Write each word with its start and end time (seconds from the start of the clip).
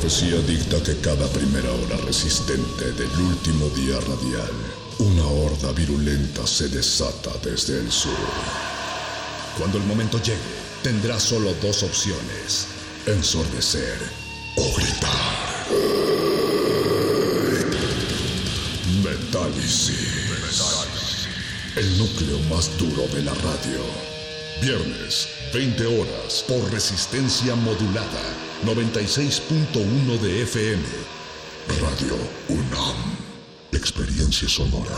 Profecía 0.00 0.40
dicta 0.40 0.82
que 0.82 0.96
cada 1.02 1.26
primera 1.28 1.70
hora 1.70 1.96
resistente 2.06 2.90
del 2.92 3.10
último 3.20 3.68
día 3.76 4.00
radial, 4.00 4.50
una 4.98 5.26
horda 5.26 5.72
virulenta 5.72 6.46
se 6.46 6.68
desata 6.68 7.30
desde 7.44 7.78
el 7.78 7.92
sur. 7.92 8.16
Cuando 9.58 9.76
el 9.76 9.84
momento 9.84 10.18
llegue, 10.22 10.38
tendrá 10.82 11.20
solo 11.20 11.52
dos 11.60 11.82
opciones, 11.82 12.66
ensordecer 13.04 13.98
o 14.56 14.74
gritar. 14.74 15.66
Metálisis. 19.04 19.98
El 21.76 21.98
núcleo 21.98 22.38
más 22.48 22.70
duro 22.78 23.06
de 23.08 23.22
la 23.22 23.34
radio. 23.34 24.09
Viernes, 24.60 25.26
20 25.54 25.86
horas, 25.86 26.44
por 26.46 26.70
resistencia 26.70 27.54
modulada 27.54 28.20
96.1 28.66 30.18
de 30.20 30.42
FM. 30.42 30.84
Radio 31.80 32.14
UNAM. 32.48 33.16
Experiencia 33.72 34.46
sonora. 34.50 34.94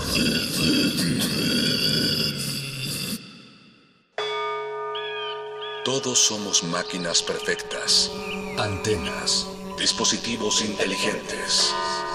Todos 5.84 6.18
somos 6.18 6.64
máquinas 6.64 7.22
perfectas, 7.22 8.10
antenas, 8.58 9.46
dispositivos 9.78 10.60
inteligentes. 10.62 11.72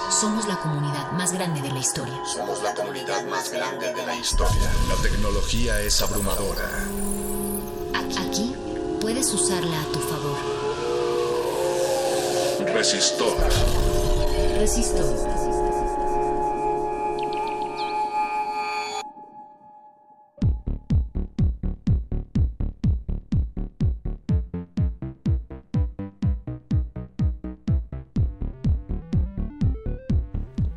Somos 0.09 0.47
la 0.47 0.57
comunidad 0.59 1.11
más 1.13 1.31
grande 1.31 1.61
de 1.61 1.69
la 1.69 1.79
historia. 1.79 2.19
Somos 2.25 2.61
la 2.61 2.73
comunidad 2.73 3.25
más 3.27 3.51
grande 3.51 3.93
de 3.93 4.05
la 4.05 4.15
historia. 4.15 4.71
La 4.89 5.01
tecnología 5.01 5.79
es 5.81 6.01
abrumadora. 6.01 7.26
Aquí 7.97 8.53
puedes 9.01 9.33
usarla 9.33 9.81
a 9.81 9.85
tu 9.85 9.99
favor. 9.99 10.37
Resistor. 12.73 13.35
Resistor. 14.59 15.47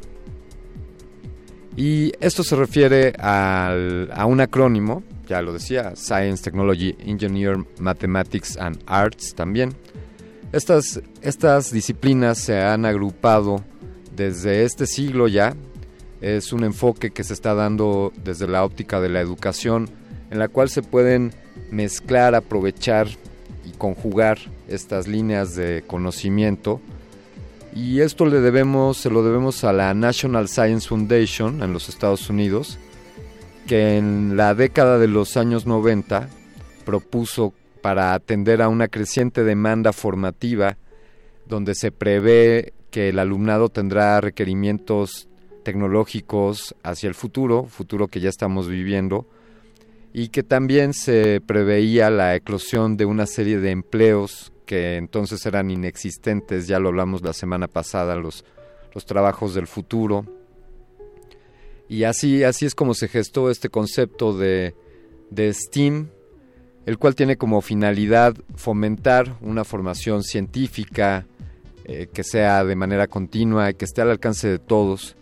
Y 1.77 2.13
esto 2.21 2.43
se 2.43 2.57
refiere 2.57 3.13
a 3.19 4.25
un 4.27 4.41
acrónimo, 4.41 5.03
ya 5.31 5.41
lo 5.43 5.53
decía, 5.53 5.95
Science, 5.95 6.43
Technology, 6.43 6.97
Engineer, 6.99 7.57
Mathematics 7.79 8.57
and 8.57 8.83
Arts 8.87 9.35
también. 9.35 9.75
Estas, 10.53 11.01
estas 11.23 11.71
disciplinas 11.71 12.39
se 12.39 12.61
han 12.61 12.85
agrupado 12.85 13.65
desde 14.17 14.65
este 14.65 14.87
siglo 14.87 15.29
ya. 15.29 15.55
Es 16.21 16.53
un 16.53 16.65
enfoque 16.65 17.13
que 17.13 17.23
se 17.23 17.33
está 17.33 17.55
dando 17.55 18.13
desde 18.25 18.49
la 18.49 18.65
óptica 18.65 19.01
de 19.01 19.09
la 19.09 19.21
educación 19.21 19.89
en 20.31 20.39
la 20.39 20.49
cual 20.49 20.69
se 20.69 20.83
pueden 20.83 21.33
mezclar, 21.71 22.35
aprovechar 22.35 23.09
y 23.65 23.71
conjugar 23.77 24.39
estas 24.69 25.07
líneas 25.09 25.55
de 25.55 25.83
conocimiento. 25.87 26.81
Y 27.75 28.01
esto 28.01 28.27
le 28.27 28.41
debemos, 28.41 28.97
se 28.97 29.11
lo 29.11 29.23
debemos 29.23 29.65
a 29.65 29.73
la 29.73 29.95
National 29.95 30.49
Science 30.49 30.89
Foundation 30.89 31.63
en 31.63 31.73
los 31.73 31.89
Estados 31.89 32.31
Unidos, 32.31 32.79
que 33.67 33.97
en 33.97 34.37
la 34.37 34.55
década 34.55 34.99
de 34.99 35.09
los 35.09 35.37
años 35.37 35.67
90 35.67 36.29
propuso 36.85 37.53
para 37.83 38.15
atender 38.15 38.63
a 38.63 38.69
una 38.69 38.89
creciente 38.89 39.45
demanda 39.45 39.93
formativa 39.93 40.77
donde 41.47 41.75
se 41.75 41.93
prevé 41.93 42.73
que 42.91 43.09
el 43.09 43.19
alumnado 43.19 43.69
tendrá 43.69 44.21
requerimientos 44.21 45.29
tecnológicos 45.63 46.75
hacia 46.83 47.09
el 47.09 47.15
futuro, 47.15 47.65
futuro 47.65 48.09
que 48.09 48.21
ya 48.21 48.29
estamos 48.29 48.69
viviendo, 48.69 49.27
y 50.13 50.29
que 50.29 50.43
también 50.43 50.93
se 50.93 51.41
preveía 51.41 52.11
la 52.11 52.35
eclosión 52.35 52.97
de 52.97 53.05
una 53.05 53.27
serie 53.27 53.59
de 53.59 53.71
empleos 53.71 54.53
que 54.67 54.97
entonces 54.97 55.45
eran 55.47 55.71
inexistentes, 55.71 56.67
ya 56.67 56.79
lo 56.79 56.89
hablamos 56.89 57.23
la 57.23 57.33
semana 57.33 57.67
pasada, 57.69 58.15
los, 58.17 58.45
los 58.95 59.05
trabajos 59.05 59.55
del 59.55 59.67
futuro. 59.67 60.25
Y 61.89 62.05
así, 62.05 62.45
así 62.45 62.67
es 62.67 62.77
como 62.77 62.95
se 62.95 63.09
gestó 63.09 63.51
este 63.51 63.69
concepto 63.69 64.37
de, 64.37 64.75
de 65.31 65.53
STEAM, 65.53 66.09
el 66.87 66.99
cual 66.99 67.17
tiene 67.17 67.37
como 67.37 67.61
finalidad 67.63 68.37
fomentar 68.55 69.37
una 69.41 69.65
formación 69.65 70.23
científica 70.23 71.27
eh, 71.85 72.09
que 72.13 72.23
sea 72.23 72.65
de 72.65 72.77
manera 72.77 73.09
continua 73.09 73.71
y 73.71 73.75
que 73.75 73.85
esté 73.85 74.03
al 74.03 74.11
alcance 74.11 74.47
de 74.47 74.59
todos 74.61 75.17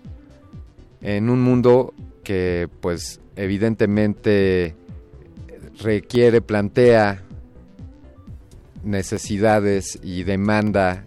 en 1.00 1.30
un 1.30 1.40
mundo 1.40 1.94
que 2.22 2.68
pues 2.80 3.20
evidentemente 3.36 4.74
requiere, 5.80 6.40
plantea 6.40 7.22
necesidades 8.82 9.98
y 10.02 10.24
demanda 10.24 11.04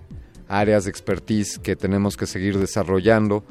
áreas 0.48 0.84
de 0.84 0.92
expertise 0.92 1.60
que 1.60 1.76
tenemos 1.76 2.18
que 2.18 2.26
seguir 2.28 2.58
desarrollando. 2.58 3.44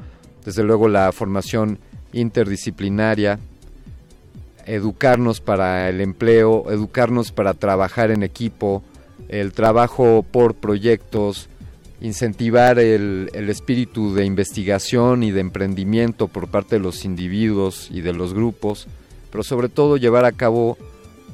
Desde 0.45 0.63
luego 0.63 0.87
la 0.87 1.11
formación 1.11 1.79
interdisciplinaria, 2.13 3.39
educarnos 4.65 5.41
para 5.41 5.89
el 5.89 6.01
empleo, 6.01 6.71
educarnos 6.71 7.31
para 7.31 7.53
trabajar 7.53 8.11
en 8.11 8.23
equipo, 8.23 8.83
el 9.29 9.53
trabajo 9.53 10.23
por 10.29 10.55
proyectos, 10.55 11.47
incentivar 12.01 12.79
el, 12.79 13.29
el, 13.33 13.49
espíritu 13.49 14.13
de 14.13 14.25
investigación 14.25 15.23
y 15.23 15.31
de 15.31 15.41
emprendimiento 15.41 16.27
por 16.27 16.47
parte 16.47 16.75
de 16.75 16.81
los 16.81 17.05
individuos 17.05 17.89
y 17.91 18.01
de 18.01 18.13
los 18.13 18.33
grupos, 18.33 18.87
pero 19.31 19.43
sobre 19.43 19.69
todo 19.69 19.97
llevar 19.97 20.25
a 20.25 20.31
cabo 20.31 20.77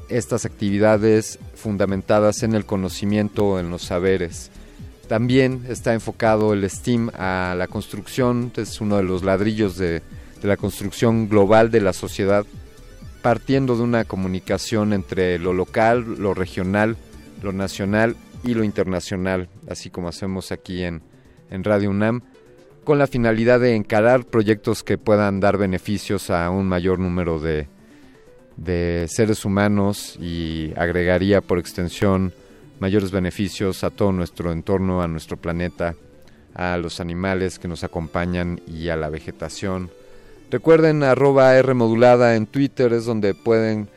estas 0.08 0.44
actividades 0.44 1.38
fundamentadas 1.54 2.42
en 2.42 2.54
el 2.54 2.64
conocimiento, 2.64 3.58
en 3.58 3.70
los 3.70 3.82
saberes. 3.82 4.50
También 5.08 5.64
está 5.68 5.94
enfocado 5.94 6.52
el 6.52 6.68
STEAM 6.68 7.10
a 7.14 7.54
la 7.56 7.66
construcción, 7.66 8.52
es 8.56 8.80
uno 8.80 8.96
de 8.98 9.02
los 9.02 9.22
ladrillos 9.22 9.76
de, 9.76 10.02
de 10.42 10.48
la 10.48 10.56
construcción 10.56 11.28
global 11.28 11.70
de 11.70 11.80
la 11.80 11.92
sociedad, 11.92 12.44
partiendo 13.22 13.76
de 13.76 13.82
una 13.82 14.04
comunicación 14.04 14.92
entre 14.92 15.38
lo 15.38 15.52
local, 15.52 16.16
lo 16.18 16.34
regional, 16.34 16.96
lo 17.42 17.52
nacional 17.52 18.16
y 18.44 18.54
lo 18.54 18.64
internacional, 18.64 19.48
así 19.68 19.90
como 19.90 20.08
hacemos 20.08 20.52
aquí 20.52 20.82
en, 20.82 21.02
en 21.50 21.64
Radio 21.64 21.90
UNAM, 21.90 22.22
con 22.84 22.98
la 22.98 23.06
finalidad 23.06 23.60
de 23.60 23.74
encarar 23.74 24.24
proyectos 24.24 24.82
que 24.82 24.98
puedan 24.98 25.40
dar 25.40 25.58
beneficios 25.58 26.30
a 26.30 26.48
un 26.50 26.68
mayor 26.68 26.98
número 26.98 27.38
de, 27.38 27.68
de 28.58 29.06
seres 29.08 29.44
humanos 29.44 30.18
y 30.20 30.72
agregaría 30.76 31.40
por 31.40 31.58
extensión 31.58 32.34
mayores 32.80 33.10
beneficios 33.10 33.84
a 33.84 33.90
todo 33.90 34.12
nuestro 34.12 34.52
entorno, 34.52 35.00
a 35.00 35.08
nuestro 35.08 35.36
planeta, 35.36 35.94
a 36.54 36.76
los 36.76 37.00
animales 37.00 37.58
que 37.58 37.68
nos 37.68 37.84
acompañan 37.84 38.60
y 38.66 38.88
a 38.88 38.96
la 38.96 39.08
vegetación. 39.08 39.90
Recuerden 40.50 41.02
arroba 41.02 41.56
R 41.56 41.72
modulada 41.74 42.34
en 42.34 42.46
Twitter, 42.46 42.92
es 42.92 43.04
donde 43.04 43.34
pueden 43.34 43.88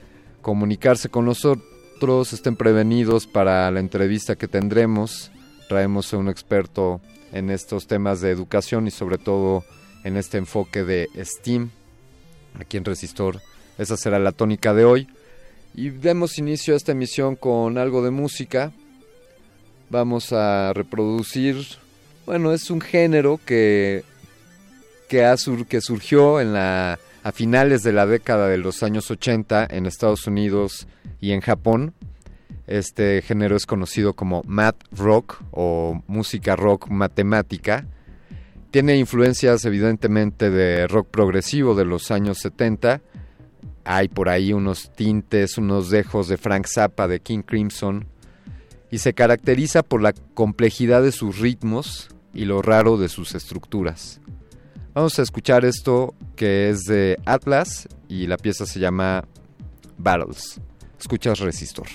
comunicarse 0.41 1.09
con 1.09 1.25
nosotros, 1.25 2.33
estén 2.33 2.55
prevenidos 2.55 3.25
para 3.27 3.69
la 3.71 3.79
entrevista 3.79 4.35
que 4.35 4.47
tendremos. 4.47 5.31
Traemos 5.69 6.13
a 6.13 6.17
un 6.17 6.29
experto 6.29 7.01
en 7.31 7.49
estos 7.49 7.87
temas 7.87 8.21
de 8.21 8.31
educación 8.31 8.87
y 8.87 8.91
sobre 8.91 9.17
todo 9.17 9.63
en 10.03 10.17
este 10.17 10.37
enfoque 10.37 10.83
de 10.83 11.07
STEAM 11.23 11.69
aquí 12.59 12.77
en 12.77 12.85
Resistor 12.85 13.39
esa 13.81 13.97
será 13.97 14.19
la 14.19 14.31
tónica 14.31 14.73
de 14.73 14.85
hoy. 14.85 15.07
Y 15.73 15.89
demos 15.89 16.37
inicio 16.37 16.73
a 16.73 16.77
esta 16.77 16.91
emisión 16.91 17.35
con 17.35 17.77
algo 17.77 18.03
de 18.03 18.11
música. 18.11 18.71
Vamos 19.89 20.31
a 20.33 20.71
reproducir, 20.73 21.65
bueno, 22.25 22.53
es 22.53 22.69
un 22.69 22.79
género 22.79 23.39
que, 23.43 24.03
que, 25.09 25.35
que 25.67 25.81
surgió 25.81 26.39
en 26.39 26.53
la, 26.53 26.99
a 27.23 27.31
finales 27.31 27.81
de 27.83 27.91
la 27.91 28.05
década 28.05 28.47
de 28.47 28.57
los 28.57 28.83
años 28.83 29.09
80 29.09 29.67
en 29.71 29.85
Estados 29.85 30.27
Unidos 30.27 30.87
y 31.19 31.31
en 31.31 31.41
Japón. 31.41 31.93
Este 32.67 33.21
género 33.21 33.55
es 33.55 33.65
conocido 33.65 34.13
como 34.13 34.43
math 34.45 34.77
rock 34.91 35.41
o 35.51 36.01
música 36.07 36.55
rock 36.55 36.87
matemática. 36.89 37.85
Tiene 38.69 38.95
influencias 38.97 39.65
evidentemente 39.65 40.49
de 40.49 40.87
rock 40.87 41.07
progresivo 41.09 41.75
de 41.75 41.85
los 41.85 42.11
años 42.11 42.37
70 42.37 43.01
hay 43.83 44.07
por 44.07 44.29
ahí 44.29 44.53
unos 44.53 44.91
tintes, 44.91 45.57
unos 45.57 45.89
dejos 45.89 46.27
de 46.27 46.37
Frank 46.37 46.67
Zappa, 46.67 47.07
de 47.07 47.19
King 47.19 47.41
Crimson, 47.41 48.07
y 48.89 48.99
se 48.99 49.13
caracteriza 49.13 49.83
por 49.83 50.01
la 50.01 50.13
complejidad 50.33 51.01
de 51.01 51.11
sus 51.11 51.39
ritmos 51.39 52.09
y 52.33 52.45
lo 52.45 52.61
raro 52.61 52.97
de 52.97 53.09
sus 53.09 53.35
estructuras. 53.35 54.21
Vamos 54.93 55.17
a 55.19 55.21
escuchar 55.21 55.63
esto 55.63 56.13
que 56.35 56.69
es 56.69 56.81
de 56.83 57.17
Atlas 57.25 57.87
y 58.09 58.27
la 58.27 58.37
pieza 58.37 58.65
se 58.65 58.79
llama 58.79 59.23
Battles. 59.97 60.59
Escuchas 60.99 61.39
Resistor. 61.39 61.87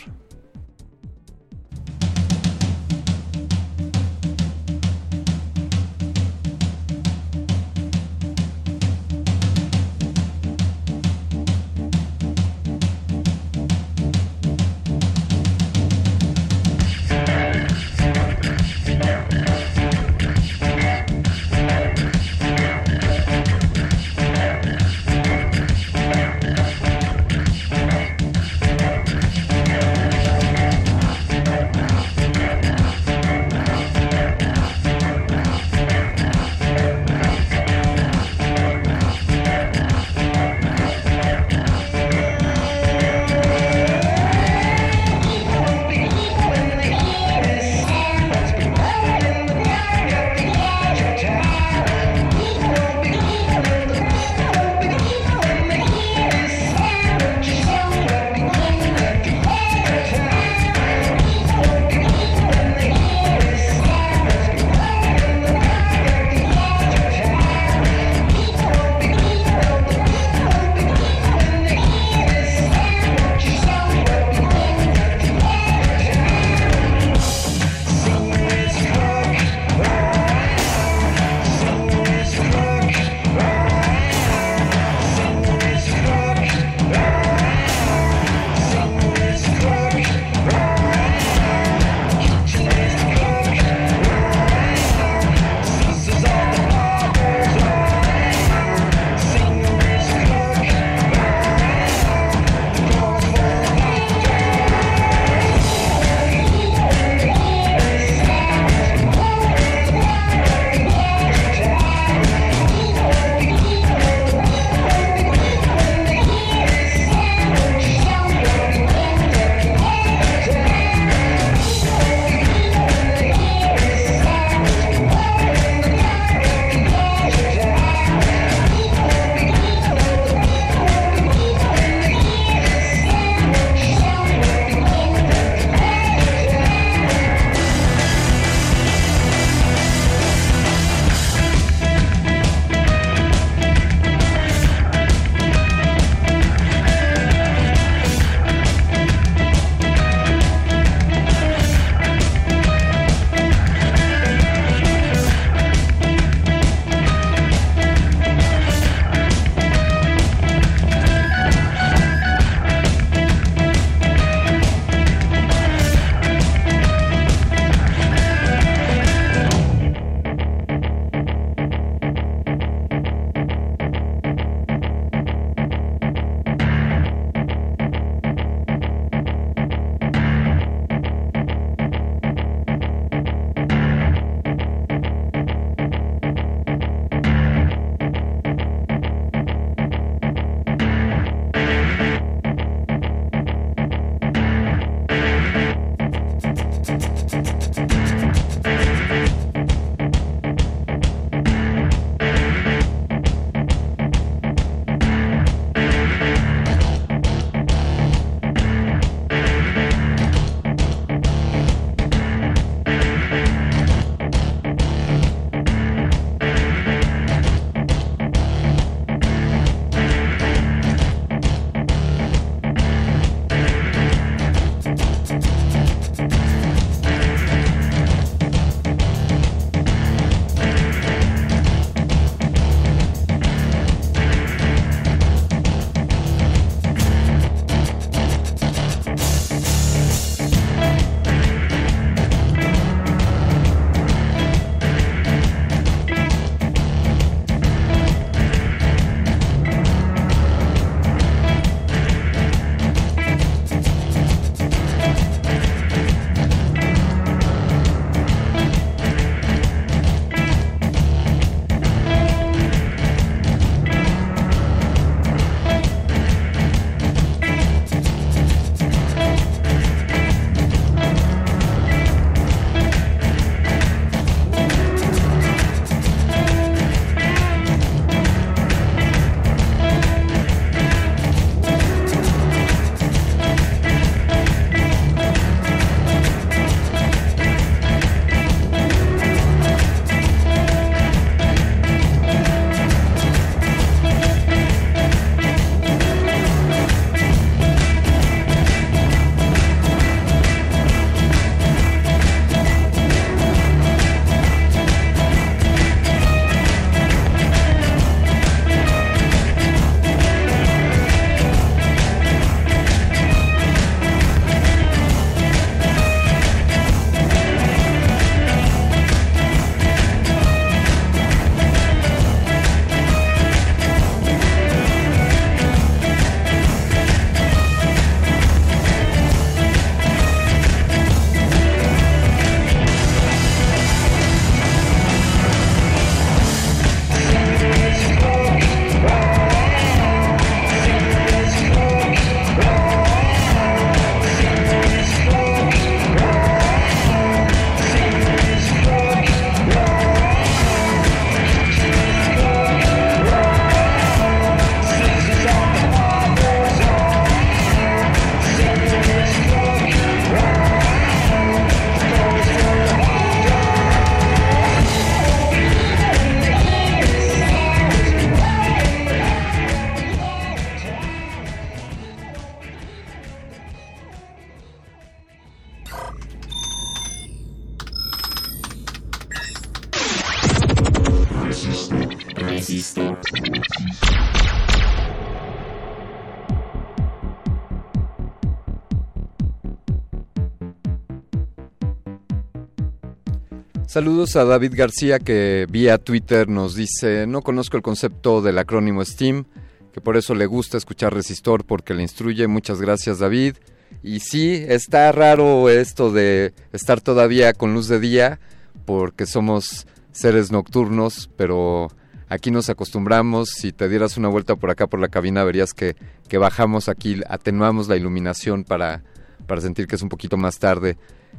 Saludos 393.96 394.36
a 394.36 394.44
David 394.44 394.74
García 394.76 395.19
que 395.19 395.67
vía 395.70 395.96
Twitter 395.96 396.50
nos 396.50 396.74
dice, 396.74 397.26
no 397.26 397.41
conozco 397.41 397.79
el 397.79 397.82
concepto 397.82 398.43
del 398.43 398.58
acrónimo 398.58 399.03
STEAM, 399.03 399.46
que 399.94 400.03
por 400.03 400.19
eso 400.19 400.34
le 400.34 400.44
gusta 400.44 400.76
escuchar 400.76 401.15
Resistor 401.15 401.65
porque 401.65 401.94
le 401.94 402.03
instruye. 402.03 402.46
Muchas 402.46 402.79
gracias 402.79 403.20
David. 403.20 403.56
Y 404.03 404.20
sí, 404.20 404.62
está 404.69 405.10
raro 405.12 405.70
esto 405.70 406.12
de 406.12 406.53
estar 406.74 407.00
todavía 407.00 407.55
con 407.55 407.72
luz 407.72 407.88
de 407.88 407.98
día 407.98 408.38
porque 408.84 409.24
somos 409.24 409.86
seres 410.12 410.53
nocturnos, 410.53 411.31
pero 411.34 411.88
aquí 412.29 412.50
nos 412.50 412.69
acostumbramos. 412.69 413.48
Si 413.48 413.72
te 413.72 413.88
dieras 413.88 414.19
una 414.19 414.29
vuelta 414.29 414.56
por 414.56 414.69
acá 414.69 414.86
por 414.86 415.00
la 415.00 415.08
cabina 415.08 415.43
verías 415.43 415.72
que, 415.72 415.96
que 416.29 416.36
bajamos 416.36 416.91
aquí, 416.91 417.22
atenuamos 417.31 417.88
la 417.88 417.96
iluminación 417.96 418.62
para, 418.62 419.05
para 419.46 419.62
sentir 419.62 419.86
que 419.86 419.96
es 419.96 420.03
un 420.03 420.10
poquito 420.10 420.36
más 420.36 420.58
tarde. 420.58 420.98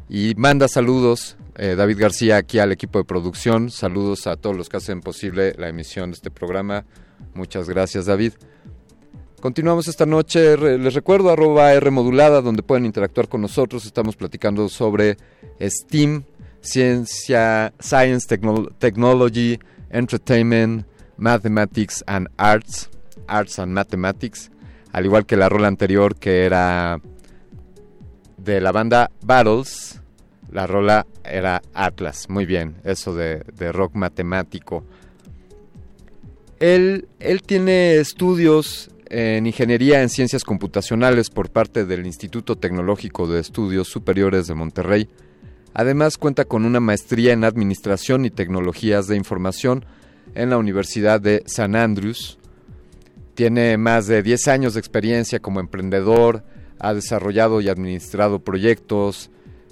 Y 0.09 0.35
manda 0.35 0.67
saludos, 0.67 1.35
eh, 1.57 1.75
David 1.75 1.99
García, 1.99 2.37
aquí 2.37 2.59
al 2.59 2.71
equipo 2.71 2.99
de 2.99 3.05
producción. 3.05 3.69
Saludos 3.69 4.25
a 4.27 4.37
todos 4.37 4.55
los 4.55 4.69
que 4.69 4.77
hacen 4.77 5.01
posible 5.01 5.53
la 5.57 5.67
emisión 5.67 6.11
de 6.11 6.15
este 6.15 6.31
programa. 6.31 6.85
Muchas 7.33 7.67
gracias, 7.67 8.05
David. 8.05 8.33
Continuamos 9.41 9.87
esta 9.87 10.05
noche, 10.05 10.57
les 10.57 10.93
recuerdo 10.93 11.29
arroba 11.29 11.71
R 11.73 11.91
modulada 11.91 12.41
donde 12.41 12.63
pueden 12.63 12.85
interactuar 12.85 13.27
con 13.27 13.41
nosotros. 13.41 13.85
Estamos 13.85 14.15
platicando 14.15 14.67
sobre 14.67 15.17
STEAM, 15.59 16.23
Ciencia, 16.61 17.73
Science, 17.79 18.27
Technology, 18.79 19.59
Entertainment, 19.91 20.87
Mathematics 21.17 22.03
and 22.07 22.29
Arts, 22.37 22.89
Arts 23.27 23.59
and 23.59 23.73
Mathematics, 23.73 24.51
al 24.91 25.05
igual 25.05 25.25
que 25.25 25.37
la 25.37 25.49
rola 25.49 25.67
anterior 25.67 26.15
que 26.15 26.45
era 26.45 26.99
de 28.47 28.61
la 28.61 28.71
banda 28.71 29.11
Battles, 29.21 30.01
la 30.53 30.65
rola 30.65 31.05
era 31.25 31.61
Atlas, 31.73 32.29
muy 32.29 32.45
bien, 32.45 32.77
eso 32.85 33.13
de, 33.13 33.43
rock 33.73 33.93
matemático. 33.95 34.85
Él, 36.59 37.09
él 37.19 37.41
tiene 37.43 37.97
estudios 37.97 38.89
en 39.09 39.45
Ingeniería 39.47 40.01
en 40.01 40.07
Ciencias 40.07 40.45
Computacionales 40.45 41.29
por 41.29 41.49
parte 41.49 41.83
del 41.83 42.05
Instituto 42.05 42.55
Tecnológico 42.55 43.27
de 43.27 43.41
Estudios 43.41 43.89
Superiores 43.89 44.47
de 44.47 44.55
Monterrey. 44.55 45.09
Además 45.73 46.17
cuenta 46.17 46.45
con 46.45 46.63
una 46.63 46.79
maestría 46.79 47.33
en 47.33 47.43
Administración 47.43 48.23
y 48.23 48.29
Tecnologías 48.29 49.07
de 49.07 49.17
Información 49.17 49.85
en 50.35 50.49
la 50.49 50.57
Universidad 50.57 51.19
de 51.19 51.43
San 51.47 51.75
Andrews. 51.75 52.39
Tiene 53.35 53.77
más 53.77 54.07
de 54.07 54.23
10 54.23 54.47
años 54.47 54.73
de 54.73 54.79
experiencia 54.79 55.39
como 55.39 55.59
emprendedor, 55.59 56.43
ha 56.79 56.93
desarrollado 56.93 57.61
y 57.61 57.69
administrado 57.69 58.39
proyectos, 58.39 59.29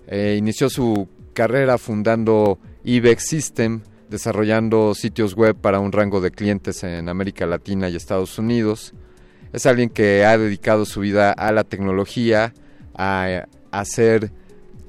eh, 0.07 0.35
inició 0.37 0.69
su 0.69 1.07
carrera 1.33 1.77
fundando 1.77 2.59
IBEX 2.83 3.27
System, 3.27 3.81
desarrollando 4.09 4.93
sitios 4.93 5.35
web 5.35 5.55
para 5.55 5.79
un 5.79 5.91
rango 5.91 6.21
de 6.21 6.31
clientes 6.31 6.83
en 6.83 7.09
América 7.09 7.45
Latina 7.45 7.89
y 7.89 7.95
Estados 7.95 8.37
Unidos. 8.37 8.93
Es 9.51 9.65
alguien 9.65 9.89
que 9.89 10.25
ha 10.25 10.37
dedicado 10.37 10.85
su 10.85 11.01
vida 11.01 11.31
a 11.31 11.51
la 11.51 11.63
tecnología, 11.63 12.53
a, 12.93 13.45
hacer 13.71 14.31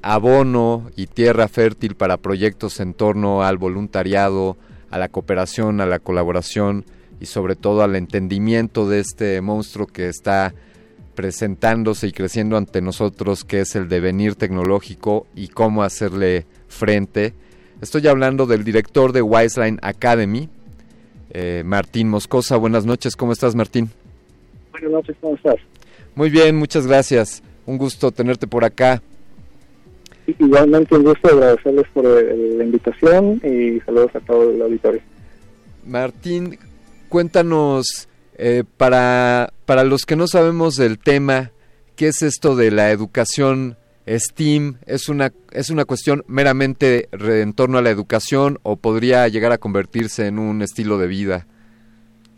abono 0.01 0.89
y 0.95 1.07
tierra 1.07 1.47
fértil 1.47 1.95
para 1.95 2.17
proyectos 2.17 2.79
en 2.79 2.93
torno 2.93 3.43
al 3.43 3.57
voluntariado, 3.57 4.55
a 4.89 4.97
la 4.97 5.09
cooperación, 5.09 5.81
a 5.81 5.85
la 5.85 5.99
colaboración 5.99 6.85
y 7.19 7.25
sobre 7.25 7.55
todo 7.55 7.81
al 7.81 7.95
entendimiento 7.95 8.87
de 8.87 8.99
este 8.99 9.41
monstruo 9.41 9.87
que 9.87 10.07
está 10.07 10.53
presentándose 11.17 12.05
y 12.05 12.11
creciendo 12.11 12.57
ante 12.57 12.79
nosotros, 12.79 13.43
que 13.43 13.61
es 13.61 13.75
el 13.75 13.89
devenir 13.89 14.35
tecnológico 14.35 15.25
y 15.35 15.47
cómo 15.47 15.81
hacerle 15.81 16.45
frente. 16.67 17.33
Estoy 17.81 18.07
hablando 18.07 18.45
del 18.45 18.63
director 18.63 19.13
de 19.13 19.23
Wiseline 19.23 19.79
Academy, 19.81 20.47
eh, 21.31 21.63
Martín 21.65 22.07
Moscosa. 22.07 22.55
Buenas 22.57 22.85
noches, 22.85 23.15
¿cómo 23.15 23.31
estás 23.31 23.55
Martín? 23.55 23.89
Buenas 24.71 24.91
noches, 24.91 25.15
¿cómo 25.19 25.35
estás? 25.35 25.55
Muy 26.13 26.29
bien, 26.29 26.55
muchas 26.55 26.85
gracias. 26.85 27.41
Un 27.65 27.79
gusto 27.79 28.11
tenerte 28.11 28.45
por 28.45 28.63
acá. 28.63 29.01
Igualmente 30.27 30.95
un 30.95 31.03
gusto 31.03 31.29
agradecerles 31.29 31.87
por 31.95 32.05
la 32.05 32.63
invitación 32.63 33.41
y 33.43 33.79
saludos 33.79 34.15
a 34.15 34.19
todo 34.19 34.51
el 34.51 34.61
auditorio. 34.61 35.01
Martín, 35.83 36.59
cuéntanos 37.09 38.06
eh, 38.37 38.63
para, 38.77 39.51
para 39.65 39.83
los 39.83 40.05
que 40.05 40.15
no 40.15 40.27
sabemos 40.27 40.75
del 40.75 40.99
tema, 40.99 41.51
¿qué 41.95 42.07
es 42.07 42.21
esto 42.21 42.55
de 42.55 42.69
la 42.69 42.91
educación 42.91 43.77
STEAM? 44.07 44.77
¿Es 44.85 45.09
una, 45.09 45.31
¿Es 45.51 45.71
una 45.71 45.85
cuestión 45.85 46.23
meramente 46.27 47.09
en 47.11 47.53
torno 47.53 47.79
a 47.79 47.81
la 47.81 47.89
educación 47.89 48.59
o 48.61 48.75
podría 48.75 49.27
llegar 49.27 49.51
a 49.51 49.57
convertirse 49.57 50.27
en 50.27 50.37
un 50.37 50.61
estilo 50.61 50.99
de 50.99 51.07
vida? 51.07 51.47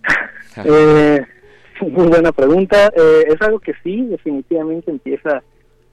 eh, 0.64 1.22
muy 1.82 2.08
buena 2.08 2.32
pregunta. 2.32 2.88
Eh, 2.96 3.26
es 3.28 3.42
algo 3.42 3.60
que 3.60 3.74
sí, 3.84 4.06
definitivamente 4.06 4.92
empieza 4.92 5.44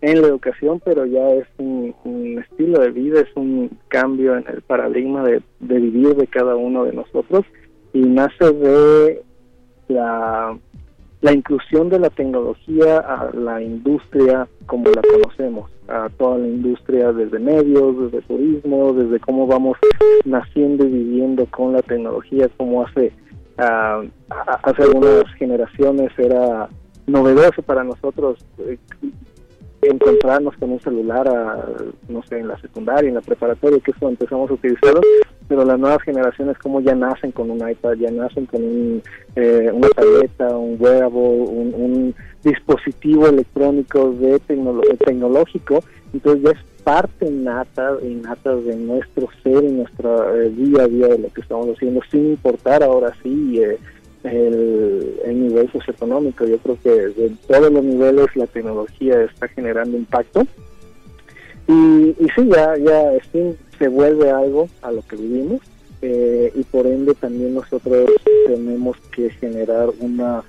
en 0.02 0.22
la 0.22 0.28
educación, 0.28 0.80
pero 0.84 1.04
ya 1.04 1.26
es 1.30 1.46
un, 1.58 1.94
estilo 2.48 2.80
de 2.80 2.90
vida, 2.90 3.20
es 3.20 3.34
un 3.34 3.76
cambio 3.88 4.36
en 4.36 4.44
el 4.46 4.62
paradigma 4.62 5.24
de, 5.24 5.42
de 5.58 5.80
vivir 5.80 6.14
de 6.14 6.28
cada 6.28 6.54
uno 6.54 6.84
de 6.84 6.92
nosotros 6.92 7.44
y 7.92 8.00
nace 8.00 8.52
de 8.52 9.22
la, 9.88 10.56
la 11.20 11.32
inclusión 11.32 11.88
de 11.88 11.98
la 11.98 12.10
tecnología 12.10 12.98
a 12.98 13.30
la 13.34 13.62
industria 13.62 14.46
como 14.66 14.90
la 14.90 15.02
conocemos, 15.02 15.70
a 15.88 16.08
toda 16.16 16.38
la 16.38 16.48
industria 16.48 17.12
desde 17.12 17.38
medios, 17.38 18.12
desde 18.12 18.26
turismo, 18.26 18.92
desde 18.92 19.20
cómo 19.20 19.46
vamos 19.46 19.76
naciendo 20.24 20.84
y 20.86 20.90
viviendo 20.90 21.46
con 21.46 21.72
la 21.72 21.82
tecnología, 21.82 22.48
como 22.56 22.84
hace, 22.84 23.12
uh, 23.58 24.06
hace 24.62 24.82
algunas 24.82 25.24
generaciones 25.38 26.10
era 26.18 26.68
novedoso 27.06 27.62
para 27.62 27.84
nosotros 27.84 28.44
eh, 28.58 28.78
encontrarnos 29.82 30.56
con 30.56 30.70
un 30.70 30.80
celular, 30.80 31.28
a, 31.28 31.66
no 32.08 32.22
sé, 32.24 32.38
en 32.38 32.48
la 32.48 32.58
secundaria, 32.58 33.08
en 33.08 33.14
la 33.14 33.20
preparatoria, 33.20 33.80
que 33.80 33.90
eso 33.90 34.08
empezamos 34.08 34.50
a 34.50 34.54
utilizarlo, 34.54 35.00
pero 35.48 35.64
las 35.64 35.78
nuevas 35.78 36.02
generaciones 36.02 36.58
como 36.58 36.80
ya 36.80 36.94
nacen 36.94 37.32
con 37.32 37.50
un 37.50 37.68
iPad, 37.68 37.94
ya 37.94 38.10
nacen 38.10 38.46
con 38.46 38.62
un, 38.62 39.02
eh, 39.36 39.70
una 39.72 39.88
tableta, 39.90 40.56
un 40.56 40.76
wearable, 40.80 41.18
un, 41.18 42.14
dispositivo 42.42 43.26
electrónico 43.26 44.12
de 44.12 44.38
tecnológico, 44.38 45.82
entonces 46.12 46.44
ya 46.44 46.50
es 46.52 46.76
parte 46.84 47.28
nata, 47.28 47.96
nata 48.22 48.54
de 48.54 48.76
nuestro 48.76 49.28
ser 49.42 49.64
y 49.64 49.72
nuestro 49.72 50.32
eh, 50.36 50.50
día 50.50 50.84
a 50.84 50.86
día 50.86 51.08
de 51.08 51.18
lo 51.18 51.32
que 51.32 51.40
estamos 51.40 51.66
haciendo, 51.74 52.00
sin 52.08 52.30
importar 52.30 52.84
ahora 52.84 53.12
sí 53.20 53.60
eh, 53.60 53.76
el, 54.26 55.20
el, 55.24 55.40
nivel 55.48 55.70
socioeconómico. 55.72 56.44
Yo 56.46 56.58
creo 56.58 56.78
que 56.82 56.90
de 56.90 57.32
todos 57.46 57.72
los 57.72 57.84
niveles 57.84 58.26
la 58.34 58.46
tecnología 58.46 59.22
está 59.22 59.48
generando 59.48 59.96
impacto. 59.96 60.46
Y, 61.68 62.14
y 62.18 62.28
sí, 62.34 62.48
ya, 62.48 62.76
ya 62.76 63.12
se 63.78 63.88
vuelve 63.88 64.30
algo 64.30 64.68
a 64.82 64.92
lo 64.92 65.02
que 65.02 65.16
vivimos 65.16 65.60
eh, 66.02 66.52
y 66.54 66.62
por 66.64 66.86
ende 66.86 67.14
también 67.14 67.54
nosotros 67.54 68.10
tenemos 68.46 68.96
que 69.10 69.30
generar 69.30 69.88
una 69.98 70.44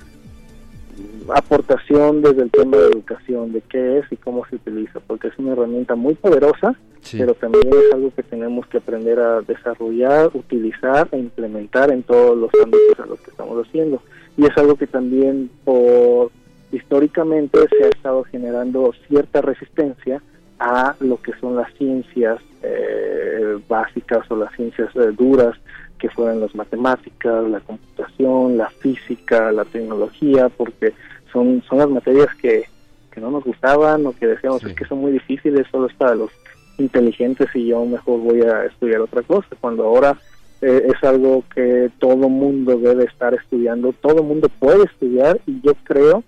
aportación 1.33 2.21
desde 2.21 2.43
el 2.43 2.51
tema 2.51 2.77
de 2.77 2.87
educación, 2.87 3.53
de 3.53 3.61
qué 3.61 3.99
es 3.99 4.05
y 4.11 4.17
cómo 4.17 4.45
se 4.49 4.55
utiliza, 4.55 4.99
porque 4.99 5.29
es 5.29 5.37
una 5.37 5.53
herramienta 5.53 5.95
muy 5.95 6.15
poderosa, 6.15 6.75
pero 7.11 7.33
también 7.35 7.67
es 7.67 7.93
algo 7.93 8.11
que 8.15 8.23
tenemos 8.23 8.67
que 8.67 8.77
aprender 8.77 9.19
a 9.19 9.41
desarrollar, 9.41 10.29
utilizar 10.33 11.07
e 11.11 11.17
implementar 11.17 11.91
en 11.91 12.03
todos 12.03 12.37
los 12.37 12.51
ámbitos 12.61 12.99
en 12.99 13.09
los 13.09 13.19
que 13.19 13.31
estamos 13.31 13.65
haciendo. 13.65 14.01
Y 14.35 14.45
es 14.45 14.57
algo 14.57 14.75
que 14.75 14.87
también 14.87 15.49
por 15.63 16.31
históricamente 16.71 17.59
se 17.69 17.85
ha 17.85 17.89
estado 17.89 18.23
generando 18.25 18.93
cierta 19.07 19.41
resistencia 19.41 20.21
a 20.59 20.95
lo 20.99 21.21
que 21.21 21.33
son 21.39 21.55
las 21.55 21.73
ciencias 21.75 22.39
eh, 22.63 23.57
básicas 23.67 24.29
o 24.29 24.35
las 24.35 24.53
ciencias 24.55 24.89
eh, 24.95 25.11
duras 25.17 25.55
que 25.99 26.09
fueran 26.09 26.41
las 26.41 26.53
matemáticas, 26.55 27.47
la 27.49 27.59
computación, 27.59 28.57
la 28.57 28.69
física, 28.69 29.51
la 29.51 29.65
tecnología, 29.65 30.49
porque 30.49 30.93
son, 31.31 31.63
son 31.67 31.79
las 31.79 31.89
materias 31.89 32.27
que, 32.35 32.65
que 33.11 33.21
no 33.21 33.31
nos 33.31 33.43
gustaban 33.43 34.05
o 34.05 34.13
que 34.13 34.27
decíamos 34.27 34.63
es 34.63 34.73
que 34.75 34.85
son 34.85 34.99
muy 34.99 35.11
difíciles, 35.11 35.65
solo 35.71 35.87
es 35.87 35.93
para 35.95 36.15
los 36.15 36.31
inteligentes 36.77 37.47
y 37.55 37.67
yo 37.67 37.85
mejor 37.85 38.19
voy 38.19 38.41
a 38.41 38.65
estudiar 38.65 39.01
otra 39.01 39.21
cosa, 39.23 39.47
cuando 39.59 39.83
ahora 39.83 40.17
eh, 40.61 40.87
es 40.87 41.03
algo 41.03 41.43
que 41.53 41.91
todo 41.99 42.29
mundo 42.29 42.77
debe 42.77 43.05
estar 43.05 43.33
estudiando, 43.33 43.93
todo 43.93 44.23
mundo 44.23 44.49
puede 44.59 44.85
estudiar 44.85 45.39
y 45.45 45.61
yo 45.61 45.73
creo 45.83 46.23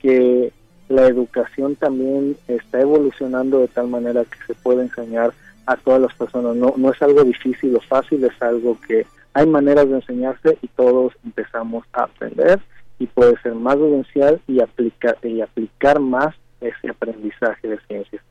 que 0.00 0.52
la 0.88 1.06
educación 1.06 1.76
también 1.76 2.36
está 2.48 2.80
evolucionando 2.80 3.60
de 3.60 3.68
tal 3.68 3.88
manera 3.88 4.24
que 4.24 4.38
se 4.46 4.54
puede 4.54 4.82
enseñar 4.82 5.32
a 5.66 5.76
todas 5.76 6.00
las 6.00 6.14
personas. 6.14 6.56
No, 6.56 6.74
no 6.76 6.92
es 6.92 7.02
algo 7.02 7.24
difícil 7.24 7.74
o 7.76 7.80
fácil, 7.80 8.22
es 8.24 8.42
algo 8.42 8.78
que 8.86 9.06
hay 9.32 9.46
maneras 9.46 9.88
de 9.88 9.96
enseñarse 9.96 10.58
y 10.62 10.68
todos 10.68 11.12
empezamos 11.24 11.84
a 11.92 12.04
aprender 12.04 12.60
y 12.98 13.06
puede 13.06 13.38
ser 13.40 13.54
más 13.54 13.76
vivencial 13.76 14.40
y 14.46 14.60
aplicar, 14.60 15.18
y 15.22 15.40
aplicar 15.40 16.00
más 16.00 16.34
ese 16.60 16.90
aprendizaje 16.90 17.68
de 17.68 17.78
ciencias. 17.88 18.22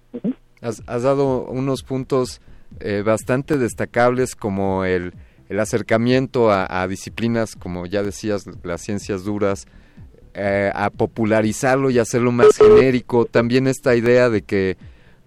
Has, 0.63 0.84
has, 0.88 1.04
dado 1.04 1.45
unos 1.45 1.84
puntos 1.84 2.41
eh, 2.80 3.04
bastante 3.06 3.58
destacables 3.58 4.36
como 4.36 4.86
el, 4.86 5.13
acercamiento 5.60 6.52
a, 6.52 6.88
disciplinas, 6.88 7.56
como 7.56 7.86
ya 7.86 8.02
decías, 8.02 8.45
las 8.63 8.82
ciencias 8.82 9.23
duras, 9.23 9.67
eh, 10.34 10.71
a 10.73 10.89
popularizarlo 10.89 11.91
y 11.91 11.99
hacerlo 11.99 12.32
más 12.32 12.58
genérico. 12.58 13.26
También 13.26 13.67
esta 13.67 13.95
idea 13.95 14.30
de 14.30 14.41
que, 14.41 14.78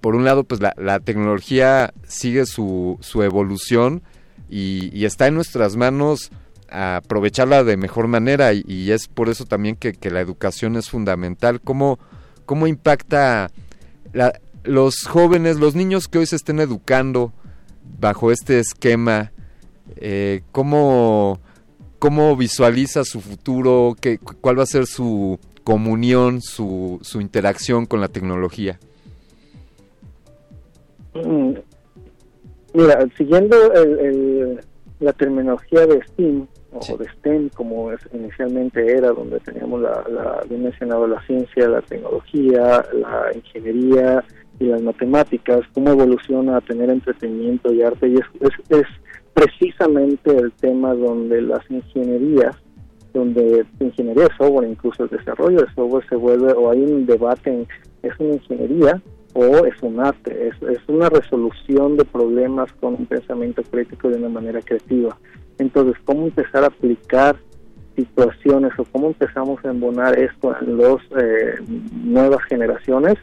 por 0.01 0.17
un 0.17 0.25
lado, 0.25 0.43
pues 0.43 0.61
la, 0.61 0.75
la 0.77 0.99
tecnología 0.99 1.95
sigue 2.09 2.45
su, 2.45 2.99
su 3.03 3.23
evolución 3.23 4.03
y, 4.49 5.05
está 5.05 5.27
en 5.27 5.35
nuestras 5.35 5.77
manos 5.77 6.31
aprovecharla 6.69 7.63
de 7.65 7.77
mejor 7.77 8.09
manera 8.09 8.53
y, 8.53 8.91
es 8.91 9.09
por 9.09 9.29
eso 9.29 9.45
también 9.45 9.77
que, 9.77 9.95
la 10.11 10.21
educación 10.21 10.77
es 10.77 10.91
fundamental. 10.91 11.61
¿Cómo, 11.61 11.99
cómo 12.45 12.67
impacta 12.67 13.51
los 14.67 15.07
jóvenes, 15.07 15.59
los 15.59 15.75
niños 15.75 16.09
que 16.09 16.19
hoy 16.19 16.27
se 16.27 16.37
estén 16.37 16.61
educando 16.61 17.33
bajo 17.99 18.31
este 18.31 18.59
esquema? 18.59 19.33
Eh, 19.97 20.43
¿cómo, 20.53 21.41
¿Cómo 21.99 22.37
visualiza 22.37 23.05
su 23.05 23.21
futuro? 23.21 23.97
¿Qué, 24.01 24.19
¿Cuál 24.19 24.59
va 24.59 24.65
a 24.65 24.67
ser 24.67 24.87
su 24.87 25.39
comunión, 25.65 26.43
su, 26.43 26.99
su 27.03 27.21
interacción 27.21 27.87
con 27.87 28.01
la 28.01 28.09
tecnología? 28.09 28.79
Mm, 31.15 31.55
Mira, 32.77 33.09
siguiendo 33.17 33.57
la 35.01 35.13
terminología 35.15 35.87
de 35.87 36.03
STEAM, 36.09 36.47
o 36.73 36.97
de 36.99 37.09
STEM, 37.09 37.49
como 37.57 37.91
inicialmente 38.13 38.93
era, 38.93 39.13
donde 39.13 39.41
teníamos 39.41 39.81
la, 39.81 40.05
la, 40.11 40.43
bien 40.47 40.65
mencionado 40.65 41.07
la 41.07 41.23
ciencia, 41.23 41.69
la 41.71 41.81
tecnología, 41.81 42.85
la 42.93 43.31
ingeniería 43.35 44.23
y 44.59 44.65
las 44.65 44.83
matemáticas, 44.83 45.61
cómo 45.75 45.91
evoluciona 45.91 46.57
a 46.57 46.61
tener 46.61 46.91
entretenimiento 46.91 47.73
y 47.73 47.83
arte, 47.83 48.09
y 48.09 48.17
es, 48.17 48.53
es, 48.71 48.87
precisamente 49.35 50.35
el 50.35 50.53
tema 50.53 50.95
donde 50.95 51.43
las 51.43 51.71
ingenierías, 51.71 52.57
donde 53.13 53.67
ingeniería 53.81 54.25
de 54.25 54.37
software, 54.37 54.69
incluso 54.69 55.05
el 55.05 55.11
desarrollo 55.11 55.61
de 55.63 55.75
software 55.75 56.09
se 56.09 56.17
vuelve, 56.17 56.53
o 56.53 56.71
hay 56.71 56.81
un 56.81 57.05
debate 57.05 57.51
en, 57.51 57.69
es 58.03 58.19
una 58.19 58.35
ingeniería 58.35 59.03
o 59.35 59.67
es 59.67 59.75
un 59.83 60.01
arte, 60.01 60.49
es, 60.49 60.55
es 60.63 60.79
una 60.89 61.11
resolución 61.11 61.99
de 61.99 62.05
problemas 62.07 62.73
con 62.81 62.95
un 62.95 63.05
pensamiento 63.05 63.63
crítico 63.63 64.09
de 64.09 64.17
una 64.17 64.31
manera 64.31 64.63
creativa. 64.63 65.17
Entonces, 65.59 65.97
¿cómo 66.05 66.25
empezar 66.25 66.65
a 66.65 66.69
aplicar 66.69 67.37
situaciones 67.97 68.73
o 68.79 68.85
cómo 68.85 69.09
empezamos 69.09 69.63
a 69.65 69.71
embonar 69.71 70.19
esto 70.19 70.55
en 70.61 70.79
las 70.79 70.97
eh, 71.23 71.55
nuevas 71.93 72.43
generaciones? 72.45 73.17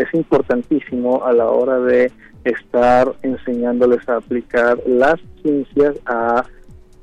Es 0.00 0.08
importantísimo 0.14 1.24
a 1.26 1.32
la 1.34 1.50
hora 1.50 1.78
de 1.78 2.10
estar 2.44 3.12
enseñándoles 3.22 4.08
a 4.08 4.16
aplicar 4.16 4.78
las 4.86 5.16
ciencias 5.42 5.94
a 6.06 6.42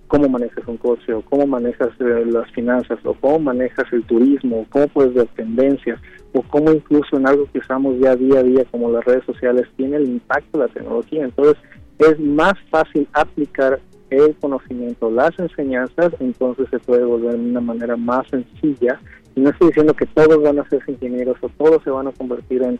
cómo 0.08 0.28
manejas 0.30 0.68
un 0.68 0.78
coche 0.78 1.14
o 1.14 1.22
cómo 1.22 1.46
manejas 1.46 1.90
eh, 2.00 2.26
las 2.26 2.50
finanzas 2.52 2.98
o 3.04 3.14
cómo 3.14 3.40
manejas 3.40 3.86
el 3.92 4.04
turismo, 4.04 4.66
cómo 4.72 4.88
puedes 4.88 5.14
ver 5.14 5.28
tendencias 5.36 6.00
o 6.34 6.42
cómo 6.42 6.72
incluso 6.72 7.18
en 7.18 7.28
algo 7.28 7.46
que 7.52 7.60
usamos 7.60 8.00
ya 8.00 8.16
día 8.16 8.40
a 8.40 8.44
día 8.44 8.66
como 8.72 8.90
las 8.90 9.06
redes 9.06 9.26
sociales 9.26 9.68
tiene 9.76 9.98
el 9.98 10.06
impacto 10.06 10.58
de 10.58 10.66
la 10.66 10.74
tecnología. 10.74 11.26
Entonces 11.26 11.58
es 12.00 12.20
más 12.20 12.54
fácil 12.72 13.08
aplicar 13.14 13.80
el 14.10 14.36
conocimiento, 14.38 15.12
las 15.12 15.38
enseñanzas, 15.38 16.14
entonces 16.20 16.68
se 16.72 16.80
puede 16.80 17.04
volver 17.04 17.38
de 17.38 17.50
una 17.50 17.62
manera 17.62 17.96
más 17.96 18.28
sencilla. 18.30 19.00
Y 19.38 19.40
no 19.40 19.52
estoy 19.52 19.68
diciendo 19.68 19.94
que 19.94 20.08
todos 20.08 20.42
van 20.42 20.58
a 20.58 20.68
ser 20.68 20.82
ingenieros 20.88 21.38
o 21.42 21.50
todos 21.50 21.84
se 21.84 21.92
van 21.92 22.08
a 22.08 22.12
convertir 22.12 22.64
en, 22.64 22.80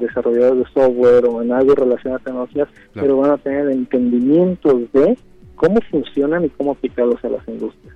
desarrolladores 0.00 0.64
de 0.64 0.72
software 0.72 1.24
o 1.26 1.40
en 1.40 1.52
algo 1.52 1.76
relacionado 1.76 2.20
a 2.20 2.24
tecnologías, 2.24 2.68
pero 2.94 3.18
van 3.18 3.30
a 3.30 3.38
tener 3.38 3.70
entendimientos 3.70 4.92
de 4.92 5.16
cómo 5.54 5.80
funcionan 5.88 6.44
y 6.44 6.48
cómo 6.48 6.72
aplicarlos 6.72 7.24
a 7.24 7.28
las 7.28 7.46
industrias. 7.46 7.94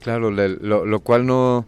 Claro, 0.00 0.32
lo, 0.32 1.00
cual 1.00 1.26
no, 1.26 1.64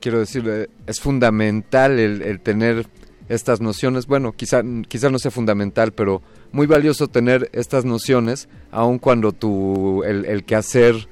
quiero 0.00 0.20
decir, 0.20 0.68
es 0.86 1.00
fundamental 1.00 1.98
el, 1.98 2.40
tener 2.40 2.86
estas 3.28 3.60
nociones. 3.60 4.06
Bueno, 4.06 4.30
quizá, 4.30 4.62
quizá 4.86 5.10
no 5.10 5.18
sea 5.18 5.32
fundamental, 5.32 5.90
pero 5.90 6.22
muy 6.52 6.68
valioso 6.68 7.08
tener 7.08 7.50
estas 7.52 7.84
nociones, 7.84 8.48
aun 8.70 9.00
cuando 9.00 9.32
tu, 9.32 10.04
el, 10.04 10.26
el 10.26 10.44
quehacer 10.44 11.08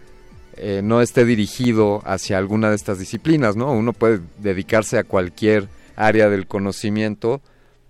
eh, 0.61 0.83
no 0.83 1.01
esté 1.01 1.25
dirigido 1.25 2.03
hacia 2.05 2.39
alguna 2.39 2.71
de 2.71 2.77
estas 2.77 2.99
disciplinas, 2.99 3.57
¿no? 3.57 3.73
Uno 3.73 3.93
puede 3.93 4.21
dedicarse 4.39 4.99
a 4.99 5.05
cualquier 5.05 5.69
área 5.97 6.29
del 6.29 6.47
conocimiento, 6.47 7.41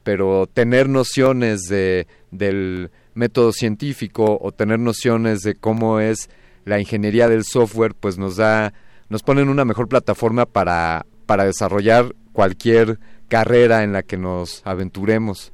pero 0.02 0.46
tener 0.46 0.88
nociones 0.88 1.62
de, 1.62 2.06
del 2.30 2.90
método 3.14 3.52
científico 3.52 4.38
o 4.40 4.52
tener 4.52 4.78
nociones 4.78 5.42
de 5.42 5.54
cómo 5.54 6.00
es 6.00 6.30
la 6.64 6.78
ingeniería 6.78 7.28
del 7.28 7.44
software, 7.44 7.94
pues 7.94 8.18
nos 8.18 8.36
da, 8.36 8.72
nos 9.08 9.22
pone 9.22 9.42
en 9.42 9.48
una 9.48 9.64
mejor 9.64 9.88
plataforma 9.88 10.46
para, 10.46 11.06
para 11.26 11.44
desarrollar 11.44 12.14
cualquier 12.32 12.98
carrera 13.28 13.82
en 13.82 13.92
la 13.92 14.02
que 14.02 14.16
nos 14.16 14.62
aventuremos. 14.64 15.52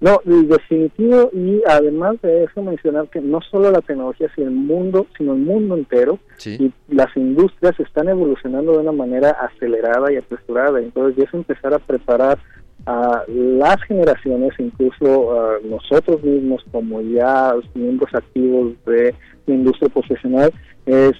No, 0.00 0.18
definitivo 0.24 1.30
y 1.34 1.60
además 1.68 2.16
de 2.22 2.44
eso 2.44 2.62
mencionar 2.62 3.08
que 3.08 3.20
no 3.20 3.42
solo 3.42 3.70
la 3.70 3.82
tecnología 3.82 4.30
sino 4.34 4.48
el 4.48 4.54
mundo, 4.54 5.06
sino 5.18 5.34
el 5.34 5.40
mundo 5.40 5.76
entero 5.76 6.18
y 6.42 6.72
las 6.88 7.14
industrias 7.16 7.78
están 7.78 8.08
evolucionando 8.08 8.72
de 8.72 8.78
una 8.78 8.92
manera 8.92 9.30
acelerada 9.32 10.10
y 10.10 10.16
apresurada, 10.16 10.80
entonces 10.80 11.16
ya 11.18 11.24
es 11.24 11.34
empezar 11.34 11.74
a 11.74 11.78
preparar 11.78 12.38
a 12.86 13.24
las 13.28 13.82
generaciones, 13.82 14.52
incluso 14.58 15.38
a 15.38 15.58
nosotros 15.64 16.22
mismos 16.22 16.64
como 16.72 17.02
ya 17.02 17.54
miembros 17.74 18.14
activos 18.14 18.72
de 18.86 19.14
la 19.46 19.54
industria 19.54 19.90
profesional, 19.90 20.50
es 20.86 21.12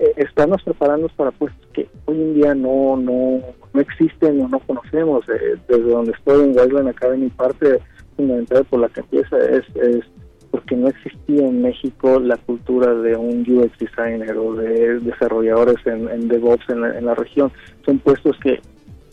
eh, 0.00 0.12
estarnos 0.16 0.60
preparando 0.64 1.08
para 1.10 1.30
puestos 1.30 1.68
que 1.72 1.86
hoy 2.06 2.20
en 2.20 2.34
día 2.34 2.54
no 2.54 2.96
no 2.96 3.40
no 3.72 3.80
existen 3.80 4.40
o 4.40 4.48
no 4.48 4.58
conocemos. 4.58 5.24
Eh, 5.28 5.56
desde 5.68 5.90
donde 5.90 6.12
estoy 6.12 6.44
en 6.44 6.58
Wildland 6.58 6.88
Academy, 6.88 7.28
parte 7.30 7.78
fundamental 8.16 8.64
por 8.64 8.80
la 8.80 8.88
que 8.88 9.00
empieza 9.00 9.36
es, 9.38 9.64
es 9.76 10.04
porque 10.50 10.76
no 10.76 10.88
existía 10.88 11.46
en 11.46 11.62
México 11.62 12.20
la 12.20 12.36
cultura 12.36 12.94
de 12.94 13.16
un 13.16 13.40
UX 13.40 13.78
designer 13.78 14.36
o 14.36 14.54
de 14.54 15.00
desarrolladores 15.00 15.76
en, 15.86 16.28
DevOps 16.28 16.68
en 16.68 16.82
la, 16.82 16.98
en 16.98 17.06
la 17.06 17.14
región. 17.14 17.50
Son 17.86 17.98
puestos 17.98 18.36
que 18.42 18.60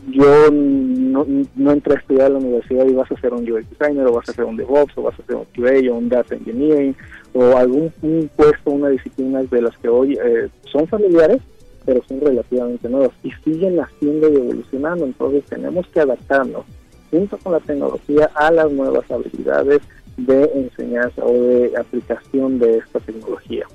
yo 0.10 0.52
no, 0.52 1.26
no 1.56 1.72
entré 1.72 1.94
a 1.94 2.00
estudiar 2.00 2.28
a 2.28 2.30
la 2.30 2.40
universidad 2.40 2.86
y 2.88 2.94
vas 2.94 3.12
a 3.12 3.20
ser 3.22 3.34
un 3.34 3.50
UX 3.50 3.70
designer 3.70 4.08
o 4.08 4.14
vas 4.14 4.28
a 4.28 4.34
ser 4.34 4.46
un 4.46 4.58
DevOps 4.58 4.98
o 4.98 5.04
vas 5.04 5.20
a 5.20 5.26
ser 5.26 5.36
un 5.36 5.46
QA 5.56 5.92
o 5.92 5.98
un 5.98 6.10
Data 6.10 6.36
Engineering 6.36 6.96
o 7.34 7.58
algún 7.58 7.92
puesto, 8.36 8.72
una 8.72 8.90
disciplina 8.90 9.44
de 9.44 9.62
las 9.62 9.78
que 9.78 9.88
hoy 9.88 10.18
eh, 10.22 10.50
son 10.72 10.88
familiares 10.88 11.42
pero 11.86 12.04
son 12.08 12.22
relativamente 12.22 12.88
nuevos 12.90 13.14
y 13.24 13.32
siguen 13.44 13.78
naciendo 13.78 14.32
y 14.32 14.36
evolucionando, 14.36 15.06
entonces 15.06 15.44
tenemos 15.46 15.88
que 15.88 16.02
adaptarnos 16.02 16.66
junto 17.12 17.38
con 17.38 17.54
la 17.54 17.60
tecnología 17.60 18.30
a 18.36 18.52
las 18.52 18.72
nuevas 18.72 19.10
habilidades 19.10 19.82
de 20.18 20.44
enseñanza 20.56 21.24
o 21.24 21.34
de 21.34 21.74
aplicación 21.78 22.60
de 22.60 22.78
esta 22.78 23.00
tecnología. 23.00 23.66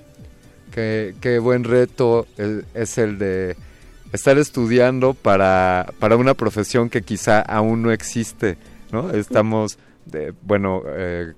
Qué, 0.71 1.15
qué 1.21 1.39
buen 1.39 1.65
reto 1.65 2.27
es 2.75 2.99
el 2.99 3.19
de 3.19 3.57
estar 4.13 4.39
estudiando 4.39 5.15
para, 5.15 5.93
para 5.99 6.17
una 6.17 6.35
profesión 6.35 6.89
que 6.89 7.03
quizá 7.03 7.41
aún 7.41 7.83
no 7.83 7.91
existe, 7.91 8.57
¿no? 8.93 9.11
Estamos, 9.11 9.79
de, 10.07 10.33
bueno, 10.43 10.83
eh, 10.87 11.33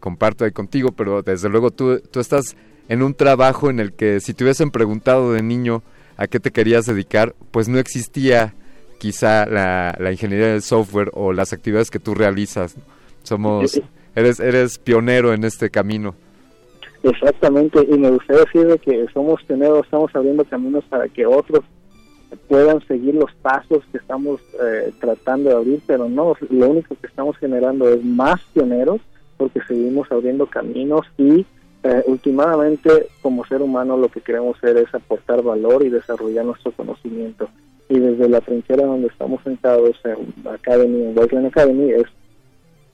comparto 0.00 0.44
ahí 0.44 0.50
contigo, 0.50 0.92
pero 0.92 1.22
desde 1.22 1.48
luego 1.48 1.70
tú, 1.70 2.00
tú 2.00 2.20
estás 2.20 2.56
en 2.88 3.02
un 3.02 3.14
trabajo 3.14 3.70
en 3.70 3.80
el 3.80 3.92
que 3.92 4.20
si 4.20 4.34
te 4.34 4.44
hubiesen 4.44 4.70
preguntado 4.70 5.32
de 5.32 5.42
niño 5.42 5.82
a 6.16 6.26
qué 6.26 6.40
te 6.40 6.50
querías 6.50 6.86
dedicar, 6.86 7.34
pues 7.50 7.68
no 7.68 7.78
existía 7.78 8.54
quizá 8.98 9.46
la, 9.46 9.96
la 9.98 10.12
ingeniería 10.12 10.48
del 10.48 10.62
software 10.62 11.10
o 11.14 11.32
las 11.32 11.52
actividades 11.52 11.90
que 11.90 11.98
tú 11.98 12.14
realizas. 12.14 12.76
Somos, 13.22 13.80
eres, 14.14 14.40
eres 14.40 14.78
pionero 14.78 15.32
en 15.32 15.44
este 15.44 15.70
camino. 15.70 16.14
Exactamente, 17.02 17.86
y 17.88 17.98
me 17.98 18.10
gustaría 18.10 18.44
decir 18.44 18.80
que 18.80 19.06
somos 19.12 19.42
pioneros, 19.44 19.84
estamos 19.84 20.14
abriendo 20.14 20.44
caminos 20.44 20.84
para 20.84 21.08
que 21.08 21.24
otros 21.24 21.64
puedan 22.48 22.84
seguir 22.86 23.14
los 23.14 23.32
pasos 23.42 23.84
que 23.92 23.98
estamos 23.98 24.40
eh, 24.60 24.92
tratando 25.00 25.50
de 25.50 25.56
abrir, 25.56 25.80
pero 25.86 26.08
no, 26.08 26.34
lo 26.50 26.68
único 26.68 26.96
que 27.00 27.06
estamos 27.06 27.36
generando 27.38 27.88
es 27.88 28.04
más 28.04 28.40
pioneros 28.52 29.00
porque 29.36 29.60
seguimos 29.68 30.10
abriendo 30.10 30.46
caminos 30.46 31.06
y 31.18 31.46
eh, 31.82 32.02
últimamente 32.06 33.08
como 33.22 33.44
ser 33.46 33.62
humano 33.62 33.96
lo 33.96 34.08
que 34.08 34.20
queremos 34.20 34.56
hacer 34.56 34.76
es 34.78 34.92
aportar 34.94 35.42
valor 35.42 35.84
y 35.84 35.90
desarrollar 35.90 36.44
nuestro 36.44 36.72
conocimiento. 36.72 37.48
Y 37.88 37.98
desde 37.98 38.28
la 38.28 38.40
trinchera 38.40 38.84
donde 38.84 39.08
estamos 39.08 39.42
sentados 39.42 39.96
en 40.04 40.48
Academy, 40.48 41.02
en 41.02 41.18
Whiteland 41.18 41.46
Academy, 41.46 41.92
es 41.92 42.06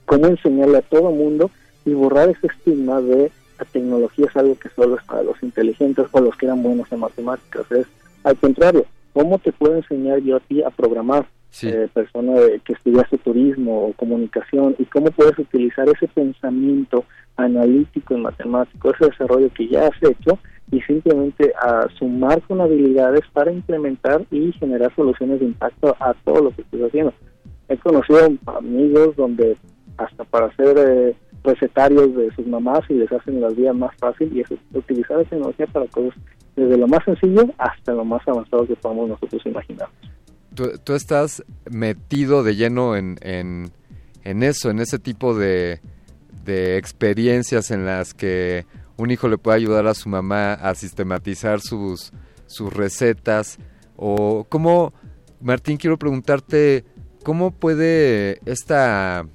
cómo 0.05 0.27
enseñarle 0.27 0.79
a 0.79 0.83
todo 0.83 1.11
mundo 1.11 1.51
y 1.85 1.95
borrar 1.95 2.29
ese 2.29 2.49
estigma 2.49 3.01
de 3.01 3.31
la 3.59 3.65
tecnología 3.65 4.27
es 4.27 4.37
algo 4.37 4.59
que 4.59 4.69
solo 4.71 4.97
es 4.97 5.05
para 5.05 5.23
los 5.23 5.43
inteligentes 5.43 6.07
o 6.11 6.21
los 6.21 6.37
que 6.37 6.47
eran 6.47 6.63
buenos 6.63 6.91
en 6.93 7.01
matemáticas. 7.01 7.71
Es 7.71 7.87
al 8.25 8.37
contrario, 8.37 8.87
¿Cómo 9.13 9.39
te 9.39 9.53
puedo 9.53 9.77
enseñar 9.77 10.21
yo 10.21 10.37
a 10.37 10.41
ti 10.41 10.63
a 10.63 10.71
programar? 10.71 11.27
Eh, 11.63 11.89
persona 11.93 12.35
que 12.65 12.73
estudiaste 12.73 13.19
turismo 13.19 13.87
o 13.87 13.93
comunicación 13.93 14.75
y 14.79 14.85
cómo 14.87 15.11
puedes 15.11 15.39
utilizar 15.39 15.89
ese 15.89 16.09
pensamiento 16.09 17.05
analítico 17.37 18.15
y 18.15 18.21
matemático, 18.21 18.93
ese 18.93 19.07
desarrollo 19.07 19.51
que 19.55 19.69
ya 19.69 19.87
has 19.87 20.03
hecho 20.03 20.39
y 20.71 20.81
simplemente 20.83 21.53
a 21.61 21.87
sumar 21.99 22.41
con 22.43 22.61
habilidades 22.61 23.23
para 23.33 23.53
implementar 23.53 24.25
y 24.31 24.53
generar 24.53 24.95
soluciones 24.95 25.41
de 25.41 25.47
impacto 25.47 25.95
a 26.01 26.15
todo 26.25 26.45
lo 26.45 26.51
que 26.51 26.63
estás 26.63 26.81
haciendo. 26.81 27.13
He 27.69 27.77
conocido 27.77 28.29
amigos 28.47 29.15
donde 29.17 29.57
hasta 29.99 30.25
para 30.25 30.47
hacer 30.47 30.77
eh, 30.79 31.15
recetarios 31.45 32.15
de 32.17 32.35
sus 32.35 32.47
mamás 32.47 32.81
y 32.89 32.95
les 32.95 33.13
hacen 33.13 33.41
las 33.41 33.55
vidas 33.55 33.77
más 33.77 33.95
fácil 33.97 34.35
y 34.35 34.41
es 34.41 34.51
utilizar 34.73 35.21
esa 35.21 35.31
tecnología 35.31 35.67
para 35.67 35.87
cosas 35.87 36.19
desde 36.57 36.77
lo 36.77 36.87
más 36.87 37.05
sencillo 37.05 37.47
hasta 37.59 37.93
lo 37.93 38.05
más 38.05 38.27
avanzado 38.27 38.67
que 38.67 38.77
podamos 38.77 39.09
nosotros 39.09 39.45
imaginar. 39.47 39.89
Tú, 40.55 40.95
estás 40.95 41.43
metido 41.71 42.43
de 42.43 42.57
lleno 42.57 42.97
en, 42.97 43.19
en, 43.23 43.73
en 44.25 44.43
eso, 44.43 44.71
en 44.71 44.81
ese 44.81 44.99
tipo 44.99 45.35
de, 45.35 45.81
de 46.45 46.77
experiencias 46.77 47.71
en 47.71 47.87
las 47.87 48.15
que 48.15 48.67
un 48.97 49.11
hijo 49.11 49.29
le 49.29 49.39
puede 49.39 49.57
ayudar 49.57 49.87
a 49.87 49.95
su 49.95 50.09
mamá 50.09 50.55
a 50.55 50.75
sistematizar 50.75 51.61
sus, 51.61 52.13
sus 52.47 52.73
recetas. 52.73 53.59
O 53.97 54.47
cómo, 54.49 54.93
Martín, 55.41 55.77
quiero 55.77 55.99
preguntarte, 55.99 56.85
¿cómo 57.25 57.51
puede 57.51 58.41
esta, 58.45 59.27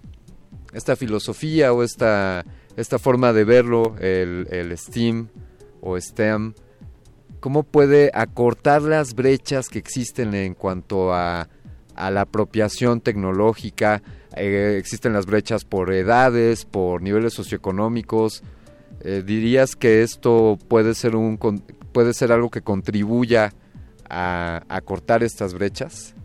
esta 0.74 0.96
filosofía 0.96 1.74
o 1.74 1.84
esta, 1.84 2.46
esta 2.76 3.00
forma 3.00 3.34
de 3.34 3.44
verlo, 3.44 3.96
el, 4.00 4.48
el 4.52 4.78
STEAM 4.78 5.30
o 5.82 6.00
STEM, 6.00 6.54
cómo 7.40 7.64
puede 7.64 8.12
acortar 8.14 8.82
las 8.82 9.14
brechas 9.14 9.70
que 9.70 9.80
existen 9.80 10.34
en 10.34 10.54
cuanto 10.54 11.14
a, 11.14 11.48
a 11.96 12.12
la 12.12 12.22
apropiación 12.22 13.02
tecnológica? 13.02 14.02
Eh, 14.36 14.76
existen 14.78 15.14
las 15.14 15.26
brechas 15.26 15.66
por 15.66 15.92
edades, 15.94 16.66
por 16.66 17.02
niveles 17.02 17.34
socioeconómicos, 17.34 18.44
eh, 19.02 19.24
¿Dirías 19.26 19.76
que 19.76 20.02
esto 20.02 20.58
puede 20.68 20.94
ser, 20.94 21.16
un, 21.16 21.38
puede 21.92 22.14
ser 22.14 22.32
algo 22.32 22.50
que 22.50 22.62
contribuya 22.62 23.52
a, 24.10 24.82
cortar 24.86 25.24
estas 25.24 25.54
brechas? 25.54 26.16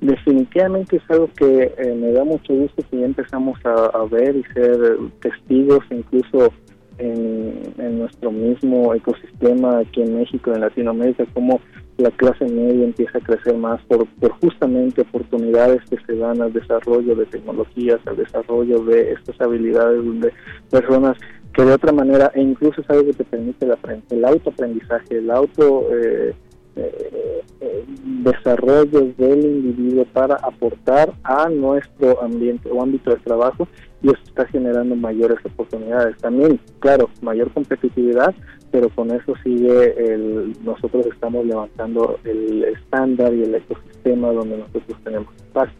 Definitivamente 0.00 0.96
es 0.96 1.02
algo 1.10 1.28
que 1.34 1.74
eh, 1.76 1.94
me 1.96 2.12
da 2.12 2.22
mucho 2.24 2.54
gusto 2.54 2.84
que 2.88 3.00
ya 3.00 3.06
empezamos 3.06 3.58
a, 3.64 4.04
ver 4.10 4.36
y 4.36 4.44
ser 4.54 4.78
testigos 5.20 5.80
incluso 5.90 6.52
en, 6.98 7.98
nuestro 7.98 8.30
mismo 8.30 8.94
ecosistema 8.94 9.78
aquí 9.78 10.02
en 10.02 10.18
México, 10.18 10.52
en 10.52 10.60
Latinoamérica, 10.60 11.24
como 11.34 11.60
la 11.96 12.10
clase 12.12 12.44
media 12.44 12.84
empieza 12.84 13.18
a 13.18 13.20
crecer 13.20 13.56
más 13.56 13.82
por, 13.82 14.06
por 14.06 14.30
justamente 14.40 15.02
oportunidades 15.02 15.82
que 15.90 15.96
se 16.06 16.14
dan 16.16 16.40
al 16.40 16.52
desarrollo 16.52 17.16
de 17.16 17.26
tecnologías, 17.26 18.00
al 18.06 18.16
desarrollo 18.16 18.84
de 18.84 19.12
estas 19.12 19.40
habilidades 19.40 20.04
donde 20.04 20.32
personas 20.70 21.16
que 21.52 21.64
de 21.64 21.72
otra 21.72 21.92
manera, 21.92 22.30
e 22.34 22.42
incluso 22.42 22.80
es 22.80 22.90
algo 22.90 23.06
que 23.06 23.14
te 23.14 23.24
permite 23.24 23.66
el, 23.66 23.74
el 24.10 24.24
autoaprendizaje, 24.24 25.18
el 25.18 25.30
auto 25.30 25.88
eh, 25.90 26.34
eh, 26.76 27.42
eh, 27.60 27.84
desarrollo 28.22 29.12
del 29.16 29.44
individuo 29.44 30.04
para 30.12 30.36
aportar 30.36 31.12
a 31.24 31.48
nuestro 31.48 32.22
ambiente 32.22 32.70
o 32.70 32.80
ámbito 32.80 33.10
de 33.10 33.16
trabajo 33.16 33.66
y 34.02 34.08
eso 34.08 34.20
está 34.26 34.46
generando 34.46 34.94
mayores 34.96 35.38
oportunidades. 35.44 36.16
También, 36.18 36.60
claro, 36.78 37.10
mayor 37.20 37.52
competitividad, 37.52 38.34
pero 38.70 38.88
con 38.90 39.10
eso 39.10 39.34
sigue 39.42 39.94
el, 40.12 40.56
nosotros 40.64 41.06
estamos 41.06 41.44
levantando 41.46 42.18
el 42.24 42.64
estándar 42.64 43.34
y 43.34 43.42
el 43.42 43.54
ecosistema 43.54 44.32
donde 44.32 44.58
nosotros 44.58 44.98
tenemos 45.04 45.34
espacio. 45.36 45.76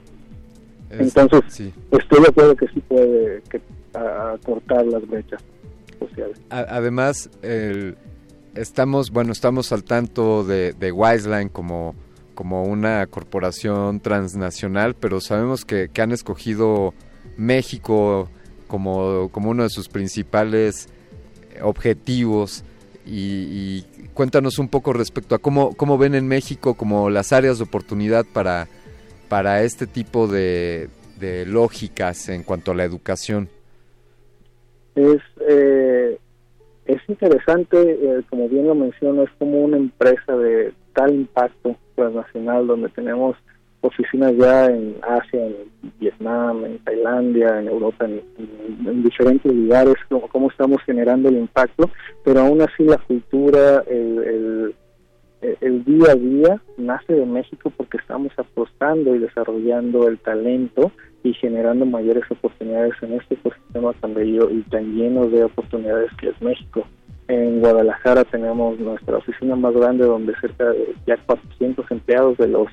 Entonces, 0.90 1.72
estoy 1.90 2.22
de 2.22 2.28
acuerdo 2.28 2.56
que 2.56 2.66
sí 2.68 2.80
puede 2.88 3.42
que, 3.50 3.60
acortar 3.94 4.86
las 4.86 5.06
brechas 5.06 5.42
además, 6.50 7.30
estamos, 8.54 9.10
bueno, 9.10 9.32
estamos 9.32 9.72
al 9.72 9.84
tanto 9.84 10.44
de, 10.44 10.72
de 10.72 10.92
Wiseline 10.92 11.48
como, 11.48 11.94
como 12.34 12.64
una 12.64 13.06
corporación 13.06 14.00
transnacional, 14.00 14.94
pero 14.94 15.20
sabemos 15.20 15.64
que, 15.64 15.90
han 15.98 16.12
escogido 16.12 16.94
México 17.38 18.28
como, 18.66 19.30
como 19.30 19.50
uno 19.50 19.62
de 19.62 19.70
sus 19.70 19.88
principales 19.88 20.88
objetivos. 21.62 22.64
Y, 23.06 23.84
cuéntanos 24.12 24.58
un 24.58 24.68
poco 24.68 24.92
respecto 24.92 25.34
a 25.34 25.38
cómo, 25.38 25.74
cómo 25.74 25.96
ven 25.96 26.14
en 26.14 26.26
México 26.28 26.74
como 26.74 27.08
las 27.08 27.32
áreas 27.32 27.58
de 27.58 27.64
oportunidad 27.64 28.26
para, 28.30 28.68
para 29.28 29.62
este 29.62 29.86
tipo 29.86 30.26
de, 30.26 30.90
lógicas 31.46 32.28
en 32.28 32.42
cuanto 32.42 32.72
a 32.72 32.74
la 32.74 32.84
educación. 32.84 33.48
Es 34.94 35.22
eh, 35.48 36.18
es 36.88 37.02
interesante, 37.06 37.78
eh, 37.78 38.22
como 38.30 38.48
bien 38.48 38.66
lo 38.66 38.74
menciono, 38.74 39.22
es 39.22 39.30
como 39.38 39.60
una 39.60 39.76
empresa 39.76 40.36
de 40.36 40.72
tal 40.94 41.14
impacto 41.14 41.76
transnacional 41.94 42.66
donde 42.66 42.88
tenemos 42.88 43.36
oficinas 43.80 44.34
ya 44.36 44.66
en 44.66 44.96
Asia, 45.02 45.46
en 45.46 45.56
Vietnam, 46.00 46.64
en 46.64 46.78
Tailandia, 46.80 47.60
en 47.60 47.68
Europa, 47.68 48.06
en, 48.06 49.02
diferentes 49.02 49.52
lugares, 49.52 49.94
cómo, 50.08 50.50
estamos 50.50 50.82
generando 50.84 51.28
el 51.28 51.38
impacto, 51.38 51.90
pero 52.24 52.40
aún 52.40 52.60
así 52.60 52.84
la 52.84 52.98
cultura, 52.98 53.82
el, 53.86 54.74
el 55.40 55.84
día 55.84 56.12
a 56.12 56.14
día 56.16 56.60
nace 56.76 57.12
de 57.12 57.26
México 57.26 57.72
porque 57.76 57.98
estamos 57.98 58.32
apostando 58.36 59.14
y 59.14 59.18
desarrollando 59.18 60.08
el 60.08 60.18
talento 60.18 60.90
y 61.22 61.32
generando 61.34 61.86
mayores 61.86 62.24
oportunidades 62.30 62.94
en 63.02 63.14
este 63.14 63.34
ecosistema 63.34 63.92
tan 63.94 64.14
bello 64.14 64.50
y 64.50 64.62
tan 64.62 64.94
lleno 64.94 65.28
de 65.28 65.44
oportunidades 65.44 66.10
que 66.18 66.30
es 66.30 66.42
México. 66.42 66.84
En 67.28 67.60
Guadalajara 67.60 68.24
tenemos 68.24 68.78
nuestra 68.78 69.18
oficina 69.18 69.54
más 69.54 69.74
grande 69.74 70.06
donde 70.06 70.34
cerca 70.40 70.70
de 70.70 70.94
ya 71.06 71.16
400 71.26 71.90
empleados 71.90 72.38
de 72.38 72.48
los 72.48 72.68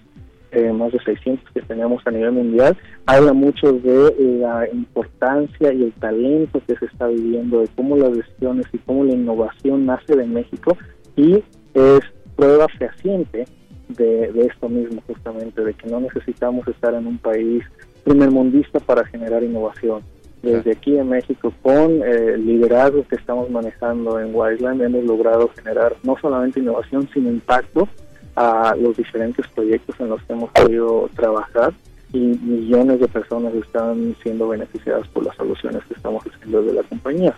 eh, 0.55 0.71
más 0.71 0.91
de 0.91 0.99
600 0.99 1.51
que 1.53 1.61
tenemos 1.61 2.01
a 2.05 2.11
nivel 2.11 2.31
mundial, 2.31 2.77
habla 3.05 3.33
mucho 3.33 3.73
de 3.73 4.39
la 4.39 4.67
importancia 4.71 5.73
y 5.73 5.83
el 5.83 5.93
talento 5.93 6.61
que 6.65 6.75
se 6.77 6.85
está 6.85 7.07
viviendo, 7.07 7.59
de 7.59 7.67
cómo 7.75 7.97
las 7.97 8.15
decisiones 8.15 8.65
y 8.71 8.77
cómo 8.79 9.03
la 9.03 9.13
innovación 9.13 9.85
nace 9.85 10.15
de 10.15 10.25
México 10.25 10.77
y 11.17 11.43
es 11.73 11.99
prueba 12.35 12.67
fehaciente 12.77 13.45
de, 13.89 14.31
de 14.31 14.41
esto 14.41 14.69
mismo 14.69 15.01
justamente, 15.05 15.61
de 15.61 15.73
que 15.73 15.87
no 15.87 15.99
necesitamos 15.99 16.67
estar 16.67 16.93
en 16.93 17.05
un 17.05 17.17
país 17.17 17.63
primermundista 18.05 18.79
para 18.79 19.05
generar 19.05 19.43
innovación. 19.43 20.03
Desde 20.41 20.71
aquí 20.71 20.95
en 20.95 21.09
México, 21.09 21.51
con 21.63 22.03
eh, 22.03 22.33
el 22.35 22.45
liderazgo 22.45 23.05
que 23.07 23.15
estamos 23.15 23.49
manejando 23.49 24.19
en 24.19 24.29
Wiseland, 24.33 24.81
hemos 24.83 25.03
logrado 25.03 25.49
generar 25.49 25.95
no 26.03 26.15
solamente 26.21 26.59
innovación, 26.59 27.09
sino 27.13 27.29
impacto 27.29 27.89
a 28.35 28.75
los 28.75 28.97
diferentes 28.97 29.47
proyectos 29.47 29.95
en 29.99 30.09
los 30.09 30.21
que 30.23 30.33
hemos 30.33 30.51
podido 30.51 31.09
trabajar 31.15 31.73
y 32.13 32.19
millones 32.19 32.99
de 32.99 33.07
personas 33.07 33.53
están 33.55 34.15
siendo 34.21 34.47
beneficiadas 34.47 35.07
por 35.09 35.25
las 35.25 35.35
soluciones 35.35 35.83
que 35.85 35.93
estamos 35.95 36.23
haciendo 36.25 36.61
desde 36.61 36.75
la 36.75 36.83
compañía. 36.83 37.35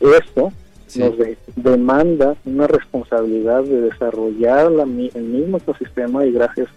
Esto 0.00 0.52
nos 0.96 1.14
demanda 1.56 2.36
una 2.44 2.66
responsabilidad 2.66 3.62
de 3.62 3.82
desarrollar 3.82 4.70
la, 4.70 4.84
el 4.84 5.24
mismo 5.24 5.58
ecosistema 5.58 6.24
y 6.24 6.32
gracias 6.32 6.68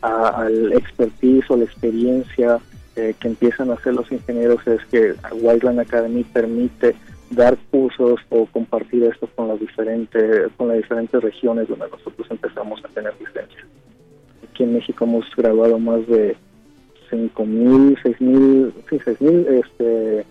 al 0.00 0.72
expertise 0.72 1.50
o 1.50 1.56
la 1.56 1.64
experiencia 1.64 2.60
eh, 2.94 3.14
que 3.18 3.28
empiezan 3.28 3.70
a 3.70 3.74
hacer 3.74 3.94
los 3.94 4.10
ingenieros 4.12 4.66
es 4.66 4.84
que 4.90 5.14
Wildland 5.32 5.80
Academy 5.80 6.24
permite 6.24 6.94
dar 7.32 7.56
cursos 7.70 8.20
o 8.30 8.46
compartir 8.46 9.04
esto 9.04 9.28
con 9.34 9.48
las 9.48 9.58
diferentes 9.58 10.50
con 10.56 10.68
las 10.68 10.78
diferentes 10.78 11.22
regiones 11.22 11.68
donde 11.68 11.88
nosotros 11.88 12.26
empezamos 12.30 12.84
a 12.84 12.88
tener 12.88 13.12
licencia. 13.18 13.66
Aquí 14.50 14.64
en 14.64 14.74
México 14.74 15.04
hemos 15.04 15.24
graduado 15.36 15.78
más 15.78 16.06
de 16.06 16.36
5.000, 17.10 17.98
6.000, 18.02 18.72
sí, 18.88 18.98
6.000 18.98 19.46
este, 19.48 20.26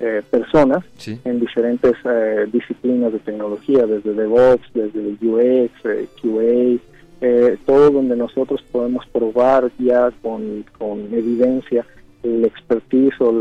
eh, 0.00 0.22
personas 0.28 0.84
en 1.06 1.38
diferentes 1.38 1.94
eh, 2.04 2.46
disciplinas 2.52 3.12
de 3.12 3.20
tecnología, 3.20 3.86
desde 3.86 4.12
DevOps, 4.12 4.68
desde 4.74 5.16
UX, 5.22 5.72
eh, 5.84 6.08
QA, 6.20 7.56
todo 7.64 7.90
donde 7.90 8.16
nosotros 8.16 8.60
podemos 8.72 9.06
probar 9.06 9.70
ya 9.78 10.10
con, 10.20 10.64
evidencia 11.12 11.86
el 12.24 12.44
expertise 12.44 13.14
o 13.20 13.32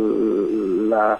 la, 0.87 1.19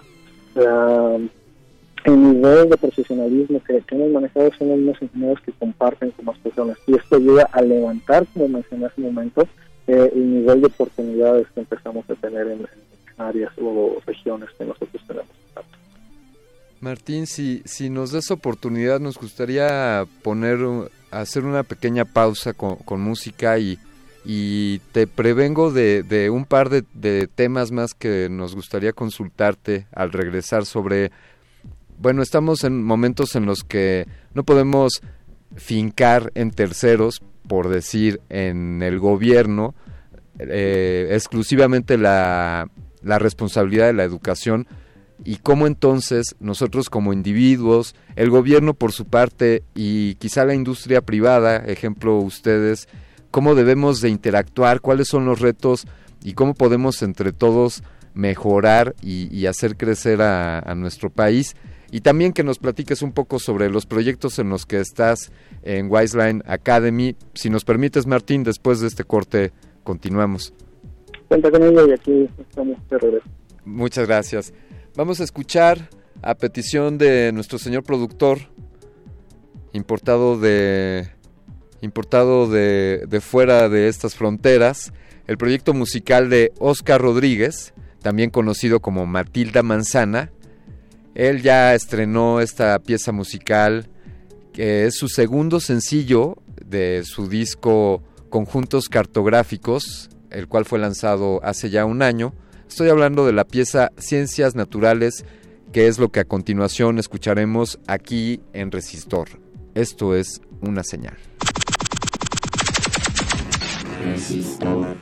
el 2.05 2.21
nivel 2.21 2.69
de 2.69 2.77
profesionalismo 2.77 3.61
que, 3.63 3.83
hemos 3.91 4.11
manejado 4.11 4.51
son 4.57 4.69
los 4.69 4.77
mismos 4.77 5.01
ingenieros 5.01 5.41
que 5.41 5.51
comparten 5.53 6.11
con 6.11 6.25
más 6.25 6.37
personas 6.39 6.77
y 6.87 6.95
esto 6.95 7.15
ayuda 7.15 7.47
a 7.51 7.61
levantar, 7.61 8.25
como 8.33 8.47
mencioné 8.47 8.85
hace 8.85 9.01
un 9.01 9.13
momento, 9.13 9.47
el 9.87 10.33
nivel 10.33 10.61
de 10.61 10.67
oportunidades 10.67 11.47
que 11.53 11.61
empezamos 11.61 12.09
a 12.09 12.15
tener 12.15 12.47
en, 12.47 12.67
áreas 13.17 13.51
o 13.61 14.01
regiones 14.05 14.49
que 14.57 14.65
nosotros 14.65 15.01
tenemos. 15.07 15.29
Martín, 16.79 17.27
si, 17.27 17.61
si 17.63 17.89
nos 17.89 18.11
das 18.11 18.31
oportunidad, 18.31 18.99
nos 18.99 19.17
gustaría 19.17 20.05
poner, 20.21 20.59
hacer 21.11 21.45
una 21.45 21.63
pequeña 21.63 22.03
pausa 22.03 22.53
con, 22.53 23.01
música 23.01 23.57
y, 23.57 23.79
y 24.25 24.79
te 24.91 25.07
prevengo 25.07 25.71
de, 25.71 26.29
un 26.29 26.45
par 26.45 26.69
de, 26.69 26.83
de, 26.93 27.27
temas 27.27 27.71
más 27.71 27.93
que 27.93 28.27
nos 28.29 28.53
gustaría 28.53 28.91
consultarte 28.91 29.87
al 29.93 30.11
regresar 30.11 30.65
sobre, 30.65 31.11
bueno, 31.97 32.21
estamos 32.21 32.63
en 32.63 32.83
momentos 32.83 33.35
en 33.35 33.45
los 33.45 33.63
que 33.63 34.07
no 34.33 34.43
podemos 34.43 35.01
fincar 35.55 36.31
en 36.35 36.51
terceros, 36.51 37.21
por 37.47 37.69
decir, 37.69 38.21
en 38.29 38.81
el 38.81 38.99
gobierno, 38.99 39.75
eh, 40.39 41.09
exclusivamente 41.11 41.97
la, 41.97 42.69
la 43.01 43.19
responsabilidad 43.19 43.87
de 43.87 43.93
la 43.93 44.03
educación 44.03 44.67
y 45.23 45.37
cómo 45.37 45.67
entonces 45.67 46.35
nosotros 46.39 46.89
como 46.89 47.13
individuos, 47.13 47.95
el 48.15 48.29
gobierno 48.29 48.73
por 48.73 48.91
su 48.91 49.05
parte 49.05 49.63
y 49.75 50.15
quizá 50.15 50.45
la 50.45 50.55
industria 50.55 51.01
privada, 51.01 51.57
ejemplo 51.57 52.17
ustedes, 52.17 52.87
cómo 53.31 53.55
debemos 53.55 54.01
de 54.01 54.09
interactuar, 54.09 54.81
cuáles 54.81 55.07
son 55.07 55.25
los 55.25 55.39
retos 55.39 55.85
y 56.23 56.33
cómo 56.33 56.53
podemos 56.53 57.01
entre 57.03 57.31
todos 57.31 57.83
mejorar 58.13 58.95
y, 59.01 59.45
hacer 59.47 59.75
crecer 59.75 60.21
a, 60.21 60.59
a, 60.59 60.75
nuestro 60.75 61.09
país. 61.09 61.55
Y 61.93 62.01
también 62.01 62.33
que 62.33 62.43
nos 62.43 62.57
platiques 62.57 63.03
un 63.03 63.11
poco 63.11 63.37
sobre 63.37 63.69
los 63.69 63.85
proyectos 63.85 64.39
en 64.39 64.49
los 64.49 64.65
que 64.65 64.79
estás 64.79 65.31
en 65.61 65.91
Wiseline 65.91 66.41
Academy. 66.47 67.15
Si 67.35 67.51
nos 67.51 67.65
permites, 67.65 68.07
Martín, 68.07 68.43
después 68.43 68.79
de 68.79 68.87
este 68.87 69.03
corte 69.03 69.51
continuamos. 69.83 70.55
Cuenta 71.27 71.51
con 71.51 71.61
y 71.61 71.91
aquí 71.93 72.27
estamos 72.39 72.77
de 72.89 72.97
regreso. 72.97 73.27
Muchas 73.63 74.07
gracias. 74.07 74.53
Vamos 74.95 75.19
a 75.19 75.23
escuchar 75.23 75.87
a 76.23 76.33
petición 76.33 76.97
de 76.97 77.31
nuestro 77.31 77.59
señor 77.59 77.83
productor, 77.83 78.39
importado 79.71 80.39
de 80.39 81.09
importado 81.81 82.49
de, 82.49 83.03
de, 83.07 83.21
fuera 83.21 83.69
de 83.69 83.87
estas 83.87 84.15
fronteras, 84.15 84.93
el 85.27 85.37
proyecto 85.37 85.75
musical 85.75 86.31
de 86.31 86.53
Oscar 86.57 86.99
Rodríguez, 86.99 87.75
también 88.01 88.31
conocido 88.31 88.79
como 88.79 89.05
Matilda 89.05 89.61
Manzana. 89.61 90.31
Él 91.15 91.43
ya 91.43 91.75
estrenó 91.75 92.39
esta 92.39 92.79
pieza 92.79 93.11
musical, 93.11 93.87
que 94.51 94.85
es 94.85 94.95
su 94.95 95.07
segundo 95.07 95.59
sencillo 95.59 96.37
de 96.65 97.03
su 97.05 97.27
disco 97.27 98.01
Conjuntos 98.29 98.89
Cartográficos, 98.89 100.09
el 100.31 100.47
cual 100.47 100.65
fue 100.65 100.79
lanzado 100.79 101.39
hace 101.43 101.69
ya 101.69 101.85
un 101.85 102.01
año. 102.01 102.33
Estoy 102.67 102.89
hablando 102.89 103.27
de 103.27 103.33
la 103.33 103.45
pieza 103.45 103.91
Ciencias 103.97 104.55
Naturales, 104.55 105.25
que 105.71 105.87
es 105.87 105.99
lo 105.99 106.09
que 106.09 106.21
a 106.21 106.25
continuación 106.25 106.97
escucharemos 106.97 107.79
aquí 107.85 108.41
en 108.53 108.71
Resistor. 108.71 109.29
Esto 109.75 110.15
es 110.15 110.41
una 110.61 110.83
señal. 110.83 111.17
Resistor. 114.03 114.97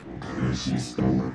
Resistor. 0.48 1.32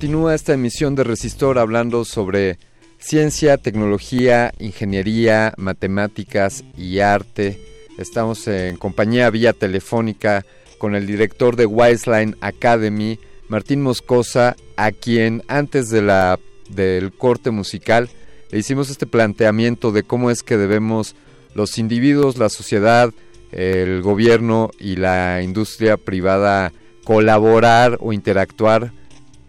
Continúa 0.00 0.34
esta 0.34 0.54
emisión 0.54 0.94
de 0.94 1.04
Resistor 1.04 1.58
hablando 1.58 2.06
sobre 2.06 2.58
ciencia, 2.98 3.58
tecnología, 3.58 4.50
ingeniería, 4.58 5.52
matemáticas 5.58 6.64
y 6.74 7.00
arte. 7.00 7.60
Estamos 7.98 8.48
en 8.48 8.78
compañía 8.78 9.28
vía 9.28 9.52
telefónica 9.52 10.46
con 10.78 10.94
el 10.94 11.06
director 11.06 11.54
de 11.54 11.66
Wiseline 11.66 12.34
Academy, 12.40 13.18
Martín 13.48 13.82
Moscosa, 13.82 14.56
a 14.78 14.90
quien 14.90 15.42
antes 15.48 15.90
de 15.90 16.00
la, 16.00 16.38
del 16.70 17.12
corte 17.12 17.50
musical 17.50 18.08
le 18.50 18.58
hicimos 18.58 18.88
este 18.88 19.06
planteamiento 19.06 19.92
de 19.92 20.02
cómo 20.02 20.30
es 20.30 20.42
que 20.42 20.56
debemos 20.56 21.14
los 21.54 21.76
individuos, 21.76 22.38
la 22.38 22.48
sociedad, 22.48 23.12
el 23.52 24.00
gobierno 24.00 24.70
y 24.78 24.96
la 24.96 25.42
industria 25.42 25.98
privada 25.98 26.72
colaborar 27.04 27.98
o 28.00 28.14
interactuar 28.14 28.94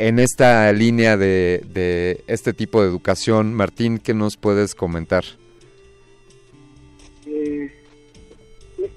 en 0.02 0.18
esta 0.18 0.74
línea 0.74 1.16
de, 1.16 2.24
este 2.26 2.54
tipo 2.54 2.82
de 2.82 2.89
educación. 2.89 3.54
Martín, 3.54 3.99
¿qué 3.99 4.16
nos 4.16 4.36
puedes 4.36 4.74
comentar? 4.74 5.24
Eh, 7.28 7.72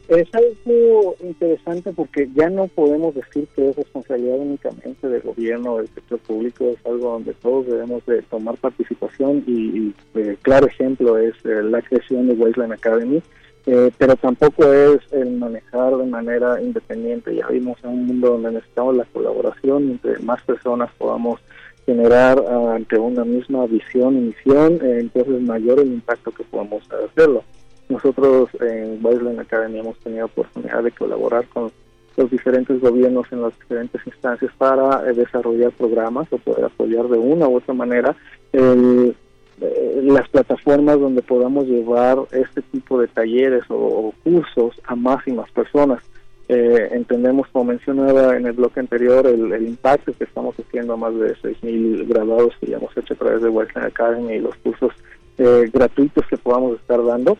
es 0.09 0.29
algo 0.35 1.15
interesante 1.23 1.93
porque 1.93 2.31
ya 2.35 2.49
no 2.49 2.69
podemos 2.69 3.15
decir 3.15 3.47
que 3.55 3.69
es 3.69 3.77
responsabilidad 3.77 4.39
únicamente 4.39 5.07
del 5.07 5.21
gobierno 5.21 5.75
o 5.75 5.79
del 5.79 5.89
sector 5.89 6.19
público, 6.21 6.71
es 6.71 6.87
algo 6.87 7.11
donde 7.11 7.35
todos 7.35 7.67
debemos 7.67 8.05
de 8.07 8.23
tomar 8.23 8.57
participación 8.57 9.45
y, 9.47 9.93
eh, 10.15 10.39
claro 10.41 10.69
ejemplo 10.69 11.19
es 11.19 11.35
eh, 11.45 11.63
la 11.65 11.83
creación 11.83 12.29
de 12.29 12.35
Wasteland 12.35 12.73
Academy, 12.73 13.23
eh, 13.67 13.91
pero 13.97 14.17
tampoco 14.17 14.71
es 14.73 15.01
el 15.13 15.33
manejar 15.33 15.97
de 15.97 16.05
manera 16.05 16.61
independiente. 16.61 17.35
Ya 17.35 17.47
vimos 17.49 17.79
en 17.83 17.91
un 17.91 18.07
mundo 18.07 18.31
donde 18.31 18.53
necesitamos 18.53 18.97
la 18.97 19.05
colaboración, 19.07 19.91
entre 19.93 20.19
más 20.19 20.43
personas 20.43 20.91
podamos 20.99 21.41
generar 21.87 22.43
ah, 22.49 22.75
ante 22.75 22.99
una 22.99 23.25
misma 23.25 23.67
visión 23.67 24.17
y 24.17 24.21
misión, 24.21 24.79
eh, 24.83 24.99
entonces 25.01 25.41
mayor 25.43 25.81
el 25.81 25.93
impacto 25.93 26.31
que 26.31 26.45
podamos 26.45 26.83
hacerlo. 26.91 27.45
Nosotros 27.89 28.49
en 28.61 28.99
Wiseland 29.05 29.41
Academy 29.41 29.79
hemos 29.79 29.99
tenido 29.99 30.27
oportunidad 30.27 30.83
de 30.83 30.93
colaborar 30.93 31.47
con 31.49 31.71
los 32.17 32.31
diferentes 32.31 32.81
gobiernos 32.81 33.27
en 33.33 33.43
las 33.43 33.59
diferentes 33.59 34.01
instancias 34.07 34.51
para 34.57 35.09
eh, 35.09 35.13
desarrollar 35.13 35.73
programas 35.73 36.27
o 36.33 36.39
poder 36.39 36.67
apoyar 36.67 37.09
de 37.09 37.19
una 37.19 37.49
u 37.49 37.57
otra 37.57 37.75
manera 37.75 38.17
el 38.53 39.15
eh, 39.61 40.01
las 40.03 40.29
plataformas 40.29 40.99
donde 40.99 41.23
podamos 41.23 41.67
llevar 41.67 42.19
este 42.33 42.63
tipo 42.63 43.01
de 43.01 43.07
talleres 43.09 43.63
o, 43.69 44.13
cursos 44.25 44.81
a 44.85 44.95
más 44.97 45.27
y 45.27 45.33
más 45.33 45.51
personas. 45.53 46.03
Eh, 46.49 46.89
entendemos, 46.93 47.49
como 47.49 47.67
mencionaba 47.67 48.37
en 48.37 48.47
el 48.47 48.53
bloque 48.53 48.81
anterior, 48.81 49.27
el, 49.27 49.67
impacto 49.67 50.13
que 50.13 50.25
estamos 50.25 50.55
haciendo 50.59 50.95
a 50.95 50.97
más 50.97 51.15
de 51.15 51.35
6.000 51.37 52.07
graduados 52.07 52.55
que 52.61 52.67
ya 52.67 52.77
hemos 52.77 52.95
hecho 52.97 53.15
a 53.15 53.17
través 53.17 53.43
de 53.43 53.49
Western 53.49 53.87
Academy 53.87 54.35
y 54.35 54.41
los 54.41 54.55
cursos 54.57 54.93
eh, 55.39 55.71
gratuitos 55.73 56.27
que 56.27 56.37
podamos 56.37 56.79
estar 56.81 57.03
dando. 57.05 57.39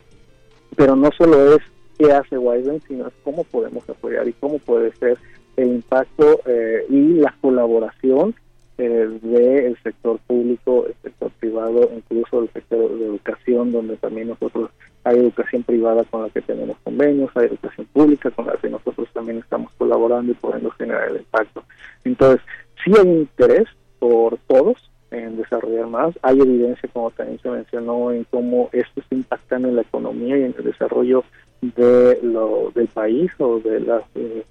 Pero 0.77 0.97
no 0.97 1.11
solo 1.17 1.55
es 1.55 1.63
qué 1.99 2.13
hace 2.13 2.39
Wiseline, 2.39 2.81
sino 2.89 3.09
es 3.09 3.15
cómo 3.23 3.45
podemos 3.45 3.89
apoyar 3.89 4.27
y 4.27 4.33
cómo 4.35 4.59
puede 4.59 4.93
ser 4.97 5.19
el 5.57 5.69
impacto 5.69 6.41
y 6.89 7.15
la 7.15 7.33
colaboración 7.41 8.35
eh, 8.79 9.09
del 9.23 9.77
sector 9.83 10.19
público, 10.27 10.87
el 10.87 10.95
sector 11.03 11.31
privado, 11.39 11.91
incluso 11.95 12.43
el 12.43 12.51
sector 12.53 12.99
de 12.99 13.07
educación, 13.07 13.73
donde 13.73 13.97
también 13.97 14.29
nosotros 14.29 14.71
hay 15.05 15.19
educación 15.19 15.63
privada 15.63 16.03
con 16.05 16.23
la 16.23 16.31
que 16.31 16.41
tenemos 16.41 16.77
convenios, 16.83 17.31
hay 17.35 17.47
educación 17.47 17.87
pública 17.93 18.31
con 18.31 18.47
la 18.47 18.57
que 18.57 18.71
nosotros 18.71 19.09
también 19.13 19.39
estamos 19.39 19.71
colaborando 19.77 20.33
y 20.33 20.35
podemos 20.35 20.75
generar 20.75 21.09
el 21.11 21.19
impacto. 21.19 21.63
Entonces, 22.05 22.45
sí 22.83 22.93
hay 22.99 23.09
interés 23.09 23.69
por 23.99 24.39
todos 24.47 24.91
en 25.11 25.37
desarrollar 25.37 25.87
más. 25.87 26.19
Hay 26.23 26.41
evidencia, 26.41 26.89
como 26.93 27.11
también 27.11 27.39
se 27.41 27.51
mencionó, 27.51 28.11
en 28.13 28.25
cómo 28.25 28.71
esto 28.73 29.01
está 29.01 29.15
impactando 29.15 29.69
en 29.69 29.77
la 29.77 29.83
economía 29.83 30.39
y 30.39 30.43
en 30.43 30.55
el 30.59 30.65
desarrollo 30.65 31.25
de 31.61 32.19
lo, 32.23 32.73
del 32.75 32.89
país 32.89 33.31
o 33.39 33.61
de 33.61 33.81
las 33.81 34.03
eh, 34.15 34.45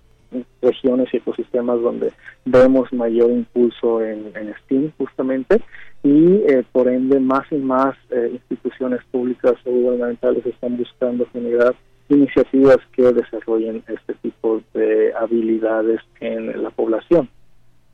regiones 0.61 1.07
y 1.13 1.17
ecosistemas 1.17 1.81
donde 1.81 2.11
vemos 2.45 2.91
mayor 2.93 3.31
impulso 3.31 4.01
en, 4.01 4.33
STEAM 4.63 4.91
justamente 4.97 5.61
y 6.03 6.41
eh, 6.47 6.63
por 6.71 6.87
ende 6.87 7.19
más 7.19 7.49
y 7.51 7.55
más 7.55 7.95
eh, 8.09 8.29
instituciones 8.33 9.01
públicas 9.11 9.53
o 9.65 9.71
gubernamentales 9.71 10.45
están 10.45 10.77
buscando 10.77 11.25
generar 11.31 11.75
iniciativas 12.09 12.77
que 12.91 13.13
desarrollen 13.13 13.83
este 13.87 14.13
tipo 14.15 14.61
de 14.73 15.13
habilidades 15.13 16.01
en 16.19 16.61
la 16.61 16.69
población. 16.69 17.29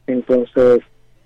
Entonces, 0.08 0.80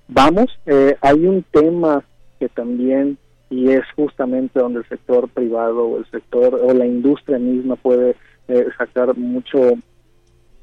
vamos, 0.07 0.47
eh, 0.65 0.95
hay 1.01 1.25
un 1.25 1.43
tema 1.43 2.03
que 2.39 2.49
también, 2.49 3.17
y 3.49 3.69
es 3.69 3.83
justamente 3.95 4.59
donde 4.59 4.79
el 4.79 4.89
sector 4.89 5.29
privado 5.29 5.85
o 5.85 5.97
el 5.97 6.05
sector 6.11 6.59
o 6.61 6.73
la 6.73 6.85
industria 6.85 7.39
misma 7.39 7.77
puede 7.77 8.15
sacar 8.77 9.15
mucho 9.15 9.77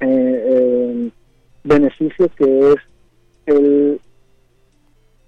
eh, 0.01 1.09
beneficio 1.63 2.29
que 2.35 2.73
es 2.73 2.75
el, 3.45 4.01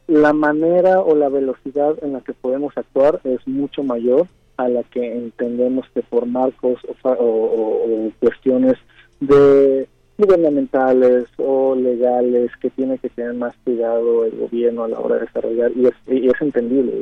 la 0.08 0.34
manera 0.34 1.00
o 1.02 1.16
la 1.16 1.30
velocidad 1.30 1.96
en 2.04 2.14
la 2.14 2.22
que 2.22 2.34
podemos 2.34 2.78
actuar 2.78 3.22
es 3.24 3.48
mucho 3.48 3.84
mayor 3.84 4.28
a 4.58 4.70
la 4.70 4.84
que 4.84 5.16
entendemos 5.16 5.88
que 5.94 6.02
por 6.04 6.26
marcos 6.26 6.80
o, 7.04 8.12
cuestiones 8.20 8.76
de 9.20 9.88
gubernamentales 10.18 11.26
o 11.38 11.76
legales 11.76 12.52
que 12.62 12.70
tiene 12.70 12.98
que 13.00 13.10
tener 13.10 13.34
más 13.34 13.56
cuidado 13.64 14.26
el 14.26 14.38
gobierno 14.38 14.84
a 14.84 14.88
la 14.88 15.00
hora 15.00 15.16
de 15.16 15.22
desarrollar 15.22 15.72
y 15.76 15.88
es, 15.88 15.94
y 16.08 16.28
es 16.28 16.42
entendible 16.42 16.94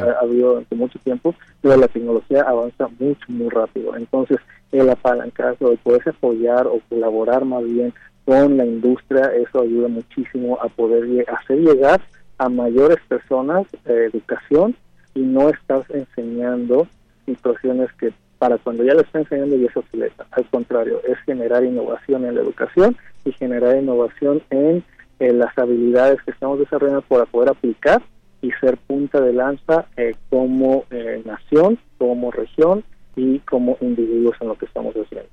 ha, 0.00 0.24
habido 0.24 0.50
durante 0.50 0.74
mucho 0.74 0.98
tiempo 1.00 1.34
pero 1.60 1.76
la 1.76 1.88
tecnología 1.88 2.42
avanza 2.42 2.88
mucho 2.98 3.24
muy 3.28 3.48
rápido. 3.48 3.96
Entonces 3.96 4.38
el 4.72 4.88
apalancazo, 4.88 5.72
el 5.72 5.78
poderse 5.78 6.10
apoyar 6.10 6.66
o 6.66 6.80
colaborar 6.88 7.44
más 7.44 7.64
bien 7.64 7.92
con 8.24 8.56
la 8.56 8.66
industria, 8.66 9.32
eso 9.34 9.60
ayuda 9.60 9.88
muchísimo 9.88 10.58
a 10.60 10.68
poder 10.68 11.24
hacer 11.28 11.58
llegar 11.58 12.00
a 12.38 12.48
mayores 12.48 12.98
personas 13.08 13.66
eh, 13.86 14.10
educación 14.12 14.74
y 15.14 15.20
no 15.20 15.48
estás 15.48 15.88
enseñando 15.90 16.86
situaciones 17.24 17.92
que 17.94 18.12
para 18.38 18.58
cuando 18.58 18.84
ya 18.84 18.94
lo 18.94 19.00
está 19.00 19.20
enseñando 19.20 19.56
ya 19.56 19.66
es 19.66 19.76
obsoleta. 19.76 20.26
Al 20.30 20.44
contrario, 20.46 21.00
es 21.06 21.18
generar 21.20 21.64
innovación 21.64 22.24
en 22.24 22.34
la 22.34 22.42
educación 22.42 22.96
y 23.24 23.32
generar 23.32 23.76
innovación 23.76 24.42
en, 24.50 24.84
las 25.18 25.56
habilidades 25.56 26.20
que 26.22 26.30
estamos 26.30 26.58
desarrollando 26.58 27.00
para 27.02 27.24
poder 27.24 27.48
aplicar 27.48 28.02
y 28.42 28.50
ser 28.60 28.76
punta 28.76 29.18
de 29.18 29.32
lanza 29.32 29.86
eh, 29.96 30.14
como 30.28 30.84
eh, 30.90 31.22
nación, 31.24 31.78
como 31.96 32.30
región 32.30 32.84
y 33.16 33.38
como 33.38 33.78
individuos 33.80 34.36
en 34.42 34.48
lo 34.48 34.58
que 34.58 34.66
estamos 34.66 34.94
haciendo. 34.94 35.30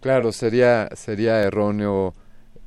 Claro, 0.00 0.30
sería, 0.30 0.88
sería 0.94 1.42
erróneo 1.42 2.14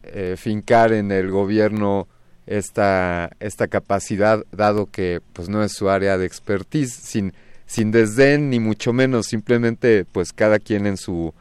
eh, 0.04 0.36
fincar 0.38 0.92
en 0.92 1.14
el 1.14 1.32
gobierno 1.32 2.10
esta, 2.46 3.30
esta 3.40 3.68
capacidad, 3.68 4.44
dado 4.52 4.88
que 4.88 5.22
pues 5.34 5.48
no 5.48 5.64
es 5.64 5.74
su 5.74 5.90
área 5.90 6.18
de 6.18 6.26
expertise, 6.26 6.94
sin, 6.94 7.34
sin 7.68 7.92
desdén 7.92 8.50
ni 8.50 8.60
mucho 8.60 8.94
menos, 8.94 9.28
simplemente 9.28 10.06
pues 10.06 10.34
cada 10.34 10.58
quien 10.58 10.88
en 10.88 10.98
su, 10.98 11.34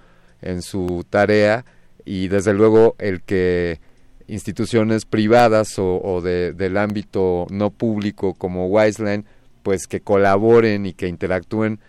en 0.43 0.61
su 0.61 1.07
tarea 1.09 1.65
y 2.05 2.29
desde 2.29 2.53
luego 2.53 2.97
el 2.99 3.23
que 3.23 3.81
instituciones 4.27 5.05
privadas 5.05 5.79
o, 5.79 6.03
o 6.03 6.21
de, 6.21 6.53
del 6.53 6.77
ámbito 6.77 7.47
no 7.51 7.71
público 7.71 8.35
como 8.35 8.67
Wiseline 8.67 9.25
pues 9.63 9.87
que 9.87 10.01
colaboren 10.01 10.85
y 10.85 10.93
que 10.93 11.09
interactúen 11.09 11.81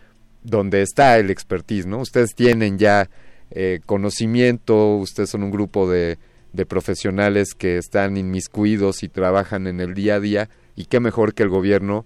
donde 0.43 0.81
está 0.81 1.17
el 1.17 1.29
expertise, 1.29 1.87
¿no? 1.87 1.99
Ustedes 1.99 2.33
tienen 2.33 2.77
ya 2.77 3.09
eh, 3.51 3.79
conocimiento, 3.85 4.95
ustedes 4.97 5.31
son 5.31 5.43
un 5.43 5.51
grupo 5.51 5.89
de, 5.89 6.19
de 6.53 6.65
profesionales 6.65 7.53
que 7.55 7.77
están 7.77 8.17
inmiscuidos 8.17 9.03
y 9.03 9.09
trabajan 9.09 9.67
en 9.67 9.79
el 9.79 9.93
día 9.93 10.15
a 10.15 10.19
día 10.19 10.49
y 10.75 10.85
qué 10.85 10.99
mejor 10.99 11.33
que 11.33 11.43
el 11.43 11.49
gobierno 11.49 12.05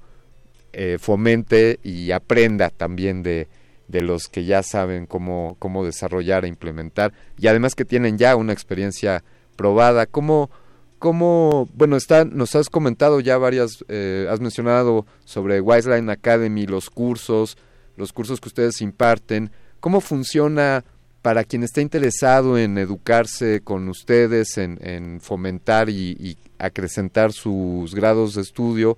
eh, 0.73 0.97
fomente 0.99 1.79
y 1.83 2.11
aprenda 2.11 2.69
también 2.69 3.23
de, 3.23 3.47
de 3.87 4.01
los 4.01 4.27
que 4.27 4.45
ya 4.45 4.63
saben 4.63 5.05
cómo, 5.05 5.55
cómo 5.59 5.85
desarrollar 5.85 6.45
e 6.45 6.47
implementar. 6.47 7.13
Y 7.37 7.47
además 7.47 7.75
que 7.75 7.85
tienen 7.85 8.17
ya 8.17 8.35
una 8.35 8.53
experiencia 8.53 9.23
probada. 9.55 10.05
¿Cómo, 10.05 10.49
cómo 10.97 11.69
bueno, 11.73 11.97
está, 11.97 12.25
nos 12.25 12.55
has 12.55 12.69
comentado 12.69 13.19
ya 13.19 13.37
varias, 13.37 13.83
eh, 13.89 14.27
has 14.29 14.39
mencionado 14.39 15.05
sobre 15.25 15.61
Wiseline 15.61 16.09
Academy, 16.09 16.65
los 16.65 16.89
cursos, 16.89 17.57
los 17.97 18.13
cursos 18.13 18.39
que 18.39 18.49
ustedes 18.49 18.81
imparten, 18.81 19.51
cómo 19.79 20.01
funciona 20.01 20.83
para 21.21 21.43
quien 21.43 21.63
está 21.63 21.81
interesado 21.81 22.57
en 22.57 22.77
educarse 22.77 23.61
con 23.61 23.87
ustedes, 23.89 24.57
en, 24.57 25.19
fomentar 25.21 25.89
y, 25.89 26.37
acrecentar 26.57 27.33
sus 27.33 27.93
grados 27.95 28.35
de 28.35 28.41
estudio, 28.41 28.97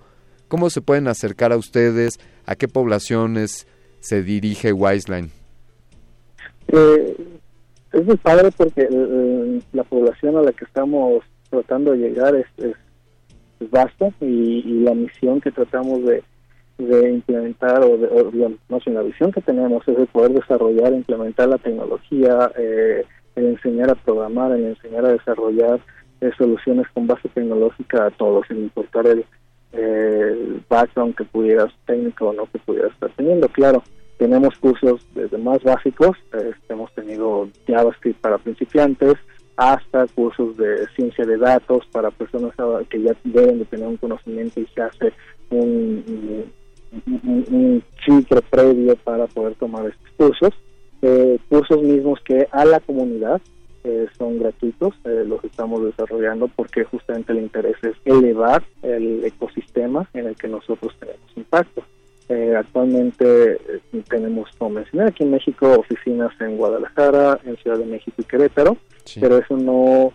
cómo 0.53 0.69
se 0.69 0.81
pueden 0.81 1.07
acercar 1.07 1.51
a 1.51 1.57
ustedes, 1.57 2.19
a 2.45 2.55
qué 2.55 2.67
poblaciones 2.67 3.65
se 4.01 4.21
dirige 4.21 4.71
Wiseline. 4.71 5.31
Eh, 6.67 7.17
es 7.91 8.05
muy 8.05 8.17
padre 8.17 8.51
porque 8.55 8.87
la 9.71 9.83
población 9.83 10.37
a 10.37 10.43
la 10.43 10.51
que 10.51 10.65
estamos 10.65 11.23
tratando 11.49 11.93
de 11.93 11.97
llegar 11.97 12.35
es, 12.35 12.45
es 12.59 13.71
vasto 13.71 14.13
y, 14.21 14.61
la 14.83 14.93
misión 14.93 15.41
que 15.41 15.49
tratamos 15.49 16.01
de, 16.05 16.23
implementar, 17.09 17.81
o, 17.81 17.97
digamos, 18.31 18.59
no 18.69 18.79
sé, 18.81 18.91
la 18.91 19.01
visión 19.01 19.31
que 19.31 19.41
tenemos 19.41 19.81
es 19.87 19.97
de 19.97 20.05
poder 20.05 20.33
desarrollar, 20.33 20.93
implementar 20.93 21.49
la 21.49 21.57
tecnología, 21.57 22.51
eh, 22.59 23.03
el 23.35 23.45
enseñar 23.47 23.89
a 23.89 23.95
programar, 23.95 24.51
el 24.51 24.65
enseñar 24.65 25.03
a 25.03 25.13
desarrollar 25.13 25.79
eh, 26.21 26.29
soluciones 26.37 26.85
con 26.93 27.07
base 27.07 27.27
tecnológica 27.29 28.05
a 28.05 28.11
todos, 28.11 28.45
sin 28.47 28.57
importar 28.59 29.07
el, 29.07 29.25
el 29.73 30.63
background 30.69 31.15
que 31.15 31.25
pudieras, 31.25 31.73
técnico 31.85 32.29
o 32.29 32.33
no 32.33 32.45
que 32.45 32.59
pudieras 32.59 32.93
estar 32.93 33.11
teniendo. 33.15 33.47
Claro, 33.49 33.83
tenemos 34.17 34.57
cursos 34.59 35.05
desde 35.13 35.37
más 35.37 35.61
básicos, 35.63 36.17
este, 36.31 36.73
hemos 36.73 36.93
tenido 36.93 37.49
JavaScript 37.67 38.21
para 38.21 38.37
principiantes, 38.37 39.15
hasta 39.57 40.07
cursos 40.07 40.57
de 40.57 40.87
ciencia 40.95 41.25
de 41.25 41.37
datos 41.37 41.85
para 41.91 42.09
personas 42.11 42.53
que 42.89 43.01
ya 43.01 43.15
deben 43.23 43.59
de 43.59 43.65
tener 43.65 43.87
un 43.87 43.97
conocimiento 43.97 44.59
y 44.59 44.67
se 44.67 44.81
hace 44.81 45.13
un, 45.49 46.45
un, 47.05 47.83
previo 48.49 48.95
para 49.03 49.27
poder 49.27 49.55
tomar 49.55 49.85
estos 49.87 50.09
cursos. 50.17 50.53
Eh, 51.01 51.37
cursos 51.49 51.81
mismos 51.81 52.19
que 52.23 52.47
a 52.51 52.63
la 52.63 52.79
comunidad 52.79 53.41
eh, 53.85 54.07
son 54.17 54.39
gratuitos, 54.39 54.93
eh, 55.03 55.25
los 55.27 55.43
estamos 55.43 55.83
desarrollando 55.83 56.47
porque 56.47 56.85
justamente 56.85 57.33
el 57.33 57.39
interés 57.39 57.75
es 57.81 57.95
elevar 58.05 58.63
el 58.81 59.25
ecosistema 59.25 60.07
en 60.13 60.27
el 60.27 60.35
que 60.37 60.47
nosotros 60.47 60.95
tenemos 60.99 61.29
impacto. 61.35 61.83
Eh, 62.29 62.55
actualmente 62.57 63.59
tenemos, 64.07 64.49
como 64.57 64.75
mencioné, 64.75 65.09
aquí 65.09 65.23
en 65.23 65.31
México 65.31 65.69
oficinas 65.77 66.31
en 66.39 66.55
Guadalajara, 66.55 67.39
en 67.43 67.57
Ciudad 67.57 67.77
de 67.77 67.85
México 67.85 68.15
y 68.19 68.23
Querétaro, 68.23 68.77
pero 69.19 69.37
eso 69.37 69.57
no 69.57 70.13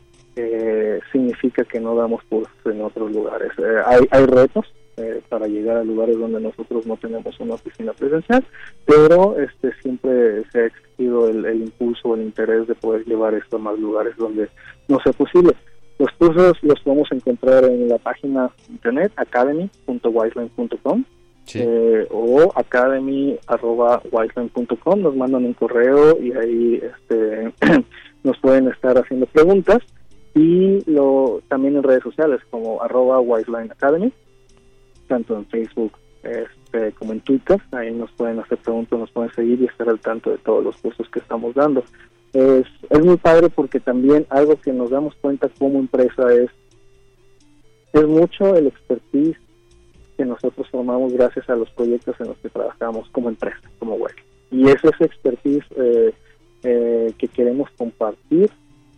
significa 1.13 1.65
que 1.65 1.81
no 1.81 1.97
damos 1.97 2.23
cursos 2.29 2.55
en 2.65 2.81
otros 2.81 3.11
lugares. 3.11 3.51
hay, 3.85 4.07
hay 4.11 4.25
retos, 4.25 4.67
eh, 4.99 5.23
para 5.29 5.47
llegar 5.47 5.77
a 5.77 5.85
lugares 5.85 6.19
donde 6.19 6.41
nosotros 6.41 6.85
no 6.87 6.97
tenemos 6.97 7.39
una 7.39 7.55
oficina 7.55 7.93
presencial, 7.93 8.45
pero 8.85 9.39
este 9.39 9.73
siempre 9.81 10.43
se 10.51 10.59
ha 10.59 10.67
existido 10.67 11.29
el, 11.29 11.63
impulso 11.63 12.09
o 12.09 12.17
el 12.17 12.23
interés 12.23 12.67
de 12.67 12.75
poder 12.75 13.05
llevar 13.05 13.35
esto 13.35 13.55
a 13.57 13.61
más 13.61 13.79
lugares 13.79 14.17
donde 14.17 14.49
no 14.89 14.99
sea 15.01 15.13
posible. 15.13 15.53
Los 15.99 16.11
cursos 16.13 16.57
los 16.63 16.81
podemos 16.81 17.13
encontrar 17.13 17.65
en 17.65 17.89
la 17.89 17.99
página 17.99 18.51
internet 18.69 19.13
academy.wiseline.com 19.17 21.05
eh, 21.55 22.07
o 22.11 22.53
academy.wiseline.com 22.55 25.01
nos 25.01 25.17
mandan 25.17 25.45
un 25.45 25.55
correo 25.55 26.21
y 26.21 26.33
ahí 26.33 26.83
este, 26.83 27.53
nos 28.25 28.37
pueden 28.39 28.69
estar 28.69 28.99
haciendo 28.99 29.27
preguntas. 29.27 29.79
Y 30.35 30.83
lo 30.91 31.41
también 31.49 31.77
en 31.77 31.83
redes 31.83 32.03
sociales 32.03 32.41
como 32.51 32.83
arroba 32.83 33.21
Wiseline 33.21 33.73
Academy 33.73 34.13
tanto 35.09 35.37
en 35.37 35.47
Facebook 35.47 35.93
este, 36.23 36.93
como 36.93 37.13
en 37.13 37.21
Twitter. 37.21 37.61
Ahí 37.73 37.93
nos 37.93 38.11
pueden 38.13 38.39
hacer 38.39 38.59
preguntas, 38.59 38.99
nos 38.99 39.11
pueden 39.11 39.33
seguir 39.33 39.61
y 39.61 39.67
estar 39.67 39.89
al 39.89 40.01
tanto 40.01 40.31
de 40.31 40.39
todos 40.39 40.63
los 40.65 40.77
cursos 40.77 41.09
que 41.11 41.19
estamos 41.19 41.55
dando. 41.55 41.83
Es, 42.33 42.67
es 42.91 43.05
muy 43.05 43.17
padre 43.17 43.49
porque 43.49 43.81
también 43.81 44.27
algo 44.29 44.61
que 44.61 44.73
nos 44.73 44.91
damos 44.91 45.15
cuenta 45.17 45.49
como 45.59 45.79
empresa 45.79 46.33
es, 46.33 46.51
es 47.93 48.07
mucho 48.07 48.55
el 48.55 48.67
expertise 48.67 49.39
que 50.17 50.25
nosotros 50.25 50.69
formamos 50.69 51.13
gracias 51.13 51.49
a 51.49 51.57
los 51.57 51.71
proyectos 51.71 52.17
en 52.21 52.29
los 52.29 52.37
que 52.39 52.51
trabajamos 52.51 53.09
como 53.11 53.29
empresa, 53.29 53.61
como 53.79 53.95
web. 53.95 54.15
Y 54.51 54.69
es 54.69 54.83
expertise 54.85 55.65
eh, 55.77 56.13
eh, 56.65 57.13
que 57.17 57.29
queremos 57.29 57.71
compartir 57.79 58.51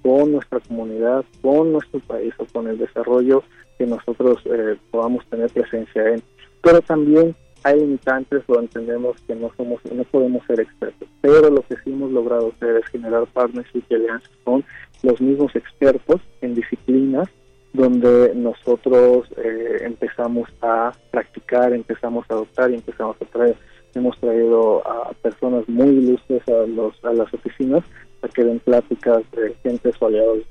con 0.03 0.33
nuestra 0.33 0.61
comunidad, 0.61 1.25
con 1.43 1.73
nuestro 1.73 2.01
país 2.01 2.33
o 2.39 2.47
con 2.47 2.69
el 2.69 2.79
desarrollo 2.79 3.43
que 3.81 3.87
nosotros 3.87 4.39
eh, 4.45 4.77
podamos 4.91 5.27
tener 5.31 5.49
presencia 5.51 6.07
en. 6.11 6.23
Pero 6.61 6.83
también 6.83 7.35
hay 7.63 7.81
limitantes 7.81 8.43
o 8.47 8.61
entendemos 8.61 9.17
que 9.27 9.35
no 9.35 9.51
somos 9.57 9.81
no 9.91 10.05
podemos 10.05 10.45
ser 10.47 10.61
expertos 10.61 11.09
pero 11.21 11.51
lo 11.51 11.63
que 11.63 11.77
sí 11.77 11.93
hemos 11.93 12.11
logrado 12.11 12.53
hacer 12.57 12.77
es 12.77 12.87
generar 12.87 13.27
partnerships 13.27 13.85
y 13.91 13.95
alianzas 13.95 14.31
con 14.45 14.65
los 15.03 15.21
mismos 15.21 15.55
expertos 15.55 16.23
en 16.41 16.55
disciplinas 16.55 17.29
donde 17.75 18.35
nosotros 18.35 19.29
eh, 19.37 19.83
empezamos 19.83 20.49
a 20.63 20.93
practicar 21.11 21.75
empezamos 21.75 22.25
a 22.31 22.35
adoptar 22.35 22.71
y 22.71 22.77
empezamos 22.77 23.17
a 23.21 23.25
traer 23.27 23.57
hemos 23.95 24.19
traído 24.19 24.87
a 24.89 25.13
personas 25.21 25.69
muy 25.69 25.89
ilustres 25.89 26.49
a 26.49 26.67
los 26.67 26.95
a 27.05 27.13
las 27.13 27.33
oficinas 27.35 27.83
a 28.23 28.29
que 28.29 28.43
den 28.43 28.61
pláticas 28.61 29.23
de 29.33 29.55
gente 29.63 29.91
o 29.99 30.07
aliados 30.07 30.49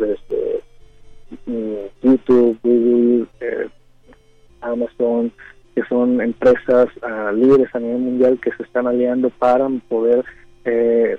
YouTube, 2.01 2.57
Google, 2.63 3.27
eh, 3.39 3.69
Amazon, 4.61 5.31
que 5.75 5.83
son 5.85 6.21
empresas 6.21 6.87
uh, 7.03 7.33
líderes 7.33 7.73
a 7.73 7.79
nivel 7.79 7.99
mundial 7.99 8.39
que 8.41 8.51
se 8.53 8.63
están 8.63 8.87
aliando 8.87 9.29
para 9.29 9.69
poder 9.87 10.25
eh, 10.65 11.17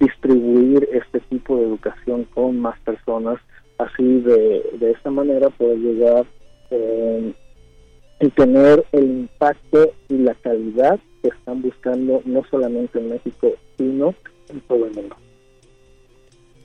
distribuir 0.00 0.88
este 0.92 1.20
tipo 1.20 1.56
de 1.56 1.64
educación 1.64 2.24
con 2.34 2.58
más 2.58 2.78
personas, 2.80 3.38
así 3.78 4.20
de, 4.20 4.64
de 4.78 4.90
esta 4.90 5.10
manera 5.10 5.48
poder 5.50 5.78
llegar 5.78 6.26
eh, 6.70 7.32
y 8.20 8.28
tener 8.30 8.84
el 8.92 9.04
impacto 9.04 9.92
y 10.08 10.18
la 10.18 10.34
calidad 10.34 10.98
que 11.22 11.28
están 11.28 11.62
buscando 11.62 12.20
no 12.24 12.42
solamente 12.50 12.98
en 12.98 13.10
México, 13.10 13.52
sino 13.78 14.14
en 14.48 14.60
todo 14.62 14.86
el 14.86 14.94
mundo. 14.94 15.16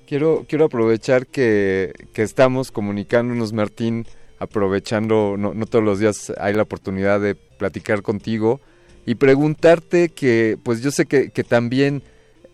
Quiero, 0.08 0.46
quiero 0.48 0.66
aprovechar 0.66 1.26
que, 1.26 1.94
estamos 2.14 2.72
comunicándonos, 2.72 3.54
Martín, 3.54 4.06
aprovechando, 4.38 5.36
no, 5.38 5.54
no, 5.54 5.66
todos 5.66 5.84
los 5.84 6.00
días 6.00 6.32
hay 6.40 6.54
la 6.54 6.64
oportunidad 6.64 7.20
de 7.20 7.34
platicar 7.34 8.04
contigo 8.04 8.62
y 9.08 9.16
preguntarte 9.16 10.10
que, 10.10 10.60
pues 10.62 10.82
yo 10.84 10.92
sé 10.92 11.06
que, 11.08 11.32
que 11.32 11.44
también, 11.44 12.04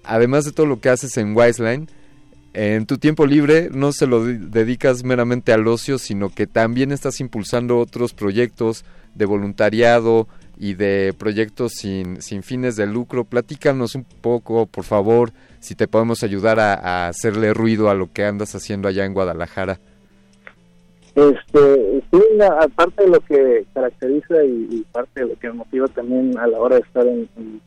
además 0.04 0.46
de 0.46 0.54
todo 0.54 0.66
lo 0.66 0.80
que 0.80 0.90
haces 0.90 1.18
en 1.18 1.36
Wiseline, 1.36 1.90
en 2.54 2.86
tu 2.86 2.98
tiempo 2.98 3.26
libre 3.26 3.70
no 3.72 3.92
se 3.92 4.08
lo 4.08 4.26
dedicas 4.26 5.04
meramente 5.04 5.54
al 5.54 5.68
ocio, 5.68 5.98
sino 5.98 6.30
que 6.30 6.48
también 6.48 6.92
estás 6.92 7.20
impulsando 7.20 7.80
otros 7.80 8.14
proyectos 8.14 8.86
de 9.16 9.26
voluntariado 9.26 10.28
y 10.58 10.74
de 10.74 11.14
proyectos 11.18 11.74
sin, 11.74 12.22
sin 12.22 12.44
fines 12.44 12.76
de 12.76 12.88
lucro. 12.88 13.24
Platícanos 13.24 13.96
un 13.96 14.04
poco, 14.04 14.66
por 14.66 14.84
favor, 14.84 15.32
si 15.62 15.76
te 15.76 15.88
podemos 15.88 16.24
ayudar 16.24 16.60
a, 16.60 17.08
hacerle 17.08 17.54
ruido 17.54 17.90
a 17.90 17.94
lo 17.94 18.12
que 18.12 18.26
andas 18.26 18.54
haciendo 18.56 18.88
allá 18.88 19.06
en 19.06 19.14
Guadalajara. 19.14 19.80
Este, 21.16 22.04
sí, 22.12 22.22
aparte 22.42 23.04
de 23.04 23.10
lo 23.10 23.20
que 23.20 23.66
caracteriza 23.74 24.44
y, 24.44 24.86
parte 24.92 25.22
de 25.22 25.30
lo 25.30 25.40
que 25.40 25.52
motiva 25.52 25.88
también 25.88 26.38
a 26.38 26.48
la 26.48 26.60
hora 26.60 26.76
de 26.76 26.82
estar 26.82 27.06
en, 27.06 27.30
en, 27.36 27.62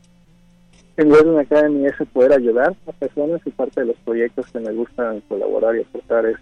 en 0.96 1.38
Academy 1.38 1.86
es 1.86 1.94
poder 2.12 2.32
ayudar 2.32 2.74
a 2.86 2.92
personas 2.92 3.40
y 3.44 3.50
parte 3.50 3.80
de 3.80 3.88
los 3.88 3.96
proyectos 4.04 4.46
que 4.50 4.60
me 4.60 4.72
gustan 4.72 5.20
colaborar 5.28 5.76
y 5.76 5.82
aportar 5.82 6.26
es, 6.26 6.38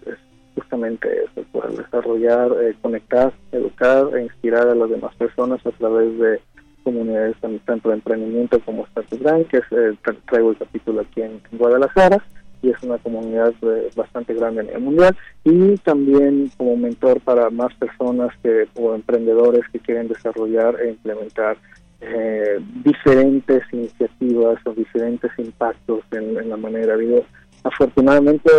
justamente 0.55 1.07
eso, 1.23 1.45
poder 1.51 1.71
desarrollar, 1.77 2.51
eh, 2.63 2.75
conectar, 2.81 3.33
educar 3.51 4.15
e 4.15 4.23
inspirar 4.23 4.67
a 4.67 4.75
las 4.75 4.89
demás 4.89 5.15
personas 5.15 5.65
a 5.65 5.71
través 5.71 6.17
de 6.17 6.41
comunidades 6.83 7.35
tanto 7.65 7.89
de 7.89 7.95
emprendimiento 7.95 8.59
como 8.59 8.85
Startup 8.85 9.19
Brand, 9.19 9.47
que 9.47 9.57
es, 9.57 9.63
eh, 9.71 9.97
traigo 10.27 10.51
el 10.51 10.57
capítulo 10.57 11.01
aquí 11.01 11.21
en, 11.21 11.41
Guadalajara 11.51 12.23
y 12.61 12.69
es 12.69 12.81
una 12.83 12.97
comunidad 12.97 13.53
eh, 13.61 13.89
bastante 13.95 14.33
grande 14.33 14.61
a 14.61 14.63
nivel 14.63 14.81
mundial 14.81 15.17
y 15.43 15.75
también 15.77 16.49
como 16.57 16.77
mentor 16.77 17.19
para 17.21 17.49
más 17.49 17.73
personas 17.75 18.29
que 18.41 18.67
o 18.75 18.95
emprendedores 18.95 19.63
que 19.71 19.79
quieren 19.79 20.07
desarrollar 20.07 20.79
e 20.81 20.89
implementar 20.89 21.57
eh, 22.01 22.59
diferentes 22.83 23.63
iniciativas 23.71 24.59
o 24.65 24.73
diferentes 24.73 25.31
impactos 25.37 26.01
en, 26.11 26.49
la 26.49 26.57
manera 26.57 26.95
de 26.95 27.05
vida. 27.05 27.21
Afortunadamente 27.63 28.49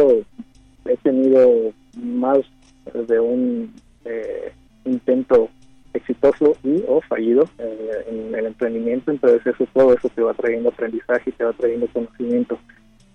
he 0.86 0.96
tenido 0.98 1.72
más 1.96 2.38
de 3.08 3.20
un 3.20 3.72
intento 4.84 5.48
exitoso 5.94 6.56
y 6.62 6.84
o 6.86 7.00
fallido 7.00 7.48
eh, 7.58 8.04
en 8.08 8.34
el 8.34 8.46
emprendimiento, 8.46 9.10
entonces 9.10 9.46
eso 9.46 9.66
todo 9.72 9.94
eso 9.94 10.08
te 10.08 10.22
va 10.22 10.34
trayendo 10.34 10.68
aprendizaje 10.68 11.30
y 11.30 11.32
te 11.32 11.44
va 11.44 11.52
trayendo 11.52 11.86
conocimiento. 11.92 12.58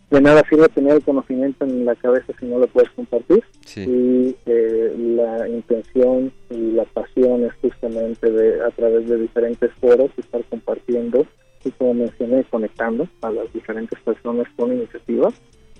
De 0.09 0.19
nada 0.19 0.41
sirve 0.49 0.67
tener 0.69 0.93
el 0.95 1.03
conocimiento 1.03 1.65
en 1.65 1.85
la 1.85 1.93
cabeza 1.93 2.33
si 2.39 2.47
no 2.47 2.57
lo 2.57 2.67
puedes 2.67 2.89
compartir. 2.91 3.43
Y 3.75 4.35
eh, 4.47 4.95
la 4.97 5.47
intención 5.47 6.31
y 6.49 6.71
la 6.71 6.85
pasión 6.85 7.45
es 7.45 7.53
justamente 7.61 8.31
de 8.31 8.63
a 8.63 8.71
través 8.71 9.07
de 9.07 9.17
diferentes 9.17 9.71
foros 9.79 10.09
estar 10.17 10.43
compartiendo 10.45 11.27
y 11.63 11.71
como 11.71 11.93
mencioné 11.93 12.43
conectando 12.45 13.07
a 13.21 13.29
las 13.29 13.53
diferentes 13.53 13.99
personas 13.99 14.47
con 14.55 14.73
iniciativas 14.73 15.33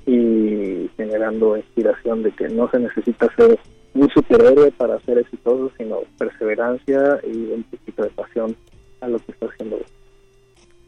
y 0.06 0.90
generando 0.96 1.58
inspiración 1.58 2.22
de 2.22 2.32
que 2.32 2.50
no 2.50 2.70
se 2.70 2.80
necesita 2.80 3.34
ser 3.36 3.58
un 4.00 4.10
superhéroe 4.10 4.72
para 4.72 5.00
ser 5.02 5.18
exitoso, 5.18 5.72
sino 5.78 6.00
perseverancia 6.18 7.20
y 7.26 7.52
un 7.52 7.64
poquito 7.64 8.04
de 8.04 8.10
pasión 8.10 8.56
a 9.02 9.08
lo 9.08 9.20
que 9.20 9.34
está 9.34 9.48
haciendo. 9.48 9.80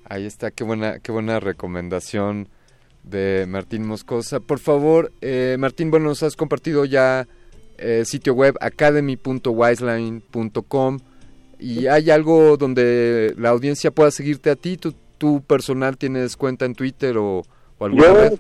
Ahí 0.06 0.26
está, 0.26 0.52
qué 0.52 0.64
buena, 0.64 1.00
qué 1.00 1.12
buena 1.12 1.40
recomendación 1.40 2.48
de 3.04 3.46
Martín 3.48 3.86
Moscosa. 3.86 4.40
Por 4.40 4.58
favor, 4.60 5.12
eh, 5.22 5.58
Martín, 5.60 5.92
bueno, 5.92 6.08
nos 6.08 6.24
has 6.24 6.36
compartido 6.36 6.86
ya 6.86 7.28
eh, 7.78 8.04
sitio 8.06 8.34
web 8.34 8.56
academy.wiseline.com 8.62 11.00
y 11.60 11.86
hay 11.88 12.10
algo 12.10 12.56
donde 12.58 13.36
la 13.38 13.50
audiencia 13.50 13.92
pueda 13.92 14.10
seguirte 14.12 14.50
a 14.50 14.56
ti. 14.56 14.78
¿Tú, 14.78 14.96
tú 15.18 15.42
personal 15.42 15.98
tienes 15.98 16.38
cuenta 16.38 16.64
en 16.66 16.76
Twitter 16.76 17.18
o, 17.18 17.42
o 17.78 17.86
alguna 17.86 18.06
Yo, 18.06 18.14
red? 18.14 18.40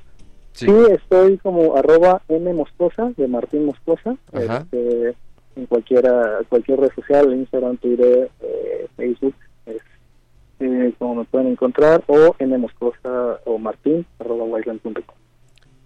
Sí. 0.53 0.67
estoy 0.91 1.37
como 1.37 1.75
arroba 1.75 2.21
M 2.27 2.53
Moscosa, 2.53 3.11
de 3.17 3.27
Martín 3.27 3.65
Moscosa, 3.65 4.15
este, 4.33 5.15
en 5.55 5.65
cualquiera, 5.67 6.39
cualquier 6.49 6.79
red 6.79 6.91
social, 6.93 7.33
Instagram, 7.33 7.77
Twitter, 7.77 8.29
eh, 8.41 8.87
Facebook, 8.95 9.35
es 9.65 9.81
eh, 10.59 10.93
como 10.99 11.15
me 11.15 11.25
pueden 11.25 11.47
encontrar, 11.47 12.03
o 12.07 12.35
M 12.39 12.57
Moscosa 12.57 13.39
o 13.45 13.57
Martín, 13.57 14.05
arroba 14.19 14.43
wiseland.com. 14.45 15.15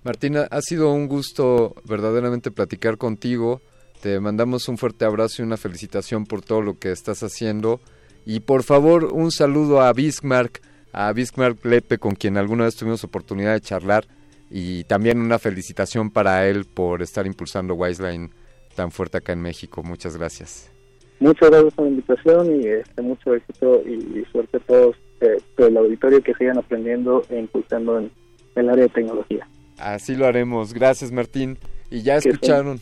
Martina, 0.03 0.47
ha 0.51 0.61
sido 0.61 0.93
un 0.93 1.07
gusto 1.07 1.74
verdaderamente 1.84 2.51
platicar 2.51 2.97
contigo. 2.97 3.61
Te 4.01 4.20
mandamos 4.20 4.68
un 4.68 4.78
fuerte 4.78 5.03
abrazo 5.03 5.41
y 5.41 5.45
una 5.45 5.57
felicitación 5.57 6.26
por 6.26 6.43
todo 6.43 6.61
lo 6.61 6.78
que 6.78 6.91
estás 6.91 7.24
haciendo. 7.24 7.80
Y 8.24 8.41
por 8.41 8.61
favor, 8.61 9.05
un 9.05 9.32
saludo 9.32 9.82
a 9.82 9.91
Bismarck, 9.93 10.61
a 10.93 11.11
Bismarck 11.11 11.66
Lepe, 11.66 11.97
con 11.97 12.13
quien 12.13 12.38
alguna 12.38 12.66
vez 12.66 12.76
tuvimos 12.76 13.03
oportunidad 13.03 13.53
de 13.53 13.61
charlar. 13.61 14.05
Y 14.50 14.84
también 14.86 15.20
una 15.20 15.39
felicitación 15.39 16.12
para 16.12 16.48
él 16.48 16.66
por 16.66 17.02
estar 17.02 17.26
impulsando 17.26 17.74
Wiseline 17.74 18.32
tan 18.76 18.91
fuerte 18.91 19.18
acá 19.18 19.34
en 19.34 19.41
México. 19.41 19.84
Muchas 19.84 20.18
gracias. 20.18 20.72
Muchas 21.20 21.50
gracias 21.50 21.74
por 21.74 21.86
la 21.86 21.91
invitación 21.91 22.62
y 22.62 22.68
este, 22.68 23.02
mucho 23.02 23.34
éxito 23.34 23.82
y, 23.86 24.20
y 24.20 24.26
suerte 24.32 24.58
a 24.58 24.60
todos 24.60 24.96
eh, 25.22 25.38
del 25.58 25.78
auditorio 25.78 26.22
que 26.22 26.34
sigan 26.36 26.58
aprendiendo 26.58 27.24
e 27.30 27.39
impulsando 27.39 28.00
en, 28.00 28.12
en 28.56 28.64
el 28.64 28.70
área 28.70 28.84
de 28.84 28.89
tecnología. 28.89 29.48
Así 29.78 30.16
lo 30.16 30.26
haremos. 30.26 30.74
Gracias, 30.74 31.12
Martín. 31.12 31.58
Y 31.89 32.02
ya 32.02 32.18
escucharon. 32.18 32.80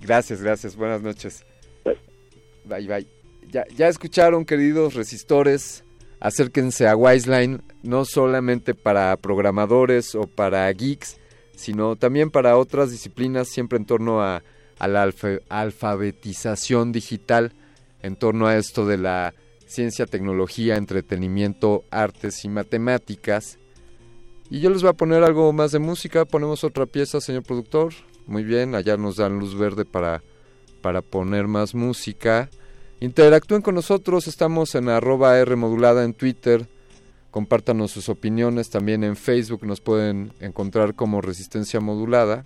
Gracias, 0.00 0.42
gracias. 0.42 0.76
Buenas 0.76 1.02
noches. 1.02 1.44
Bye. 1.84 1.98
Bye, 2.64 2.86
bye. 2.86 3.06
Ya, 3.50 3.64
ya 3.76 3.88
escucharon, 3.88 4.44
queridos 4.44 4.94
resistores. 4.94 5.84
Acérquense 6.20 6.86
a 6.86 6.94
Wiseline, 6.96 7.62
no 7.82 8.04
solamente 8.04 8.74
para 8.74 9.16
programadores 9.16 10.14
o 10.14 10.26
para 10.26 10.70
geeks, 10.70 11.18
sino 11.56 11.96
también 11.96 12.30
para 12.30 12.56
otras 12.58 12.90
disciplinas, 12.90 13.48
siempre 13.48 13.78
en 13.78 13.86
torno 13.86 14.22
a, 14.22 14.42
la 14.78 15.02
alfa- 15.02 15.40
alfabetización 15.48 16.92
digital, 16.92 17.52
en 18.02 18.16
torno 18.16 18.46
a 18.46 18.56
esto 18.56 18.86
de 18.86 18.98
la 18.98 19.34
ciencia, 19.66 20.06
tecnología, 20.06 20.76
entretenimiento, 20.76 21.84
artes 21.90 22.44
y 22.44 22.48
matemáticas. 22.48 23.58
Y 24.50 24.60
yo 24.60 24.70
les 24.70 24.82
voy 24.82 24.90
a 24.90 24.94
poner 24.94 25.22
algo 25.22 25.52
más 25.52 25.70
de 25.72 25.78
música. 25.78 26.24
Ponemos 26.24 26.64
otra 26.64 26.86
pieza, 26.86 27.20
señor 27.20 27.44
productor. 27.44 27.92
Muy 28.26 28.42
bien, 28.42 28.74
allá 28.74 28.96
nos 28.96 29.16
dan 29.16 29.38
luz 29.38 29.56
verde 29.56 29.84
para, 29.84 30.22
para 30.82 31.02
poner 31.02 31.46
más 31.46 31.74
música. 31.74 32.50
Interactúen 33.00 33.62
con 33.62 33.74
nosotros, 33.74 34.28
estamos 34.28 34.74
en 34.74 34.90
arroba 34.90 35.38
R 35.38 35.56
modulada 35.56 36.04
en 36.04 36.12
Twitter. 36.12 36.68
Compártanos 37.30 37.92
sus 37.92 38.10
opiniones 38.10 38.68
también 38.68 39.04
en 39.04 39.16
Facebook, 39.16 39.64
nos 39.64 39.80
pueden 39.80 40.34
encontrar 40.38 40.94
como 40.94 41.22
Resistencia 41.22 41.80
Modulada. 41.80 42.44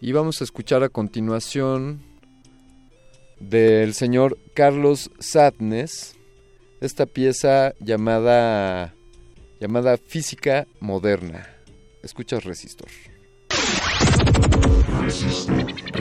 Y 0.00 0.12
vamos 0.12 0.40
a 0.40 0.44
escuchar 0.44 0.84
a 0.84 0.88
continuación 0.88 2.00
del 3.40 3.92
señor 3.92 4.38
Carlos 4.54 5.10
Sadness 5.18 6.14
esta 6.80 7.06
pieza 7.06 7.74
llamada 7.80 8.94
llamada 9.60 9.96
Física 9.96 10.68
Moderna. 10.78 11.48
Escuchas 12.02 12.44
Resistor. 12.44 12.88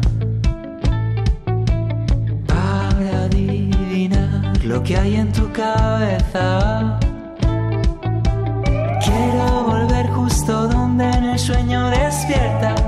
para 2.46 3.24
adivinar 3.24 4.64
lo 4.64 4.82
que 4.82 4.96
hay 4.96 5.16
en 5.16 5.32
tu 5.32 5.50
cabeza. 5.52 6.98
Quiero 9.04 9.64
volver 9.64 10.06
justo 10.10 10.68
donde 10.68 10.85
en 11.00 11.24
el 11.24 11.38
sueño 11.38 11.90
despiertas 11.90 12.82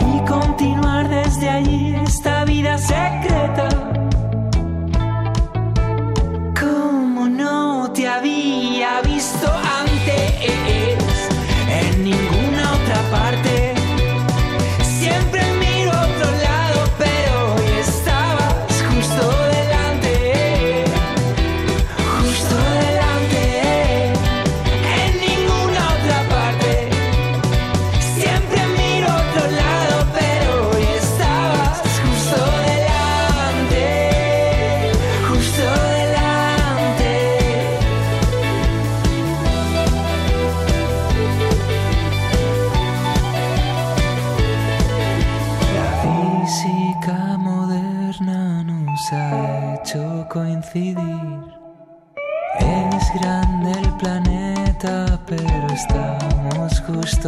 y 0.00 0.20
continuar 0.28 1.08
desde 1.08 1.48
allí 1.48 1.94
esta 1.94 2.44
vida 2.44 2.76
secreta. 2.76 3.91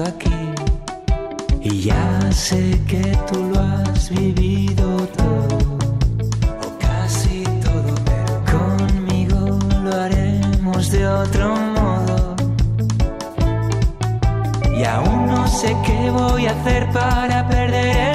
Aquí. 0.02 0.30
Y 1.62 1.82
ya 1.82 2.32
sé 2.32 2.80
que 2.86 3.16
tú 3.30 3.42
lo 3.52 3.60
has 3.60 4.10
vivido 4.10 5.06
todo, 5.16 5.58
o 6.66 6.78
casi 6.78 7.42
todo, 7.62 7.94
pero 8.04 8.34
conmigo 8.58 9.58
lo 9.82 9.92
haremos 9.94 10.90
de 10.90 11.06
otro 11.06 11.56
modo. 11.56 12.36
Y 14.76 14.84
aún 14.84 15.26
no 15.26 15.46
sé 15.46 15.76
qué 15.86 16.10
voy 16.10 16.46
a 16.46 16.50
hacer 16.50 16.90
para 16.90 17.48
perder 17.48 18.13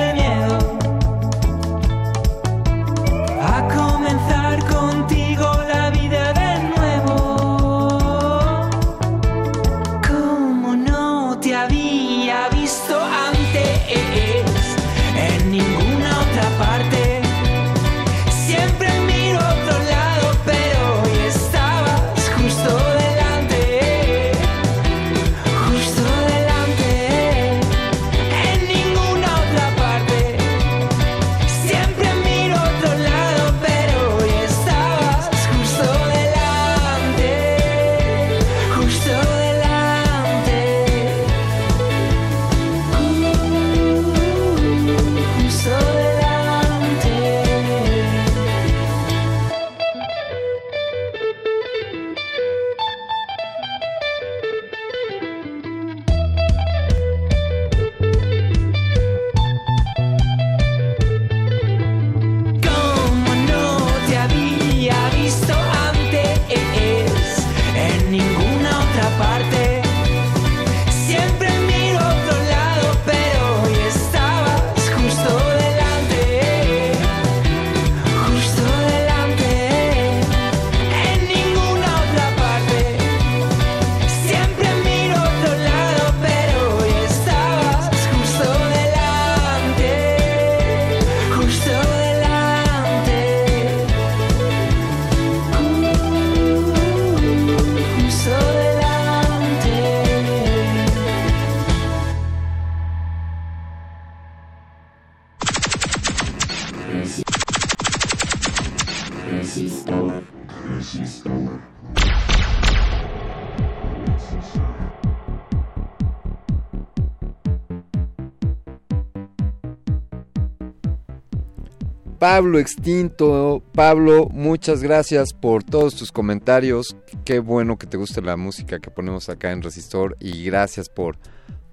Pablo 122.20 122.60
Extinto, 122.60 123.64
Pablo, 123.74 124.28
muchas 124.30 124.84
gracias 124.84 125.32
por 125.34 125.64
todos 125.64 125.96
tus 125.96 126.12
comentarios. 126.12 126.98
Qué 127.24 127.40
bueno 127.40 127.78
que 127.78 127.88
te 127.88 127.96
guste 127.96 128.22
la 128.22 128.36
música 128.36 128.80
que 128.80 128.92
ponemos 128.92 129.30
acá 129.30 129.52
en 129.52 129.62
Resistor 129.62 130.18
y 130.20 130.44
gracias 130.44 130.90
por, 130.90 131.18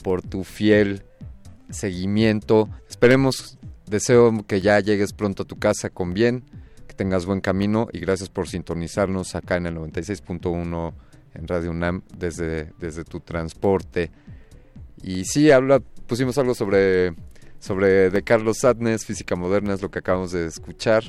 por 0.05 0.23
tu 0.23 0.45
fiel 0.45 1.03
seguimiento. 1.69 2.69
Esperemos, 2.89 3.59
deseo 3.87 4.33
que 4.47 4.61
ya 4.61 4.79
llegues 4.79 5.13
pronto 5.13 5.43
a 5.43 5.47
tu 5.47 5.59
casa 5.59 5.91
con 5.91 6.15
bien, 6.15 6.45
tengas 6.97 7.27
buen 7.27 7.41
camino 7.41 7.89
y 7.93 8.01
gracias 8.01 8.29
por 8.29 8.49
sintonizarnos 8.49 9.35
acá 9.35 9.57
en 9.57 9.67
el 9.67 9.77
96.1 9.77 10.95
en 11.35 11.49
Radio 11.49 11.71
UNAM 11.71 12.03
desde, 12.17 12.73
desde 12.79 13.05
tu 13.05 13.21
transporte. 13.21 14.11
Y 15.03 15.25
sí, 15.25 15.51
habla, 15.51 15.81
pusimos 16.07 16.39
algo 16.39 16.55
sobre 16.55 17.15
sobre 17.59 18.11
de 18.11 18.23
Carlos 18.23 18.59
Sadness, 18.59 19.05
Física 19.05 19.35
Moderna, 19.37 19.75
es 19.75 19.83
lo 19.83 19.91
que 19.91 19.99
acabamos 19.99 20.33
de 20.33 20.47
escuchar. 20.47 21.03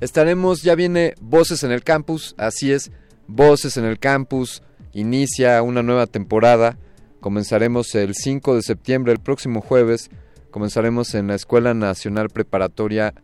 Estaremos, 0.00 0.62
ya 0.62 0.74
viene 0.74 1.14
Voces 1.20 1.62
en 1.62 1.70
el 1.70 1.84
Campus, 1.84 2.34
así 2.38 2.72
es, 2.72 2.90
Voces 3.28 3.76
en 3.76 3.84
el 3.84 3.98
Campus, 3.98 4.62
inicia 4.92 5.62
una 5.62 5.82
nueva 5.82 6.06
temporada, 6.06 6.78
comenzaremos 7.20 7.94
el 7.94 8.14
5 8.14 8.56
de 8.56 8.62
septiembre, 8.62 9.12
el 9.12 9.20
próximo 9.20 9.60
jueves, 9.60 10.10
comenzaremos 10.50 11.14
en 11.14 11.28
la 11.28 11.34
Escuela 11.34 11.74
Nacional 11.74 12.30
Preparatoria 12.30 13.14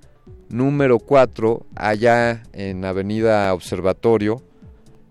número 0.49 0.99
4, 0.99 1.67
allá 1.77 2.43
en 2.53 2.85
Avenida 2.85 3.53
Observatorio, 3.55 4.43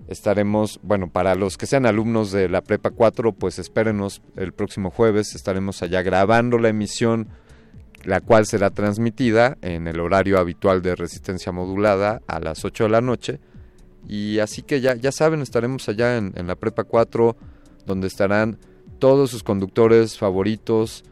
estaremos, 0.08 0.80
bueno, 0.84 1.10
para 1.10 1.36
los 1.36 1.58
que 1.58 1.66
sean 1.66 1.86
alumnos 1.86 2.32
de 2.32 2.50
la 2.50 2.62
Prepa 2.62 2.92
4, 2.92 3.34
pues 3.34 3.60
espérenos 3.60 4.22
el 4.36 4.54
próximo 4.54 4.90
jueves, 4.90 5.36
estaremos 5.36 5.82
allá 5.82 6.02
grabando 6.02 6.58
la 6.58 6.70
emisión, 6.70 7.28
la 8.04 8.22
cual 8.22 8.46
será 8.46 8.70
transmitida 8.70 9.58
en 9.62 9.88
el 9.88 10.00
horario 10.00 10.40
habitual 10.40 10.82
de 10.82 10.96
resistencia 10.96 11.52
modulada 11.52 12.22
a 12.28 12.40
las 12.40 12.64
8 12.64 12.86
de 12.86 12.90
la 12.90 13.02
noche. 13.02 13.40
Y 14.08 14.40
así 14.40 14.62
que 14.62 14.80
ya, 14.80 14.96
ya 14.96 15.12
saben, 15.12 15.42
estaremos 15.42 15.90
allá 15.90 16.18
en, 16.18 16.34
la 16.48 16.56
Prepa 16.56 16.86
4, 16.86 17.36
donde 17.86 18.08
estarán 18.08 18.58
todos 19.00 19.32
sus 19.32 19.44
conductores 19.44 20.18
favoritos. 20.18 21.04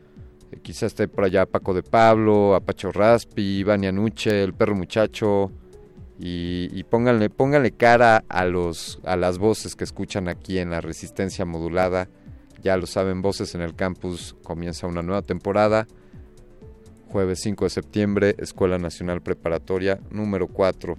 Quizás 0.61 0.91
esté 0.91 1.07
por 1.07 1.23
allá 1.23 1.45
Paco 1.45 1.73
de 1.73 1.83
Pablo, 1.83 2.55
Apacho 2.55 2.91
Raspi, 2.91 3.59
Iván 3.59 3.83
Yanuche, 3.83 4.43
el 4.43 4.53
perro 4.53 4.75
muchacho, 4.75 5.51
y, 6.17 6.83
pónganle, 6.85 7.29
pónganle 7.29 7.71
cara 7.71 8.23
a, 8.29 8.45
los, 8.45 8.99
a 9.03 9.15
las 9.17 9.37
voces 9.37 9.75
que 9.75 9.83
escuchan 9.83 10.27
aquí 10.29 10.59
en 10.59 10.69
la 10.69 10.81
resistencia 10.81 11.45
modulada. 11.45 12.07
Ya 12.63 12.77
lo 12.77 12.87
saben, 12.87 13.21
Voces 13.21 13.53
en 13.53 13.61
el 13.61 13.75
Campus 13.75 14.35
comienza 14.43 14.87
una 14.87 15.01
nueva 15.01 15.21
temporada. 15.21 15.87
Jueves 17.09 17.39
5 17.43 17.65
de 17.65 17.69
septiembre, 17.69 18.35
Escuela 18.39 18.77
Nacional 18.77 19.21
Preparatoria 19.21 19.99
número 20.09 20.47
4. 20.47 20.97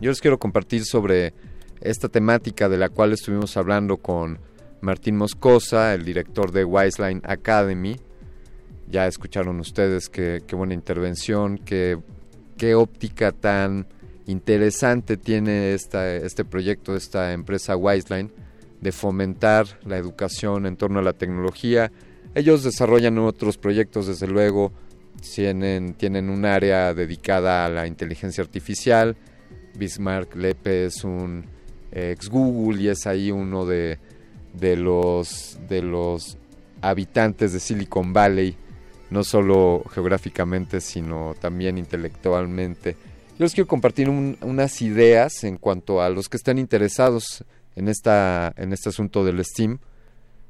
Yo 0.00 0.10
les 0.10 0.20
quiero 0.20 0.38
compartir 0.38 0.84
sobre 0.84 1.34
esta 1.80 2.08
temática 2.08 2.68
de 2.68 2.78
la 2.78 2.88
cual 2.88 3.12
estuvimos 3.12 3.56
hablando 3.56 3.96
con 3.96 4.38
Martín 4.80 5.16
Moscosa, 5.16 5.94
el 5.94 6.04
director 6.04 6.52
de 6.52 6.64
Wiseline 6.64 7.22
Academy. 7.24 7.96
Ya 8.90 9.06
escucharon 9.06 9.60
ustedes 9.60 10.08
qué, 10.08 10.42
qué 10.46 10.56
buena 10.56 10.74
intervención, 10.74 11.58
qué, 11.58 11.98
qué 12.56 12.74
óptica 12.74 13.32
tan 13.32 13.86
interesante 14.26 15.16
tiene 15.16 15.74
este 15.74 16.44
proyecto 16.44 16.92
de 16.92 16.98
esta 16.98 17.32
empresa 17.32 17.76
Wiseline 17.76 18.30
de 18.80 18.92
fomentar 18.92 19.66
la 19.84 19.96
educación 19.96 20.66
en 20.66 20.76
torno 20.76 20.98
a 20.98 21.02
la 21.02 21.12
tecnología. 21.12 21.92
Ellos 22.34 22.62
desarrollan 22.62 23.18
otros 23.18 23.58
proyectos, 23.58 24.06
desde 24.06 24.26
luego, 24.26 24.72
tienen, 25.34 25.94
tienen 25.94 26.30
un 26.30 26.44
área 26.44 26.94
dedicada 26.94 27.66
a 27.66 27.68
la 27.68 27.86
inteligencia 27.86 28.42
artificial. 28.42 29.16
Bismarck 29.76 30.34
Lepe 30.34 30.86
es 30.86 31.04
un 31.04 31.44
ex 31.92 32.28
Google 32.28 32.80
y 32.82 32.88
es 32.88 33.06
ahí 33.06 33.30
uno 33.30 33.66
de, 33.66 33.98
de, 34.54 34.76
los, 34.76 35.58
de 35.68 35.82
los 35.82 36.38
habitantes 36.80 37.52
de 37.52 37.60
Silicon 37.60 38.12
Valley, 38.12 38.56
no 39.10 39.24
solo 39.24 39.84
geográficamente, 39.92 40.80
sino 40.80 41.34
también 41.40 41.78
intelectualmente. 41.78 42.96
Yo 43.38 43.44
les 43.44 43.54
quiero 43.54 43.66
compartir 43.66 44.08
unas 44.08 44.82
ideas 44.82 45.44
en 45.44 45.56
cuanto 45.56 46.00
a 46.00 46.10
los 46.10 46.28
que 46.28 46.36
están 46.36 46.58
interesados 46.58 47.44
en, 47.74 47.88
esta, 47.88 48.52
en 48.56 48.72
este 48.72 48.90
asunto 48.90 49.24
del 49.24 49.44
STEAM. 49.44 49.78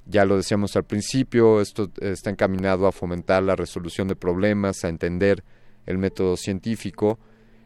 Ya 0.06 0.24
lo 0.24 0.36
decíamos 0.36 0.74
al 0.76 0.84
principio, 0.84 1.60
esto 1.60 1.90
está 2.00 2.30
encaminado 2.30 2.86
a 2.86 2.92
fomentar 2.92 3.42
la 3.42 3.54
resolución 3.54 4.08
de 4.08 4.16
problemas, 4.16 4.84
a 4.84 4.88
entender 4.88 5.44
el 5.86 5.98
método 5.98 6.36
científico. 6.36 7.18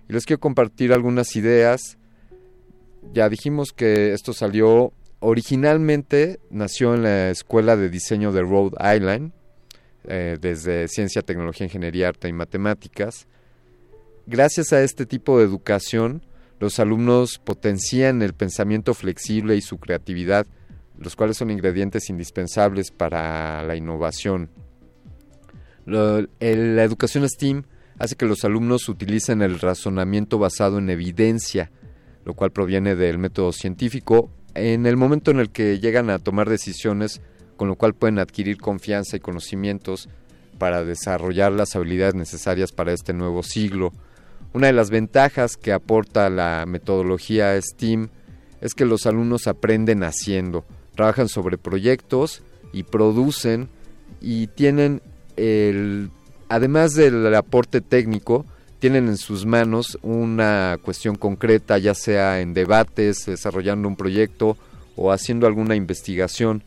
Y 0.08 0.12
les 0.12 0.26
quiero 0.26 0.40
compartir 0.40 0.92
algunas 0.92 1.36
ideas. 1.36 1.96
Ya 3.12 3.28
dijimos 3.28 3.72
que 3.72 4.12
esto 4.12 4.32
salió 4.32 4.92
originalmente, 5.20 6.38
nació 6.50 6.94
en 6.94 7.02
la 7.02 7.30
Escuela 7.30 7.76
de 7.76 7.88
Diseño 7.88 8.30
de 8.32 8.42
Rhode 8.42 8.76
Island, 8.94 9.32
eh, 10.04 10.36
desde 10.40 10.88
Ciencia, 10.88 11.22
Tecnología, 11.22 11.66
Ingeniería, 11.66 12.08
Arte 12.08 12.28
y 12.28 12.32
Matemáticas 12.32 13.26
gracias 14.26 14.72
a 14.72 14.82
este 14.82 15.06
tipo 15.06 15.38
de 15.38 15.44
educación, 15.44 16.22
los 16.60 16.78
alumnos 16.78 17.38
potencian 17.38 18.22
el 18.22 18.34
pensamiento 18.34 18.94
flexible 18.94 19.56
y 19.56 19.60
su 19.60 19.78
creatividad, 19.78 20.46
los 20.98 21.16
cuales 21.16 21.36
son 21.36 21.50
ingredientes 21.50 22.08
indispensables 22.08 22.90
para 22.90 23.62
la 23.64 23.76
innovación. 23.76 24.50
la 25.86 26.84
educación 26.84 27.28
STEAM 27.28 27.64
hace 27.98 28.16
que 28.16 28.26
los 28.26 28.44
alumnos 28.44 28.88
utilicen 28.88 29.42
el 29.42 29.60
razonamiento 29.60 30.38
basado 30.38 30.78
en 30.78 30.88
evidencia, 30.90 31.70
lo 32.24 32.34
cual 32.34 32.50
proviene 32.52 32.96
del 32.96 33.18
método 33.18 33.52
científico, 33.52 34.30
en 34.54 34.86
el 34.86 34.96
momento 34.96 35.30
en 35.30 35.40
el 35.40 35.50
que 35.50 35.78
llegan 35.80 36.10
a 36.10 36.18
tomar 36.18 36.48
decisiones, 36.48 37.20
con 37.56 37.68
lo 37.68 37.76
cual 37.76 37.94
pueden 37.94 38.18
adquirir 38.18 38.58
confianza 38.58 39.16
y 39.16 39.20
conocimientos 39.20 40.08
para 40.58 40.84
desarrollar 40.84 41.52
las 41.52 41.76
habilidades 41.76 42.14
necesarias 42.14 42.72
para 42.72 42.92
este 42.92 43.12
nuevo 43.12 43.42
siglo. 43.42 43.92
Una 44.52 44.68
de 44.68 44.72
las 44.72 44.90
ventajas 44.90 45.56
que 45.56 45.72
aporta 45.72 46.30
la 46.30 46.64
metodología 46.66 47.60
STEAM 47.60 48.08
es 48.60 48.74
que 48.74 48.84
los 48.84 49.06
alumnos 49.06 49.46
aprenden 49.46 50.04
haciendo, 50.04 50.64
trabajan 50.94 51.28
sobre 51.28 51.58
proyectos 51.58 52.42
y 52.72 52.84
producen 52.84 53.68
y 54.20 54.46
tienen 54.46 55.02
el 55.36 56.10
además 56.48 56.94
del 56.94 57.34
aporte 57.34 57.80
técnico, 57.80 58.46
tienen 58.78 59.08
en 59.08 59.16
sus 59.16 59.46
manos 59.46 59.98
una 60.02 60.78
cuestión 60.82 61.16
concreta, 61.16 61.78
ya 61.78 61.94
sea 61.94 62.40
en 62.40 62.54
debates, 62.54 63.26
desarrollando 63.26 63.88
un 63.88 63.96
proyecto 63.96 64.56
o 64.96 65.10
haciendo 65.10 65.46
alguna 65.46 65.74
investigación. 65.74 66.62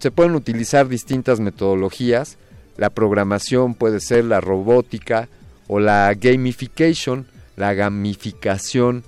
Se 0.00 0.10
pueden 0.10 0.34
utilizar 0.34 0.88
distintas 0.88 1.38
metodologías, 1.40 2.36
la 2.76 2.90
programación 2.90 3.74
puede 3.74 4.00
ser 4.00 4.24
la 4.24 4.40
robótica, 4.40 5.28
o 5.72 5.78
la 5.78 6.12
gamification, 6.14 7.26
la 7.54 7.74
gamificación 7.74 9.04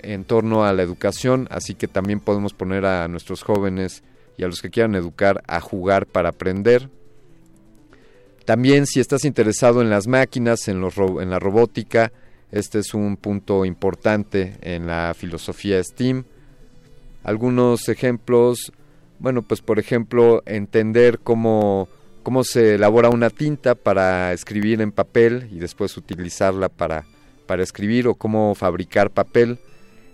en 0.00 0.24
torno 0.24 0.64
a 0.64 0.72
la 0.72 0.82
educación, 0.82 1.46
así 1.50 1.74
que 1.74 1.86
también 1.86 2.20
podemos 2.20 2.54
poner 2.54 2.86
a 2.86 3.06
nuestros 3.08 3.42
jóvenes 3.42 4.02
y 4.38 4.42
a 4.42 4.46
los 4.46 4.62
que 4.62 4.70
quieran 4.70 4.94
educar 4.94 5.42
a 5.46 5.60
jugar 5.60 6.06
para 6.06 6.30
aprender. 6.30 6.88
También 8.46 8.86
si 8.86 9.00
estás 9.00 9.26
interesado 9.26 9.82
en 9.82 9.90
las 9.90 10.06
máquinas, 10.06 10.66
en, 10.68 10.82
en 10.82 11.28
la 11.28 11.38
robótica, 11.38 12.10
este 12.52 12.78
es 12.78 12.94
un 12.94 13.18
punto 13.18 13.66
importante 13.66 14.56
en 14.62 14.86
la 14.86 15.12
filosofía 15.14 15.84
STEAM. 15.84 16.24
Algunos 17.22 17.86
ejemplos, 17.90 18.72
bueno, 19.18 19.42
pues 19.42 19.60
por 19.60 19.78
ejemplo, 19.78 20.42
entender 20.46 21.18
cómo 21.18 21.88
cómo 22.28 22.44
se 22.44 22.74
elabora 22.74 23.08
una 23.08 23.30
tinta 23.30 23.74
para 23.74 24.34
escribir 24.34 24.82
en 24.82 24.92
papel 24.92 25.48
y 25.50 25.60
después 25.60 25.96
utilizarla 25.96 26.68
para, 26.68 27.06
para 27.46 27.62
escribir 27.62 28.06
o 28.06 28.16
cómo 28.16 28.54
fabricar 28.54 29.10
papel. 29.10 29.58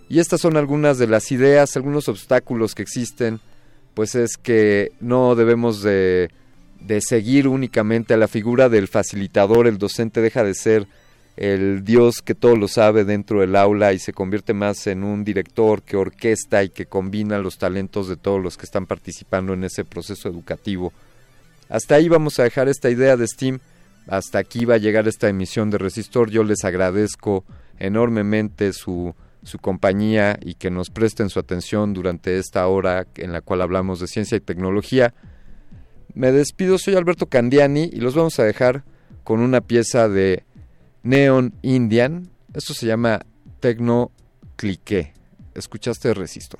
Y 0.07 0.19
estas 0.19 0.39
son 0.39 0.55
algunas 0.55 0.97
de 0.97 1.07
las 1.07 1.29
ideas, 1.33 1.75
algunos 1.75 2.07
obstáculos 2.07 2.73
que 2.73 2.83
existen, 2.83 3.41
pues 3.95 4.15
es 4.15 4.37
que 4.37 4.93
no 5.01 5.35
debemos 5.35 5.81
de, 5.81 6.29
de 6.79 7.01
seguir 7.01 7.49
únicamente 7.49 8.13
a 8.13 8.17
la 8.17 8.29
figura 8.29 8.69
del 8.69 8.87
facilitador, 8.87 9.67
el 9.67 9.77
docente 9.77 10.21
deja 10.21 10.45
de 10.45 10.53
ser 10.53 10.87
el 11.37 11.83
Dios 11.83 12.21
que 12.21 12.33
todo 12.33 12.55
lo 12.55 12.67
sabe 12.67 13.03
dentro 13.03 13.41
del 13.41 13.55
aula 13.55 13.91
y 13.93 13.99
se 13.99 14.13
convierte 14.13 14.53
más 14.53 14.87
en 14.87 15.03
un 15.03 15.23
director 15.23 15.81
que 15.81 15.97
orquesta 15.97 16.63
y 16.63 16.69
que 16.69 16.85
combina 16.85 17.37
los 17.39 17.57
talentos 17.57 18.07
de 18.07 18.15
todos 18.15 18.41
los 18.41 18.57
que 18.57 18.65
están 18.65 18.85
participando 18.85 19.53
en 19.53 19.65
ese 19.65 19.83
proceso 19.83 20.29
educativo. 20.29 20.93
Hasta 21.67 21.95
ahí 21.95 22.07
vamos 22.07 22.39
a 22.39 22.43
dejar 22.43 22.69
esta 22.69 22.89
idea 22.89 23.17
de 23.17 23.27
Steam. 23.27 23.59
Hasta 24.07 24.39
aquí 24.39 24.65
va 24.65 24.75
a 24.75 24.79
llegar 24.79 25.07
esta 25.07 25.27
emisión 25.27 25.69
de 25.71 25.77
Resistor. 25.77 26.29
Yo 26.29 26.43
les 26.43 26.63
agradezco 26.63 27.43
enormemente 27.79 28.71
su, 28.71 29.13
su 29.43 29.59
compañía 29.59 30.39
y 30.41 30.53
que 30.53 30.69
nos 30.69 30.89
presten 30.89 31.29
su 31.29 31.39
atención 31.39 31.93
durante 31.93 32.37
esta 32.37 32.65
hora 32.67 33.07
en 33.15 33.33
la 33.33 33.41
cual 33.41 33.61
hablamos 33.61 33.99
de 33.99 34.07
ciencia 34.07 34.37
y 34.37 34.41
tecnología. 34.41 35.13
Me 36.13 36.31
despido, 36.31 36.77
soy 36.77 36.95
Alberto 36.95 37.25
Candiani 37.25 37.89
y 37.91 37.99
los 37.99 38.15
vamos 38.15 38.39
a 38.39 38.45
dejar 38.45 38.83
con 39.25 39.41
una 39.41 39.59
pieza 39.59 40.07
de 40.07 40.44
Neon 41.05 41.53
Indian. 41.61 42.31
Esto 42.51 42.73
se 42.73 42.87
llama 42.87 43.19
Tecno 43.59 44.11
Clique. 44.55 45.13
Escuchaste 45.53 46.15
Resistor. 46.15 46.59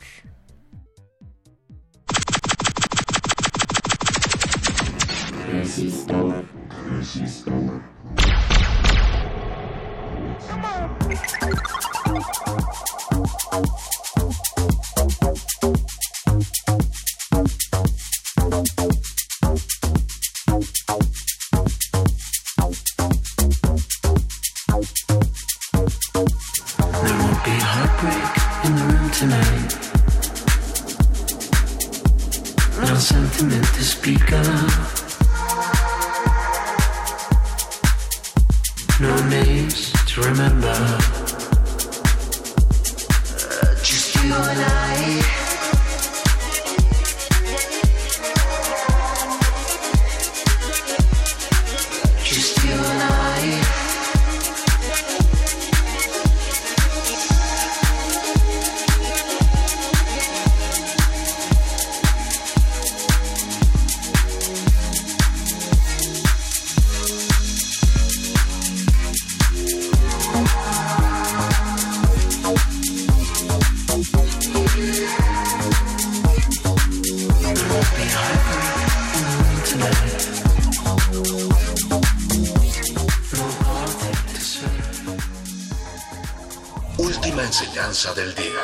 Del 88.14 88.36
día. 88.36 88.62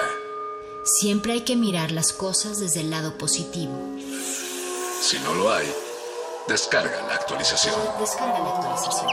Siempre 0.83 1.33
hay 1.33 1.41
que 1.41 1.55
mirar 1.55 1.91
las 1.91 2.13
cosas 2.13 2.59
desde 2.59 2.81
el 2.81 2.91
lado 2.91 3.17
positivo. 3.17 3.73
Si 5.01 5.17
no 5.19 5.33
lo 5.33 5.51
hay, 5.51 5.65
descarga 6.47 7.01
la 7.07 7.15
actualización. 7.15 7.75
Descarga 7.99 8.39
la 8.39 8.55
actualización. 8.55 9.07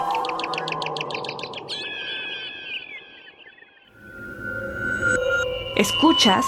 Escuchas 5.76 6.44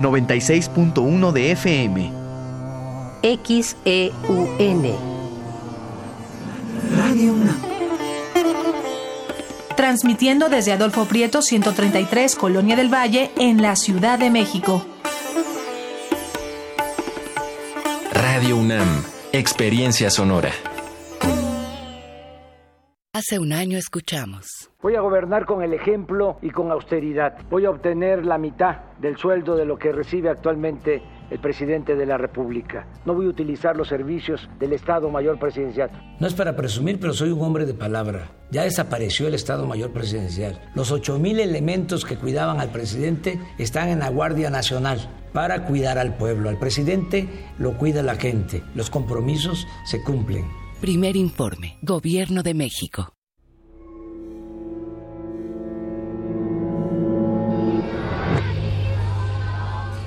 96.1 0.00 1.32
de 1.32 1.52
FM. 1.52 2.12
XEUN. 3.22 5.11
Transmitiendo 9.92 10.48
desde 10.48 10.72
Adolfo 10.72 11.04
Prieto 11.04 11.42
133, 11.42 12.34
Colonia 12.36 12.76
del 12.76 12.88
Valle, 12.88 13.30
en 13.36 13.60
la 13.60 13.76
Ciudad 13.76 14.18
de 14.18 14.30
México. 14.30 14.82
Radio 18.10 18.56
UNAM, 18.56 19.04
Experiencia 19.34 20.08
Sonora. 20.08 20.48
Hace 23.12 23.38
un 23.38 23.52
año 23.52 23.76
escuchamos. 23.76 24.70
Voy 24.80 24.96
a 24.96 25.02
gobernar 25.02 25.44
con 25.44 25.62
el 25.62 25.74
ejemplo 25.74 26.38
y 26.40 26.48
con 26.48 26.70
austeridad. 26.70 27.36
Voy 27.50 27.66
a 27.66 27.70
obtener 27.70 28.24
la 28.24 28.38
mitad 28.38 28.76
del 28.98 29.18
sueldo 29.18 29.56
de 29.56 29.66
lo 29.66 29.76
que 29.76 29.92
recibe 29.92 30.30
actualmente 30.30 31.02
el 31.32 31.38
presidente 31.38 31.96
de 31.96 32.04
la 32.04 32.18
República. 32.18 32.86
No 33.06 33.14
voy 33.14 33.24
a 33.24 33.30
utilizar 33.30 33.74
los 33.74 33.88
servicios 33.88 34.50
del 34.60 34.74
Estado 34.74 35.08
Mayor 35.08 35.38
Presidencial. 35.38 35.90
No 36.20 36.26
es 36.26 36.34
para 36.34 36.54
presumir, 36.54 37.00
pero 37.00 37.14
soy 37.14 37.30
un 37.30 37.40
hombre 37.40 37.64
de 37.64 37.72
palabra. 37.72 38.30
Ya 38.50 38.64
desapareció 38.64 39.28
el 39.28 39.34
Estado 39.34 39.66
Mayor 39.66 39.92
Presidencial. 39.92 40.60
Los 40.74 40.92
8.000 40.92 41.40
elementos 41.40 42.04
que 42.04 42.18
cuidaban 42.18 42.60
al 42.60 42.70
presidente 42.70 43.40
están 43.58 43.88
en 43.88 44.00
la 44.00 44.10
Guardia 44.10 44.50
Nacional 44.50 45.08
para 45.32 45.64
cuidar 45.64 45.96
al 45.96 46.18
pueblo. 46.18 46.50
Al 46.50 46.58
presidente 46.58 47.26
lo 47.58 47.78
cuida 47.78 48.02
la 48.02 48.16
gente. 48.16 48.62
Los 48.74 48.90
compromisos 48.90 49.66
se 49.86 50.02
cumplen. 50.02 50.44
Primer 50.82 51.16
informe. 51.16 51.78
Gobierno 51.80 52.42
de 52.42 52.52
México. 52.52 53.14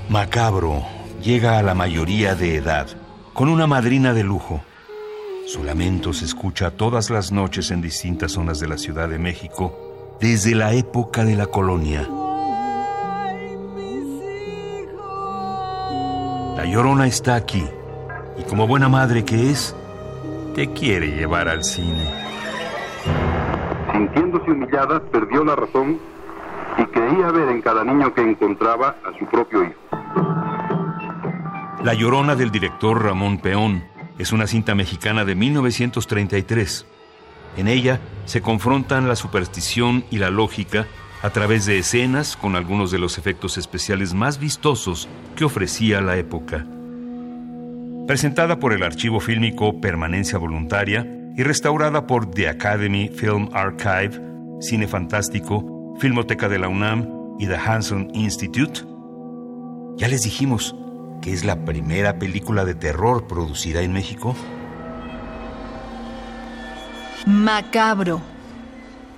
Macabro 0.08 0.86
llega 1.26 1.58
a 1.58 1.64
la 1.64 1.74
mayoría 1.74 2.36
de 2.36 2.56
edad 2.56 2.86
con 3.34 3.50
una 3.50 3.66
madrina 3.66 4.14
de 4.14 4.24
lujo. 4.24 4.62
Su 5.48 5.64
lamento 5.64 6.14
se 6.14 6.24
escucha 6.24 6.70
todas 6.70 7.10
las 7.10 7.32
noches 7.32 7.72
en 7.72 7.82
distintas 7.82 8.34
zonas 8.34 8.60
de 8.60 8.68
la 8.68 8.78
Ciudad 8.78 9.10
de 9.10 9.18
México 9.18 10.18
desde 10.22 10.54
la 10.54 10.74
época 10.74 11.26
de 11.26 11.36
la 11.36 11.48
colonia. 11.48 12.08
La 16.58 16.66
llorona 16.66 17.08
está 17.08 17.34
aquí 17.34 17.66
y 18.38 18.44
como 18.44 18.68
buena 18.68 18.88
madre 18.88 19.26
que 19.26 19.50
es, 19.50 19.76
te 20.54 20.74
quiere 20.74 21.08
llevar 21.08 21.50
al 21.50 21.64
cine. 21.64 22.06
Sintiéndose 23.92 24.52
humillada, 24.52 25.00
perdió 25.00 25.44
la 25.44 25.56
razón 25.56 25.98
y 26.78 26.86
creía 26.86 27.32
ver 27.32 27.50
en 27.50 27.64
cada 27.64 27.84
niño 27.84 28.14
que 28.14 28.22
encontraba 28.22 28.96
a 29.04 29.18
su 29.18 29.26
propio 29.26 29.64
hijo. 29.64 30.45
La 31.86 31.94
Llorona 31.94 32.36
del 32.36 32.50
director 32.50 33.04
Ramón 33.04 33.38
Peón 33.38 33.84
es 34.18 34.32
una 34.32 34.48
cinta 34.48 34.74
mexicana 34.74 35.24
de 35.24 35.36
1933. 35.36 36.88
En 37.58 37.68
ella 37.68 38.00
se 38.26 38.42
confrontan 38.42 39.08
la 39.08 39.16
superstición 39.16 40.04
y 40.10 40.18
la 40.18 40.32
lógica 40.32 40.88
a 41.22 41.30
través 41.30 41.68
de 41.68 41.78
escenas 41.78 42.38
con 42.38 42.56
algunos 42.56 42.90
de 42.90 42.98
los 42.98 43.20
efectos 43.20 43.60
especiales 43.60 44.16
más 44.16 44.40
vistosos 44.40 45.08
que 45.36 45.46
ofrecía 45.46 46.02
la 46.02 46.18
época. 46.18 46.66
Presentada 48.08 48.58
por 48.58 48.74
el 48.74 48.82
archivo 48.82 49.20
fílmico 49.20 49.80
Permanencia 49.80 50.40
Voluntaria 50.40 51.06
y 51.38 51.44
restaurada 51.44 52.08
por 52.08 52.32
The 52.32 52.50
Academy 52.50 53.10
Film 53.10 53.50
Archive, 53.54 54.20
Cine 54.60 54.88
Fantástico, 54.88 55.96
Filmoteca 56.00 56.50
de 56.50 56.58
la 56.58 56.68
UNAM 56.68 57.08
y 57.38 57.46
The 57.46 57.58
Hanson 57.58 58.10
Institute, 58.16 58.82
ya 59.98 60.08
les 60.08 60.24
dijimos 60.24 60.76
que 61.22 61.34
es 61.34 61.44
la 61.44 61.66
primera 61.66 62.20
película 62.20 62.66
de 62.66 62.76
terror 62.76 63.28
producida 63.28 63.82
en 63.82 63.94
México. 63.94 64.36
Macabro. 67.26 68.22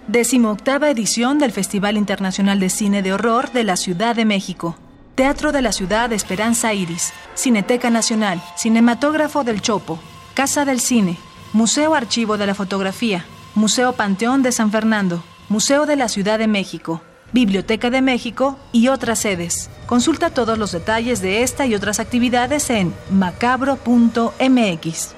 Decimoctava 0.07 0.89
edición 0.89 1.39
del 1.39 1.51
Festival 1.51 1.97
Internacional 1.97 2.59
de 2.59 2.69
Cine 2.69 3.01
de 3.01 3.11
Horror 3.11 3.51
de 3.51 3.65
la 3.65 3.75
Ciudad 3.75 4.15
de 4.15 4.23
México. 4.23 4.77
Teatro 5.15 5.51
de 5.51 5.61
la 5.61 5.71
Ciudad 5.71 6.13
Esperanza 6.13 6.73
Iris, 6.73 7.11
Cineteca 7.33 7.89
Nacional, 7.89 8.41
Cinematógrafo 8.57 9.43
del 9.43 9.61
Chopo, 9.61 9.99
Casa 10.35 10.63
del 10.63 10.79
Cine, 10.79 11.17
Museo 11.51 11.95
Archivo 11.95 12.37
de 12.37 12.45
la 12.47 12.53
Fotografía, 12.53 13.25
Museo 13.55 13.93
Panteón 13.93 14.43
de 14.43 14.51
San 14.51 14.71
Fernando, 14.71 15.23
Museo 15.49 15.85
de 15.85 15.95
la 15.95 16.07
Ciudad 16.07 16.37
de 16.37 16.47
México, 16.47 17.01
Biblioteca 17.33 17.89
de 17.89 18.01
México 18.01 18.57
y 18.71 18.87
otras 18.87 19.19
sedes. 19.19 19.69
Consulta 19.85 20.29
todos 20.29 20.57
los 20.57 20.71
detalles 20.71 21.21
de 21.21 21.43
esta 21.43 21.65
y 21.65 21.75
otras 21.75 21.99
actividades 21.99 22.69
en 22.69 22.93
macabro.mx. 23.09 25.09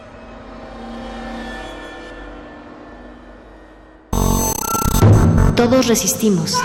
Todos 5.56 5.88
resistimos. 5.88 6.56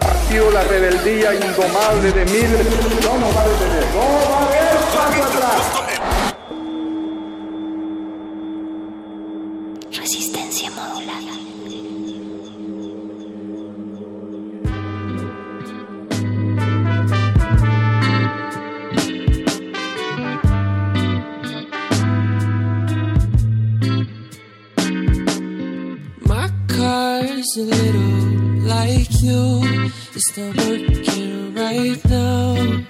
Ha 0.00 0.28
sido 0.28 0.50
la 0.52 0.62
rebeldía 0.62 1.34
indomable 1.34 2.12
de 2.12 2.24
miles. 2.24 2.66
No 3.02 3.18
nos 3.18 3.36
va 3.36 3.40
a 3.40 3.48
detener. 3.48 3.84
No 3.94 4.00
va 4.00 4.38
a 4.38 4.38
haber 4.38 4.43
little 27.64 28.68
like 28.68 29.10
you. 29.22 29.62
It's 30.14 30.36
not 30.36 30.56
working 30.56 31.54
right 31.54 32.04
now. 32.06 32.84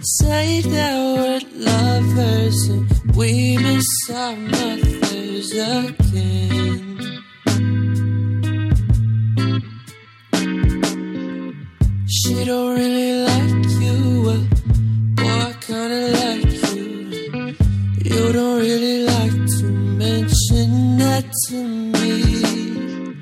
Say 0.00 0.60
that 0.60 0.94
we're 1.16 1.40
lovers 1.54 2.68
and 2.68 3.16
we 3.16 3.58
miss 3.58 3.86
our 4.10 4.36
mothers 4.36 5.52
again. 5.52 6.84
She 12.06 12.44
don't 12.44 12.74
really 12.76 13.24
like 13.24 13.37
to 21.22 21.54
me. 21.54 23.16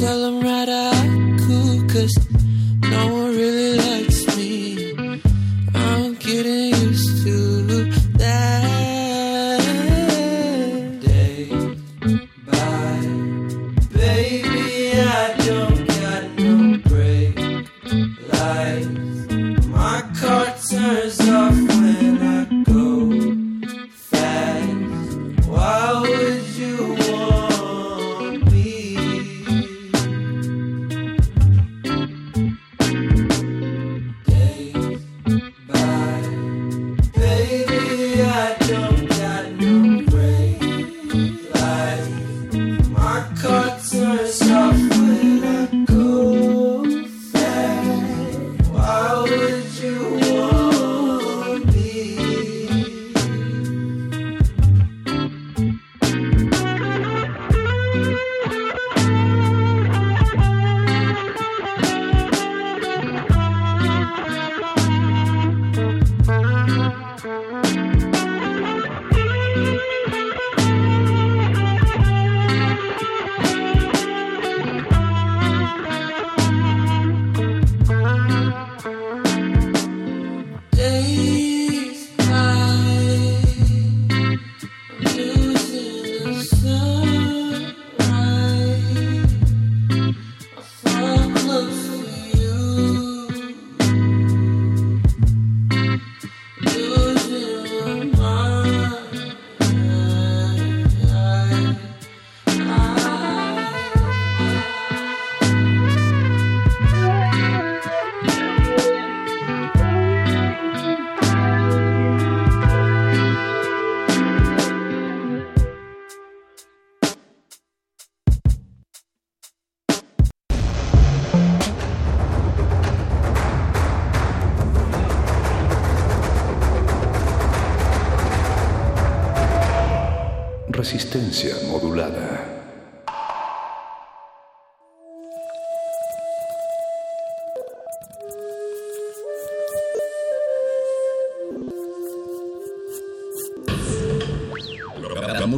Tell 0.00 0.20
them 0.22 0.40
right 0.40 0.68
out 0.68 1.38
cool, 1.46 1.86
cause 1.88 2.14
no 2.90 3.12
one 3.12 3.30
really 3.36 3.76
likes 3.78 4.36
me. 4.36 4.94
I'm 5.74 6.14
getting 6.16 6.74
used 6.74 7.24
to 7.24 7.84
that. 8.18 9.60
Day 11.00 11.48
by 12.46 13.00
baby, 13.96 14.92
I 14.98 15.36
don't 15.46 15.61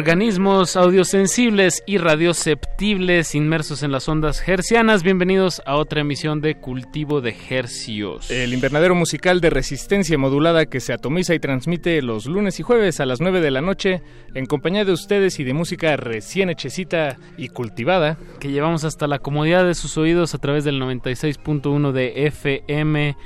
Organismos 0.00 0.76
audiosensibles 0.76 1.82
y 1.84 1.98
radioceptibles 1.98 3.34
inmersos 3.34 3.82
en 3.82 3.92
las 3.92 4.08
ondas 4.08 4.42
hercianas, 4.48 5.02
bienvenidos 5.02 5.60
a 5.66 5.76
otra 5.76 6.00
emisión 6.00 6.40
de 6.40 6.54
Cultivo 6.54 7.20
de 7.20 7.36
Hercios. 7.50 8.30
El 8.30 8.54
invernadero 8.54 8.94
musical 8.94 9.42
de 9.42 9.50
resistencia 9.50 10.16
modulada 10.16 10.64
que 10.64 10.80
se 10.80 10.94
atomiza 10.94 11.34
y 11.34 11.38
transmite 11.38 12.00
los 12.00 12.24
lunes 12.24 12.58
y 12.58 12.62
jueves 12.62 12.98
a 13.00 13.04
las 13.04 13.20
9 13.20 13.42
de 13.42 13.50
la 13.50 13.60
noche 13.60 14.00
en 14.34 14.46
compañía 14.46 14.86
de 14.86 14.92
ustedes 14.92 15.38
y 15.38 15.44
de 15.44 15.52
música 15.52 15.94
recién 15.98 16.48
hechecita 16.48 17.18
y 17.36 17.48
cultivada. 17.48 18.16
Que 18.40 18.50
llevamos 18.50 18.84
hasta 18.84 19.06
la 19.06 19.18
comodidad 19.18 19.66
de 19.66 19.74
sus 19.74 19.98
oídos 19.98 20.34
a 20.34 20.38
través 20.38 20.64
del 20.64 20.80
96.1 20.80 21.92
de 21.92 22.24
FM 22.24 23.16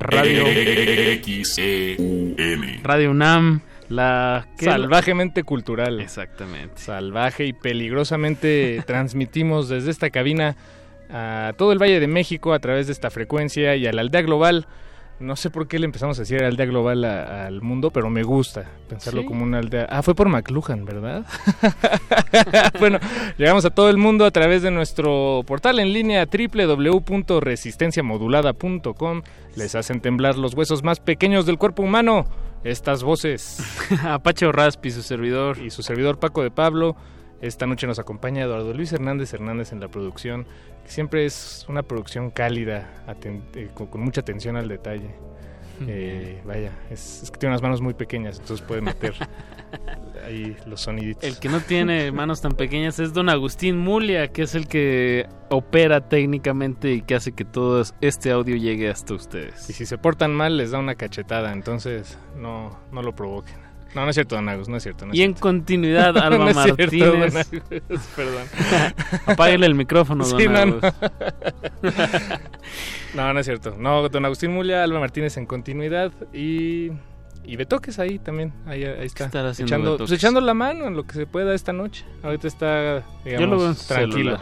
Radio 0.00 0.46
XEUN. 1.22 2.36
Radio 2.82 3.12
UNAM. 3.12 3.62
La 3.88 4.46
Salvajemente 4.58 5.42
cultural. 5.44 6.00
Exactamente. 6.00 6.78
Salvaje 6.82 7.46
y 7.46 7.52
peligrosamente 7.52 8.82
transmitimos 8.86 9.68
desde 9.68 9.90
esta 9.90 10.10
cabina 10.10 10.56
a 11.10 11.52
todo 11.56 11.72
el 11.72 11.78
Valle 11.80 12.00
de 12.00 12.06
México 12.06 12.52
a 12.52 12.58
través 12.58 12.86
de 12.86 12.92
esta 12.92 13.10
frecuencia 13.10 13.76
y 13.76 13.86
a 13.86 13.92
la 13.92 14.02
aldea 14.02 14.22
global 14.22 14.66
no 15.20 15.34
sé 15.34 15.50
por 15.50 15.66
qué 15.66 15.80
le 15.80 15.84
empezamos 15.86 16.16
a 16.18 16.22
decir 16.22 16.44
aldea 16.44 16.66
global 16.66 17.04
a- 17.04 17.46
al 17.46 17.60
mundo, 17.60 17.90
pero 17.90 18.08
me 18.08 18.22
gusta 18.22 18.66
pensarlo 18.88 19.22
Sí. 19.22 19.26
como 19.26 19.42
una 19.42 19.58
aldea. 19.58 19.84
Ah, 19.90 20.00
fue 20.04 20.14
por 20.14 20.28
McLuhan, 20.28 20.84
¿verdad? 20.84 21.24
bueno, 22.78 23.00
llegamos 23.36 23.64
a 23.64 23.70
todo 23.70 23.90
el 23.90 23.96
mundo 23.96 24.24
a 24.26 24.30
través 24.30 24.62
de 24.62 24.70
nuestro 24.70 25.42
portal 25.44 25.80
en 25.80 25.92
línea 25.92 26.24
www.resistenciamodulada.com. 26.26 29.22
Les 29.56 29.74
hacen 29.74 30.00
temblar 30.00 30.38
los 30.38 30.54
huesos 30.54 30.84
más 30.84 31.00
pequeños 31.00 31.46
del 31.46 31.58
cuerpo 31.58 31.82
humano. 31.82 32.26
Estas 32.64 33.02
voces. 33.02 33.58
Apache 34.04 34.50
Raspi, 34.50 34.90
su 34.90 35.02
servidor. 35.02 35.58
Y 35.58 35.70
su 35.70 35.82
servidor 35.82 36.18
Paco 36.18 36.42
de 36.42 36.50
Pablo. 36.50 36.96
Esta 37.40 37.66
noche 37.66 37.86
nos 37.86 38.00
acompaña 38.00 38.42
Eduardo 38.42 38.74
Luis 38.74 38.92
Hernández 38.92 39.32
Hernández 39.32 39.72
en 39.72 39.80
la 39.80 39.88
producción. 39.88 40.46
que 40.84 40.90
Siempre 40.90 41.24
es 41.24 41.64
una 41.68 41.84
producción 41.84 42.30
cálida, 42.30 43.04
eh, 43.54 43.70
con 43.74 44.00
mucha 44.00 44.22
atención 44.22 44.56
al 44.56 44.68
detalle. 44.68 45.14
Eh, 45.86 46.40
vaya, 46.44 46.72
es, 46.90 47.22
es 47.22 47.30
que 47.30 47.38
tiene 47.38 47.52
unas 47.52 47.62
manos 47.62 47.80
muy 47.80 47.94
pequeñas, 47.94 48.38
entonces 48.38 48.66
puede 48.66 48.80
meter 48.80 49.14
ahí 50.26 50.56
los 50.66 50.80
soniditos. 50.80 51.24
El 51.24 51.38
que 51.38 51.48
no 51.48 51.60
tiene 51.60 52.10
manos 52.12 52.40
tan 52.40 52.52
pequeñas 52.52 52.98
es 52.98 53.12
don 53.12 53.28
Agustín 53.28 53.78
Mulia, 53.78 54.28
que 54.28 54.42
es 54.42 54.54
el 54.54 54.66
que 54.66 55.26
opera 55.50 56.08
técnicamente 56.08 56.92
y 56.92 57.02
que 57.02 57.14
hace 57.14 57.32
que 57.32 57.44
todo 57.44 57.82
este 58.00 58.30
audio 58.30 58.56
llegue 58.56 58.90
hasta 58.90 59.14
ustedes. 59.14 59.68
Y 59.70 59.72
si 59.72 59.86
se 59.86 59.98
portan 59.98 60.34
mal, 60.34 60.56
les 60.56 60.70
da 60.70 60.78
una 60.78 60.94
cachetada, 60.94 61.52
entonces 61.52 62.18
no, 62.36 62.78
no 62.92 63.02
lo 63.02 63.14
provoquen. 63.14 63.67
No, 63.94 64.04
no 64.04 64.10
es 64.10 64.14
cierto, 64.14 64.34
Don 64.36 64.48
Agus, 64.48 64.68
no 64.68 64.76
es 64.76 64.82
cierto. 64.82 65.06
no 65.06 65.12
es 65.12 65.18
Y 65.18 65.22
en 65.22 65.32
continuidad, 65.34 66.16
Alba 66.18 66.38
No 66.38 66.48
es 66.50 66.56
cierto, 66.62 66.82
Martínez. 67.32 67.52
Agus, 67.88 68.00
Perdón. 68.16 68.42
Apáguele 69.26 69.66
el 69.66 69.74
micrófono, 69.74 70.26
don 70.26 70.38
Sí, 70.38 70.46
no, 70.48 70.58
Agus. 70.58 70.82
no. 70.82 71.92
No, 73.14 73.32
no 73.32 73.40
es 73.40 73.46
cierto. 73.46 73.74
No, 73.78 74.08
don 74.08 74.24
Agustín 74.26 74.52
Mulia, 74.52 74.84
Alba 74.84 75.00
Martínez 75.00 75.36
en 75.38 75.46
continuidad 75.46 76.12
y, 76.32 76.90
y 77.44 77.56
Betoques 77.56 77.98
ahí 77.98 78.18
también. 78.18 78.52
Ahí, 78.66 78.84
ahí 78.84 79.06
está. 79.06 79.30
echando, 79.58 79.96
pues 79.96 80.12
echando 80.12 80.40
la 80.42 80.52
mano 80.54 80.86
en 80.86 80.94
lo 80.94 81.04
que 81.04 81.14
se 81.14 81.26
pueda 81.26 81.54
esta 81.54 81.72
noche. 81.72 82.04
Ahorita 82.22 82.46
está, 82.46 83.02
digamos, 83.24 83.86
tranquilo. 83.86 84.38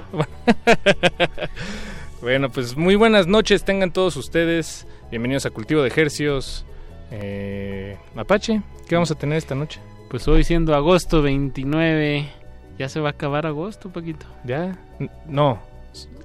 bueno, 2.20 2.50
pues 2.50 2.76
muy 2.76 2.96
buenas 2.96 3.26
noches 3.28 3.64
tengan 3.64 3.92
todos 3.92 4.16
ustedes. 4.16 4.86
Bienvenidos 5.10 5.46
a 5.46 5.50
Cultivo 5.50 5.82
de 5.82 5.88
Ejercios. 5.88 6.66
Eh, 7.10 7.96
Apache, 8.16 8.62
¿qué 8.88 8.94
vamos 8.96 9.10
a 9.10 9.14
tener 9.14 9.38
esta 9.38 9.54
noche? 9.54 9.80
Pues 10.10 10.26
hoy 10.28 10.44
siendo 10.44 10.74
agosto 10.74 11.22
29, 11.22 12.28
ya 12.78 12.88
se 12.88 13.00
va 13.00 13.08
a 13.08 13.12
acabar 13.12 13.46
agosto, 13.46 13.90
Paquito. 13.90 14.26
¿Ya? 14.44 14.76
N- 14.98 15.10
No. 15.28 15.60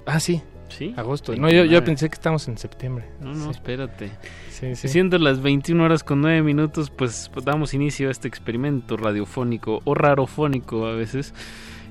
Ah, 0.06 0.20
sí. 0.20 0.42
¿Sí? 0.68 0.94
Agosto. 0.96 1.32
No, 1.36 1.48
yo, 1.48 1.56
yo 1.56 1.60
29. 1.82 1.86
pensé 1.86 2.08
que 2.08 2.14
estamos 2.14 2.48
en 2.48 2.56
septiembre. 2.56 3.04
No, 3.20 3.34
no, 3.34 3.44
Sí. 3.44 3.50
espérate. 3.50 4.10
Sí, 4.50 4.74
sí. 4.74 4.88
Siendo 4.88 5.18
las 5.18 5.42
21 5.42 5.84
horas 5.84 6.02
con 6.02 6.22
9 6.22 6.42
minutos, 6.42 6.88
pues, 6.90 7.30
pues 7.32 7.44
damos 7.44 7.74
inicio 7.74 8.08
a 8.08 8.10
este 8.10 8.26
experimento 8.26 8.96
radiofónico 8.96 9.80
o 9.84 9.94
rarofónico 9.94 10.86
a 10.86 10.94
veces. 10.94 11.34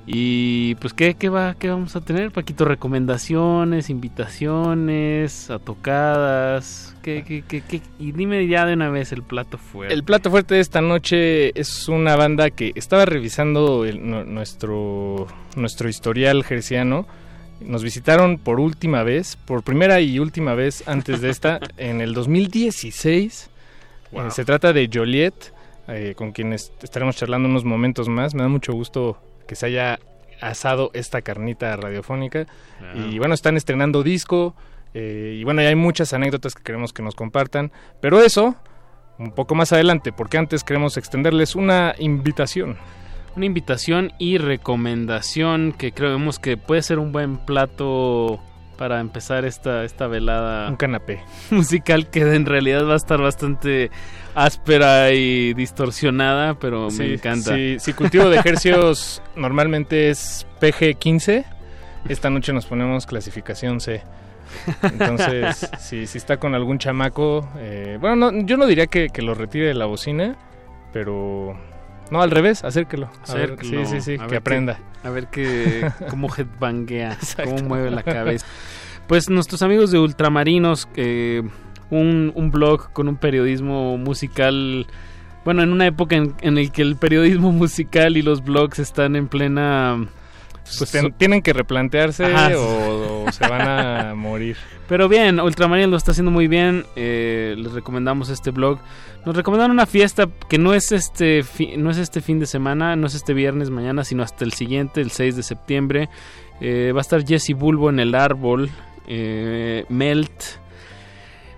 Y 0.08 0.76
pues, 0.76 0.94
¿qué, 0.94 1.14
qué, 1.14 1.30
va, 1.30 1.54
¿qué 1.58 1.70
vamos 1.70 1.96
a 1.96 2.02
tener, 2.02 2.32
Paquito? 2.32 2.66
¿Recomendaciones, 2.66 3.90
invitaciones, 3.90 5.50
a 5.50 5.60
tocadas? 5.60 6.96
¿Qué, 7.04 7.24
qué, 7.26 7.44
qué, 7.48 7.62
qué? 7.62 7.82
Y 8.00 8.12
dime 8.12 8.48
ya 8.48 8.66
de 8.66 8.74
una 8.74 8.90
vez 8.90 9.12
el 9.12 9.24
plato 9.24 9.58
fuerte. 9.58 9.94
El 9.94 10.04
plato 10.04 10.30
fuerte 10.32 10.56
de 10.56 10.62
esta 10.62 10.82
noche 10.82 11.58
es 11.60 11.88
una 11.88 12.16
banda 12.16 12.50
que 12.50 12.72
estaba 12.76 13.06
revisando 13.06 13.86
el- 13.86 14.02
nuestro, 14.34 15.28
nuestro 15.56 15.88
historial 15.88 16.44
gerciano. 16.44 17.06
Nos 17.62 17.84
visitaron 17.84 18.40
por 18.40 18.60
última 18.60 19.04
vez, 19.04 19.36
por 19.36 19.62
primera 19.64 20.02
y 20.02 20.18
última 20.18 20.56
vez 20.56 20.84
antes 20.88 21.22
de 21.22 21.30
esta, 21.30 21.60
en 21.78 22.02
el 22.02 22.14
2016. 22.16 23.50
Wow. 24.12 24.28
Eh, 24.28 24.32
se 24.32 24.46
trata 24.46 24.74
de 24.74 24.90
Joliet, 24.92 25.36
eh, 25.88 26.16
con 26.18 26.32
quienes 26.32 26.74
estaremos 26.82 27.16
charlando 27.16 27.48
unos 27.48 27.64
momentos 27.64 28.10
más. 28.10 28.34
Me 28.34 28.42
da 28.42 28.48
mucho 28.50 28.74
gusto 28.74 29.18
que 29.48 29.56
se 29.56 29.68
haya 29.68 30.00
asado 30.42 30.92
esta 30.94 31.22
carnita 31.22 31.76
radiofónica. 31.76 32.48
Y 32.96 33.20
bueno, 33.20 33.34
están 33.34 33.58
estrenando 33.58 34.04
disco. 34.04 34.56
eh, 34.94 35.38
y 35.40 35.44
bueno, 35.44 35.62
ya 35.62 35.70
hay 35.70 35.76
muchas 35.76 36.14
anécdotas 36.14 36.56
que 36.56 36.64
queremos 36.64 36.92
que 36.94 37.04
nos 37.04 37.16
compartan. 37.16 37.72
Pero 38.02 38.22
eso, 38.22 38.56
un 39.18 39.32
poco 39.32 39.56
más 39.56 39.72
adelante, 39.72 40.12
porque 40.12 40.38
antes 40.38 40.64
queremos 40.64 40.98
extenderles 40.98 41.56
una 41.56 41.96
invitación. 42.00 42.78
Una 43.36 43.46
invitación 43.46 44.12
y 44.20 44.38
recomendación 44.38 45.74
que 45.78 45.94
creemos 45.94 46.40
que 46.40 46.58
puede 46.58 46.82
ser 46.82 47.00
un 47.00 47.14
buen 47.14 47.38
plato 47.38 48.42
para 48.82 49.00
empezar 49.00 49.46
esta, 49.46 49.84
esta 49.84 50.08
velada 50.08 50.68
Un 50.68 50.76
canapé. 50.76 51.22
musical 51.52 52.10
que 52.10 52.22
en 52.22 52.48
realidad 52.48 52.88
va 52.88 52.94
a 52.94 52.98
estar 52.98 53.22
bastante 53.22 53.92
áspera 54.34 55.12
y 55.12 55.54
distorsionada, 55.54 56.56
pero 56.56 56.86
me 56.86 56.90
Sí, 56.92 57.14
encanta. 57.14 57.54
sí, 57.54 57.76
si 57.80 57.94
cultivo 57.94 58.28
de 58.28 58.38
ejercicios 58.40 59.22
normalmente 59.36 60.10
es 60.10 60.48
PG15, 60.60 61.46
esta 62.10 62.32
noche 62.32 62.54
nos 62.54 62.66
ponemos 62.66 63.06
clasificación 63.06 63.80
C. 63.82 64.02
Entonces, 64.82 65.70
si, 65.80 66.08
si 66.08 66.18
está 66.18 66.38
con 66.38 66.56
algún 66.56 66.80
chamaco, 66.80 67.48
eh, 67.60 68.00
bueno, 68.02 68.32
no, 68.32 68.46
yo 68.48 68.58
no 68.58 68.66
diría 68.66 68.88
que, 68.88 69.10
que 69.10 69.22
lo 69.22 69.36
retire 69.36 69.68
de 69.68 69.76
la 69.76 69.86
bocina, 69.86 70.36
pero 70.92 71.56
no, 72.12 72.22
al 72.22 72.30
revés, 72.30 72.64
acérquelo. 72.64 73.08
Ver, 73.08 73.22
Acérquelo, 73.24 73.86
sí, 73.86 74.02
sí, 74.02 74.02
sí, 74.02 74.22
a 74.22 74.28
que 74.28 74.36
aprenda. 74.36 74.78
a 75.04 75.10
ver 75.10 75.28
que, 75.28 75.90
cómo 76.10 76.28
headbanguea, 76.36 77.18
cómo 77.44 77.58
mueve 77.64 77.90
la 77.90 78.04
cabeza. 78.04 78.46
Pues 79.08 79.30
nuestros 79.30 79.62
amigos 79.62 79.92
de 79.92 80.00
Ultramarinos, 80.00 80.88
eh, 80.96 81.42
un, 81.90 82.32
un 82.36 82.52
blog 82.52 82.92
con 82.94 83.08
un 83.08 83.16
periodismo 83.16 83.98
musical, 83.98 84.86
bueno, 85.44 85.64
en 85.64 85.72
una 85.72 85.88
época 85.88 86.16
en, 86.16 86.36
en 86.42 86.58
el 86.58 86.72
que 86.72 86.82
el 86.82 86.98
periodismo 86.98 87.52
musical 87.54 88.16
y 88.18 88.22
los 88.22 88.44
blogs 88.44 88.80
están 88.80 89.16
en 89.16 89.28
plena... 89.28 90.06
Pues 90.78 90.92
ten- 90.92 91.12
tienen 91.14 91.42
que 91.42 91.54
replantearse 91.54 92.26
o, 92.56 93.26
o 93.26 93.32
se 93.32 93.48
van 93.48 93.62
a 93.68 94.14
morir. 94.16 94.56
Pero 94.88 95.08
bien, 95.10 95.40
Ultramarinos 95.40 95.90
lo 95.92 95.98
está 95.98 96.12
haciendo 96.12 96.32
muy 96.32 96.48
bien. 96.48 96.86
eh, 96.96 97.56
les 97.58 97.72
recomendamos 97.74 98.30
este 98.30 98.52
blog. 98.52 98.80
Nos 99.26 99.36
recomendaron 99.36 99.72
una 99.72 99.86
fiesta 99.86 100.28
que 100.50 100.58
no 100.58 100.74
es 100.74 100.92
este 100.92 101.44
fi- 101.44 101.78
no 101.78 101.90
es 101.92 101.98
este 101.98 102.22
fin 102.22 102.40
de 102.40 102.46
semana, 102.46 102.96
no 102.96 103.08
es 103.08 103.16
este 103.16 103.34
viernes 103.34 103.70
mañana, 103.70 104.04
sino 104.04 104.24
hasta 104.24 104.44
el 104.46 104.54
siguiente, 104.54 105.02
el 105.02 105.12
6 105.12 105.36
de 105.36 105.44
septiembre. 105.44 106.10
Eh, 106.60 106.92
va 106.94 107.00
a 107.00 107.02
estar 107.02 107.26
Jesse 107.26 107.54
Bulbo 107.54 107.90
en 107.90 108.00
el 108.00 108.16
árbol, 108.16 108.70
eh, 109.08 109.86
Melt, 109.90 110.32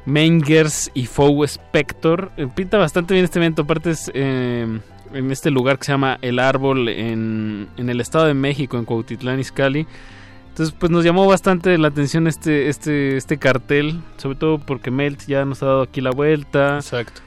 Mengers 0.05 0.91
y 0.93 1.05
Foe 1.05 1.45
Spector. 1.45 2.31
Eh, 2.38 2.47
pinta 2.53 2.77
bastante 2.77 3.13
bien 3.13 3.25
este 3.25 3.39
evento. 3.39 3.61
Aparte 3.63 3.91
es 3.91 4.11
en 5.13 5.31
este 5.31 5.51
lugar 5.51 5.77
que 5.77 5.85
se 5.85 5.91
llama 5.91 6.17
El 6.21 6.39
Árbol 6.39 6.89
en, 6.89 7.67
en 7.77 7.89
el 7.89 8.01
Estado 8.01 8.25
de 8.25 8.34
México, 8.34 8.77
en 8.77 8.85
Cuautitlán 8.85 9.39
Izcalli. 9.39 9.85
Entonces, 10.49 10.75
pues 10.77 10.91
nos 10.91 11.03
llamó 11.03 11.25
bastante 11.25 11.77
la 11.80 11.88
atención 11.88 12.27
este, 12.27 12.69
este, 12.69 13.17
este 13.17 13.38
cartel, 13.38 14.01
sobre 14.17 14.38
todo 14.38 14.59
porque 14.59 14.91
Melt 14.91 15.25
ya 15.25 15.45
nos 15.45 15.63
ha 15.63 15.65
dado 15.65 15.81
aquí 15.81 15.99
la 15.99 16.11
vuelta. 16.11 16.75
Exacto. 16.75 17.21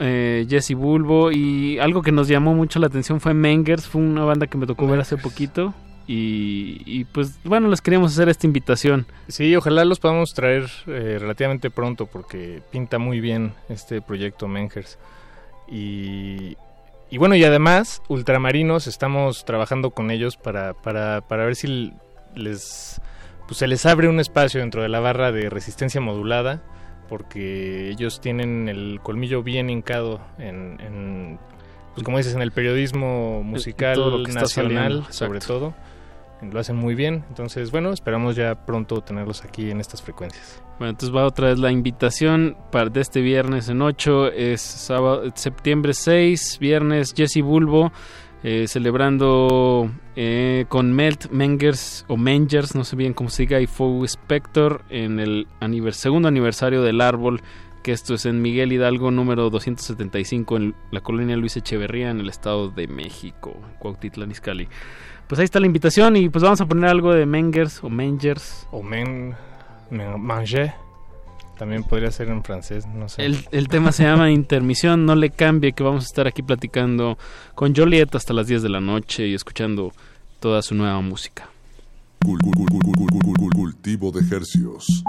Eh, 0.00 0.46
Jesse 0.48 0.74
Bulbo 0.74 1.30
y 1.30 1.78
algo 1.78 2.02
que 2.02 2.12
nos 2.12 2.26
llamó 2.26 2.54
mucho 2.54 2.78
la 2.78 2.88
atención 2.88 3.20
fue 3.20 3.32
Mengers, 3.32 3.86
fue 3.86 4.02
una 4.02 4.24
banda 4.24 4.46
que 4.48 4.58
me 4.58 4.66
tocó 4.66 4.86
ver 4.88 5.00
hace 5.00 5.16
poquito. 5.16 5.72
Y, 6.06 6.82
y, 6.84 7.04
pues 7.04 7.38
bueno, 7.44 7.68
les 7.68 7.80
queríamos 7.80 8.12
hacer 8.12 8.28
esta 8.28 8.46
invitación. 8.46 9.06
Sí, 9.28 9.54
ojalá 9.56 9.84
los 9.84 10.00
podamos 10.00 10.34
traer 10.34 10.68
eh, 10.86 11.16
relativamente 11.18 11.70
pronto 11.70 12.06
porque 12.06 12.60
pinta 12.70 12.98
muy 12.98 13.20
bien 13.20 13.52
este 13.68 14.02
proyecto 14.02 14.46
Mengers. 14.48 14.98
Y, 15.70 16.56
y 17.14 17.16
bueno, 17.16 17.36
y 17.36 17.44
además, 17.44 18.02
Ultramarinos, 18.08 18.88
estamos 18.88 19.44
trabajando 19.44 19.92
con 19.92 20.10
ellos 20.10 20.36
para, 20.36 20.74
para, 20.74 21.20
para 21.20 21.44
ver 21.44 21.54
si 21.54 21.92
les, 22.34 23.00
pues 23.46 23.58
se 23.58 23.68
les 23.68 23.86
abre 23.86 24.08
un 24.08 24.18
espacio 24.18 24.58
dentro 24.58 24.82
de 24.82 24.88
la 24.88 24.98
barra 24.98 25.30
de 25.30 25.48
resistencia 25.48 26.00
modulada, 26.00 26.64
porque 27.08 27.88
ellos 27.88 28.20
tienen 28.20 28.68
el 28.68 28.98
colmillo 29.00 29.44
bien 29.44 29.70
hincado 29.70 30.22
en, 30.38 30.80
en, 30.80 31.38
pues 31.94 32.02
como 32.02 32.18
dices, 32.18 32.34
en 32.34 32.42
el 32.42 32.50
periodismo 32.50 33.44
musical 33.44 34.24
nacional, 34.34 35.06
sobre 35.10 35.38
todo. 35.38 35.72
Lo 36.52 36.60
hacen 36.60 36.76
muy 36.76 36.94
bien, 36.94 37.24
entonces 37.28 37.70
bueno, 37.70 37.92
esperamos 37.92 38.36
ya 38.36 38.66
pronto 38.66 39.00
tenerlos 39.00 39.44
aquí 39.44 39.70
en 39.70 39.80
estas 39.80 40.02
frecuencias. 40.02 40.62
Bueno, 40.78 40.90
entonces 40.90 41.14
va 41.14 41.24
otra 41.24 41.48
vez 41.48 41.58
la 41.58 41.70
invitación 41.70 42.56
para 42.72 42.90
este 43.00 43.20
viernes 43.20 43.68
en 43.68 43.80
8, 43.82 44.32
es 44.32 44.60
sábado, 44.60 45.22
septiembre 45.34 45.94
6, 45.94 46.58
viernes 46.58 47.14
Jesse 47.16 47.42
Bulbo, 47.42 47.92
eh, 48.42 48.66
celebrando 48.68 49.90
eh, 50.16 50.66
con 50.68 50.92
Melt 50.92 51.30
Mengers 51.30 52.04
o 52.08 52.16
Mengers, 52.16 52.74
no 52.74 52.84
sé 52.84 52.96
bien 52.96 53.14
cómo 53.14 53.30
se 53.30 53.44
diga, 53.44 53.60
y 53.60 53.66
Foe 53.66 54.04
Spector 54.04 54.84
en 54.90 55.20
el 55.20 55.46
segundo 55.92 56.28
aniversario 56.28 56.82
del 56.82 57.00
árbol, 57.00 57.40
que 57.84 57.92
esto 57.92 58.14
es 58.14 58.26
en 58.26 58.42
Miguel 58.42 58.72
Hidalgo 58.72 59.10
número 59.10 59.50
275 59.50 60.56
en 60.56 60.74
la 60.90 61.02
colonia 61.02 61.36
Luis 61.36 61.56
Echeverría 61.56 62.10
en 62.10 62.18
el 62.18 62.30
estado 62.30 62.70
de 62.70 62.88
México, 62.88 63.60
Cuautitlán 63.78 64.30
Izcalli. 64.30 64.68
Pues 65.28 65.38
ahí 65.38 65.44
está 65.44 65.58
la 65.60 65.66
invitación 65.66 66.16
y 66.16 66.28
pues 66.28 66.42
vamos 66.42 66.60
a 66.60 66.66
poner 66.66 66.90
algo 66.90 67.12
de 67.14 67.26
Mengers 67.26 67.82
o 67.82 67.88
Mengers. 67.88 68.66
O 68.70 68.82
Men, 68.82 69.34
men 69.90 70.20
Manger. 70.20 70.72
También 71.58 71.84
podría 71.84 72.10
ser 72.10 72.28
en 72.28 72.42
francés, 72.42 72.84
no 72.86 73.08
sé. 73.08 73.24
El, 73.24 73.46
el 73.52 73.68
tema 73.68 73.92
se 73.92 74.02
llama 74.02 74.30
Intermisión, 74.30 75.06
no 75.06 75.14
le 75.14 75.30
cambie, 75.30 75.72
que 75.72 75.84
vamos 75.84 76.04
a 76.04 76.06
estar 76.06 76.26
aquí 76.26 76.42
platicando 76.42 77.16
con 77.54 77.74
Joliet 77.74 78.12
hasta 78.14 78.32
las 78.34 78.48
10 78.48 78.62
de 78.62 78.68
la 78.68 78.80
noche 78.80 79.28
y 79.28 79.34
escuchando 79.34 79.92
toda 80.40 80.62
su 80.62 80.74
nueva 80.74 81.00
música. 81.00 81.48
Cul- 82.24 82.40
cul- 82.40 82.52
cul- 82.54 82.68
cul- 82.68 82.96
cul- 82.96 83.22
cul- 83.22 83.36
cul- 83.38 83.54
Cultivo 83.54 84.10
de 84.10 84.20
ejercios. 84.20 85.04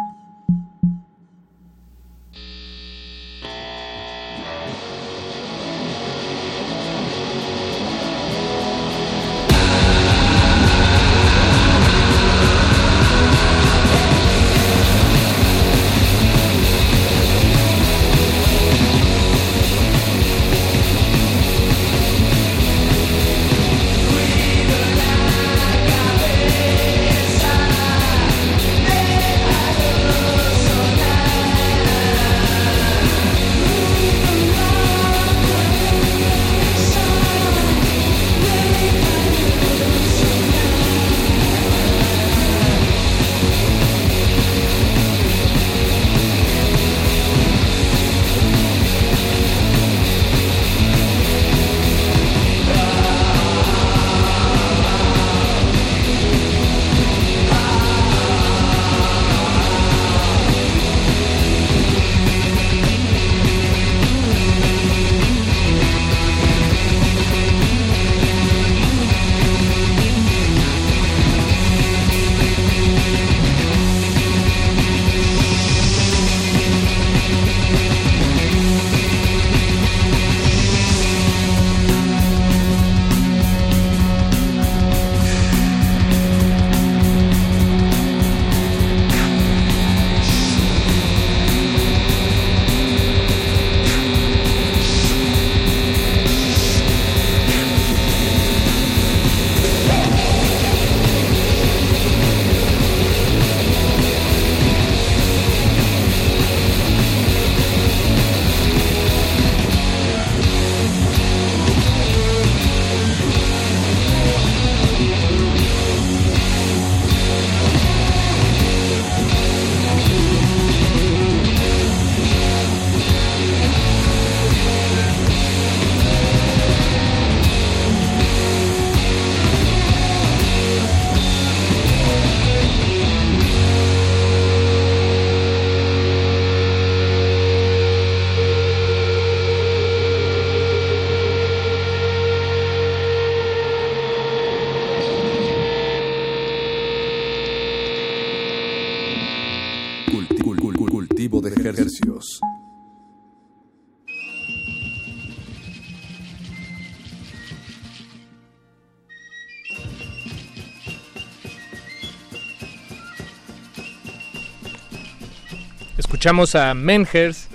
Escuchamos 166.26 166.56
a 166.56 166.74
Menhers. 166.74 167.50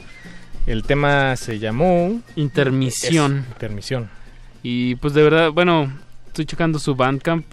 El 0.65 0.85
tema 0.85 1.35
se 1.35 1.59
llamó 1.59 2.21
Intermisión. 2.37 3.45
Intermisión. 3.55 4.09
Y 4.63 4.95
pues 4.95 5.13
de 5.13 5.25
verdad, 5.25 5.51
bueno, 5.51 5.93
estoy 6.29 6.45
checando 6.45 6.79
su 6.79 6.95
Bandcamp 6.95 7.45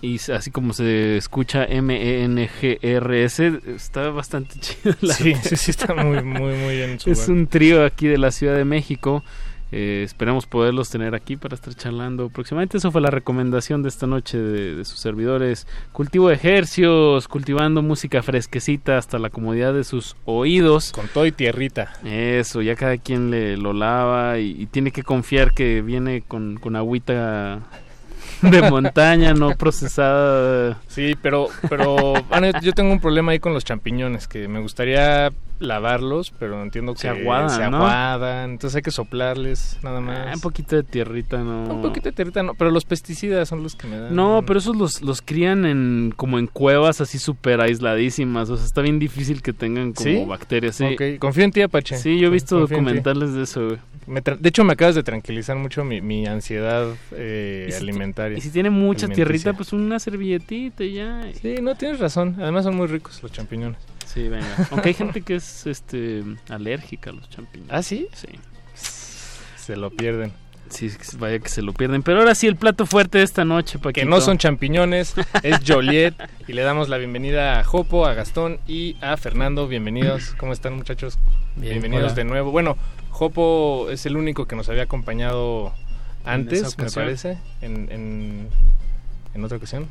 y 0.00 0.14
s- 0.14 0.32
así 0.32 0.52
como 0.52 0.72
se 0.72 1.16
escucha 1.16 1.64
M-E-N-G-R-S, 1.64 3.52
está 3.74 4.10
bastante 4.10 4.60
chido. 4.60 4.94
la 5.00 5.12
Sí, 5.14 5.34
sí, 5.42 5.56
sí, 5.56 5.72
está 5.72 5.92
muy, 5.92 6.22
muy, 6.22 6.54
muy 6.54 6.76
bien. 6.76 7.00
su 7.00 7.10
Es 7.10 7.18
band. 7.26 7.30
un 7.30 7.46
trío 7.48 7.84
aquí 7.84 8.06
de 8.06 8.18
la 8.18 8.30
Ciudad 8.30 8.54
de 8.54 8.64
México. 8.64 9.24
Eh, 9.72 10.02
esperemos 10.04 10.46
poderlos 10.46 10.90
tener 10.90 11.14
aquí 11.14 11.36
para 11.36 11.54
estar 11.54 11.74
charlando 11.74 12.28
próximamente. 12.28 12.78
Eso 12.78 12.90
fue 12.90 13.00
la 13.00 13.10
recomendación 13.10 13.82
de 13.82 13.88
esta 13.88 14.06
noche 14.06 14.38
de, 14.38 14.74
de 14.76 14.84
sus 14.84 14.98
servidores. 14.98 15.66
Cultivo 15.92 16.28
de 16.28 16.34
ejercios, 16.34 17.28
cultivando 17.28 17.82
música 17.82 18.22
fresquecita 18.22 18.98
hasta 18.98 19.18
la 19.18 19.30
comodidad 19.30 19.72
de 19.72 19.84
sus 19.84 20.16
oídos. 20.24 20.92
Con 20.92 21.08
todo 21.08 21.26
y 21.26 21.32
tierrita. 21.32 21.92
Eso, 22.04 22.62
ya 22.62 22.74
cada 22.74 22.96
quien 22.98 23.30
le 23.30 23.56
lo 23.56 23.72
lava 23.72 24.38
y, 24.38 24.60
y 24.60 24.66
tiene 24.66 24.90
que 24.90 25.02
confiar 25.02 25.52
que 25.52 25.82
viene 25.82 26.22
con, 26.22 26.56
con 26.56 26.76
agüita 26.76 27.60
de 28.42 28.70
montaña, 28.70 29.34
no 29.34 29.54
procesada. 29.56 30.80
Sí, 30.88 31.14
pero, 31.20 31.48
pero 31.68 32.14
yo 32.62 32.72
tengo 32.72 32.92
un 32.92 33.00
problema 33.00 33.32
ahí 33.32 33.38
con 33.38 33.52
los 33.54 33.64
champiñones, 33.64 34.28
que 34.28 34.48
me 34.48 34.60
gustaría 34.60 35.30
lavarlos, 35.58 36.32
pero 36.38 36.62
entiendo 36.62 36.94
que 36.94 37.00
Se 37.00 37.08
aguadan, 37.10 37.50
se 37.50 37.68
¿no? 37.70 37.76
aguadan, 37.76 38.52
entonces 38.52 38.76
hay 38.76 38.82
que 38.82 38.90
soplarles, 38.90 39.78
nada 39.82 40.00
más. 40.00 40.18
Ah, 40.28 40.32
un 40.34 40.40
poquito 40.40 40.74
de 40.74 40.82
tierrita, 40.82 41.38
no. 41.38 41.64
Un 41.64 41.82
poquito 41.82 42.08
de 42.08 42.12
tierrita, 42.12 42.42
no, 42.42 42.54
pero 42.54 42.70
los 42.70 42.86
pesticidas 42.86 43.46
son 43.48 43.62
los 43.62 43.76
que 43.76 43.86
me 43.86 43.98
dan. 43.98 44.16
No, 44.16 44.42
pero 44.46 44.58
esos 44.58 44.74
los, 44.74 45.02
los 45.02 45.20
crían 45.20 45.66
en 45.66 46.14
como 46.16 46.38
en 46.38 46.46
cuevas 46.46 47.02
así 47.02 47.18
súper 47.18 47.60
aisladísimas. 47.60 48.48
O 48.48 48.56
sea, 48.56 48.64
está 48.64 48.80
bien 48.80 48.98
difícil 48.98 49.42
que 49.42 49.52
tengan 49.52 49.92
como 49.92 50.08
¿Sí? 50.08 50.24
bacterias. 50.26 50.76
Sí. 50.76 50.84
Ok, 50.94 51.02
confío 51.18 51.44
en 51.44 51.50
ti, 51.52 51.60
Apache. 51.60 51.98
Sí, 51.98 52.18
yo 52.18 52.28
he 52.28 52.30
visto 52.30 52.58
Confío 52.58 52.76
documentales 52.78 53.34
de 53.34 53.42
eso, 53.42 53.66
güey. 53.66 53.78
Me 54.06 54.24
tra- 54.24 54.38
de 54.38 54.48
hecho, 54.48 54.64
me 54.64 54.72
acabas 54.72 54.94
de 54.94 55.02
tranquilizar 55.02 55.56
mucho 55.56 55.84
mi, 55.84 56.00
mi 56.00 56.26
ansiedad 56.26 56.86
eh, 57.12 57.66
Y 57.68 57.72
Y 58.36 58.40
si 58.40 58.50
tiene 58.50 58.70
mucha 58.70 59.08
tierrita, 59.08 59.52
pues 59.52 59.72
una 59.72 59.98
servilletita 59.98 60.84
y 60.84 60.94
ya. 60.94 61.22
Sí, 61.40 61.56
no 61.60 61.74
tienes 61.74 61.98
razón. 62.00 62.36
Además 62.40 62.64
son 62.64 62.76
muy 62.76 62.86
ricos 62.86 63.22
los 63.22 63.32
champiñones. 63.32 63.78
Sí, 64.06 64.28
venga. 64.28 64.68
Aunque 64.70 64.88
hay 64.88 64.94
gente 64.94 65.22
que 65.22 65.36
es 65.36 65.66
este 65.66 66.24
alérgica 66.48 67.10
a 67.10 67.12
los 67.12 67.28
champiñones. 67.28 67.72
¿Ah, 67.72 67.82
sí? 67.82 68.08
Sí. 68.12 68.28
Se 69.56 69.76
lo 69.76 69.90
pierden. 69.90 70.32
Sí, 70.70 70.90
vaya 71.18 71.38
que 71.40 71.48
se 71.48 71.62
lo 71.62 71.72
pierden. 71.72 72.02
Pero 72.02 72.20
ahora 72.20 72.34
sí, 72.34 72.46
el 72.46 72.56
plato 72.56 72.86
fuerte 72.86 73.18
de 73.18 73.24
esta 73.24 73.44
noche, 73.44 73.78
Paquito. 73.78 73.92
Que 73.92 74.04
no 74.04 74.20
son 74.20 74.38
champiñones, 74.38 75.14
es 75.42 75.58
Joliet. 75.66 76.14
y 76.48 76.52
le 76.52 76.62
damos 76.62 76.88
la 76.88 76.96
bienvenida 76.96 77.58
a 77.58 77.64
Jopo, 77.64 78.06
a 78.06 78.14
Gastón 78.14 78.60
y 78.68 78.96
a 79.00 79.16
Fernando. 79.16 79.66
Bienvenidos. 79.66 80.34
¿Cómo 80.38 80.52
están, 80.52 80.74
muchachos? 80.76 81.18
Bien, 81.56 81.72
Bienvenidos 81.72 82.12
hola. 82.12 82.14
de 82.14 82.24
nuevo. 82.24 82.52
Bueno, 82.52 82.76
Jopo 83.10 83.88
es 83.90 84.06
el 84.06 84.16
único 84.16 84.46
que 84.46 84.54
nos 84.54 84.68
había 84.68 84.84
acompañado 84.84 85.74
antes, 86.24 86.76
me 86.78 86.90
parece. 86.90 87.38
En, 87.60 87.90
en, 87.90 88.48
en 89.34 89.44
otra 89.44 89.56
ocasión. 89.58 89.86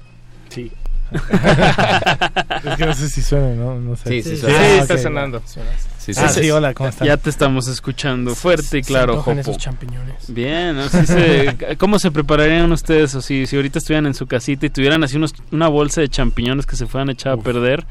Sí. 0.50 0.72
es 1.12 2.76
que 2.78 2.86
no 2.86 2.94
sé 2.94 3.10
si 3.10 3.22
suena, 3.22 3.54
¿no? 3.56 3.80
No 3.80 3.96
sé. 3.96 4.10
Sí, 4.22 4.30
sí, 4.32 4.38
suena. 4.38 4.58
Sí, 4.60 4.66
está 4.80 4.94
ok, 4.96 5.00
sonando. 5.00 5.42
Sí, 5.46 6.12
ah, 6.18 6.28
sí, 6.30 6.42
sí, 6.44 6.52
hola, 6.52 6.74
¿cómo 6.74 6.90
están? 6.90 7.08
Ya 7.08 7.18
te 7.18 7.30
estamos 7.30 7.68
escuchando 7.68 8.34
fuerte 8.36 8.80
y 8.80 8.84
Se 8.84 8.88
claro, 8.88 9.18
Jopo. 9.22 9.40
esos 9.40 9.58
champiñones. 9.58 10.32
Bien, 10.34 10.76
¿no? 10.76 10.88
Se- 10.90 11.58
¿cómo 11.78 12.00
se 12.00 12.12
prepararían 12.12 12.72
ustedes? 12.72 13.14
O 13.16 13.22
si, 13.22 13.46
si 13.46 13.56
ahorita 13.56 13.80
estuvieran 13.80 14.06
en 14.08 14.14
su 14.14 14.28
casita 14.28 14.66
y 14.66 14.70
tuvieran 14.70 15.04
así 15.04 15.18
unos, 15.18 15.34
una 15.52 15.68
bolsa 15.68 16.02
de 16.02 16.10
champiñones 16.10 16.66
que 16.66 16.76
se 16.76 16.86
fueran 16.88 17.10
echar 17.10 17.34
a 17.34 17.38
perder, 17.38 17.86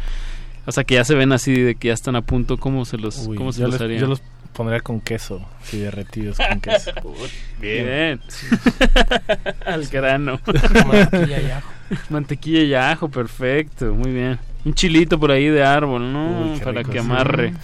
O 0.66 0.72
sea, 0.72 0.84
que 0.84 0.94
ya 0.94 1.04
se 1.04 1.14
ven 1.14 1.32
así 1.32 1.52
de 1.60 1.74
que 1.76 1.88
ya 1.88 1.94
están 1.94 2.14
a 2.16 2.22
punto, 2.22 2.56
¿cómo 2.58 2.84
se 2.84 2.98
los, 2.98 3.26
Uy, 3.26 3.36
cómo 3.36 3.52
se 3.52 3.60
yo, 3.60 3.66
los 3.66 3.74
les- 3.74 3.82
harían? 3.82 4.00
yo 4.00 4.06
los 4.06 4.22
pondría 4.52 4.80
con 4.80 5.00
queso, 5.00 5.40
sí, 5.62 5.78
derretidos 5.78 6.38
con 6.38 6.60
queso. 6.60 6.90
Bien. 7.60 8.20
Al 9.66 9.86
grano. 9.86 10.40
Mantequilla 10.86 11.40
y 11.40 11.50
ajo. 11.50 11.68
Mantequilla 12.10 12.62
y 12.62 12.74
ajo, 12.74 13.08
perfecto, 13.08 13.86
muy 13.94 14.12
bien. 14.12 14.38
Un 14.64 14.74
chilito 14.74 15.18
por 15.18 15.30
ahí 15.30 15.46
de 15.48 15.62
árbol, 15.64 16.12
¿no? 16.12 16.52
Uy, 16.52 16.58
Para 16.60 16.80
rico, 16.80 16.90
que 16.90 16.98
sí. 16.98 17.04
amarre. 17.04 17.54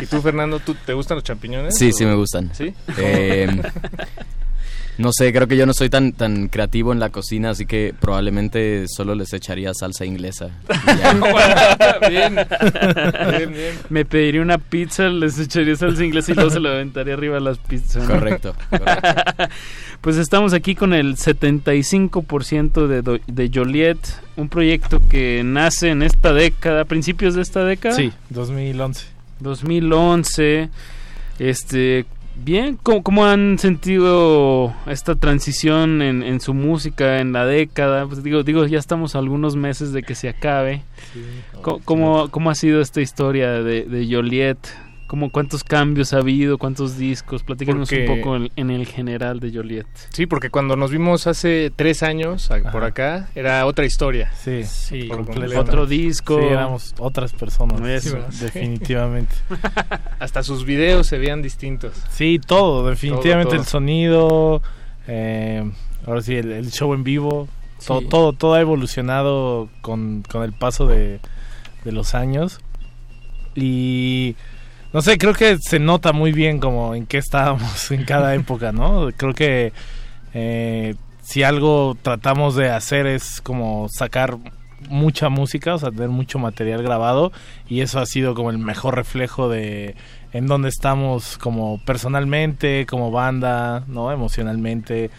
¿Y 0.00 0.06
tú, 0.06 0.20
Fernando, 0.20 0.60
¿tú, 0.60 0.74
te 0.74 0.92
gustan 0.92 1.16
los 1.16 1.24
champiñones? 1.24 1.74
Sí, 1.76 1.88
o- 1.88 1.92
sí 1.92 2.04
me 2.04 2.14
gustan. 2.14 2.50
¿Sí? 2.54 2.72
Eh, 2.98 3.48
no 4.98 5.10
sé, 5.12 5.32
creo 5.32 5.48
que 5.48 5.56
yo 5.56 5.66
no 5.66 5.74
soy 5.74 5.88
tan 5.90 6.12
tan 6.12 6.48
creativo 6.48 6.92
en 6.92 7.00
la 7.00 7.10
cocina, 7.10 7.50
así 7.50 7.66
que 7.66 7.94
probablemente 7.98 8.86
solo 8.88 9.14
les 9.14 9.32
echaría 9.32 9.72
salsa 9.74 10.04
inglesa. 10.04 10.50
Bien. 12.08 12.34
bien, 12.36 13.52
bien. 13.52 13.78
Me 13.88 14.04
pediría 14.04 14.42
una 14.42 14.58
pizza, 14.58 15.08
les 15.08 15.38
echaría 15.38 15.74
salsa 15.76 16.04
inglesa 16.04 16.32
y 16.32 16.34
luego 16.34 16.50
se 16.50 16.60
la 16.60 16.70
aventaría 16.70 17.14
arriba 17.14 17.38
a 17.38 17.40
las 17.40 17.58
pizzas. 17.58 18.04
¿no? 18.04 18.14
Correcto, 18.14 18.54
correcto. 18.70 19.44
pues 20.00 20.16
estamos 20.16 20.52
aquí 20.52 20.74
con 20.74 20.92
el 20.94 21.16
75% 21.16 22.86
de, 22.86 23.02
Do- 23.02 23.20
de 23.26 23.50
Joliet, 23.52 23.98
un 24.36 24.48
proyecto 24.48 25.00
que 25.08 25.42
nace 25.44 25.90
en 25.90 26.02
esta 26.02 26.32
década, 26.32 26.82
a 26.82 26.84
principios 26.84 27.34
de 27.34 27.42
esta 27.42 27.64
década. 27.64 27.94
Sí, 27.96 28.12
2011. 28.30 29.06
2011. 29.40 30.68
Este, 31.38 32.06
bien, 32.36 32.78
¿cómo, 32.82 33.02
cómo 33.02 33.24
han 33.24 33.58
sentido 33.58 34.74
esta 34.86 35.14
transición 35.14 36.02
en, 36.02 36.22
en 36.22 36.40
su 36.40 36.54
música 36.54 37.20
en 37.20 37.32
la 37.32 37.46
década? 37.46 38.06
Pues 38.06 38.22
digo, 38.22 38.42
digo, 38.42 38.66
ya 38.66 38.78
estamos 38.78 39.14
a 39.14 39.18
algunos 39.18 39.56
meses 39.56 39.92
de 39.92 40.02
que 40.02 40.14
se 40.14 40.28
acabe. 40.28 40.82
¿Cómo, 41.62 41.80
cómo, 41.84 42.28
cómo 42.30 42.50
ha 42.50 42.54
sido 42.54 42.80
esta 42.80 43.00
historia 43.00 43.62
de, 43.62 43.84
de 43.84 44.06
Joliet? 44.10 44.58
¿Cómo, 45.06 45.30
¿Cuántos 45.30 45.62
cambios 45.64 46.14
ha 46.14 46.18
habido? 46.18 46.56
¿Cuántos 46.56 46.96
discos? 46.96 47.42
Platícanos 47.42 47.88
Porque- 47.90 48.08
un 48.08 48.16
poco 48.16 48.36
en, 48.36 48.50
en 48.56 48.70
el 48.70 48.86
general 48.86 49.38
de 49.38 49.52
Joliet. 49.52 49.86
Sí, 50.08 50.26
porque 50.26 50.48
cuando 50.50 50.76
nos 50.76 50.90
vimos 50.90 51.26
hace 51.26 51.70
tres 51.76 52.02
años 52.02 52.50
a- 52.50 52.70
por 52.72 52.84
acá, 52.84 53.28
era 53.34 53.66
otra 53.66 53.84
historia. 53.84 54.32
Sí, 54.34 54.64
Sí, 54.64 55.10
otro 55.56 55.86
disco. 55.86 56.38
Sí, 56.40 56.46
éramos 56.46 56.94
otras 56.98 57.32
personas. 57.34 57.80
Eso. 57.82 58.18
definitivamente. 58.40 59.34
Hasta 60.18 60.42
sus 60.42 60.64
videos 60.64 61.06
se 61.06 61.18
veían 61.18 61.42
distintos. 61.42 61.92
Sí, 62.10 62.40
todo, 62.44 62.88
definitivamente 62.88 63.50
Todo, 63.50 63.56
todo. 63.56 63.60
el 63.62 63.66
sonido, 63.68 64.62
eh, 65.06 65.70
ahora 66.06 66.22
sí, 66.22 66.34
el, 66.34 66.50
el 66.50 66.70
show 66.72 66.94
en 66.94 67.04
vivo, 67.04 67.46
todo, 67.86 68.00
Sí. 68.00 68.06
todo, 68.08 68.32
todo 68.32 68.54
ha 68.54 68.60
evolucionado 68.62 69.68
con, 69.82 70.22
con 70.22 70.42
el 70.44 70.54
paso 70.54 70.86
de, 70.86 71.20
de 71.84 71.92
los 71.92 72.14
años. 72.14 72.58
Y 73.54 74.34
no 74.94 75.02
sé, 75.02 75.18
creo 75.18 75.34
que 75.34 75.58
se 75.58 75.80
nota 75.80 76.12
muy 76.12 76.30
bien 76.30 76.60
como 76.60 76.94
en 76.94 77.04
qué 77.06 77.18
estábamos 77.18 77.90
en 77.90 78.04
cada 78.04 78.34
época, 78.36 78.70
¿no? 78.70 79.08
Creo 79.16 79.34
que 79.34 79.72
eh, 80.32 80.94
si 81.20 81.42
algo 81.42 81.96
tratamos 82.00 82.54
de 82.54 82.70
hacer 82.70 83.06
es 83.06 83.40
como 83.40 83.88
sacar 83.90 84.38
mucha 84.88 85.30
música, 85.30 85.74
o 85.74 85.78
sea, 85.78 85.90
tener 85.90 86.10
mucho 86.10 86.38
material 86.38 86.82
grabado 86.84 87.32
y 87.68 87.80
eso 87.80 87.98
ha 87.98 88.06
sido 88.06 88.34
como 88.34 88.50
el 88.50 88.58
mejor 88.58 88.94
reflejo 88.94 89.48
de 89.48 89.96
en 90.32 90.46
dónde 90.46 90.68
estamos 90.68 91.38
como 91.38 91.80
personalmente, 91.84 92.86
como 92.86 93.10
banda, 93.10 93.82
¿no? 93.88 94.12
Emocionalmente. 94.12 95.10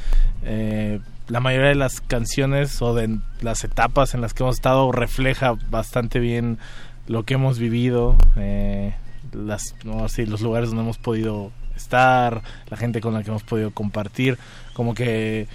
Eh, 0.46 1.02
la 1.28 1.42
mayoría 1.42 1.70
de 1.70 1.76
las 1.76 2.00
canciones 2.00 2.82
o 2.82 2.94
de 2.94 3.20
las 3.42 3.66
etapas 3.66 4.14
en 4.14 4.22
las 4.22 4.34
que 4.34 4.44
hemos 4.44 4.56
estado 4.56 4.90
refleja 4.94 5.56
bastante 5.70 6.20
bien 6.20 6.60
lo 7.08 7.24
que 7.24 7.34
hemos 7.34 7.60
vivido, 7.60 8.16
eh, 8.38 8.94
las, 9.36 9.76
no, 9.84 10.08
sí, 10.10 10.26
los 10.26 10.42
lugares 10.42 10.70
donde 10.70 10.84
hemos 10.84 10.98
podido 10.98 11.52
estar, 11.76 12.42
la 12.70 12.78
gente 12.78 13.02
con 13.02 13.14
la 13.14 13.24
que 13.24 13.30
hemos 13.30 13.44
podido 13.44 13.72
compartir, 13.72 14.38
como 14.74 14.94
que 14.94 15.48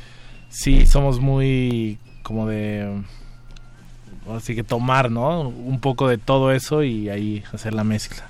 sí 0.48 0.86
somos 0.86 1.20
muy 1.20 1.98
como 2.22 2.46
de 2.46 3.02
así 4.36 4.54
que 4.54 4.62
tomar, 4.62 5.10
¿no? 5.10 5.48
Un 5.48 5.80
poco 5.80 6.08
de 6.08 6.18
todo 6.18 6.52
eso 6.52 6.82
y 6.82 7.08
ahí 7.08 7.42
hacer 7.52 7.74
la 7.74 7.84
mezcla. 7.84 8.24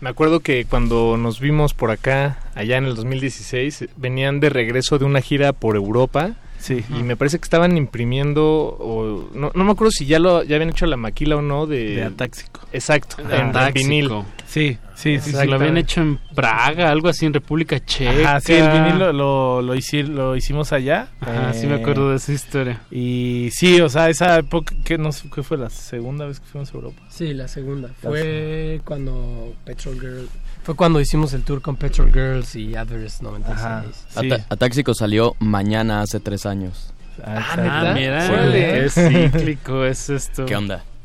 Me 0.00 0.10
acuerdo 0.10 0.40
que 0.40 0.64
cuando 0.64 1.16
nos 1.16 1.40
vimos 1.40 1.74
por 1.74 1.90
acá, 1.90 2.38
allá 2.54 2.76
en 2.76 2.84
el 2.84 2.94
2016, 2.94 3.88
venían 3.96 4.38
de 4.38 4.48
regreso 4.48 4.98
de 4.98 5.04
una 5.04 5.20
gira 5.20 5.52
por 5.52 5.74
Europa. 5.74 6.36
Sí. 6.58 6.84
Y 6.90 7.02
me 7.02 7.16
parece 7.16 7.38
que 7.38 7.44
estaban 7.44 7.76
imprimiendo, 7.76 8.44
o, 8.44 9.28
no, 9.32 9.52
no 9.54 9.64
me 9.64 9.72
acuerdo 9.72 9.90
si 9.92 10.06
ya 10.06 10.18
lo 10.18 10.42
ya 10.42 10.56
habían 10.56 10.70
hecho 10.70 10.86
la 10.86 10.96
maquila 10.96 11.36
o 11.36 11.42
no 11.42 11.66
de... 11.66 11.96
De 11.96 12.02
Atáxico. 12.04 12.60
Exacto, 12.72 13.22
De 13.22 13.36
en, 13.36 13.56
en 13.56 13.72
vinil. 13.72 14.10
Sí, 14.46 14.76
sí, 14.94 15.18
sí. 15.20 15.32
Sí, 15.32 15.46
lo 15.46 15.54
habían 15.54 15.76
hecho 15.76 16.00
en 16.00 16.18
Praga, 16.34 16.90
algo 16.90 17.08
así 17.08 17.26
en 17.26 17.32
República 17.34 17.78
Checa. 17.84 18.22
Ajá, 18.30 18.40
sí, 18.40 18.54
el 18.54 18.68
vinil 18.70 18.98
lo, 18.98 19.12
lo, 19.12 19.62
lo 19.62 19.74
hici- 19.74 20.06
lo 20.06 20.34
hicimos 20.36 20.72
allá. 20.72 21.08
Ajá, 21.20 21.52
sí 21.54 21.66
me 21.66 21.76
eh, 21.76 21.80
acuerdo 21.80 22.10
de 22.10 22.16
esa 22.16 22.32
historia. 22.32 22.80
Y 22.90 23.50
sí, 23.52 23.80
o 23.80 23.88
sea, 23.88 24.08
esa 24.08 24.36
época, 24.38 24.74
que 24.84 24.98
no 24.98 25.12
sé, 25.12 25.28
¿qué 25.32 25.42
fue 25.42 25.56
la 25.58 25.70
segunda 25.70 26.26
vez 26.26 26.40
que 26.40 26.46
fuimos 26.46 26.70
a 26.72 26.74
Europa? 26.74 27.02
Sí, 27.08 27.34
la 27.34 27.46
segunda. 27.48 27.88
La 28.02 28.10
Fue 28.10 28.80
cuando 28.84 29.54
Petrol 29.64 29.94
Girl. 30.00 30.28
Fue 30.68 30.76
cuando 30.76 31.00
hicimos 31.00 31.32
el 31.32 31.44
tour 31.44 31.62
con 31.62 31.76
Petrol 31.76 32.12
Girls 32.12 32.54
y 32.54 32.76
Adverse 32.76 33.24
96. 33.24 33.58
Ajá. 33.58 33.84
Ata- 34.14 34.44
Atáxico 34.50 34.92
salió 34.92 35.34
mañana 35.38 36.02
hace 36.02 36.20
tres 36.20 36.44
años. 36.44 36.92
Ah, 37.24 37.54
¿neta? 37.56 37.94
mira, 37.94 38.26
Órale. 38.30 38.82
qué 38.84 38.90
cíclico 39.30 39.86
es 39.86 40.10
esto. 40.10 40.44
¿Qué 40.44 40.54
onda? 40.54 40.84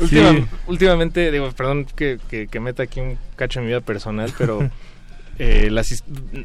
Última- 0.00 0.30
Sí. 0.32 0.44
Últimamente, 0.66 1.30
digo, 1.30 1.50
perdón 1.52 1.84
que, 1.94 2.18
que, 2.30 2.46
que 2.48 2.58
meta 2.58 2.84
aquí 2.84 3.00
un 3.00 3.18
cacho 3.36 3.58
en 3.60 3.66
mi 3.66 3.70
vida 3.72 3.82
personal, 3.82 4.32
pero 4.38 4.70
eh, 5.38 5.68
las 5.70 6.02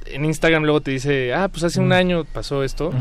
en 0.07 0.25
Instagram 0.25 0.63
luego 0.63 0.81
te 0.81 0.91
dice, 0.91 1.33
ah, 1.33 1.47
pues 1.47 1.63
hace 1.63 1.79
un 1.79 1.87
Mm. 1.87 1.93
año 1.93 2.25
pasó 2.25 2.63
esto. 2.65 2.91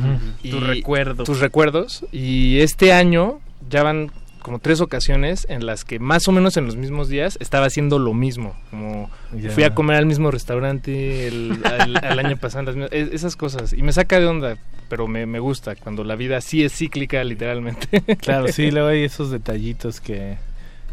Y 0.44 0.50
Tus 0.50 0.64
recuerdos. 0.64 1.26
Tus 1.26 1.40
recuerdos. 1.40 2.04
Y 2.12 2.60
este 2.60 2.92
año 2.92 3.40
ya 3.68 3.82
van 3.82 4.12
como 4.44 4.58
tres 4.58 4.82
ocasiones 4.82 5.46
en 5.48 5.64
las 5.64 5.84
que 5.86 5.98
más 5.98 6.28
o 6.28 6.32
menos 6.32 6.58
en 6.58 6.66
los 6.66 6.76
mismos 6.76 7.08
días 7.08 7.38
estaba 7.40 7.64
haciendo 7.64 7.98
lo 7.98 8.12
mismo. 8.12 8.54
Como 8.70 9.10
fui 9.54 9.64
a 9.64 9.74
comer 9.74 9.96
al 9.96 10.04
mismo 10.04 10.30
restaurante 10.30 11.26
el, 11.26 11.62
al, 11.64 11.96
al 11.96 12.18
año 12.18 12.36
pasado, 12.36 12.64
las 12.64 12.76
mismas- 12.76 12.92
es- 12.92 13.08
esas 13.12 13.36
cosas. 13.36 13.72
Y 13.72 13.82
me 13.82 13.92
saca 13.92 14.20
de 14.20 14.26
onda, 14.26 14.58
pero 14.90 15.08
me, 15.08 15.24
me 15.24 15.38
gusta 15.38 15.76
cuando 15.76 16.04
la 16.04 16.14
vida 16.14 16.42
sí 16.42 16.62
es 16.62 16.74
cíclica, 16.74 17.24
literalmente. 17.24 18.02
Claro, 18.18 18.48
sí, 18.48 18.70
luego 18.70 18.88
hay 18.88 19.02
esos 19.04 19.30
detallitos 19.30 20.00
que, 20.02 20.36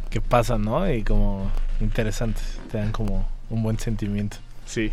que 0.09 0.21
pasan, 0.21 0.61
¿no? 0.63 0.89
Y 0.89 1.03
como 1.03 1.51
interesantes, 1.81 2.57
te 2.71 2.77
dan 2.77 2.93
como 2.93 3.27
un 3.49 3.63
buen 3.63 3.77
sentimiento. 3.77 4.37
Sí. 4.65 4.91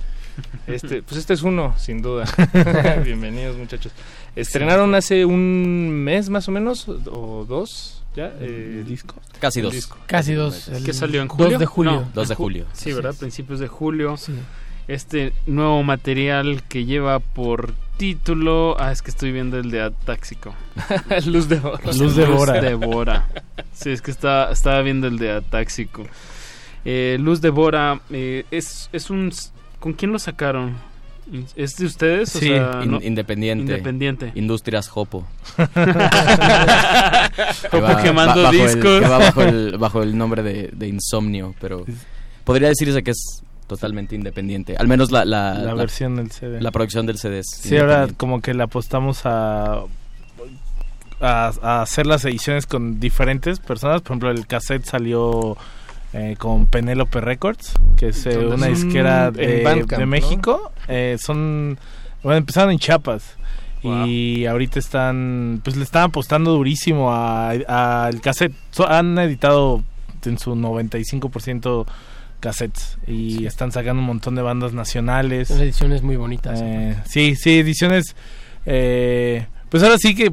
Este, 0.66 1.02
pues 1.02 1.16
este 1.18 1.35
es 1.35 1.43
uno, 1.43 1.74
sin 1.78 2.02
duda. 2.02 2.24
Bienvenidos, 3.05 3.56
muchachos. 3.56 3.93
Estrenaron 4.36 4.94
hace 4.94 5.24
un 5.24 5.90
mes 5.90 6.28
más 6.28 6.48
o 6.48 6.52
menos, 6.52 6.89
o 6.89 7.44
dos, 7.48 7.98
¿ya? 8.16 8.32
Eh, 8.40 8.78
¿El 8.80 8.86
disco? 8.86 9.14
Casi 9.40 9.60
dos. 9.60 9.72
disco. 9.72 9.97
Casi 10.06 10.35
dos. 10.35 10.68
el 10.68 10.85
¿Qué 10.85 10.93
salió 10.93 11.22
en 11.22 11.28
2 11.28 11.36
julio? 11.36 11.59
de 11.59 11.66
julio. 11.66 11.93
No, 11.93 12.10
Dos 12.14 12.28
de 12.28 12.35
ju- 12.35 12.39
julio. 12.39 12.66
Sí, 12.72 12.93
¿verdad? 12.93 13.14
Principios 13.18 13.60
de 13.60 13.68
julio. 13.68 14.16
Sí. 14.16 14.35
Este 14.89 15.32
nuevo 15.47 15.82
material 15.82 16.62
que 16.68 16.85
lleva 16.86 17.18
por 17.20 17.74
título... 17.98 18.74
Ah, 18.80 18.90
es 18.90 19.02
que 19.02 19.10
estoy 19.10 19.32
viendo 19.32 19.59
el 19.59 19.70
de 19.70 19.82
Atáxico. 19.82 20.55
Luz 21.26 21.48
de 21.48 21.59
oro. 21.59 21.78
Luz 21.93 22.16
de 22.16 22.24
Bora. 22.24 22.60
de 22.60 22.74
Bora. 22.74 23.28
Sí, 23.74 23.90
es 23.90 24.01
que 24.01 24.10
está, 24.10 24.51
estaba 24.51 24.80
viendo 24.82 25.06
el 25.06 25.18
de 25.18 25.30
Atáxico. 25.32 26.05
Eh, 26.86 27.18
Luz 27.20 27.40
de 27.43 27.51
Bora 27.51 28.01
eh, 28.10 28.47
es, 28.51 28.89
es 28.93 29.10
un... 29.10 29.30
¿Con 29.78 29.93
quién 29.93 30.10
lo 30.10 30.18
sacaron? 30.18 30.76
¿Es 31.57 31.77
de 31.77 31.87
ustedes? 31.87 32.35
O 32.35 32.39
Sí, 32.39 32.47
sea, 32.49 32.81
In- 32.83 32.91
no- 32.91 33.01
independiente. 33.03 33.63
Independiente. 33.73 34.33
Industrias 34.35 34.89
Jopo. 34.89 35.27
Jopo 37.71 37.97
quemando 38.03 38.43
bajo 38.43 38.53
discos. 38.53 38.75
El, 38.75 39.01
que 39.03 39.09
va 39.09 39.19
bajo 39.19 39.43
el, 39.43 39.79
bajo 39.79 40.03
el 40.03 40.17
nombre 40.17 40.43
de, 40.43 40.71
de 40.73 40.89
Insomnio, 40.89 41.55
pero 41.61 41.85
podría 42.45 42.69
decirse 42.69 43.03
que 43.03 43.11
es 43.13 43.43
totalmente 43.67 44.15
independiente. 44.15 44.77
Al 44.77 44.89
menos 44.89 45.11
la, 45.11 45.25
la, 45.25 45.55
La, 45.55 45.75
versión 45.75 46.17
del 46.17 46.31
CD. 46.31 46.61
la 46.61 46.71
producción 46.71 47.07
del 47.07 47.19
CD 47.19 47.41
es 47.41 47.47
Sí, 47.51 47.77
ahora 47.77 48.09
como 48.17 48.41
que 48.41 48.55
le 48.55 48.63
apostamos 48.63 49.27
a, 49.27 49.81
a, 51.21 51.53
a 51.63 51.83
hacer 51.83 52.07
las 52.07 52.25
ediciones 52.25 52.67
con 52.67 52.99
diferentes 53.01 53.61
personas. 53.61 54.01
Por 54.03 54.13
ejemplo, 54.13 54.31
el 54.31 54.47
cassette 54.47 54.85
salió 54.87 55.57
eh, 56.12 56.36
con 56.39 56.66
Penelope 56.66 57.20
Records, 57.20 57.74
que 57.97 58.09
es 58.09 58.24
eh, 58.26 58.39
una 58.39 58.66
disquera 58.66 59.30
de, 59.30 59.62
Bandcamp, 59.62 59.90
de 59.90 59.98
¿no? 59.98 60.06
México. 60.06 60.72
Eh, 60.89 61.16
son, 61.20 61.78
bueno, 62.22 62.39
empezaron 62.39 62.70
en 62.72 62.78
Chiapas. 62.78 63.36
Wow. 63.82 64.06
Y 64.06 64.47
ahorita 64.47 64.78
están, 64.78 65.60
pues 65.62 65.76
le 65.76 65.85
están 65.85 66.05
apostando 66.05 66.51
durísimo 66.52 67.12
al 67.14 67.64
el 68.12 68.20
cassette. 68.20 68.55
So- 68.70 68.89
han 68.89 69.16
editado 69.18 69.85
en 70.24 70.39
su 70.39 70.55
95% 70.56 71.86
cassettes 72.40 72.98
y 73.06 73.47
están 73.47 73.72
sacando 73.72 74.01
un 74.01 74.06
montón 74.06 74.35
de 74.35 74.43
bandas 74.43 74.72
nacionales. 74.72 75.48
Son 75.48 75.60
ediciones 75.60 76.02
muy 76.02 76.16
bonitas. 76.16 76.62
Sí, 77.06 77.36
sí, 77.36 77.59
ediciones. 77.60 78.16
eh, 78.66 79.47
pues 79.68 79.82
ahora 79.82 79.97
sí 79.98 80.14
que 80.14 80.32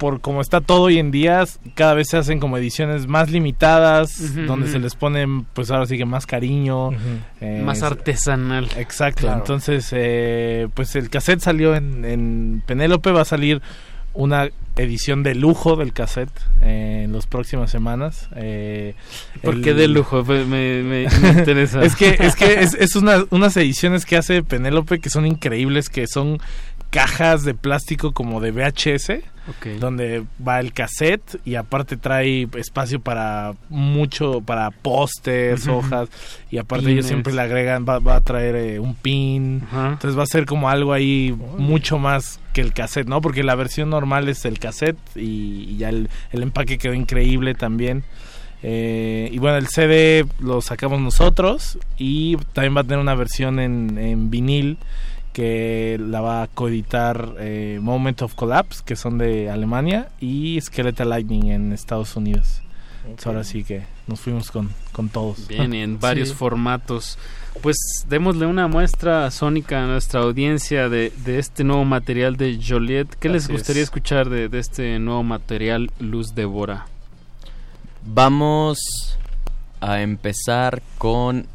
por 0.00 0.20
como 0.22 0.40
está 0.40 0.60
todo 0.62 0.82
hoy 0.82 0.98
en 0.98 1.10
día, 1.10 1.44
cada 1.74 1.94
vez 1.94 2.08
se 2.08 2.16
hacen 2.16 2.40
como 2.40 2.56
ediciones 2.56 3.06
más 3.06 3.30
limitadas, 3.30 4.34
donde 4.46 4.66
se 4.68 4.78
les 4.78 4.94
ponen, 4.96 5.44
pues 5.52 5.70
ahora 5.70 5.84
sí 5.86 5.98
que 5.98 6.06
más 6.06 6.26
cariño. 6.26 6.90
eh, 7.42 7.62
Más 7.64 7.78
es- 7.78 7.84
artesanal. 7.84 8.66
Exacto, 8.78 9.20
Claro. 9.22 9.38
entonces 9.38 9.88
eh, 9.92 10.68
pues 10.74 10.96
el 10.96 11.10
cassette 11.10 11.40
salió 11.40 11.76
en, 11.76 12.04
en 12.06 12.62
Penélope, 12.66 13.12
va 13.12 13.20
a 13.20 13.24
salir 13.26 13.60
una 14.12 14.48
edición 14.76 15.22
de 15.22 15.34
lujo 15.36 15.76
del 15.76 15.92
cassette 15.92 16.30
eh, 16.62 17.02
en 17.04 17.12
las 17.12 17.26
próximas 17.26 17.70
semanas. 17.70 18.28
Eh, 18.34 18.94
¿Por 19.42 19.56
el- 19.56 19.62
qué 19.62 19.74
de 19.74 19.86
lujo? 19.86 20.24
Pues 20.24 20.46
me, 20.46 20.82
me- 20.82 21.06
me 21.22 21.28
interesa. 21.38 21.82
es 21.84 21.94
que 21.94 22.16
es 22.18 22.34
que 22.34 22.60
es, 22.60 22.74
es 22.74 22.96
una- 22.96 23.24
unas 23.30 23.56
ediciones 23.56 24.06
que 24.06 24.16
hace 24.16 24.42
Penélope 24.42 24.98
que 24.98 25.10
son 25.10 25.26
increíbles, 25.26 25.90
que 25.90 26.06
son 26.08 26.38
cajas 26.90 27.44
de 27.44 27.54
plástico 27.54 28.12
como 28.12 28.40
de 28.40 28.50
VHS, 28.50 29.22
donde 29.80 30.24
va 30.46 30.60
el 30.60 30.72
cassette 30.72 31.40
y 31.44 31.54
aparte 31.56 31.96
trae 31.96 32.46
espacio 32.56 33.00
para 33.00 33.54
mucho, 33.68 34.40
para 34.42 34.70
pósters, 34.70 35.66
Ujú. 35.66 35.78
hojas, 35.78 36.08
y 36.50 36.58
aparte 36.58 36.90
ellos 36.92 37.06
siempre 37.06 37.32
le 37.32 37.40
agregan, 37.42 37.84
va, 37.88 37.98
va 37.98 38.16
a 38.16 38.20
traer 38.20 38.54
eh, 38.54 38.78
un 38.78 38.94
pin, 38.94 39.62
entonces 39.72 40.16
va 40.16 40.22
a 40.24 40.26
ser 40.26 40.46
como 40.46 40.68
algo 40.68 40.92
ahí 40.92 41.36
mucho 41.58 41.98
más 41.98 42.38
que 42.52 42.60
el 42.60 42.72
cassette, 42.72 43.08
¿no? 43.08 43.20
Porque 43.20 43.42
la 43.42 43.54
versión 43.54 43.90
normal 43.90 44.28
es 44.28 44.44
el 44.44 44.58
cassette 44.58 44.98
y, 45.16 45.66
y 45.70 45.76
ya 45.78 45.88
el, 45.88 46.08
el 46.32 46.42
empaque 46.42 46.78
quedó 46.78 46.94
increíble 46.94 47.54
también. 47.54 48.04
Eh, 48.62 49.30
y 49.32 49.38
bueno, 49.38 49.56
el 49.56 49.68
CD 49.68 50.26
lo 50.38 50.60
sacamos 50.60 51.00
nosotros 51.00 51.78
y 51.96 52.36
también 52.52 52.76
va 52.76 52.82
a 52.82 52.84
tener 52.84 52.98
una 52.98 53.14
versión 53.14 53.58
en, 53.58 53.96
en 53.96 54.30
vinil 54.30 54.76
que 55.32 55.98
la 56.00 56.20
va 56.20 56.42
a 56.42 56.46
coeditar 56.48 57.34
eh, 57.38 57.78
Moment 57.82 58.22
of 58.22 58.34
Collapse, 58.34 58.82
que 58.84 58.96
son 58.96 59.18
de 59.18 59.50
Alemania, 59.50 60.08
y 60.20 60.60
Skeletal 60.60 61.08
Lightning 61.08 61.48
en 61.50 61.72
Estados 61.72 62.16
Unidos. 62.16 62.62
Entonces, 63.04 63.26
ahora 63.26 63.44
sí 63.44 63.64
que 63.64 63.82
nos 64.06 64.20
fuimos 64.20 64.50
con, 64.50 64.70
con 64.92 65.08
todos. 65.08 65.48
Bien, 65.48 65.72
y 65.72 65.80
en 65.82 65.98
varios 66.00 66.28
Sí. 66.30 66.34
formatos. 66.34 67.18
Pues 67.62 67.76
démosle 68.08 68.46
una 68.46 68.68
muestra 68.68 69.30
sónica 69.30 69.82
a 69.82 69.86
nuestra 69.86 70.20
audiencia 70.20 70.88
de, 70.88 71.12
de 71.24 71.38
este 71.38 71.64
nuevo 71.64 71.84
material 71.84 72.36
de 72.36 72.60
Joliet. 72.64 73.08
¿Qué 73.18 73.28
les 73.28 73.48
gustaría 73.48 73.82
es. 73.82 73.88
escuchar 73.88 74.28
de, 74.28 74.48
de 74.48 74.58
este 74.58 74.98
nuevo 74.98 75.22
material 75.22 75.90
Luz 75.98 76.34
Devora? 76.34 76.86
Vamos 78.04 78.78
a 79.80 80.00
empezar 80.02 80.82
con 80.98 81.46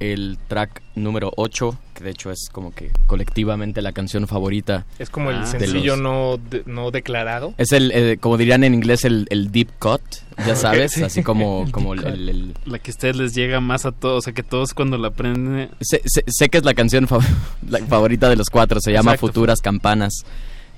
el 0.00 0.38
track 0.48 0.82
número 0.94 1.32
8, 1.36 1.78
que 1.94 2.04
de 2.04 2.10
hecho 2.10 2.30
es 2.30 2.48
como 2.50 2.74
que 2.74 2.90
colectivamente 3.06 3.80
la 3.80 3.92
canción 3.92 4.26
favorita. 4.26 4.84
Es 4.98 5.08
como 5.10 5.30
el 5.30 5.40
de 5.40 5.46
sencillo 5.46 5.96
los- 5.96 6.02
no, 6.02 6.36
de- 6.50 6.62
no 6.66 6.90
declarado. 6.90 7.54
Es 7.56 7.72
el, 7.72 7.90
eh, 7.92 8.18
como 8.20 8.36
dirían 8.36 8.64
en 8.64 8.74
inglés, 8.74 9.04
el, 9.04 9.26
el 9.30 9.50
deep 9.52 9.68
cut, 9.78 10.02
ya 10.46 10.56
sabes, 10.56 10.92
Sí. 10.92 11.02
así 11.04 11.22
como, 11.22 11.62
El 11.66 11.72
como 11.72 11.94
el, 11.94 12.04
el- 12.04 12.28
el- 12.28 12.54
La 12.66 12.78
que 12.80 12.90
a 12.90 12.92
ustedes 12.92 13.16
les 13.16 13.34
llega 13.34 13.60
más 13.60 13.86
a 13.86 13.92
todos, 13.92 14.18
o 14.18 14.20
sea 14.22 14.32
que 14.34 14.42
todos 14.42 14.74
cuando 14.74 14.98
la 14.98 15.08
aprenden... 15.08 15.70
Sé, 15.80 16.02
sé- 16.04 16.24
sé 16.26 16.48
que 16.48 16.58
es 16.58 16.64
la 16.64 16.74
canción 16.74 17.06
fa- 17.06 17.18
la 17.68 17.78
favorita 17.86 18.28
de 18.28 18.36
los 18.36 18.50
cuatro, 18.50 18.80
se 18.80 18.90
llama 18.92 19.12
Exacto. 19.12 19.26
Futuras 19.28 19.60
Campanas, 19.60 20.24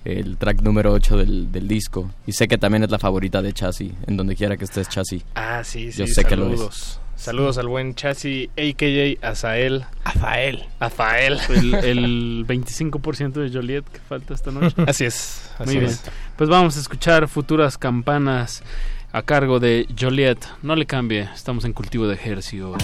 el 0.05 0.37
track 0.37 0.61
número 0.63 0.93
8 0.93 1.17
del, 1.17 1.51
del 1.51 1.67
disco. 1.67 2.11
Y 2.27 2.33
sé 2.33 2.47
que 2.47 2.59
también 2.59 2.85
es 2.85 2.91
la 2.91 2.99
favorita 2.99 3.43
de 3.43 3.53
Chassis, 3.53 3.91
en 4.07 4.17
donde 4.17 4.37
quiera 4.37 4.57
que 4.57 4.65
estés 4.65 4.89
Chassis. 4.89 5.25
Ah, 5.35 5.63
sí, 5.65 5.91
sí. 5.91 5.99
Yo 5.99 6.07
sé 6.07 6.25
que 6.25 6.37
lo 6.37 6.53
es. 6.53 7.01
Saludos. 7.17 7.59
Al 7.59 7.69
buen 7.69 7.95
Chassis, 7.95 8.49
a.k.a. 8.51 9.29
Azael. 9.29 9.85
Azael. 10.05 10.65
Azael. 10.79 11.39
El, 11.49 11.75
el 11.75 12.45
25% 12.47 13.33
de 13.33 13.51
Joliet 13.51 13.85
que 13.85 13.99
falta 14.01 14.35
esta 14.35 14.51
noche. 14.51 14.75
Así 14.87 15.05
es, 15.05 15.51
así 15.59 15.65
Muy 15.71 15.77
bien. 15.81 15.91
es. 15.91 16.03
Pues 16.37 16.49
vamos 16.49 16.77
a 16.77 16.81
escuchar 16.81 17.27
futuras 17.29 17.77
campanas 17.79 18.63
a 19.13 19.23
cargo 19.23 19.59
de 19.61 19.87
Joliet. 19.99 20.39
No 20.63 20.77
le 20.77 20.87
cambie, 20.87 21.29
estamos 21.35 21.65
en 21.65 21.73
cultivo 21.73 22.07
de 22.07 22.15
ejercicios. 22.15 22.77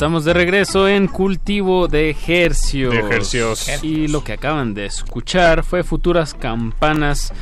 Estamos 0.00 0.24
de 0.24 0.32
regreso 0.32 0.88
en 0.88 1.08
Cultivo 1.08 1.86
de 1.86 2.16
Hercios. 2.26 2.94
De 2.94 3.00
hercios. 3.00 3.68
Y 3.82 4.08
lo 4.08 4.24
que 4.24 4.32
acaban 4.32 4.72
de 4.72 4.86
escuchar 4.86 5.62
fue 5.62 5.84
Futuras 5.84 6.32
Campanas 6.32 7.34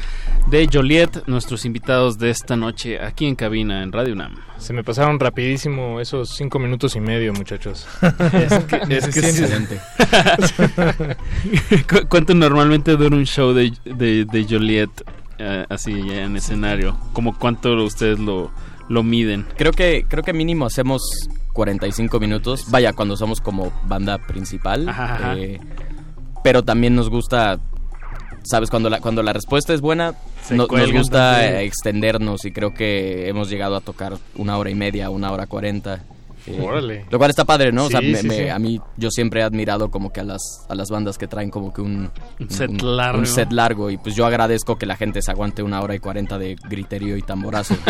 de 0.49 0.69
Joliet, 0.69 1.23
nuestros 1.29 1.65
invitados 1.65 2.19
de 2.19 2.31
esta 2.31 2.57
noche 2.57 2.99
aquí 3.01 3.27
en 3.27 3.37
cabina 3.37 3.85
en 3.85 3.93
Radio 3.93 4.13
UNAM. 4.15 4.35
Se 4.59 4.73
me 4.73 4.83
pasaron 4.83 5.21
rapidísimo 5.21 6.01
esos 6.01 6.31
cinco 6.31 6.59
minutos 6.59 6.97
y 6.97 7.01
medio, 7.01 7.33
muchachos. 7.33 7.87
Es 8.33 8.59
que, 8.65 8.97
es 8.97 9.07
que. 9.07 9.79
¿Cu- 11.89 12.09
¿Cuánto 12.09 12.35
normalmente 12.35 12.97
dura 12.97 13.15
un 13.15 13.25
show 13.25 13.53
de, 13.53 13.73
de, 13.85 14.25
de 14.25 14.47
Joliet 14.51 14.91
eh, 15.39 15.65
así 15.69 15.93
en 15.93 16.37
escenario? 16.37 16.99
¿Como 17.13 17.39
cuánto 17.39 17.73
ustedes 17.85 18.19
lo, 18.19 18.51
lo 18.89 19.05
miden? 19.05 19.47
Creo 19.57 19.71
que, 19.71 20.07
creo 20.09 20.25
que 20.25 20.33
mínimo 20.33 20.67
hacemos 20.67 21.03
45 21.59 22.21
minutos. 22.21 22.67
Vaya, 22.71 22.93
cuando 22.93 23.17
somos 23.17 23.41
como 23.41 23.73
banda 23.89 24.17
principal. 24.19 24.89
Ajá, 24.89 25.15
ajá. 25.15 25.35
eh, 25.37 25.59
pero 26.45 26.63
también 26.63 26.95
nos 26.95 27.11
gusta, 27.11 27.59
¿sabes? 28.45 28.71
Cuando 28.71 28.89
la, 28.89 29.01
cuando 29.01 29.25
la 29.25 29.33
respuesta 29.33 29.75
es 29.75 29.81
buena, 29.81 30.15
no- 30.51 30.69
nos 30.71 30.93
gusta 30.93 31.33
también. 31.41 31.57
extendernos 31.63 32.45
y 32.45 32.53
creo 32.53 32.75
que 32.75 33.29
hemos 33.29 33.51
llegado 33.51 33.75
a 33.75 33.81
tocar 33.81 34.19
una 34.37 34.57
hora 34.57 34.71
y 34.71 34.77
media, 34.77 35.11
una 35.11 35.33
hora 35.33 35.49
cuarenta. 35.49 36.05
Eh, 36.49 36.61
Órale. 36.61 37.05
Lo 37.11 37.19
cual 37.19 37.31
está 37.31 37.45
padre, 37.45 37.73
¿no? 37.73 37.85
o 37.87 37.91
sea, 37.91 38.01
Sí, 38.01 38.07
me- 38.13 38.19
sí, 38.21 38.29
me- 38.29 38.37
sí. 38.37 38.49
a 38.49 38.59
mí 38.59 38.81
yo 38.97 39.11
siempre 39.11 39.41
he 39.41 39.45
admirado 39.45 39.91
como 39.91 40.13
que 40.13 40.21
a 40.21 40.25
las, 40.25 40.65
a 40.69 40.75
las 40.75 40.91
bandas 40.91 41.19
que 41.19 41.27
traen 41.29 41.51
como 41.51 41.73
que 41.73 41.81
un, 41.81 42.11
Un 42.41 42.51
set 42.51 42.81
largo. 42.83 43.19
un 43.21 43.27
set 43.27 43.53
largo 43.53 43.91
y 43.91 43.97
pues 43.99 44.15
yo 44.15 44.27
agradezco 44.27 44.77
que 44.77 44.87
la 44.87 44.97
gente 44.97 45.23
se 45.23 45.31
aguante 45.31 45.63
una 45.63 45.81
hora 45.81 45.95
y 45.95 45.99
cuarenta 45.99 46.39
de 46.39 46.57
griterío 46.69 47.17
y 47.17 47.23
tamborazo. 47.23 47.77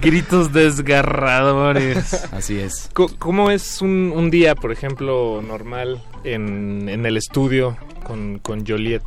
Gritos 0.00 0.52
desgarradores. 0.52 2.24
Así 2.32 2.58
es. 2.58 2.90
¿Cómo 3.18 3.50
es 3.50 3.80
un, 3.82 4.12
un 4.14 4.30
día, 4.30 4.54
por 4.54 4.72
ejemplo, 4.72 5.42
normal 5.46 6.02
en, 6.24 6.88
en 6.88 7.06
el 7.06 7.16
estudio 7.16 7.76
con, 8.04 8.38
con 8.38 8.66
Joliet? 8.66 9.02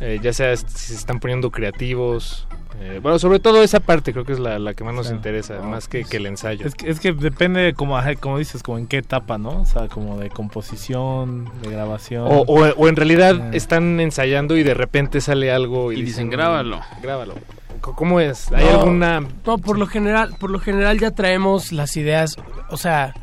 Eh, 0.00 0.20
ya 0.22 0.32
sea 0.32 0.56
si 0.56 0.64
se 0.68 0.94
están 0.94 1.18
poniendo 1.20 1.50
creativos. 1.50 2.46
Eh, 2.80 3.00
bueno, 3.02 3.18
sobre 3.18 3.40
todo 3.40 3.62
esa 3.62 3.80
parte 3.80 4.12
creo 4.12 4.24
que 4.24 4.32
es 4.32 4.38
la, 4.38 4.58
la 4.58 4.74
que 4.74 4.84
más 4.84 4.94
nos 4.94 5.10
interesa, 5.10 5.60
más 5.62 5.88
que, 5.88 6.04
que 6.04 6.16
el 6.18 6.26
ensayo. 6.26 6.64
Es 6.66 6.74
que, 6.74 6.88
es 6.90 7.00
que 7.00 7.12
depende, 7.12 7.74
como, 7.74 7.98
como 8.20 8.38
dices, 8.38 8.62
como 8.62 8.78
en 8.78 8.86
qué 8.86 8.98
etapa, 8.98 9.36
¿no? 9.38 9.62
O 9.62 9.66
sea, 9.66 9.88
como 9.88 10.18
de 10.18 10.30
composición, 10.30 11.50
de 11.62 11.70
grabación. 11.70 12.24
O, 12.26 12.42
o- 12.42 12.68
o 12.76 12.88
en 12.88 12.96
realidad 12.96 13.36
Eh. 13.52 13.56
están 13.56 13.98
ensayando 14.00 14.56
y 14.56 14.62
de 14.62 14.74
repente 14.74 15.20
sale 15.20 15.50
algo 15.52 15.92
y, 15.92 15.98
Y 15.98 16.02
dicen, 16.02 16.30
"Grábalo". 16.30 16.80
Grábalo. 17.02 17.34
C- 17.34 17.92
¿Cómo 17.96 18.20
es? 18.20 18.50
¿Hay 18.52 18.64
No, 18.64 18.70
alguna...? 18.80 19.20
No, 19.46 19.58
por 19.58 19.78
lo 19.78 19.86
general, 19.86 20.34
por 20.38 20.50
lo 20.50 20.58
general 20.58 20.98
ya 20.98 21.10
traemos 21.12 21.72
las 21.72 21.96
ideas, 21.96 22.36
o 22.70 22.76
sea. 22.76 23.14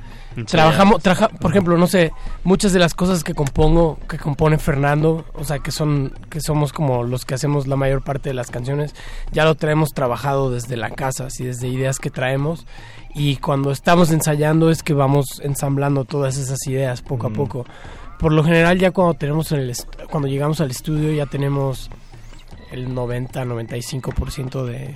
Trabajamos, 0.44 1.02
traja- 1.02 1.30
por 1.30 1.52
ejemplo, 1.52 1.78
no 1.78 1.88
sé, 1.88 2.12
muchas 2.44 2.74
de 2.74 2.80
las 2.80 2.94
cosas 2.94 3.24
que 3.24 3.34
compongo, 3.34 3.98
que 4.10 4.18
compone 4.18 4.57
Fernando, 4.57 5.26
o 5.34 5.44
sea, 5.44 5.60
que 5.60 5.72
son, 5.72 6.14
que 6.30 6.41
somos 6.41 6.74
como 6.74 7.03
los 7.03 7.26
que 7.26 7.36
hacemos 7.36 7.68
la 7.68 7.76
mayor 7.76 8.03
parte 8.03 8.30
de 8.30 8.34
las 8.36 8.52
canciones, 8.52 8.94
ya 9.32 9.45
lo 9.45 9.56
traemos 9.56 9.94
trabajado 9.94 10.52
desde 10.52 10.76
la 10.78 10.90
casa, 10.90 11.28
así 11.28 11.45
desde 11.45 11.68
ideas 11.68 11.99
que 11.99 12.10
traemos. 12.10 12.66
Y 13.14 13.38
cuando 13.38 13.72
estamos 13.72 14.12
ensayando 14.12 14.70
es 14.70 14.84
que 14.84 14.94
vamos 14.94 15.40
ensamblando 15.41 16.03
todas 16.03 16.38
esas 16.38 16.66
ideas 16.68 17.02
poco 17.02 17.28
a 17.28 17.30
poco. 17.30 17.66
Por 18.20 18.32
lo 18.34 18.44
general 18.44 18.78
ya 18.78 18.91
cuando 18.91 19.14
tenemos 19.14 19.52
en 19.53 19.60
el 19.62 19.74
cuando 20.10 20.28
llegamos 20.28 20.60
al 20.60 20.72
estudio 20.72 21.12
ya 21.14 21.26
tenemos 21.26 21.90
el 22.72 22.90
90-95% 22.90 24.64
de, 24.66 24.72
de, 24.74 24.95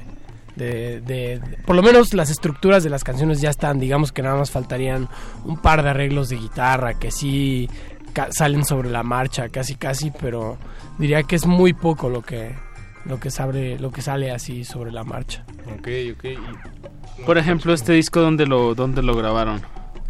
de, 0.60 1.02
de- 1.02 1.58
Por 1.66 1.76
lo 1.76 1.82
menos 1.82 2.14
las 2.14 2.30
estructuras 2.30 2.84
de 2.84 2.90
las 2.92 3.04
canciones 3.04 3.42
ya 3.42 3.50
están, 3.50 3.80
digamos 3.80 4.12
que 4.12 4.22
nada 4.22 4.36
más 4.38 4.52
faltarían 4.52 5.08
un 5.46 5.58
par 5.62 5.82
de 5.82 5.90
arreglos 5.90 6.30
de 6.30 6.36
guitarra 6.36 7.00
que 7.00 7.10
sí 7.12 7.68
ca- 8.14 8.28
salen 8.32 8.64
sobre 8.66 8.90
la 8.92 9.02
marcha, 9.02 9.50
casi 9.50 9.76
casi, 9.76 10.12
pero 10.12 10.58
diría 11.00 11.24
que 11.24 11.36
es 11.36 11.46
muy 11.48 11.74
poco 11.74 12.10
lo 12.10 12.22
que 12.22 12.54
lo 13.06 13.20
que 13.20 13.32
sale, 13.32 13.80
lo 13.80 13.92
que 13.92 14.02
sale 14.02 14.30
así 14.30 14.64
sobre 14.66 14.92
la 14.92 15.04
marcha. 15.04 15.44
Ok, 15.80 15.88
ok. 16.16 16.26
y- 16.26 17.24
Por 17.26 17.38
ejemplo, 17.38 17.74
este 17.74 17.94
disco, 17.94 18.20
¿dónde 18.20 18.46
lo, 18.46 18.76
dónde 18.76 19.02
lo 19.02 19.16
grabaron? 19.16 19.62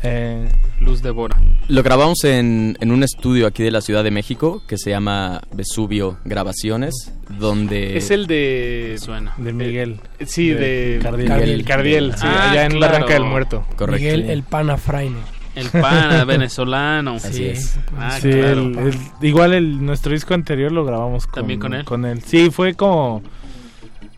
Eh, 0.04 0.48
Luz 0.80 1.02
Devora. 1.02 1.38
Lo 1.68 1.84
grabamos 1.84 2.24
en, 2.24 2.78
en 2.80 2.92
un 2.92 3.04
estudio 3.04 3.48
aquí 3.48 3.64
de 3.64 3.72
la 3.72 3.82
Ciudad 3.82 4.04
de 4.04 4.12
México 4.12 4.62
que 4.68 4.78
se 4.78 4.90
llama 4.92 5.42
Vesubio 5.54 6.18
Grabaciones, 6.26 7.12
donde... 7.38 7.98
Es 7.98 8.10
el 8.12 8.26
de... 8.28 8.96
Suena. 9.00 9.34
de 9.38 9.52
Miguel. 9.54 10.00
Eh, 10.20 10.26
Sí, 10.26 10.50
de... 10.50 11.00
Cardiel. 11.02 11.28
Cardiel. 11.28 11.66
Cardiel, 11.66 12.14
sí, 12.16 12.22
Ah, 12.26 12.52
allá 12.52 12.66
en 12.66 12.72
claro. 12.72 12.94
Barranca 12.94 13.14
del 13.14 13.24
Muerto. 13.26 13.66
Correcto. 13.76 14.02
Miguel 14.02 14.30
el 14.30 14.44
pana 14.44 14.78
Fraile. 14.78 15.18
El 15.56 15.68
pana 15.70 16.24
venezolano. 16.26 17.16
Así 17.16 17.34
Sí. 17.34 17.46
es. 17.48 17.80
Ah, 17.98 18.18
Sí, 18.22 18.30
claro. 18.32 18.62
el- 18.62 18.78
el- 18.80 18.96
igual 19.22 19.54
el, 19.54 19.86
nuestro 19.86 20.14
disco 20.14 20.34
anterior 20.34 20.72
lo 20.72 20.86
grabamos 20.86 21.26
con, 21.28 21.42
¿También 21.42 21.60
con 21.60 21.74
él? 21.74 21.84
Con 21.84 22.06
él. 22.06 22.22
Sí, 22.26 22.50
fue 22.52 22.74
como... 22.74 23.22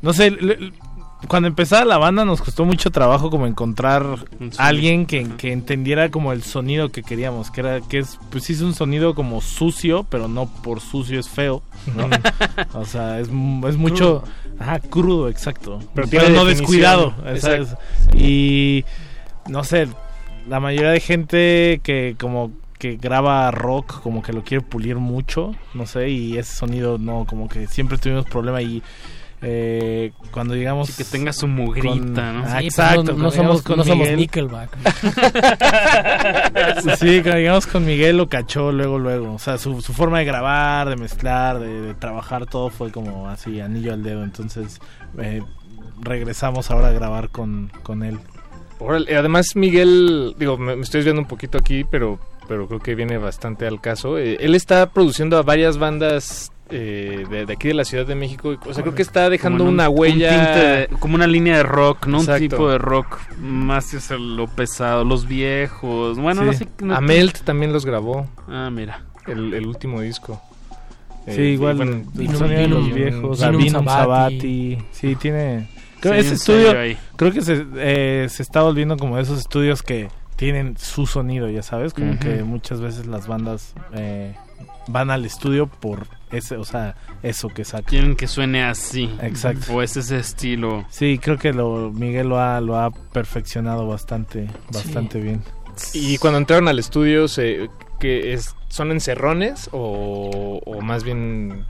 No 0.04 0.14
sé, 0.14 0.36
cuando 1.28 1.48
empezaba 1.48 1.86
la 1.86 1.98
banda 1.98 2.26
nos 2.26 2.42
costó 2.42 2.66
mucho 2.66 2.92
trabajo 2.92 3.30
como 3.30 3.48
encontrar 3.48 4.04
sonido. 4.04 4.56
alguien 4.58 5.06
que, 5.06 5.28
que 5.38 5.52
entendiera 5.52 6.10
como 6.10 6.34
el 6.34 6.44
sonido 6.44 6.90
que 6.90 7.04
queríamos, 7.04 7.52
que 7.52 7.62
era 7.62 7.82
que 7.82 8.00
es 8.00 8.20
pues 8.30 8.46
sí 8.46 8.54
es 8.54 8.62
un 8.62 8.74
sonido 8.74 9.14
como 9.16 9.42
sucio, 9.42 10.06
pero 10.10 10.28
no 10.28 10.48
por 10.48 10.80
sucio 10.80 11.20
es 11.20 11.30
feo, 11.30 11.62
¿no? 11.96 12.10
o 12.80 12.86
sea, 12.86 13.20
es, 13.20 13.28
es 13.28 13.78
mucho 13.78 14.24
ajá, 14.60 14.80
crudo, 14.80 15.30
exacto. 15.30 15.80
Pero 15.94 16.08
Pero, 16.10 16.30
no 16.30 16.46
descuidado. 16.46 17.14
Y 18.16 18.84
no 19.48 19.64
sé, 19.64 19.88
la 20.48 20.60
mayoría 20.60 20.92
de 20.92 21.00
gente 21.00 21.82
que 21.84 22.16
como 22.20 22.52
que 22.78 22.96
graba 22.96 23.52
rock 23.52 24.02
como 24.02 24.24
que 24.24 24.34
lo 24.34 24.44
quiere 24.44 24.64
pulir 24.64 24.96
mucho, 24.96 25.54
no 25.76 25.86
sé, 25.86 26.10
y 26.10 26.38
ese 26.38 26.56
sonido 26.56 26.98
no, 26.98 27.26
como 27.28 27.48
que 27.48 27.68
siempre 27.68 28.00
tuvimos 28.00 28.26
problema 28.26 28.62
y 28.64 28.82
eh, 29.44 30.12
cuando 30.32 30.54
llegamos 30.56 30.90
Sí, 30.90 31.04
que 31.04 31.10
tenga 31.10 31.34
su 31.34 31.48
mugrita, 31.48 32.32
¿no? 32.34 32.44
Ah, 32.46 32.60
Sí, 32.60 32.66
exacto, 32.68 33.14
no, 33.14 33.32
somos, 33.32 33.62
con 33.64 33.78
no 33.78 33.84
somos. 33.84 34.10
Nickelback. 34.12 34.70
Sí, 37.00 37.22
cuando 37.22 37.40
llegamos 37.40 37.68
con 37.68 37.86
Miguel 37.86 38.18
lo 38.18 38.30
cachó 38.30 38.72
luego, 38.72 39.00
luego. 39.00 39.34
O 39.34 39.40
sea, 39.40 39.58
su, 39.58 39.82
su 39.82 39.94
forma 39.94 40.20
de 40.20 40.26
grabar, 40.26 40.90
de 40.90 40.96
mezclar, 40.96 41.60
de, 41.60 41.82
de 41.82 41.94
trabajar, 41.96 42.46
todo 42.46 42.70
fue 42.70 42.92
como 42.92 43.28
así, 43.30 43.60
anillo 43.62 43.94
al 43.94 44.04
dedo. 44.04 44.24
Entonces, 44.24 44.80
eh, 45.18 45.42
regresamos 46.02 46.70
ahora 46.72 46.90
a 46.90 46.92
grabar 46.92 47.30
con, 47.30 47.72
con 47.84 48.04
él. 48.04 48.20
Además, 49.16 49.56
Miguel, 49.56 50.36
digo, 50.38 50.58
me, 50.58 50.76
me 50.76 50.82
estoy 50.82 51.00
desviando 51.00 51.22
un 51.22 51.28
poquito 51.28 51.58
aquí, 51.58 51.84
pero, 51.84 52.20
pero 52.48 52.68
creo 52.68 52.80
que 52.80 52.96
viene 52.96 53.18
bastante 53.18 53.68
al 53.68 53.80
caso. 53.80 54.18
Eh, 54.18 54.38
él 54.40 54.56
está 54.56 54.92
produciendo 54.92 55.38
a 55.38 55.44
varias 55.44 55.78
bandas 55.78 56.52
eh, 56.72 57.26
de, 57.30 57.46
de 57.46 57.54
aquí 57.54 57.68
de 57.68 57.74
la 57.74 57.86
Ciudad 57.86 58.06
de 58.06 58.16
México. 58.16 58.56
O 58.66 58.74
sea, 58.74 58.82
creo 58.84 58.96
que 58.96 59.02
está 59.02 59.30
dejando 59.30 59.64
un- 59.66 59.72
una 59.74 59.90
un 59.90 60.00
huella. 60.00 60.56
de- 60.56 60.88
como 61.00 61.16
una 61.16 61.28
línea 61.28 61.58
de 61.58 61.64
rock, 61.64 62.08
¿no? 62.08 62.20
Exacto. 62.20 62.44
Un 62.44 62.50
tipo 62.50 62.70
de 62.70 62.78
rock 62.78 63.20
más 63.40 63.94
hacia 63.94 64.18
lo 64.18 64.48
pesado, 64.48 65.04
los 65.04 65.28
viejos. 65.28 66.18
Bueno, 66.20 66.44
no 66.44 66.54
Sí. 66.54 66.60
sé. 66.60 66.68
no- 66.84 66.96
Amelt 66.96 67.42
también 67.44 67.74
los 67.74 67.86
grabó, 67.86 68.28
Ah, 68.48 68.70
mira. 68.72 69.02
el, 69.28 69.54
el 69.54 69.66
último 69.68 70.02
disco. 70.02 70.42
Sí, 71.28 71.40
Eh, 71.42 71.46
igual 71.52 71.76
bueno, 71.78 71.92
Vinum- 72.16 72.48
de 72.48 72.68
los 72.68 72.94
viejos, 72.94 73.40
Vinum 73.58 73.86
Sabati. 73.86 74.78
Sí, 74.92 75.16
tiene. 75.16 75.70
Creo 76.00 76.14
Sí, 76.16 76.20
ese 76.22 76.34
estudio, 76.34 76.80
ahí. 76.80 76.98
creo 77.16 77.32
que 77.32 77.42
se, 77.44 77.64
eh, 77.76 78.26
se 78.28 78.42
está 78.42 78.64
volviendo 78.64 78.98
como 78.98 79.18
de 79.18 79.22
esos 79.22 79.38
estudios 79.40 79.84
que 79.84 80.08
tienen 80.36 80.76
su 80.80 81.06
sonido, 81.06 81.48
ya 81.48 81.62
sabes, 81.62 81.94
como 81.94 82.18
que 82.18 82.44
muchas 82.44 82.82
veces 82.82 83.06
las 83.06 83.28
bandas 83.28 83.76
eh, 83.94 84.34
van 84.88 85.12
al 85.12 85.24
estudio 85.26 85.68
por 85.68 86.08
ese, 86.32 86.58
o 86.58 86.64
sea, 86.64 86.96
eso 87.24 87.50
que 87.50 87.66
sacan. 87.66 87.86
Quieren 87.86 88.16
que 88.16 88.28
suene 88.28 88.64
así. 88.64 89.10
Exacto. 89.22 89.74
O 89.74 89.82
es 89.82 89.98
ese 89.98 90.18
estilo. 90.20 90.86
Sí, 90.90 91.20
creo 91.22 91.38
que 91.38 91.54
lo 91.54 91.92
Miguel 91.92 92.30
lo 92.30 92.40
ha, 92.40 92.62
lo 92.62 92.78
ha 92.78 92.92
perfeccionado 92.92 93.88
bastante, 93.88 94.48
bastante 94.72 95.20
bien. 95.20 95.44
Y 95.94 96.18
cuando 96.18 96.38
entraron 96.38 96.68
al 96.68 96.80
estudio, 96.80 97.28
se, 97.28 97.70
que 98.00 98.34
es, 98.34 98.56
¿son 98.70 98.92
encerrones 98.92 99.70
o, 99.72 100.60
o 100.66 100.82
más 100.82 101.04
bien 101.04 101.66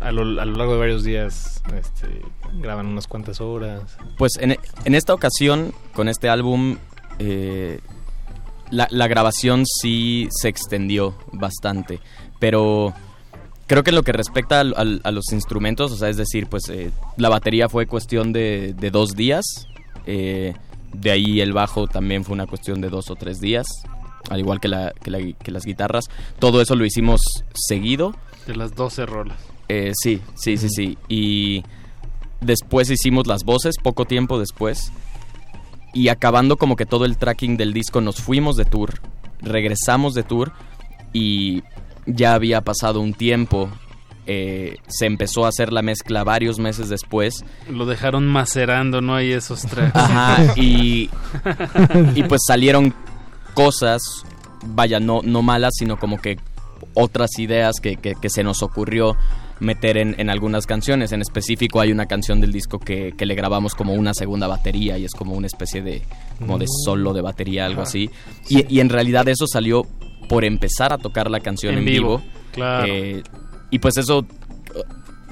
a 0.00 0.10
lo, 0.12 0.40
a 0.40 0.44
lo 0.44 0.56
largo 0.56 0.74
de 0.74 0.78
varios 0.78 1.04
días 1.04 1.62
este, 1.78 2.22
graban 2.54 2.86
unas 2.86 3.06
cuantas 3.06 3.40
horas? 3.40 3.96
Pues 4.16 4.32
en, 4.40 4.56
en 4.84 4.94
esta 4.94 5.12
ocasión, 5.14 5.72
con 5.94 6.08
este 6.08 6.28
álbum, 6.28 6.78
eh, 7.18 7.80
la, 8.70 8.88
la 8.90 9.06
grabación 9.06 9.64
sí 9.66 10.28
se 10.30 10.48
extendió 10.48 11.14
bastante, 11.32 12.00
pero 12.38 12.94
creo 13.72 13.82
que 13.84 13.88
en 13.88 13.96
lo 13.96 14.02
que 14.02 14.12
respecta 14.12 14.60
a, 14.60 14.64
los 14.84 15.32
instrumentos, 15.32 15.92
o 15.92 15.96
sea, 15.96 16.10
es 16.10 16.18
decir, 16.18 16.46
pues 16.46 16.68
eh, 16.68 16.90
la 17.16 17.30
batería 17.30 17.70
fue 17.70 17.86
cuestión 17.86 18.30
de, 18.30 18.74
de 18.78 18.90
dos 18.90 19.12
días, 19.16 19.46
eh, 20.04 20.52
de 20.92 21.10
ahí 21.10 21.40
el 21.40 21.54
bajo 21.54 21.86
también 21.86 22.22
fue 22.22 22.34
una 22.34 22.46
cuestión 22.46 22.82
de 22.82 22.90
dos 22.90 23.08
o 23.10 23.14
tres 23.16 23.40
días, 23.40 23.64
al 24.28 24.40
igual 24.40 24.60
que, 24.60 24.68
la, 24.68 24.92
que, 25.02 25.10
la- 25.10 25.32
que 25.42 25.50
las 25.50 25.64
guitarras. 25.64 26.10
Todo 26.38 26.60
eso 26.60 26.76
lo 26.76 26.84
hicimos 26.84 27.22
seguido. 27.54 28.14
De 28.46 28.54
las 28.56 28.74
12 28.74 29.06
rolas. 29.06 29.38
Eh, 29.70 29.92
sí, 29.94 30.20
sí, 30.34 30.58
sí, 30.58 30.68
sí. 30.68 30.98
Y 31.08 31.64
después 32.42 32.90
hicimos 32.90 33.26
las 33.26 33.42
voces, 33.42 33.76
poco 33.82 34.04
tiempo 34.04 34.38
después. 34.38 34.92
Y 35.94 36.08
acabando 36.08 36.58
como 36.58 36.76
que 36.76 36.84
todo 36.84 37.06
el 37.06 37.16
tracking 37.16 37.56
del 37.56 37.72
disco, 37.72 38.02
nos 38.02 38.16
fuimos 38.20 38.56
de 38.56 38.66
tour, 38.66 39.00
regresamos 39.40 40.12
de 40.12 40.24
tour 40.24 40.52
y 41.14 41.62
ya 42.06 42.34
había 42.34 42.60
pasado 42.62 43.00
un 43.00 43.14
tiempo. 43.14 43.70
eh, 44.26 44.76
se 44.86 45.06
empezó 45.06 45.44
a 45.44 45.48
hacer 45.48 45.72
la 45.72 45.82
mezcla 45.82 46.22
varios 46.22 46.60
meses 46.60 46.88
después. 46.88 47.44
Lo 47.68 47.86
dejaron 47.86 48.26
macerando, 48.28 49.00
¿no? 49.00 49.16
Hay 49.16 49.32
esos 49.32 49.62
tracks. 49.62 49.90
Ajá, 49.96 50.54
y, 50.56 51.10
y 52.14 52.22
pues 52.24 52.42
salieron 52.46 52.94
cosas, 53.54 54.00
vaya, 54.64 55.00
no, 55.00 55.20
no 55.24 55.42
malas, 55.42 55.72
sino 55.76 55.98
como 55.98 56.20
que 56.20 56.38
otras 56.94 57.38
ideas 57.38 57.76
que, 57.82 57.96
que- 57.96 58.14
que 58.14 58.30
se 58.30 58.44
nos 58.44 58.62
ocurrió 58.62 59.16
meter 59.58 59.96
en, 59.96 60.14
en 60.18 60.30
algunas 60.30 60.66
canciones. 60.66 61.10
En 61.12 61.20
específico 61.20 61.80
hay 61.80 61.90
una 61.92 62.06
canción 62.06 62.40
del 62.40 62.52
disco 62.52 62.78
que, 62.78 63.14
que 63.16 63.26
le 63.26 63.34
grabamos 63.34 63.74
como 63.74 63.92
una 63.94 64.14
segunda 64.14 64.46
batería 64.46 64.98
y 64.98 65.04
es 65.04 65.12
como 65.12 65.34
una 65.34 65.46
especie 65.48 65.82
de, 65.82 66.02
como 66.38 66.58
de 66.58 66.64
Mm. 66.66 66.84
solo 66.84 67.12
de 67.12 67.22
batería, 67.22 67.66
algo 67.66 67.82
así. 67.82 68.08
Y, 68.48 68.72
y 68.72 68.80
en 68.80 68.88
realidad 68.88 69.26
eso 69.28 69.46
salió 69.46 69.84
por 70.28 70.44
empezar 70.44 70.92
a 70.92 70.98
tocar 70.98 71.30
la 71.30 71.40
canción 71.40 71.72
En 71.74 71.78
en, 71.80 71.84
vivo, 71.84 72.18
vivo. 72.18 72.30
claro. 72.52 72.86
Eh, 72.86 73.22
y 73.70 73.78
pues 73.78 73.96
eso 73.96 74.26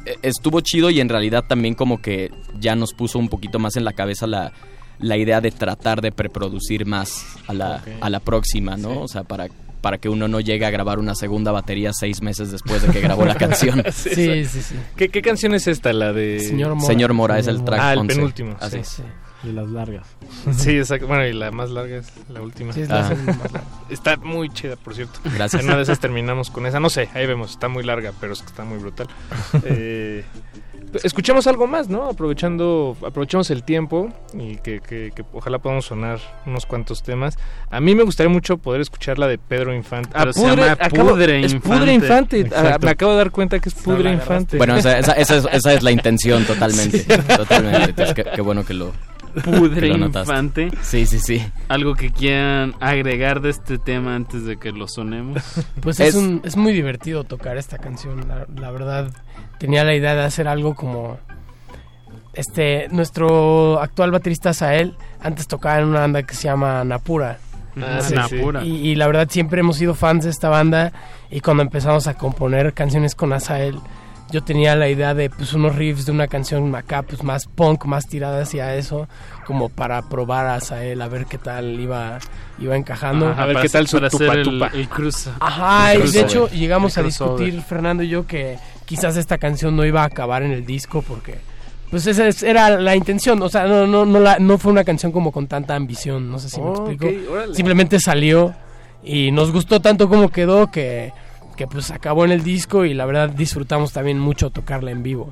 eh, 0.07 0.17
estuvo 0.23 0.61
chido 0.61 0.91
y 0.91 1.01
en 1.01 1.09
realidad 1.09 1.45
también 1.47 1.75
como 1.75 2.01
que 2.01 2.31
ya 2.59 2.75
nos 2.77 2.93
puso 2.95 3.19
un 3.19 3.29
poquito 3.29 3.59
más 3.59 3.77
en 3.77 3.85
la 3.85 3.93
cabeza 3.93 4.27
la, 4.27 4.53
la 4.99 5.17
idea 5.17 5.41
de 5.41 5.51
tratar 5.51 6.01
de 6.01 6.13
preproducir 6.13 6.87
más 6.87 7.25
a 7.47 7.55
la, 7.55 7.83
a 8.01 8.11
la 8.11 8.21
próxima, 8.21 8.77
¿no? 8.77 9.01
O 9.03 9.09
sea, 9.09 9.25
para, 9.25 9.49
para 9.81 9.99
que 9.99 10.09
uno 10.09 10.29
no 10.29 10.41
llegue 10.41 10.65
a 10.67 10.71
grabar 10.71 10.99
una 10.99 11.15
segunda 11.15 11.53
batería 11.53 11.93
seis 11.93 12.21
meses 12.23 12.51
después 12.51 12.83
de 12.83 12.89
que 12.93 13.01
grabó 13.01 13.25
la 13.25 13.35
canción. 13.37 13.83
Sí, 13.93 14.29
exacto. 14.29 14.75
¿Qué, 14.97 15.09
qué 15.09 15.23
canción 15.23 15.55
es 15.55 15.67
esta? 15.67 15.93
La 15.93 16.13
de... 16.13 16.41
Señor 16.41 16.75
Mora. 16.75 16.87
Señor 16.87 17.13
Mora, 17.15 17.39
es 17.39 17.47
el 17.47 17.65
track 17.65 17.81
Ah, 17.83 17.93
el 17.95 17.99
11. 18.01 18.15
penúltimo. 18.15 18.57
Así 18.61 18.81
sí. 18.83 19.03
De 19.43 19.53
las 19.55 19.69
largas. 19.71 20.07
Sí, 20.57 20.77
exacto. 20.77 21.07
Bueno, 21.07 21.27
y 21.27 21.33
la 21.33 21.51
más 21.51 21.71
larga 21.71 21.97
es 21.99 22.13
la 22.29 22.43
última. 22.43 22.73
Sí, 22.75 22.83
es 22.83 22.89
la 22.91 23.01
Ah. 23.01 23.09
segunda 23.09 23.33
más 23.35 23.53
larga. 23.53 23.69
Está 23.91 24.17
muy 24.19 24.51
chida, 24.51 24.77
por 24.77 24.95
cierto. 24.95 25.19
Gracias. 25.25 25.63
En 25.63 25.69
una 25.69 25.77
de 25.77 25.83
esas 25.85 25.99
terminamos 25.99 26.51
con 26.51 26.67
esa. 26.67 26.79
No 26.81 26.91
sé, 26.91 27.09
ahí 27.15 27.27
vemos. 27.27 27.53
Está 27.53 27.69
muy 27.69 27.83
larga, 27.83 28.13
pero 28.21 28.33
es 28.35 28.41
que 28.43 28.47
está 28.49 28.65
muy 28.65 28.79
brutal. 28.79 29.09
Eh, 29.65 30.25
escuchemos 31.05 31.47
algo 31.47 31.67
más, 31.67 31.89
¿no? 31.89 32.09
Aprovechando, 32.09 32.97
aprovechamos 33.07 33.51
el 33.51 33.63
tiempo 33.63 34.13
y 34.35 34.57
que, 34.57 34.81
que- 34.81 35.13
que 35.15 35.25
ojalá 35.33 35.59
podamos 35.59 35.85
sonar 35.87 36.19
unos 36.47 36.67
cuantos 36.67 37.03
temas. 37.03 37.39
A 37.71 37.81
mí 37.81 37.95
me 37.95 38.03
gustaría 38.03 38.29
mucho 38.31 38.59
poder 38.59 38.81
escuchar 38.81 39.19
la 39.19 39.27
de 39.29 39.39
Pedro 39.39 39.75
Infante. 39.75 40.11
Pero 40.13 40.33
se 40.33 40.43
llama 40.45 40.77
Pudre 40.91 41.45
es 41.45 41.53
Infante. 41.53 41.79
Pudre 41.79 41.95
Infante. 41.95 42.37
Ah, 42.55 42.61
Exacto. 42.61 42.87
me 42.87 42.91
acabo 42.93 43.13
de 43.13 43.19
dar 43.19 43.31
cuenta 43.31 43.59
que 43.61 43.69
es 43.69 43.75
Pudre 43.75 44.13
Infante. 44.13 44.57
Bueno, 44.59 44.77
esa, 44.77 44.99
esa, 44.99 45.13
esa 45.13 45.37
es, 45.37 45.47
esa 45.53 45.73
es 45.75 45.83
la 45.83 45.93
intención 45.93 46.45
totalmente. 46.45 46.99
Sí. 46.99 47.07
Totalmente. 47.37 47.91
Entonces, 47.91 48.15
qué, 48.15 48.25
qué 48.35 48.41
bueno 48.41 48.65
que 48.65 48.75
lo, 48.75 48.93
Pudre. 49.45 49.89
Infante. 49.89 50.71
Sí, 50.83 51.07
sí, 51.07 51.19
sí. 51.19 51.45
Algo 51.69 51.95
que 51.95 52.11
quieran 52.11 52.75
agregar 52.81 53.41
de 53.41 53.51
este 53.51 53.79
tema 53.79 54.15
antes 54.15 54.45
de 54.45 54.57
que 54.59 54.73
lo 54.73 54.89
sonemos. 54.89 55.43
Pues 55.81 56.01
es, 56.01 56.15
un- 56.15 56.41
es 56.45 56.57
muy 56.57 56.73
divertido 56.73 57.25
tocar 57.25 57.57
esta 57.57 57.79
canción. 57.79 58.27
La, 58.29 58.47
la 58.55 58.71
verdad, 58.71 59.11
tenía 59.59 59.85
la 59.85 59.95
idea 59.95 60.15
de 60.15 60.23
hacer 60.25 60.49
algo 60.49 60.75
como. 60.75 61.19
Este, 62.33 62.89
nuestro 62.91 63.81
actual 63.81 64.13
baterista 64.13 64.53
Sael 64.53 64.95
antes 65.21 65.49
tocaba 65.49 65.81
en 65.81 65.87
una 65.87 66.01
banda 66.01 66.23
que 66.23 66.35
se 66.35 66.45
llama 66.45 66.85
Napura. 66.85 67.39
Ah, 67.81 68.01
Sí, 68.03 68.15
Napura. 68.15 68.63
Y, 68.65 68.89
y 68.89 68.95
la 68.95 69.07
verdad 69.09 69.29
siempre 69.29 69.61
hemos 69.61 69.77
sido 69.77 69.95
fans 69.95 70.25
de 70.25 70.31
esta 70.31 70.49
banda 70.49 70.93
y 71.31 71.41
cuando 71.41 71.63
empezamos 71.65 72.07
a 72.07 72.15
componer 72.15 72.73
canciones 72.73 73.15
con 73.17 73.33
Asael, 73.33 73.81
yo 74.33 74.43
tenía 74.43 74.77
la 74.77 74.89
idea 74.89 75.15
de 75.15 75.29
pues 75.31 75.53
unos 75.55 75.75
riffs 75.77 76.07
de 76.07 76.13
una 76.13 76.29
canción 76.29 76.75
acá 76.75 77.03
pues 77.03 77.23
más 77.23 77.47
punk, 77.47 77.85
más 77.87 78.07
tirada 78.07 78.43
hacia 78.43 78.75
eso, 78.77 79.09
como 79.47 79.69
para 79.69 80.03
probar 80.09 80.47
a 80.47 80.55
Asael 80.57 81.01
a 81.03 81.09
ver 81.09 81.27
qué 81.27 81.39
tal 81.39 81.79
iba 81.81 82.19
iba 82.59 82.77
encajando. 82.77 83.27
Ajá, 83.29 83.47
para 83.47 83.61
hacer- 83.63 83.87
para 84.01 84.07
hacer 84.09 84.29
el- 84.39 84.63
el 84.75 84.89
cruce. 84.89 85.31
Ajá, 85.41 85.93
El 85.95 86.07
y 86.09 86.11
de 86.13 86.21
hecho 86.21 86.49
llegamos 86.51 86.97
a 86.99 87.03
discutir 87.03 87.63
Fernando 87.63 88.03
y 88.03 88.09
yo 88.09 88.27
que 88.27 88.59
quizás 88.85 89.17
esta 89.17 89.39
canción 89.39 89.75
no 89.77 89.85
iba 89.85 90.03
a 90.03 90.07
acabar 90.07 90.43
en 90.43 90.53
el 90.53 90.65
disco 90.67 91.03
porque 91.03 91.39
pues 91.91 92.07
esa 92.07 92.29
es- 92.29 92.43
era 92.45 92.71
la 92.79 92.95
intención, 92.95 93.43
o 93.43 93.49
sea, 93.49 93.67
no 93.67 93.87
no 93.87 94.05
no 94.07 94.21
la, 94.21 94.39
no 94.39 94.59
fue 94.59 94.71
una 94.71 94.85
canción 94.85 95.11
como 95.11 95.33
con 95.33 95.49
tanta 95.49 95.75
ambición, 95.75 96.31
no 96.31 96.39
sé 96.39 96.49
si 96.49 96.61
me 96.61 96.71
explico. 96.71 97.07
Simplemente 97.55 97.99
salió 97.99 98.55
y 99.03 99.33
nos 99.33 99.51
gustó 99.51 99.81
tanto 99.81 100.09
como 100.09 100.29
quedó 100.29 100.71
que 100.71 101.13
que 101.61 101.67
pues 101.67 101.91
acabó 101.91 102.25
en 102.25 102.31
el 102.31 102.43
disco 102.43 102.87
y 102.87 102.95
la 102.95 103.05
verdad 103.05 103.29
disfrutamos 103.29 103.93
también 103.93 104.19
mucho 104.19 104.49
tocarla 104.49 104.93
en 104.93 105.03
vivo. 105.03 105.31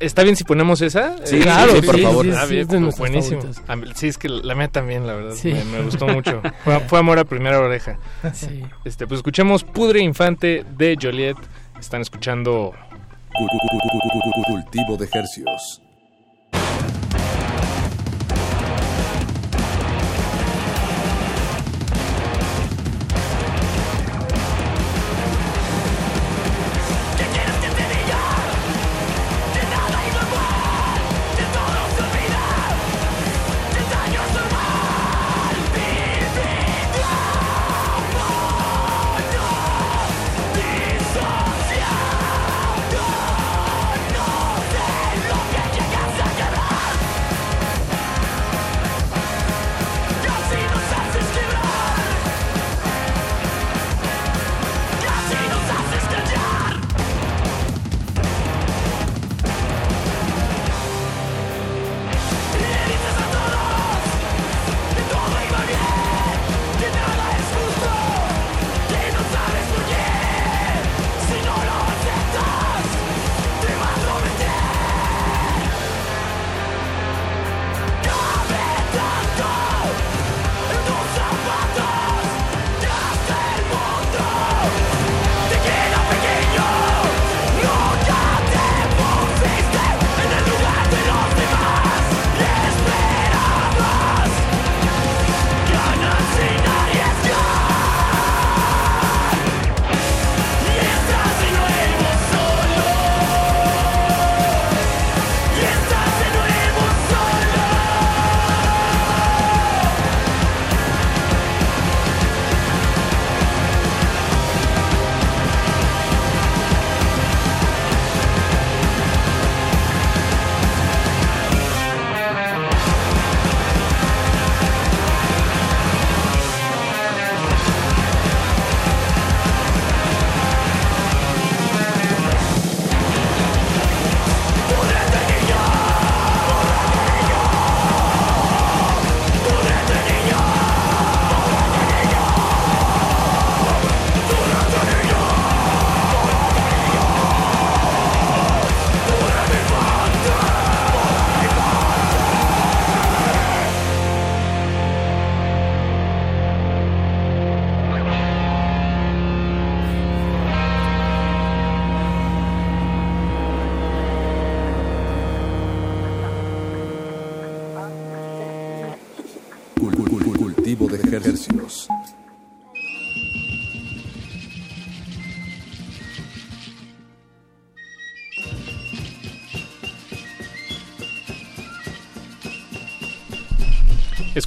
¿Está 0.00 0.22
bien 0.22 0.36
si 0.36 0.44
ponemos 0.44 0.82
esa? 0.82 1.16
Sí, 1.24 1.40
claro, 1.40 1.72
sí, 1.76 1.80
por 1.80 1.98
favor. 1.98 2.26
Ah, 2.36 2.44
sí, 2.46 2.56
bien, 2.56 2.66
es 2.68 2.80
nuestras 2.80 2.98
buenísimo. 2.98 3.40
favoritas. 3.40 3.64
A 3.70 3.76
mí- 3.76 3.86
Sí, 3.94 4.08
es 4.08 4.18
que 4.18 4.28
la 4.28 4.54
mía 4.54 4.68
también, 4.68 5.06
la 5.06 5.14
verdad. 5.14 5.32
Sí. 5.34 5.54
Me, 5.54 5.64
me 5.64 5.80
gustó 5.82 6.06
mucho. 6.08 6.42
Fue, 6.62 6.78
fue 6.80 6.98
amor 6.98 7.18
a 7.18 7.24
primera 7.24 7.58
oreja. 7.58 7.98
Sí. 8.34 8.62
Este, 8.84 9.06
pues 9.06 9.20
escuchemos 9.20 9.64
Pudre 9.64 10.00
Infante 10.00 10.62
de 10.76 10.98
Joliet. 11.00 11.38
Están 11.80 12.02
escuchando 12.02 12.74
Cultivo 14.46 14.96
de 14.98 15.06
ejercios. 15.06 15.80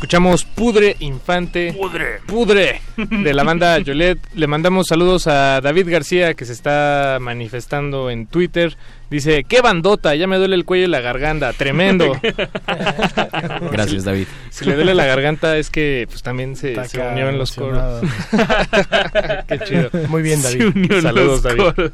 Escuchamos 0.09 0.43
Pudre 0.43 0.95
Infante. 1.01 1.71
Pudre. 1.71 2.19
Pudre. 2.25 2.81
De 2.97 3.31
la 3.31 3.43
banda 3.43 3.77
Yolet. 3.85 4.17
Le 4.33 4.47
mandamos 4.47 4.87
saludos 4.87 5.27
a 5.27 5.61
David 5.61 5.87
García 5.87 6.33
que 6.33 6.45
se 6.45 6.53
está 6.53 7.19
manifestando 7.21 8.09
en 8.09 8.25
Twitter. 8.25 8.75
Dice, 9.11 9.43
qué 9.47 9.61
bandota, 9.61 10.15
ya 10.15 10.25
me 10.25 10.37
duele 10.37 10.55
el 10.55 10.65
cuello 10.65 10.85
y 10.85 10.87
la 10.87 11.01
garganta. 11.01 11.53
Tremendo. 11.53 12.19
Gracias, 13.71 14.03
David. 14.03 14.25
Si 14.49 14.65
le 14.65 14.73
duele 14.73 14.95
la 14.95 15.05
garganta 15.05 15.55
es 15.59 15.69
que 15.69 16.07
pues 16.09 16.23
también 16.23 16.55
se, 16.55 16.75
unió 17.11 17.29
en 17.29 17.37
los 17.37 17.51
coros. 17.51 18.01
qué 19.47 19.59
chido. 19.59 19.91
Muy 20.07 20.23
bien, 20.23 20.41
David. 20.41 20.57
Se 20.57 20.65
unió 20.65 20.95
en 20.95 21.01
Saludos, 21.03 21.27
los 21.27 21.43
David. 21.43 21.61
coros. 21.61 21.91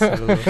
Saludos. 0.00 0.40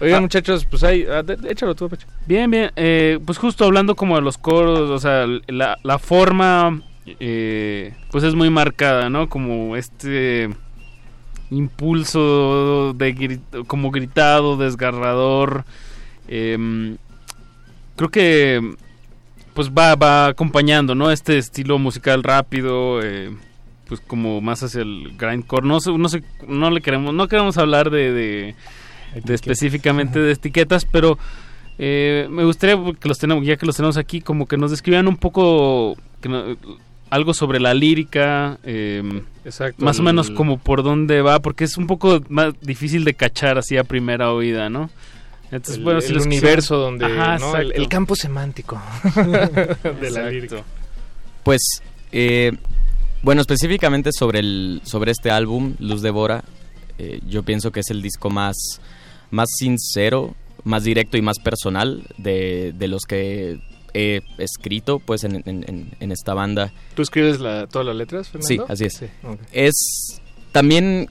Oigan, 0.00 0.22
muchachos, 0.22 0.64
pues 0.64 0.84
ahí, 0.84 1.04
ah, 1.10 1.24
échalo 1.48 1.74
tú, 1.74 1.88
Pecho. 1.88 2.06
Bien, 2.26 2.50
bien. 2.50 2.70
eh, 2.76 3.18
pues 3.24 3.38
justo 3.38 3.64
hablando 3.64 3.96
como 3.96 4.16
de 4.16 4.22
los 4.22 4.38
coros, 4.38 4.90
o 4.90 4.98
sea, 4.98 5.26
la, 5.48 5.78
la 5.82 5.98
forma, 5.98 6.80
eh, 7.20 7.94
pues 8.10 8.22
es 8.24 8.34
muy 8.34 8.48
marcada, 8.50 9.10
¿no? 9.10 9.28
Como 9.28 9.74
este 9.76 10.50
impulso 11.50 12.92
de 12.96 13.14
gri- 13.14 13.66
como 13.66 13.90
gritado, 13.90 14.56
desgarrador. 14.56 15.64
em, 16.28 16.96
creo 17.96 18.10
que 18.10 18.74
pues 19.54 19.70
va, 19.70 19.96
va 19.96 20.26
acompañando, 20.28 20.94
¿no? 20.94 21.10
Este 21.10 21.36
estilo 21.38 21.78
musical 21.78 22.22
rápido, 22.22 23.00
eh, 23.02 23.34
pues 23.88 24.00
como 24.00 24.40
más 24.40 24.62
hacia 24.62 24.82
el 24.82 25.14
grindcore. 25.18 25.66
No 25.66 25.80
sé, 25.80 25.90
no 25.96 26.08
sé, 26.08 26.22
no 26.46 26.70
le 26.70 26.80
queremos, 26.80 27.12
no 27.12 27.26
queremos 27.26 27.58
hablar 27.58 27.90
de, 27.90 28.12
de, 28.12 28.54
de 29.14 29.34
específicamente 29.34 30.18
de 30.20 30.32
etiquetas, 30.32 30.84
pero 30.84 31.18
eh, 31.78 32.26
me 32.30 32.44
gustaría 32.44 32.76
que 33.00 33.08
los 33.08 33.18
tenemos, 33.18 33.44
ya 33.46 33.56
que 33.56 33.66
los 33.66 33.76
tenemos 33.76 33.96
aquí, 33.96 34.20
como 34.20 34.46
que 34.46 34.56
nos 34.56 34.70
describieran 34.70 35.08
un 35.08 35.16
poco 35.16 35.96
que 36.20 36.28
no- 36.28 36.56
algo 37.10 37.32
sobre 37.32 37.58
la 37.58 37.72
lírica, 37.72 38.58
eh, 38.64 39.22
Exacto, 39.44 39.82
más 39.82 39.98
o 39.98 40.02
menos 40.02 40.30
como 40.30 40.58
por 40.58 40.82
dónde 40.82 41.22
va, 41.22 41.40
porque 41.40 41.64
es 41.64 41.78
un 41.78 41.86
poco 41.86 42.20
más 42.28 42.52
difícil 42.60 43.04
de 43.04 43.14
cachar 43.14 43.56
así 43.56 43.78
a 43.78 43.84
primera 43.84 44.30
oída, 44.32 44.68
¿no? 44.68 44.90
Entonces, 45.50 45.76
el, 45.78 45.84
bueno, 45.84 46.02
si 46.02 46.08
el 46.08 46.16
los 46.16 46.26
universo 46.26 46.74
quisieran- 46.74 46.98
donde 46.98 47.04
Ajá, 47.06 47.38
¿no? 47.38 47.56
el, 47.56 47.88
campo 47.88 48.14
semántico 48.14 48.78
de 50.00 50.10
la 50.10 50.28
lírica. 50.30 50.56
Pues, 51.42 51.62
eh, 52.12 52.52
bueno, 53.22 53.40
específicamente 53.40 54.10
sobre, 54.12 54.40
el, 54.40 54.82
sobre 54.84 55.12
este 55.12 55.30
álbum, 55.30 55.74
Luz 55.78 56.02
Devora, 56.02 56.44
eh, 56.98 57.20
yo 57.26 57.42
pienso 57.42 57.70
que 57.72 57.80
es 57.80 57.88
el 57.90 58.02
disco 58.02 58.28
más, 58.28 58.54
más 59.30 59.48
sincero, 59.56 60.34
más 60.64 60.84
directo 60.84 61.16
y 61.16 61.22
más 61.22 61.38
personal 61.38 62.02
de, 62.18 62.72
de 62.76 62.88
los 62.88 63.02
que 63.04 63.58
he 63.94 64.20
escrito 64.38 64.98
pues 64.98 65.24
en, 65.24 65.42
en- 65.46 65.90
en- 65.98 66.12
esta 66.12 66.34
banda. 66.34 66.72
¿Tú 66.94 67.02
escribes 67.02 67.40
la, 67.40 67.66
todas 67.66 67.86
las 67.86 67.96
letras, 67.96 68.28
Fernando? 68.28 68.46
Sí, 68.66 68.72
así 68.72 68.84
es. 68.84 68.94
Sí. 68.94 69.06
Es 69.52 70.20
también 70.52 71.06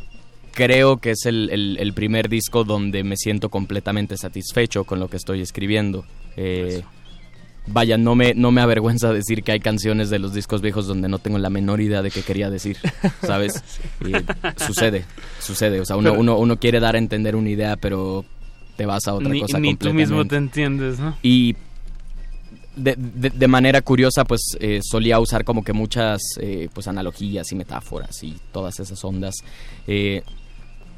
creo 0.54 0.98
que 0.98 1.12
es 1.12 1.26
el, 1.26 1.50
el- 1.52 1.78
el 1.80 1.94
primer 1.94 2.30
disco 2.30 2.64
donde 2.64 3.04
me 3.04 3.16
siento 3.18 3.50
completamente 3.50 4.18
satisfecho 4.18 4.84
con 4.84 5.00
lo 5.00 5.08
que 5.10 5.18
estoy 5.18 5.42
escribiendo. 5.42 6.06
Eh, 6.36 6.84
vaya, 7.68 7.98
no 7.98 8.16
me, 8.16 8.34
no 8.34 8.52
me 8.52 8.62
avergüenza 8.62 9.12
decir 9.14 9.44
que 9.44 9.52
hay 9.52 9.60
canciones 9.60 10.10
de 10.10 10.20
los 10.20 10.34
discos 10.34 10.62
viejos 10.62 10.88
donde 10.88 11.08
no 11.10 11.20
tengo 11.20 11.38
la 11.38 11.50
menor 11.50 11.82
idea 11.82 12.02
de 12.02 12.12
qué 12.12 12.22
quería 12.22 12.50
decir, 12.50 12.78
¿sabes? 13.22 13.64
Y 14.06 14.12
sucede, 14.64 15.06
sucede. 15.40 15.80
O 15.82 15.86
sea, 15.86 15.96
uno, 15.98 16.12
Pero- 16.12 16.22
uno, 16.22 16.38
uno 16.38 16.58
quiere 16.58 16.80
dar 16.80 16.96
a 16.96 16.98
entender 16.98 17.36
una 17.36 17.50
idea, 17.50 17.76
pero 17.76 18.26
te 18.76 18.86
vas 18.86 19.08
a 19.08 19.14
otra 19.16 19.30
ni, 19.30 19.42
cosa 19.42 19.60
ni 19.60 19.76
tú 19.76 19.94
mismo 19.94 20.26
te 20.26 20.36
entiendes, 20.38 21.00
¿no? 21.00 21.18
Y 21.24 21.56
de, 22.76 22.96
de- 22.96 23.32
de 23.32 23.48
manera 23.48 23.82
curiosa, 23.82 24.24
pues 24.24 24.56
eh, 24.60 24.80
solía 24.84 25.20
usar 25.20 25.44
como 25.44 25.64
que 25.64 25.74
muchas 25.74 26.22
eh, 26.40 26.70
pues 26.74 26.88
analogías 26.88 27.52
y 27.52 27.56
metáforas 27.56 28.22
y 28.24 28.36
todas 28.52 28.80
esas 28.80 29.04
ondas. 29.04 29.36
Eh, 29.88 30.22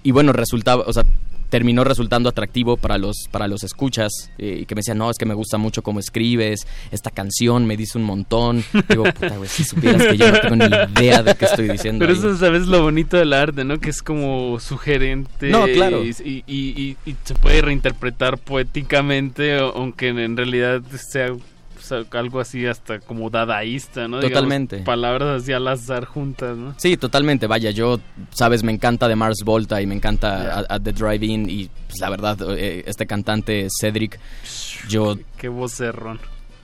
y 0.04 0.12
bueno, 0.12 0.34
resultaba, 0.34 0.84
o 0.86 0.92
sea, 0.94 1.04
terminó 1.50 1.84
resultando 1.84 2.30
atractivo 2.30 2.78
para 2.78 2.98
los, 2.98 3.16
para 3.32 3.48
los 3.48 3.64
escuchas 3.64 4.12
eh, 4.38 4.60
y 4.62 4.66
que 4.66 4.76
me 4.76 4.80
decían, 4.80 4.98
no, 5.00 5.10
es 5.10 5.18
que 5.18 5.26
me 5.26 5.34
gusta 5.34 5.58
mucho 5.58 5.82
cómo 5.82 6.00
escribes, 6.00 6.68
esta 6.92 7.10
canción 7.12 7.66
me 7.66 7.76
dice 7.78 7.98
un 7.98 8.04
montón. 8.04 8.64
Digo, 8.88 9.04
puta, 9.14 9.36
güey, 9.38 9.50
si 9.50 9.64
supieras 9.64 10.04
que 10.08 10.18
yo 10.18 10.32
no 10.32 10.40
tengo 10.40 10.56
ni 10.56 10.66
idea 11.02 11.24
de 11.24 11.36
qué 11.36 11.46
estoy 11.46 11.68
diciendo. 11.70 12.06
Pero 12.06 12.14
ahí". 12.14 12.20
eso, 12.20 12.38
¿sabes? 12.38 12.68
Lo 12.68 12.82
bonito 12.84 13.18
del 13.18 13.34
arte, 13.34 13.64
¿no? 13.64 13.80
Que 13.80 13.90
es 13.90 14.02
como 14.04 14.60
sugerente. 14.60 15.50
No, 15.50 15.66
claro. 15.66 16.04
Y, 16.04 16.10
y, 16.24 16.44
y- 16.48 16.98
y 17.06 17.16
se 17.24 17.34
puede 17.36 17.62
reinterpretar 17.62 18.38
poéticamente, 18.38 19.58
aunque 19.58 20.10
en 20.10 20.38
realidad 20.38 20.82
sea, 20.98 21.30
algo 21.92 22.40
así 22.40 22.66
hasta 22.66 23.00
como 23.00 23.30
dadaísta, 23.30 24.08
¿no? 24.08 24.18
Digamos, 24.18 24.34
Totalmente. 24.34 24.78
palabras 24.80 25.42
así 25.42 25.52
al 25.54 25.68
azar 25.68 26.06
juntas, 26.06 26.58
¿no? 26.58 26.74
Sí, 26.78 26.98
totalmente. 26.98 27.48
Vaya, 27.48 27.72
yo, 27.72 28.00
sabes, 28.32 28.64
me 28.64 28.72
encanta 28.72 29.08
de 29.08 29.16
Mars 29.16 29.40
Volta 29.44 29.82
y 29.82 29.86
me 29.88 29.96
encanta 29.96 30.60
a- 30.60 30.66
a 30.76 30.80
The 30.80 30.94
Drive-In 30.94 31.50
y 31.50 31.70
pues, 31.88 32.00
la 32.00 32.10
verdad, 32.10 32.38
eh, 32.58 32.84
este 32.88 33.06
cantante 33.06 33.68
Cedric, 33.82 34.20
yo, 34.88 35.18
Qué 35.38 35.48
vocerrón. 35.50 36.20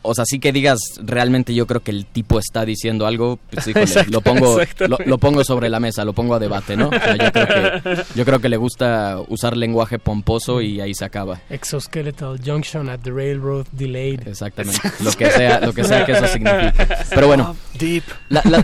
O 0.06 0.14
sea, 0.14 0.26
sí 0.26 0.40
que 0.40 0.52
digas, 0.52 0.80
realmente 1.04 1.54
yo 1.54 1.68
creo 1.68 1.82
que 1.82 1.92
el 1.92 2.06
tipo 2.06 2.40
está 2.40 2.66
diciendo 2.66 3.06
algo, 3.06 3.40
pues 3.52 3.68
híjole, 3.68 3.86
Exacto, 3.86 4.12
lo 4.12 4.22
pongo, 4.22 4.58
lo, 5.06 5.18
pongo 5.18 5.44
sobre 5.44 5.70
la 5.70 5.80
mesa, 5.80 6.06
lo 6.06 6.14
pongo 6.14 6.36
a 6.36 6.40
debate, 6.40 6.76
¿no? 6.78 6.88
O 6.90 6.92
sea, 6.92 7.16
yo 7.18 7.32
creo 7.32 7.48
que, 7.48 8.04
yo 8.16 8.26
creo 8.26 8.40
que 8.40 8.50
le 8.50 8.58
gusta 8.58 9.18
usar 9.28 9.58
lenguaje 9.58 10.00
pomposo 10.00 10.62
y 10.62 10.80
ahí 10.82 10.94
se 10.94 11.06
acaba. 11.06 11.42
Exoskeletal 11.50 12.40
Junction 12.46 12.90
at 12.90 13.00
the 13.02 13.12
Railroad 13.12 13.66
Delayed. 13.72 14.28
Exactamente. 14.28 14.80
Lo 15.04 15.12
que 15.12 15.30
sea, 15.32 15.60
lo 15.60 15.74
que 15.74 15.84
sea 15.84 16.06
que 16.06 16.12
eso 16.14 16.28
signifique. 16.28 16.88
Pero 17.10 17.28
bueno, 17.28 17.56
Deep. 17.80 18.04
la- 18.30 18.42
la- 18.46 18.64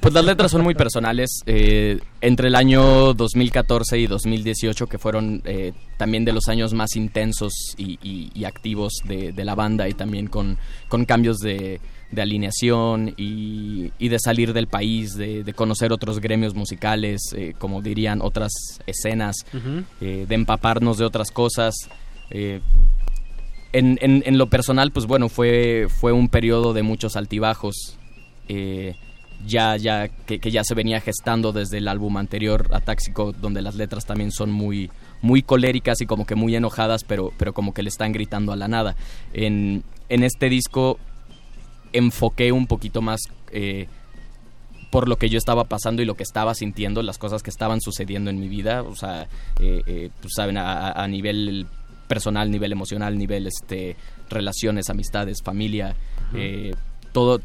pues 0.00 0.14
las 0.14 0.24
letras 0.24 0.50
son 0.50 0.62
muy 0.62 0.74
personales. 0.74 1.40
eh, 1.46 1.98
entre 2.20 2.46
el 2.48 2.54
año 2.54 3.14
2014 3.14 3.98
y 3.98 4.06
2018, 4.06 4.86
que 4.86 4.96
fueron 4.98 5.42
eh, 5.44 5.72
también 5.96 6.24
de 6.24 6.32
los 6.32 6.48
años 6.48 6.74
más 6.74 6.96
intensos 6.96 7.52
y, 7.76 7.98
y- 8.02 8.30
y 8.34 8.44
activos 8.44 8.92
de, 9.04 9.32
de 9.32 9.44
la 9.44 9.54
banda 9.54 9.88
y 9.88 9.92
también 9.94 10.26
con, 10.26 10.58
con 10.88 11.04
cambios 11.04 11.38
de, 11.38 11.80
de 12.10 12.22
alineación 12.22 13.14
y, 13.16 13.92
y 13.98 14.08
de 14.08 14.18
salir 14.18 14.52
del 14.52 14.66
país, 14.66 15.14
de, 15.14 15.44
de 15.44 15.52
conocer 15.54 15.92
otros 15.92 16.20
gremios 16.20 16.54
musicales, 16.54 17.20
eh, 17.36 17.54
como 17.58 17.80
dirían 17.82 18.20
otras 18.22 18.50
escenas, 18.86 19.36
eh, 20.00 20.26
de 20.28 20.34
empaparnos 20.34 20.98
de 20.98 21.04
otras 21.04 21.30
cosas. 21.30 21.74
eh, 22.30 22.60
en, 23.72 23.98
en- 24.02 24.22
en 24.26 24.36
lo 24.36 24.48
personal, 24.50 24.90
pues 24.92 25.06
bueno, 25.06 25.28
fue, 25.30 25.86
fue 25.88 26.12
un 26.12 26.28
periodo 26.28 26.72
de 26.74 26.82
muchos 26.82 27.16
altibajos. 27.16 27.96
ya, 29.46 29.76
ya, 29.76 30.08
que, 30.08 30.38
que 30.38 30.50
ya 30.50 30.62
se 30.62 30.74
venía 30.74 31.00
gestando 31.00 31.52
desde 31.52 31.78
el 31.78 31.88
álbum 31.88 32.16
anterior, 32.16 32.68
Atáxico, 32.72 33.32
donde 33.32 33.60
las 33.62 33.74
letras 33.74 34.04
también 34.06 34.30
son 34.30 34.52
muy, 34.52 34.90
muy 35.22 35.42
coléricas 35.42 36.00
y 36.00 36.06
como 36.06 36.26
que 36.26 36.34
muy 36.34 36.54
enojadas, 36.54 37.04
pero, 37.04 37.32
pero 37.38 37.54
como 37.54 37.72
que 37.72 37.82
le 37.82 37.88
están 37.88 38.12
gritando 38.12 38.52
a 38.52 38.56
la 38.56 38.68
nada. 38.68 38.96
En, 39.32 39.82
en 40.08 40.24
este 40.24 40.48
disco 40.50 40.98
enfoqué 41.92 42.52
un 42.52 42.66
poquito 42.66 43.02
más 43.02 43.20
eh, 43.52 43.86
por 44.90 45.08
lo 45.08 45.16
que 45.16 45.30
yo 45.30 45.38
estaba 45.38 45.64
pasando 45.64 46.02
y 46.02 46.04
lo 46.04 46.16
que 46.16 46.22
estaba 46.22 46.54
sintiendo, 46.54 47.02
las 47.02 47.18
cosas 47.18 47.42
que 47.42 47.50
estaban 47.50 47.80
sucediendo 47.80 48.30
en 48.30 48.38
mi 48.38 48.48
vida, 48.48 48.82
o 48.82 48.94
sea, 48.94 49.26
eh, 49.58 49.82
eh, 49.86 50.10
pues 50.20 50.34
saben, 50.36 50.58
a, 50.58 51.06
nivel 51.08 51.66
personal, 52.08 52.50
nivel 52.50 52.72
emocional, 52.72 53.16
nivel 53.16 53.46
este 53.46 53.96
relaciones, 54.28 54.90
amistades, 54.90 55.38
familia, 55.42 55.96
eh, 56.34 56.74
todo, 57.12 57.40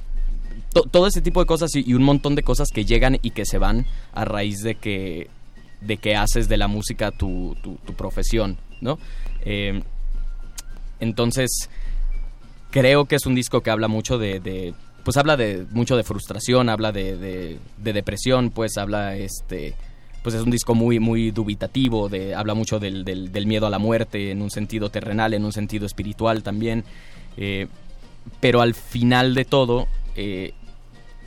to- 0.74 0.84
todo 0.92 1.08
ese 1.08 1.22
tipo 1.22 1.40
de 1.40 1.46
cosas 1.46 1.74
y, 1.76 1.84
y 1.90 1.94
un 1.94 2.04
montón 2.04 2.36
de 2.36 2.44
cosas 2.44 2.70
que 2.74 2.84
llegan 2.86 3.18
y 3.22 3.32
que 3.32 3.46
se 3.46 3.58
van 3.60 3.86
a 4.14 4.26
raíz 4.26 4.60
de 4.62 4.76
que 4.76 5.30
de 5.82 5.98
que 5.98 6.16
haces 6.16 6.48
de 6.50 6.58
la 6.58 6.68
música 6.68 7.12
tu, 7.12 7.56
tu, 7.62 7.78
profesión, 7.94 8.58
¿no? 8.82 8.98
Eh, 9.46 9.82
entonces, 11.00 11.70
creo 12.72 13.06
que 13.06 13.16
es 13.16 13.26
un 13.26 13.36
disco 13.36 13.62
que 13.62 13.70
habla 13.70 13.88
mucho 13.88 14.18
de, 14.18 14.40
de- 14.40 14.74
pues 15.04 15.16
habla 15.18 15.38
de 15.38 15.66
mucho 15.72 15.96
de 15.96 16.04
frustración, 16.04 16.70
habla 16.70 16.92
de, 16.92 17.16
de- 17.18 17.60
de 17.78 17.94
depresión, 17.94 18.50
pues 18.50 18.78
habla 18.78 19.16
este 19.16 19.76
pues 20.24 20.36
es 20.36 20.42
un 20.42 20.50
disco 20.52 20.76
muy 20.76 21.00
muy 21.00 21.32
dubitativo, 21.32 22.10
de, 22.10 22.36
habla 22.36 22.54
mucho 22.54 22.80
del, 22.80 23.06
del- 23.06 23.32
del 23.32 23.48
miedo 23.48 23.68
a 23.68 23.70
la 23.70 23.80
muerte 23.80 24.32
en 24.32 24.42
un 24.42 24.50
sentido 24.52 24.90
terrenal, 24.90 25.34
en 25.34 25.46
un 25.46 25.54
sentido 25.54 25.86
espiritual 25.86 26.44
también, 26.44 26.84
eh, 27.38 27.68
pero 28.42 28.60
al 28.62 28.74
final 28.74 29.34
de 29.36 29.46
todo 29.46 29.88
eh, 30.18 30.54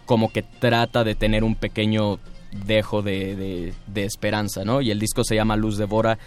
como 0.04 0.30
que 0.30 0.42
trata 0.42 1.02
de 1.04 1.14
tener 1.14 1.44
un 1.44 1.54
pequeño 1.54 2.18
dejo 2.66 3.02
de, 3.02 3.72
de- 3.86 4.04
esperanza, 4.04 4.64
¿no? 4.64 4.80
Y 4.80 4.90
el 4.90 4.98
disco 4.98 5.24
se 5.24 5.34
llama 5.34 5.56
Luz 5.56 5.76
Devora 5.78 6.18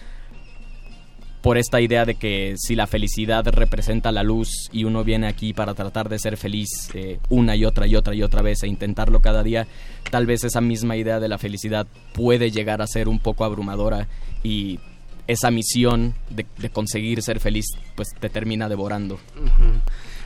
por 1.41 1.57
esta 1.57 1.81
idea 1.81 2.05
de 2.05 2.15
que 2.15 2.55
si 2.57 2.73
la 2.73 2.87
felicidad 2.87 3.45
representa 3.47 4.13
la 4.13 4.23
luz 4.23 4.69
y 4.71 4.85
uno 4.85 5.03
viene 5.03 5.27
aquí 5.27 5.51
para 5.53 5.73
tratar 5.73 6.07
de 6.07 6.17
ser 6.17 6.37
feliz 6.37 6.69
eh, 6.93 7.19
una 7.29 7.57
y 7.57 7.65
otra 7.65 7.85
y 7.85 7.97
otra 7.97 8.15
y 8.15 8.23
otra 8.23 8.41
vez 8.41 8.63
e 8.63 8.67
intentarlo 8.67 9.19
cada 9.19 9.43
día, 9.43 9.67
tal 10.09 10.25
vez 10.25 10.45
esa 10.45 10.61
misma 10.61 10.95
idea 10.95 11.19
de 11.19 11.27
la 11.27 11.37
felicidad 11.37 11.85
puede 12.13 12.49
llegar 12.49 12.81
a 12.81 12.87
ser 12.87 13.09
un 13.09 13.19
poco 13.19 13.43
abrumadora 13.43 14.07
y 14.41 14.79
esa 15.27 15.51
misión 15.51 16.13
de, 16.29 16.45
de 16.59 16.69
conseguir 16.69 17.21
ser 17.21 17.41
feliz 17.41 17.65
pues 17.95 18.09
te 18.17 18.29
termina 18.29 18.69
devorando. 18.69 19.19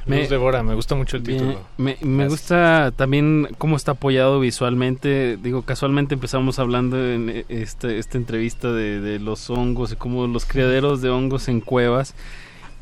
Me, 0.07 0.21
Luz 0.21 0.29
devora, 0.29 0.63
me 0.63 0.73
gusta 0.73 0.95
mucho 0.95 1.17
el 1.17 1.23
título. 1.23 1.59
Me, 1.77 1.97
me 2.01 2.27
gusta 2.29 2.93
también 2.95 3.49
cómo 3.57 3.75
está 3.75 3.91
apoyado 3.91 4.39
visualmente. 4.39 5.37
Digo, 5.37 5.63
casualmente 5.63 6.13
empezamos 6.13 6.59
hablando 6.59 6.97
en 7.05 7.45
este, 7.49 7.99
esta 7.99 8.17
entrevista 8.17 8.71
de, 8.71 9.01
de 9.01 9.19
los 9.19 9.49
hongos 9.49 9.91
y 9.91 9.95
cómo 9.97 10.25
los 10.27 10.45
criaderos 10.45 11.01
de 11.01 11.09
hongos 11.09 11.49
en 11.49 11.59
cuevas. 11.59 12.15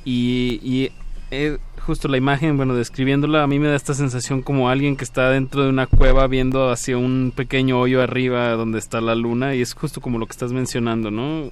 Y, 0.04 0.60
y 0.64 0.92
eh, 1.32 1.58
justo 1.80 2.08
la 2.08 2.18
imagen, 2.18 2.58
bueno, 2.58 2.76
describiéndola, 2.76 3.42
a 3.42 3.48
mí 3.48 3.58
me 3.58 3.68
da 3.70 3.76
esta 3.76 3.96
sensación 3.96 4.44
como 4.44 4.70
alguien 4.70 4.96
que 4.96 5.04
está 5.04 5.32
dentro 5.32 5.64
de 5.64 5.70
una 5.70 5.88
cueva 5.88 6.28
viendo 6.28 6.70
hacia 6.70 6.98
un 6.98 7.34
pequeño 7.36 7.80
hoyo 7.80 8.04
arriba 8.04 8.52
donde 8.52 8.78
está 8.78 9.02
la 9.02 9.16
luna. 9.16 9.56
Y 9.56 9.62
es 9.62 9.74
justo 9.74 10.00
como 10.00 10.20
lo 10.20 10.28
que 10.28 10.32
estás 10.32 10.54
mencionando, 10.54 11.10
¿no? 11.10 11.52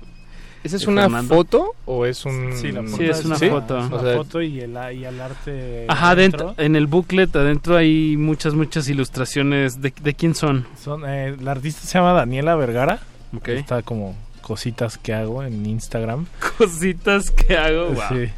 ¿Esa 0.64 0.78
es 0.78 0.88
una 0.88 1.04
Fernando. 1.04 1.36
foto 1.36 1.76
o 1.86 2.06
es 2.06 2.26
un...? 2.26 2.54
Sí, 2.56 2.72
la 2.72 2.84
foto 2.84 2.98
Sí, 2.98 3.04
es 3.06 3.26
una 3.26 3.36
foto. 3.38 3.80
es 3.80 3.86
una 3.86 3.96
O 3.98 4.02
sea, 4.02 4.16
foto 4.16 4.42
y 4.42 4.60
el, 4.62 4.78
y 4.96 5.04
el 5.06 5.20
arte. 5.22 5.86
Ajá, 5.90 6.12
adentro. 6.12 6.48
dentro, 6.48 6.64
en 6.64 6.76
el 6.76 6.88
booklet 6.88 7.36
adentro 7.36 7.76
hay 7.76 8.16
muchas, 8.18 8.54
muchas 8.54 8.88
ilustraciones. 8.88 9.82
¿De, 9.82 9.94
de 10.02 10.14
quién 10.14 10.36
son? 10.36 10.66
Son, 10.82 11.04
eh, 11.06 11.36
la 11.42 11.52
artista 11.52 11.82
se 11.86 11.98
llama 11.98 12.14
Daniela 12.14 12.56
Vergara. 12.56 13.00
Ok. 13.36 13.50
Está 13.50 13.82
como 13.82 14.16
cositas 14.42 14.98
que 14.98 15.14
hago 15.14 15.42
en 15.44 15.66
Instagram. 15.66 16.26
Cositas 16.58 17.32
que 17.32 17.58
hago, 17.58 17.88
wow. 17.90 18.04
Sí. 18.10 18.30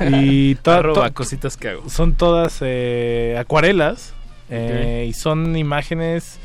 y 0.10 0.54
to- 0.56 0.70
Arroba 0.72 1.08
to- 1.08 1.14
cositas 1.14 1.56
que 1.56 1.68
hago. 1.68 1.88
son 1.90 2.14
todas 2.14 2.58
eh, 2.62 3.36
acuarelas 3.38 4.12
eh, 4.50 5.06
y 5.08 5.12
son 5.12 5.56
imágenes 5.56 6.38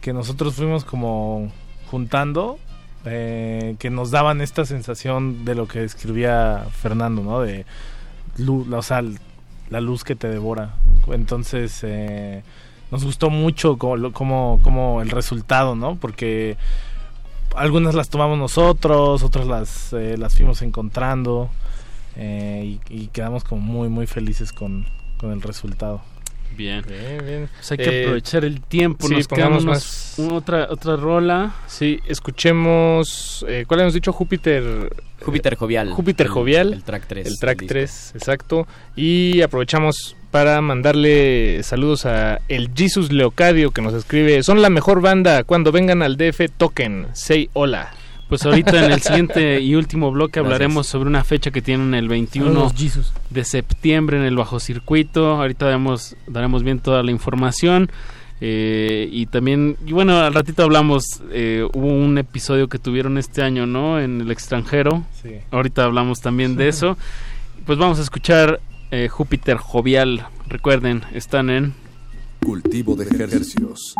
que 0.00 0.12
nosotros 0.12 0.54
fuimos 0.54 0.84
como 0.84 1.50
juntando 1.90 2.58
eh, 3.04 3.76
que 3.78 3.90
nos 3.90 4.10
daban 4.10 4.40
esta 4.40 4.64
sensación 4.64 5.44
de 5.44 5.54
lo 5.54 5.68
que 5.68 5.84
escribía 5.84 6.66
Fernando, 6.70 7.22
¿no? 7.22 7.40
De 7.40 7.66
luz, 8.38 8.66
o 8.72 8.82
sea, 8.82 9.02
la 9.70 9.80
luz 9.80 10.04
que 10.04 10.16
te 10.16 10.28
devora. 10.28 10.74
Entonces 11.08 11.80
eh, 11.82 12.42
nos 12.90 13.04
gustó 13.04 13.30
mucho 13.30 13.76
como, 13.78 14.60
como, 14.62 15.02
el 15.02 15.10
resultado, 15.10 15.74
¿no? 15.74 15.96
Porque 15.96 16.56
algunas 17.54 17.94
las 17.94 18.08
tomamos 18.08 18.38
nosotros, 18.38 19.22
otras 19.22 19.46
las, 19.46 19.92
eh, 19.92 20.16
las 20.16 20.36
fuimos 20.36 20.62
encontrando 20.62 21.50
eh, 22.16 22.78
y, 22.88 23.06
quedamos 23.08 23.44
como 23.44 23.60
muy, 23.60 23.88
muy 23.88 24.06
felices 24.06 24.52
con 24.52 24.86
el 25.22 25.42
resultado. 25.42 26.02
Bien. 26.56 26.84
Bien, 26.86 27.24
bien. 27.24 27.48
Pues 27.56 27.72
hay 27.72 27.78
que 27.78 27.84
Eh, 27.84 28.02
aprovechar 28.04 28.44
el 28.44 28.60
tiempo. 28.60 29.08
sí, 29.08 29.14
Nos 29.14 29.26
pongamos 29.28 29.62
quedamos 29.64 29.64
más- 29.64 30.18
otra, 30.32 30.68
otra 30.70 30.96
rola. 30.96 31.54
Sí, 31.66 31.98
escuchemos... 32.06 33.44
Eh, 33.48 33.64
¿Cuál 33.66 33.80
hemos 33.80 33.94
dicho? 33.94 34.12
Júpiter... 34.12 34.92
Júpiter 35.22 35.54
Jovial. 35.56 35.90
Júpiter 35.90 36.26
El- 36.26 36.32
Jovial. 36.32 36.72
el 36.74 36.84
track 36.84 37.06
3 37.08 37.26
El 37.26 37.38
track 37.38 37.58
disco. 37.60 37.72
3, 37.72 38.12
exacto. 38.14 38.66
Y 38.94 39.40
aprovechamos 39.42 40.16
para 40.30 40.60
mandarle 40.60 41.62
saludos 41.62 42.04
a 42.06 42.40
el 42.48 42.70
Jesus 42.74 43.10
Leocadio 43.10 43.70
que 43.70 43.80
nos 43.80 43.94
escribe, 43.94 44.42
son 44.42 44.60
la 44.60 44.68
mejor 44.68 45.00
banda, 45.00 45.44
cuando 45.44 45.72
vengan 45.72 46.02
al 46.02 46.16
DF 46.16 46.48
toquen, 46.56 47.06
say 47.14 47.48
hola. 47.54 47.92
Pues 48.28 48.44
ahorita 48.46 48.84
en 48.84 48.92
el 48.92 49.00
siguiente 49.02 49.60
y 49.60 49.74
último 49.74 50.10
bloque 50.10 50.40
Gracias. 50.40 50.46
hablaremos 50.46 50.86
sobre 50.86 51.08
una 51.08 51.24
fecha 51.24 51.50
que 51.50 51.60
tienen 51.62 51.94
el 51.94 52.08
21 52.08 52.52
Saludos, 52.52 52.72
Jesus. 52.76 53.12
de 53.30 53.44
septiembre 53.44 54.16
en 54.16 54.24
el 54.24 54.36
bajo 54.36 54.60
circuito. 54.60 55.32
Ahorita 55.36 55.66
daremos, 55.66 56.16
daremos 56.26 56.62
bien 56.62 56.80
toda 56.80 57.02
la 57.02 57.10
información. 57.10 57.90
Eh, 58.40 59.08
y 59.12 59.26
también, 59.26 59.76
y 59.86 59.92
bueno, 59.92 60.18
al 60.18 60.34
ratito 60.34 60.64
hablamos, 60.64 61.22
eh, 61.30 61.66
hubo 61.72 61.86
un 61.86 62.18
episodio 62.18 62.68
que 62.68 62.78
tuvieron 62.78 63.16
este 63.18 63.42
año, 63.42 63.66
¿no? 63.66 64.00
En 64.00 64.20
el 64.20 64.30
extranjero. 64.30 65.04
Sí. 65.22 65.30
Ahorita 65.50 65.84
hablamos 65.84 66.20
también 66.20 66.56
de 66.56 66.68
eso. 66.68 66.98
Pues 67.66 67.78
vamos 67.78 67.98
a 67.98 68.02
escuchar 68.02 68.60
eh, 68.90 69.08
Júpiter 69.08 69.56
Jovial. 69.56 70.26
Recuerden, 70.48 71.02
están 71.12 71.48
en... 71.50 71.74
Cultivo 72.40 72.96
de 72.96 73.04
ejercicios. 73.04 73.94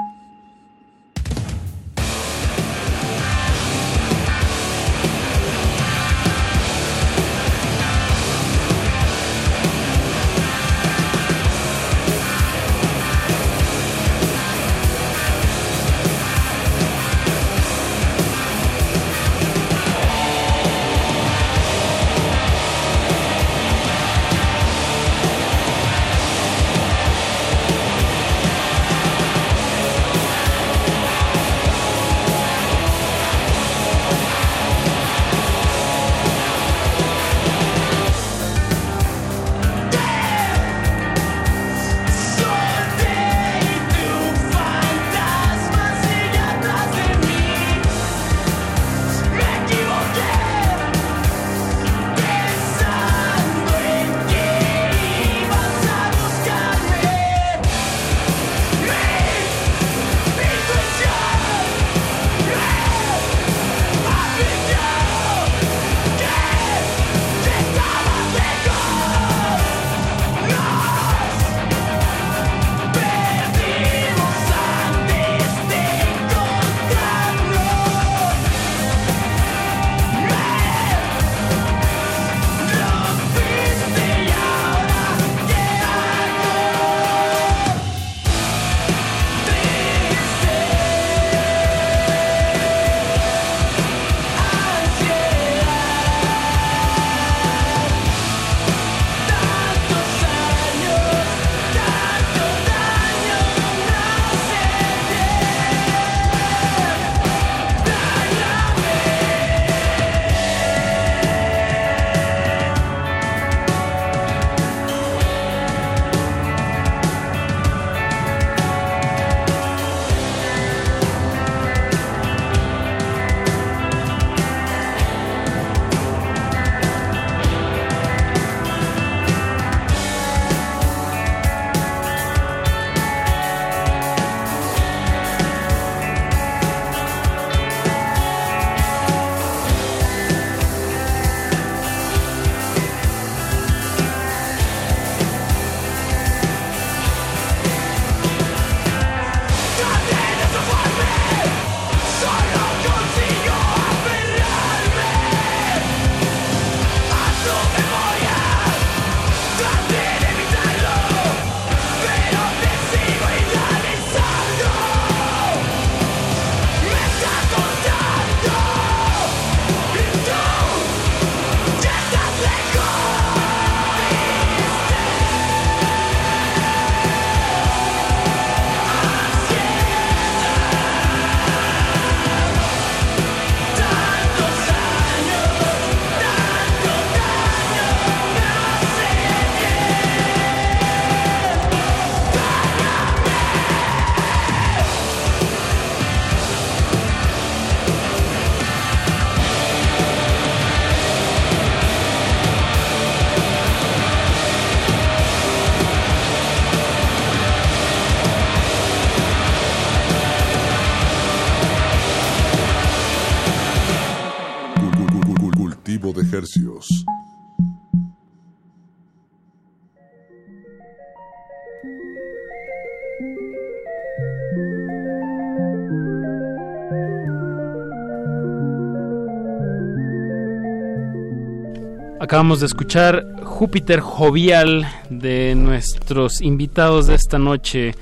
Acabamos 232.35 232.59
de 232.59 232.67
escuchar 232.67 233.45
Júpiter 233.45 234.01
Jovial 234.01 234.89
de 235.09 235.55
nuestros 235.55 236.41
invitados 236.41 237.07
de 237.07 237.15
esta 237.15 237.39
noche, 237.39 237.95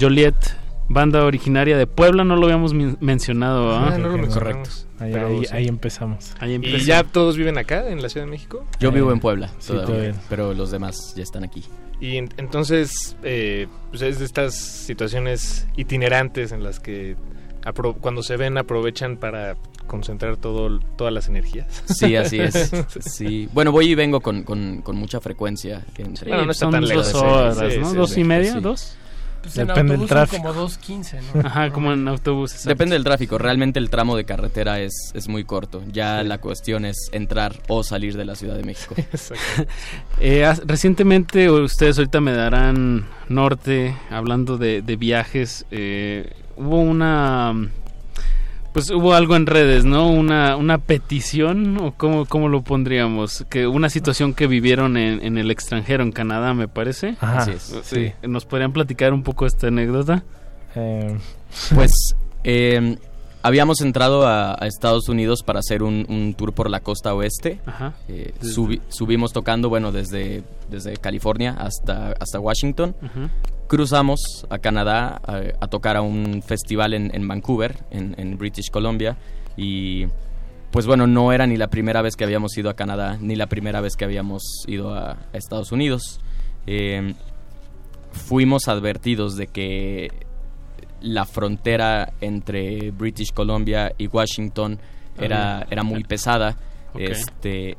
Joliet, 0.00 0.34
banda 0.88 1.24
originaria 1.24 1.78
de 1.78 1.86
Puebla, 1.86 2.24
no 2.24 2.34
lo 2.34 2.46
habíamos 2.46 2.74
men- 2.74 2.96
mencionado. 3.00 3.70
¿ah? 3.76 3.90
Ah, 3.92 3.98
no 3.98 4.08
lo 4.08 4.18
mencionamos. 4.18 4.88
Ahí, 4.98 5.12
Pero 5.12 5.28
ahí- 5.28 5.44
sí. 5.44 5.54
ahí 5.54 5.68
empezamos. 5.68 6.32
Ahí 6.40 6.50
¿Y 6.50 6.54
empezamos. 6.56 6.86
ya 6.86 7.04
todos 7.04 7.36
viven 7.36 7.56
acá, 7.56 7.88
en 7.88 8.02
la 8.02 8.08
Ciudad 8.08 8.26
de 8.26 8.32
México? 8.32 8.66
Yo 8.80 8.90
vivo 8.90 9.12
en 9.12 9.20
Puebla 9.20 9.52
sí, 9.60 9.68
todavía, 9.68 9.86
todavía. 9.86 10.14
pero 10.28 10.54
los 10.54 10.72
demás 10.72 11.14
ya 11.14 11.22
están 11.22 11.44
aquí. 11.44 11.62
Y 12.00 12.16
en- 12.16 12.30
entonces, 12.36 13.14
eh, 13.22 13.68
pues 13.90 14.02
es 14.02 14.18
de 14.18 14.24
estas 14.24 14.56
situaciones 14.56 15.68
itinerantes 15.76 16.50
en 16.50 16.64
las 16.64 16.80
que 16.80 17.14
cuando 18.00 18.24
se 18.24 18.36
ven 18.36 18.58
aprovechan 18.58 19.18
para 19.18 19.54
concentrar 19.88 20.36
todo, 20.36 20.78
todas 20.96 21.12
las 21.12 21.26
energías. 21.26 21.66
Sí, 21.86 22.14
así 22.14 22.38
es. 22.38 22.70
Sí. 23.00 23.48
Bueno, 23.52 23.72
voy 23.72 23.86
y 23.90 23.94
vengo 23.96 24.20
con, 24.20 24.44
con, 24.44 24.82
con 24.82 24.94
mucha 24.96 25.20
frecuencia. 25.20 25.84
entre- 25.96 26.28
Bueno, 26.28 26.44
no 26.46 26.52
está 26.52 26.66
son 26.66 26.72
tan 26.72 26.86
lejos, 26.86 27.12
dos 27.12 27.22
horas, 27.22 27.56
sí, 27.72 27.78
¿no? 27.80 27.90
sí, 27.90 27.96
¿Dos 27.96 28.10
sí, 28.10 28.20
y 28.20 28.24
media? 28.24 28.52
sí. 28.52 28.60
¿Dos? 28.60 28.94
Pues 29.40 29.56
en 29.56 29.68
Depende 29.68 29.96
del 29.96 30.08
tráfico. 30.08 30.42
como 30.42 30.66
2.15, 30.66 31.20
¿no? 31.32 31.40
Ajá, 31.46 31.70
como 31.70 31.92
en 31.92 32.08
autobús. 32.08 32.50
exacto. 32.50 32.70
Depende 32.70 32.94
del 32.96 33.04
tráfico. 33.04 33.38
Realmente 33.38 33.78
el 33.78 33.88
tramo 33.88 34.16
de 34.16 34.24
carretera 34.24 34.80
es, 34.80 35.12
es 35.14 35.28
muy 35.28 35.44
corto. 35.44 35.80
Ya 35.92 36.24
la 36.24 36.38
cuestión 36.38 36.84
es 36.84 36.96
entrar 37.12 37.54
o 37.68 37.84
salir 37.84 38.16
de 38.16 38.24
la 38.24 38.34
Ciudad 38.34 38.56
de 38.56 38.64
México. 38.64 38.94
Eh, 40.20 40.52
recientemente, 40.66 41.48
ustedes 41.50 41.98
ahorita 41.98 42.20
me 42.20 42.32
darán 42.32 43.06
norte, 43.28 43.94
hablando 44.10 44.58
de, 44.58 44.82
de 44.82 44.96
viajes, 44.96 45.64
eh, 45.70 46.32
hubo 46.56 46.80
una... 46.80 47.54
Pues 48.78 48.90
hubo 48.90 49.12
algo 49.12 49.34
en 49.34 49.46
redes, 49.46 49.84
¿no? 49.84 50.08
Una, 50.08 50.54
una 50.56 50.78
petición, 50.78 51.78
o 51.78 51.94
cómo, 51.96 52.26
cómo 52.26 52.48
lo 52.48 52.62
pondríamos, 52.62 53.44
que 53.50 53.66
una 53.66 53.88
situación 53.90 54.34
que 54.34 54.46
vivieron 54.46 54.96
en, 54.96 55.20
en 55.24 55.36
el 55.36 55.50
extranjero, 55.50 56.04
en 56.04 56.12
Canadá, 56.12 56.54
me 56.54 56.68
parece. 56.68 57.16
Ajá, 57.20 57.38
Así 57.38 57.50
es. 57.50 57.74
sí. 57.82 58.12
¿Nos 58.22 58.44
podrían 58.44 58.72
platicar 58.72 59.12
un 59.12 59.24
poco 59.24 59.46
esta 59.46 59.66
anécdota? 59.66 60.22
Eh, 60.76 61.18
Pues 61.74 61.90
eh, 62.44 62.96
habíamos 63.42 63.80
entrado 63.80 64.26
a, 64.26 64.52
a 64.62 64.66
Estados 64.66 65.08
Unidos 65.08 65.42
para 65.42 65.60
hacer 65.60 65.82
un, 65.82 66.06
un 66.08 66.34
tour 66.34 66.52
por 66.52 66.68
la 66.70 66.80
costa 66.80 67.14
oeste. 67.14 67.60
Ajá. 67.66 67.94
Eh, 68.08 68.32
subi- 68.42 68.80
subimos 68.88 69.32
tocando, 69.32 69.68
bueno, 69.68 69.92
desde, 69.92 70.42
desde 70.70 70.96
California 70.96 71.56
hasta, 71.58 72.12
hasta 72.20 72.40
Washington. 72.40 72.94
Ujú. 73.02 73.28
Cruzamos 73.68 74.46
a 74.50 74.58
Canadá 74.58 75.20
a, 75.26 75.42
a 75.60 75.66
tocar 75.68 75.96
a 75.96 76.02
un 76.02 76.42
festival 76.42 76.94
en, 76.94 77.10
en 77.14 77.28
Vancouver, 77.28 77.76
en, 77.90 78.14
en 78.18 78.38
British 78.38 78.70
Columbia. 78.70 79.16
Y 79.56 80.06
pues 80.70 80.86
bueno, 80.86 81.06
no 81.06 81.32
era 81.32 81.46
ni 81.46 81.56
la 81.56 81.68
primera 81.68 82.02
vez 82.02 82.14
que 82.16 82.24
habíamos 82.24 82.56
ido 82.58 82.70
a 82.70 82.74
Canadá, 82.74 83.18
ni 83.20 83.36
la 83.36 83.46
primera 83.46 83.80
vez 83.80 83.96
que 83.96 84.04
habíamos 84.04 84.42
ido 84.66 84.94
a, 84.94 85.12
a 85.12 85.36
Estados 85.36 85.72
Unidos. 85.72 86.20
Eh, 86.66 87.14
fuimos 88.12 88.68
advertidos 88.68 89.36
de 89.36 89.46
que 89.46 90.10
la 91.00 91.24
frontera 91.24 92.12
entre 92.20 92.90
British 92.90 93.32
Columbia 93.32 93.92
y 93.98 94.06
Washington 94.08 94.78
era, 95.20 95.66
era 95.70 95.82
muy 95.82 96.04
pesada. 96.04 96.56
Este, 96.94 97.76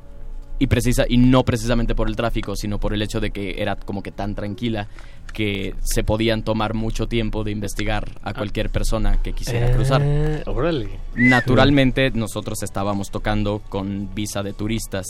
y 0.59 0.67
precisa 0.67 1.05
y 1.07 1.17
no 1.17 1.43
precisamente 1.43 1.95
por 1.95 2.09
el 2.09 2.15
tráfico 2.17 2.53
sino 2.55 2.79
por 2.81 2.93
el 2.93 3.01
hecho 3.01 3.19
de 3.21 3.31
que 3.31 3.61
era 3.61 3.77
como 3.77 4.03
que 4.03 4.11
tan 4.11 4.35
tranquila 4.35 4.87
que 5.33 5.73
se 5.81 6.03
podían 6.03 6.43
tomar 6.43 6.73
mucho 6.73 7.07
tiempo 7.07 7.43
de 7.45 7.51
investigar 7.51 8.11
a 8.23 8.33
cualquier 8.33 8.69
persona 8.69 9.21
que 9.21 9.31
quisiera 9.33 9.71
cruzar 9.71 10.01
Eh, 10.03 10.43
órale. 10.47 10.89
naturalmente 11.15 12.11
nosotros 12.11 12.61
estábamos 12.61 13.09
tocando 13.09 13.61
con 13.69 14.13
visa 14.13 14.43
de 14.43 14.51
turistas 14.53 15.05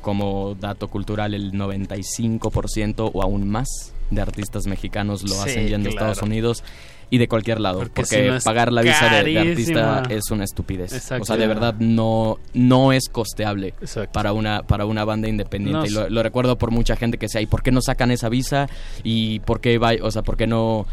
como 0.00 0.56
dato 0.58 0.88
cultural 0.88 1.34
el 1.34 1.52
95% 1.52 3.10
o 3.12 3.22
aún 3.22 3.48
más 3.48 3.68
de 4.10 4.20
artistas 4.20 4.66
mexicanos 4.66 5.22
lo 5.22 5.28
Sí, 5.34 5.40
hacen 5.50 5.68
yendo 5.68 5.88
a. 5.88 5.92
Estados 5.92 6.22
Unidos 6.22 6.64
y 7.12 7.18
de 7.18 7.28
cualquier 7.28 7.60
lado 7.60 7.80
Porque 7.80 7.92
porque, 8.02 8.22
si 8.22 8.26
no 8.26 8.36
es 8.36 8.42
pagar 8.42 8.72
la 8.72 8.80
visa 8.80 9.22
de, 9.22 9.38
artista 9.38 10.02
es 10.08 10.30
una 10.30 10.44
estupidez 10.44 10.94
Exacto. 10.94 11.24
o 11.24 11.26
sea 11.26 11.36
de 11.36 11.46
verdad 11.46 11.74
no 11.78 12.38
no 12.54 12.90
es 12.94 13.10
costeable 13.12 13.74
Exacto. 13.82 14.12
para 14.12 14.32
una 14.32 14.62
para 14.62 14.86
una 14.86 15.04
banda 15.04 15.28
independiente 15.28 15.78
No, 15.80 15.86
y 15.86 15.90
lo, 15.90 16.08
lo 16.08 16.22
recuerdo 16.22 16.56
por 16.56 16.70
mucha 16.70 16.96
gente 16.96 17.18
que 17.18 17.26
decía 17.26 17.42
y 17.42 17.46
por 17.46 17.62
qué 17.62 17.70
no 17.70 17.82
sacan 17.82 18.10
esa 18.12 18.30
visa 18.30 18.66
y 19.04 19.40
por 19.40 19.60
qué 19.60 19.76
va 19.76 19.90
o 20.00 20.10
sea 20.10 20.22
por 20.22 20.38
qué 20.38 20.46
no 20.46 20.86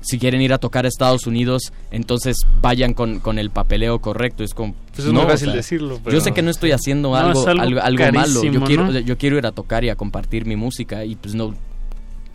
si 0.00 0.18
quieren 0.18 0.40
ir 0.40 0.54
a 0.54 0.58
tocar 0.58 0.84
a 0.84 0.88
Estados 0.88 1.28
Unidos, 1.28 1.72
entonces 1.92 2.36
vayan 2.60 2.92
con, 2.92 3.20
con 3.20 3.38
el 3.38 3.50
papeleo 3.50 4.00
correcto. 4.00 4.42
Es 4.42 4.52
como, 4.52 4.74
Pues 4.96 5.06
es 5.06 5.12
muy 5.12 5.22
fácil 5.22 5.52
decirlo, 5.52 6.00
pero- 6.02 6.16
Yo 6.16 6.20
sé 6.20 6.32
que 6.32 6.42
no 6.42 6.50
estoy 6.50 6.72
haciendo 6.72 7.10
No, 7.10 7.16
algo, 7.16 7.40
es 7.40 7.46
algo 7.46 7.62
algo, 7.62 7.80
algo 7.80 8.12
malo. 8.12 8.42
Yo 8.42 8.98
yo 8.98 9.16
quiero 9.16 9.38
ir 9.38 9.46
a 9.46 9.52
tocar 9.52 9.84
y 9.84 9.90
a 9.90 9.94
compartir 9.94 10.44
mi 10.44 10.56
música 10.56 11.04
y 11.04 11.14
pues 11.14 11.36
no, 11.36 11.54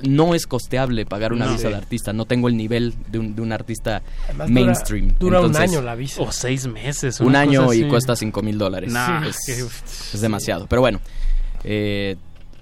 no 0.04 0.36
es 0.36 0.46
costeable 0.48 1.06
pagar 1.06 1.34
una 1.34 1.46
No. 1.46 1.52
visa 1.54 1.64
Sí. 1.64 1.70
de 1.70 1.76
artista. 1.76 2.14
No 2.14 2.26
tengo 2.26 2.48
el 2.50 2.56
nivel 2.58 2.94
de 3.10 3.20
un, 3.20 3.36
de 3.36 3.42
un 3.42 3.52
artista 3.52 4.02
Además, 4.26 4.50
mainstream. 4.50 5.16
dura 5.20 5.40
un 5.40 5.48
Entonces, 5.48 5.72
año 5.72 5.82
la 5.82 5.96
visa. 5.96 6.22
O 6.22 6.32
seis 6.32 6.68
meses. 6.68 7.20
un 7.20 7.36
año 7.36 7.74
y 7.74 7.82
así. 7.82 7.90
cuesta 7.90 8.16
5 8.16 8.42
mil 8.42 8.58
dólares. 8.58 8.92
Nah, 8.94 9.26
es, 9.28 9.38
que- 9.46 9.54
es 10.16 10.22
demasiado. 10.22 10.68
Pero 10.68 10.82
bueno, 10.82 11.00
eh, 11.64 12.16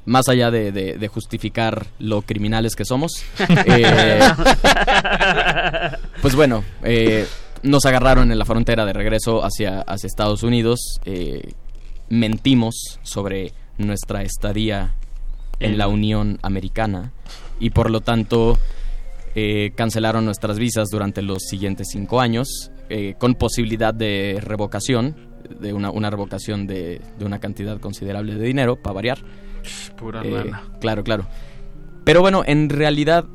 más 0.06 0.30
allá 0.30 0.52
de, 0.52 0.72
de- 0.72 0.98
de 0.98 1.08
justificar 1.08 1.88
lo 2.00 2.22
criminales 2.22 2.76
que 2.76 2.86
somos, 2.86 3.24
eh, 3.66 4.20
pues 6.22 6.36
bueno, 6.36 6.64
eh, 6.84 7.28
nos 7.64 7.86
agarraron 7.86 8.32
en 8.32 8.38
la 8.38 8.46
frontera 8.46 8.86
de 8.86 8.94
regreso 8.94 9.44
hacia, 9.44 9.82
hacia 9.82 10.08
Estados 10.08 10.44
Unidos. 10.44 10.80
eh, 11.06 11.54
mentimos 12.08 13.00
sobre 13.02 13.52
nuestra 13.80 14.22
estadía 14.22 14.94
en 15.60 15.78
la 15.78 15.88
Unión 15.88 16.40
Americana 16.42 17.12
y 17.60 17.70
por 17.70 17.90
lo 17.90 18.02
tanto 18.02 18.58
eh, 19.36 19.72
cancelaron 19.76 20.26
nuestras 20.26 20.60
visas 20.60 20.90
durante 20.90 21.22
los 21.22 21.44
siguientes 21.44 21.88
cinco 21.92 22.22
años 22.22 22.72
eh, 22.90 23.16
con 23.18 23.36
posibilidad 23.36 23.94
de 23.94 24.40
revocación, 24.42 25.16
de 25.60 25.74
una, 25.74 25.92
una 25.92 26.10
revocación 26.10 26.68
de, 26.68 27.02
de 27.18 27.26
una 27.26 27.40
cantidad 27.40 27.80
considerable 27.80 28.36
de 28.36 28.46
dinero, 28.46 28.76
para 28.82 28.94
variar. 28.94 29.20
Pura 29.98 30.22
Eh, 30.24 30.52
claro, 30.80 31.04
claro. 31.04 31.28
Pero 32.04 32.22
bueno, 32.22 32.44
en 32.46 32.70
realidad 32.70 33.26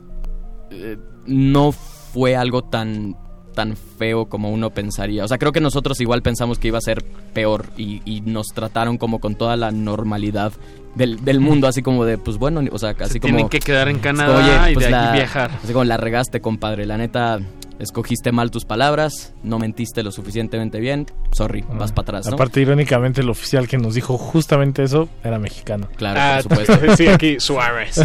no 1.27 1.73
fue 1.73 2.37
algo 2.37 2.63
tan 2.63 3.17
tan 3.55 3.77
feo 3.77 4.27
como 4.29 4.51
uno 4.51 4.71
pensaría. 4.71 5.25
O 5.25 5.29
sea, 5.29 5.37
creo 5.37 5.53
que 5.53 5.61
nosotros 5.61 6.01
igual 6.01 6.23
pensamos 6.23 6.59
que 6.59 6.69
iba 6.69 6.79
a 6.79 6.83
ser 6.83 7.05
peor 7.35 7.67
y, 7.77 8.01
y 8.05 8.21
nos 8.21 8.47
trataron 8.49 8.97
como 8.97 9.19
con 9.19 9.35
toda 9.35 9.57
la 9.57 9.71
normalidad 9.71 10.53
del, 10.95 11.25
del 11.25 11.41
mundo, 11.41 11.67
así 11.69 11.83
como 11.83 12.05
de, 12.05 12.19
pues 12.19 12.37
bueno, 12.39 12.63
o 12.71 12.79
sea, 12.79 12.91
así 13.01 13.21
como... 13.21 13.33
tienen 13.35 13.49
que 13.49 13.61
quedar 13.61 13.89
en 13.89 13.99
Canadá 13.99 14.35
como, 14.67 14.69
y 14.71 14.75
de 14.77 14.85
aquí 14.87 14.91
la- 14.93 15.13
viajar. 15.13 15.51
Así 15.63 15.73
como 15.73 15.85
la 15.85 15.97
regaste, 15.97 16.41
compadre. 16.41 16.85
La 16.87 16.97
neta, 16.99 17.39
escogiste 17.79 18.33
mal 18.33 18.51
tus 18.51 18.65
palabras, 18.65 19.33
no 19.43 19.59
mentiste 19.59 20.03
lo 20.03 20.11
suficientemente 20.13 20.81
bien. 20.81 21.07
Sorry, 21.33 21.65
vas 21.73 21.93
para 21.93 22.03
atrás, 22.19 22.27
¿no? 22.27 22.35
Aparte, 22.35 22.61
irónicamente, 22.61 23.21
el 23.23 23.31
oficial 23.31 23.67
que 23.69 23.79
nos 23.79 23.95
dijo 23.95 24.19
justamente 24.19 24.83
eso 24.83 25.09
era 25.25 25.39
mexicano. 25.39 25.89
Claro, 25.97 26.21
Ah, 26.21 26.41
por 26.47 26.65
supuesto. 26.67 26.97
sí, 26.97 27.07
aquí 27.09 27.41
Suárez. 27.41 27.95
Su 27.95 28.05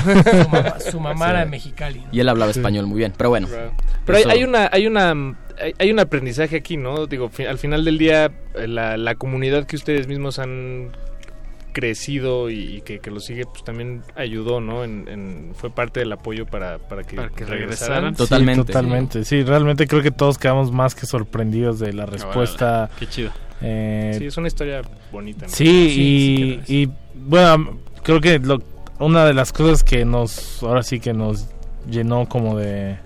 mamá, 0.49 0.79
su 0.79 0.99
mamá 0.99 1.25
Sí. 1.25 1.31
era 1.31 1.39
de 1.39 1.45
Mexicali. 1.47 1.99
¿no? 1.99 2.07
Y 2.11 2.19
él 2.19 2.29
hablaba 2.29 2.51
español 2.51 2.85
muy 2.87 2.97
bien, 2.99 3.13
pero 3.17 3.29
bueno. 3.29 3.47
Pero 4.05 4.17
hay, 4.17 4.23
Eso- 4.23 4.31
hay 4.31 4.43
una, 4.43 4.69
hay 4.71 4.87
una, 4.87 5.35
hay, 5.79 5.91
un 5.91 5.99
aprendizaje 5.99 6.57
aquí, 6.57 6.77
¿no? 6.77 7.07
Digo, 7.07 7.29
al 7.49 7.57
final 7.57 7.83
del 7.83 7.97
día, 7.97 8.31
eh, 8.55 8.67
la, 8.67 8.95
la 8.97 9.15
comunidad 9.15 9.65
que 9.65 9.75
ustedes 9.75 10.07
mismos 10.07 10.37
han 10.39 10.91
crecido 11.75 12.49
y, 12.49 12.77
y 12.77 12.81
que, 12.81 12.99
que 12.99 13.11
lo 13.11 13.19
sigue, 13.19 13.43
pues 13.45 13.63
también 13.65 14.01
ayudó, 14.15 14.61
¿no? 14.61 14.85
En, 14.85 15.07
en- 15.09 15.51
fue 15.55 15.69
parte 15.69 15.99
del 15.99 16.11
apoyo 16.13 16.45
para, 16.45 16.79
para 16.79 17.03
que, 17.03 17.17
Para 17.17 17.29
que 17.29 17.43
regresaran. 17.45 18.15
Totalmente. 18.15 18.61
Sí, 18.61 18.67
totalmente. 18.67 19.25
Sí, 19.25 19.43
realmente 19.43 19.85
creo 19.85 20.01
que 20.01 20.11
todos 20.11 20.37
quedamos 20.37 20.71
más 20.71 20.95
que 20.95 21.05
sorprendidos 21.05 21.77
de 21.79 21.91
la 21.93 22.05
respuesta. 22.05 22.89
Qué 22.97 23.07
chido. 23.07 23.31
Eh, 23.61 24.15
Sí, 24.17 24.25
es 24.25 24.37
una 24.37 24.47
historia 24.47 24.81
bonita. 25.11 25.45
¿no? 25.45 25.51
Sí, 25.51 25.65
sí, 25.65 26.61
y, 26.67 26.83
y, 26.83 26.89
bueno, 27.13 27.77
creo 28.03 28.21
que 28.21 28.39
lo- 28.39 28.61
una 28.99 29.25
de 29.25 29.33
las 29.33 29.51
cosas 29.51 29.83
que 29.83 30.05
nos, 30.05 30.63
ahora 30.63 30.81
sí 30.81 31.01
que 31.01 31.13
nos 31.13 31.49
llenó 31.89 32.29
como 32.29 32.57
de, 32.57 32.97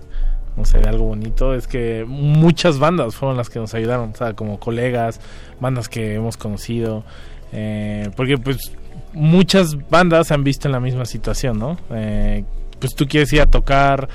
no 0.56 0.64
sé, 0.64 0.78
de 0.78 0.88
algo 0.88 1.06
bonito, 1.06 1.54
es 1.54 1.66
que 1.66 2.04
muchas 2.06 2.78
bandas 2.78 3.16
fueron 3.16 3.36
las 3.36 3.50
que 3.50 3.58
nos 3.58 3.74
ayudaron, 3.74 4.10
o 4.10 4.14
sea, 4.14 4.34
como 4.34 4.60
colegas, 4.60 5.20
bandas 5.60 5.88
que 5.88 6.14
hemos 6.14 6.36
conocido, 6.36 7.04
eh, 7.52 8.10
porque 8.16 8.38
pues 8.38 8.72
muchas 9.12 9.76
bandas 9.88 10.28
se 10.28 10.34
han 10.34 10.44
visto 10.44 10.68
en 10.68 10.72
la 10.72 10.80
misma 10.80 11.04
situación, 11.04 11.58
¿no? 11.58 11.78
Eh, 11.90 12.44
pues 12.78 12.94
tú 12.94 13.06
quieres 13.06 13.32
ir 13.32 13.40
a 13.40 13.46
tocar, 13.46 14.08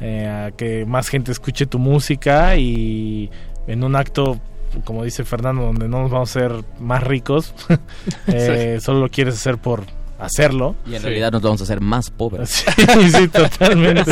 eh, 0.00 0.26
a 0.26 0.50
que 0.52 0.84
más 0.86 1.08
gente 1.08 1.32
escuche 1.32 1.66
tu 1.66 1.78
música 1.78 2.56
y 2.56 3.30
en 3.66 3.84
un 3.84 3.96
acto 3.96 4.40
como 4.84 5.04
dice 5.04 5.24
Fernando, 5.24 5.62
donde 5.62 5.88
no 5.88 6.02
nos 6.02 6.10
vamos 6.10 6.30
a 6.30 6.40
ser 6.40 6.52
más 6.80 7.02
ricos, 7.02 7.54
eh, 8.26 8.78
solo 8.80 9.00
lo 9.00 9.08
quieres 9.08 9.34
hacer 9.34 9.58
por 9.58 9.84
hacerlo. 10.18 10.74
Y 10.90 10.94
en 10.94 11.02
realidad 11.02 11.30
nos 11.32 11.42
vamos 11.42 11.60
a 11.60 11.64
hacer 11.64 11.80
más 11.80 12.10
pobres. 12.10 12.64
Sí, 12.76 13.10
sí, 13.10 13.28
totalmente. 13.28 14.04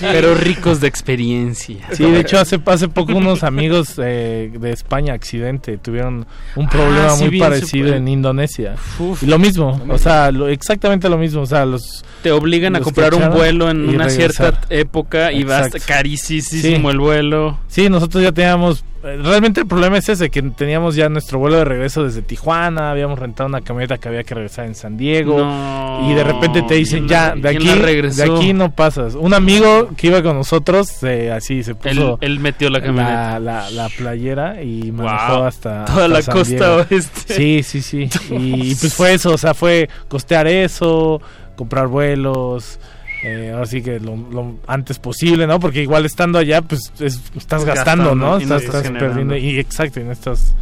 Pero 0.00 0.34
ricos 0.34 0.80
de 0.80 0.86
experiencia. 0.88 1.88
Sí, 1.92 2.04
de 2.04 2.20
hecho 2.20 2.38
hace, 2.38 2.60
hace 2.66 2.88
poco 2.88 3.14
unos 3.14 3.42
amigos 3.42 3.94
eh, 3.98 4.50
de 4.58 4.70
España, 4.70 5.14
accidente, 5.14 5.78
tuvieron 5.78 6.26
un 6.56 6.68
problema 6.68 7.06
Ah, 7.12 7.16
sí, 7.16 7.24
muy 7.24 7.38
parecido 7.40 7.94
en 7.94 8.06
Indonesia. 8.08 8.74
Y 9.22 9.26
lo 9.26 9.38
mismo, 9.38 9.80
o 9.88 9.98
sea, 9.98 10.30
lo- 10.30 10.48
exactamente 10.48 11.08
lo 11.08 11.18
mismo, 11.18 11.42
o 11.42 11.46
sea, 11.46 11.64
los... 11.64 12.04
Te 12.22 12.30
obligan 12.30 12.76
a 12.76 12.80
comprar 12.80 13.14
un 13.14 13.30
vuelo 13.30 13.70
en 13.70 13.88
una 13.88 14.06
regresar. 14.06 14.54
cierta 14.58 14.66
época 14.74 15.32
y 15.32 15.44
va 15.44 15.58
a 15.58 15.60
estar 15.66 15.76
Exacto. 15.76 15.94
carísimo 15.94 16.42
Sí. 16.42 16.74
el 16.92 16.98
vuelo. 16.98 17.58
Sí, 17.68 17.88
nosotros 17.88 18.22
ya 18.22 18.32
teníamos. 18.32 18.84
Eh, 19.04 19.18
Realmente 19.22 19.60
el 19.60 19.66
problema 19.66 19.98
es 19.98 20.08
ese: 20.08 20.30
que 20.30 20.42
teníamos 20.42 20.94
ya 20.94 21.08
nuestro 21.08 21.38
vuelo 21.38 21.56
de 21.58 21.64
regreso 21.64 22.04
desde 22.04 22.22
Tijuana. 22.22 22.90
Habíamos 22.90 23.18
rentado 23.18 23.48
una 23.48 23.60
camioneta 23.60 23.98
que 23.98 24.08
había 24.08 24.24
que 24.24 24.34
regresar 24.34 24.66
en 24.66 24.74
San 24.74 24.96
Diego. 24.96 25.38
No. 25.38 26.10
y 26.10 26.14
de 26.14 26.24
repente 26.24 26.62
te 26.62 26.74
dicen: 26.74 27.06
¿Quién 27.06 27.08
Ya, 27.08 27.34
de 27.34 27.48
aquí, 27.48 27.68
de 27.68 28.22
aquí 28.24 28.52
no 28.52 28.70
pasas. 28.72 29.14
Un 29.14 29.34
amigo 29.34 29.90
que 29.96 30.08
iba 30.08 30.22
con 30.22 30.36
nosotros, 30.36 31.02
eh, 31.02 31.30
así 31.32 31.62
se 31.62 31.74
puso. 31.74 32.18
Él, 32.20 32.32
él 32.32 32.40
metió 32.40 32.70
la 32.70 32.80
camioneta. 32.80 33.38
La, 33.40 33.60
la, 33.64 33.70
la 33.70 33.88
playera 33.88 34.62
y 34.62 34.90
manejó 34.92 35.34
Wow. 35.38 35.44
hasta. 35.44 35.84
Toda 35.86 36.04
hasta 36.04 36.08
la 36.08 36.22
San 36.22 36.34
costa 36.34 36.54
Diego. 36.54 36.76
oeste. 36.90 37.34
Sí, 37.34 37.62
sí, 37.62 37.82
sí. 37.82 38.08
Y, 38.30 38.72
y 38.72 38.74
pues 38.74 38.94
fue 38.94 39.14
eso: 39.14 39.32
o 39.32 39.38
sea, 39.38 39.54
fue 39.54 39.88
costear 40.08 40.46
eso, 40.46 41.20
comprar 41.56 41.86
vuelos. 41.88 42.78
Eh, 43.24 43.50
ahora 43.52 43.66
sí 43.66 43.82
que 43.82 43.98
lo, 43.98 44.16
lo 44.16 44.56
antes 44.66 44.98
posible, 44.98 45.46
¿no? 45.46 45.58
Porque 45.58 45.82
igual 45.82 46.06
estando 46.06 46.38
allá, 46.38 46.62
pues 46.62 46.92
es- 47.00 47.20
estás 47.36 47.64
gastando, 47.64 48.04
Gastando, 48.04 48.14
¿no? 48.14 48.40
y 48.40 48.46
no 48.46 48.56
Estás, 48.56 48.82
perdiendo 48.90 49.36
y 49.36 49.58
exacto, 49.58 49.98
y 50.00 50.04
no 50.04 50.12
estás, 50.12 50.54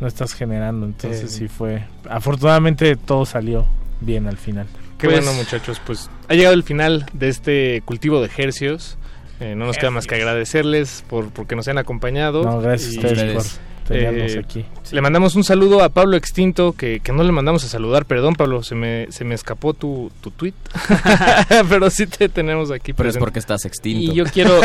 no 0.00 0.06
estás 0.06 0.34
generando. 0.34 0.84
Entonces 0.86 1.30
Sí. 1.32 1.38
sí 1.40 1.48
fue. 1.48 1.84
Afortunadamente 2.08 2.96
todo 2.96 3.24
salió 3.24 3.66
bien 4.00 4.26
al 4.26 4.36
final. 4.36 4.66
Qué 4.98 5.08
Pues- 5.08 5.24
bueno, 5.24 5.34
muchachos. 5.38 5.80
Pues 5.86 6.10
ha 6.28 6.34
llegado 6.34 6.54
el 6.54 6.62
final 6.62 7.06
de 7.14 7.28
este 7.28 7.82
cultivo 7.84 8.20
de 8.20 8.26
ejercios. 8.26 8.98
Eh, 9.40 9.54
no 9.56 9.66
nos 9.66 9.76
queda 9.78 9.90
más 9.90 10.06
que 10.06 10.14
agradecerles 10.14 11.04
por 11.08 11.30
porque 11.30 11.56
nos 11.56 11.66
han 11.68 11.78
acompañado. 11.78 12.44
No, 12.44 12.60
gracias 12.60 12.92
Y, 12.92 12.96
a 12.96 13.00
ustedes 13.00 13.18
ustedes. 13.18 13.34
por 13.34 13.73
tenernos 13.84 14.34
eh, 14.34 14.38
aquí. 14.38 14.64
Le 14.92 15.00
mandamos 15.00 15.34
un 15.34 15.44
saludo 15.44 15.82
a 15.82 15.88
Pablo 15.88 16.16
Extinto, 16.16 16.72
que, 16.72 17.00
que 17.00 17.12
no 17.12 17.22
le 17.22 17.32
mandamos 17.32 17.64
a 17.64 17.68
saludar. 17.68 18.06
Perdón, 18.06 18.34
Pablo, 18.34 18.62
se 18.62 18.74
me, 18.74 19.06
se 19.10 19.24
me 19.24 19.34
escapó 19.34 19.74
tu, 19.74 20.10
tu 20.20 20.30
tweet. 20.30 20.54
Pero 21.68 21.90
sí 21.90 22.06
te 22.06 22.28
tenemos 22.28 22.70
aquí. 22.70 22.92
Pero 22.92 23.08
es 23.08 23.18
porque 23.18 23.38
estás 23.38 23.64
extinto. 23.64 24.12
Y 24.12 24.14
yo 24.14 24.24
quiero 24.24 24.60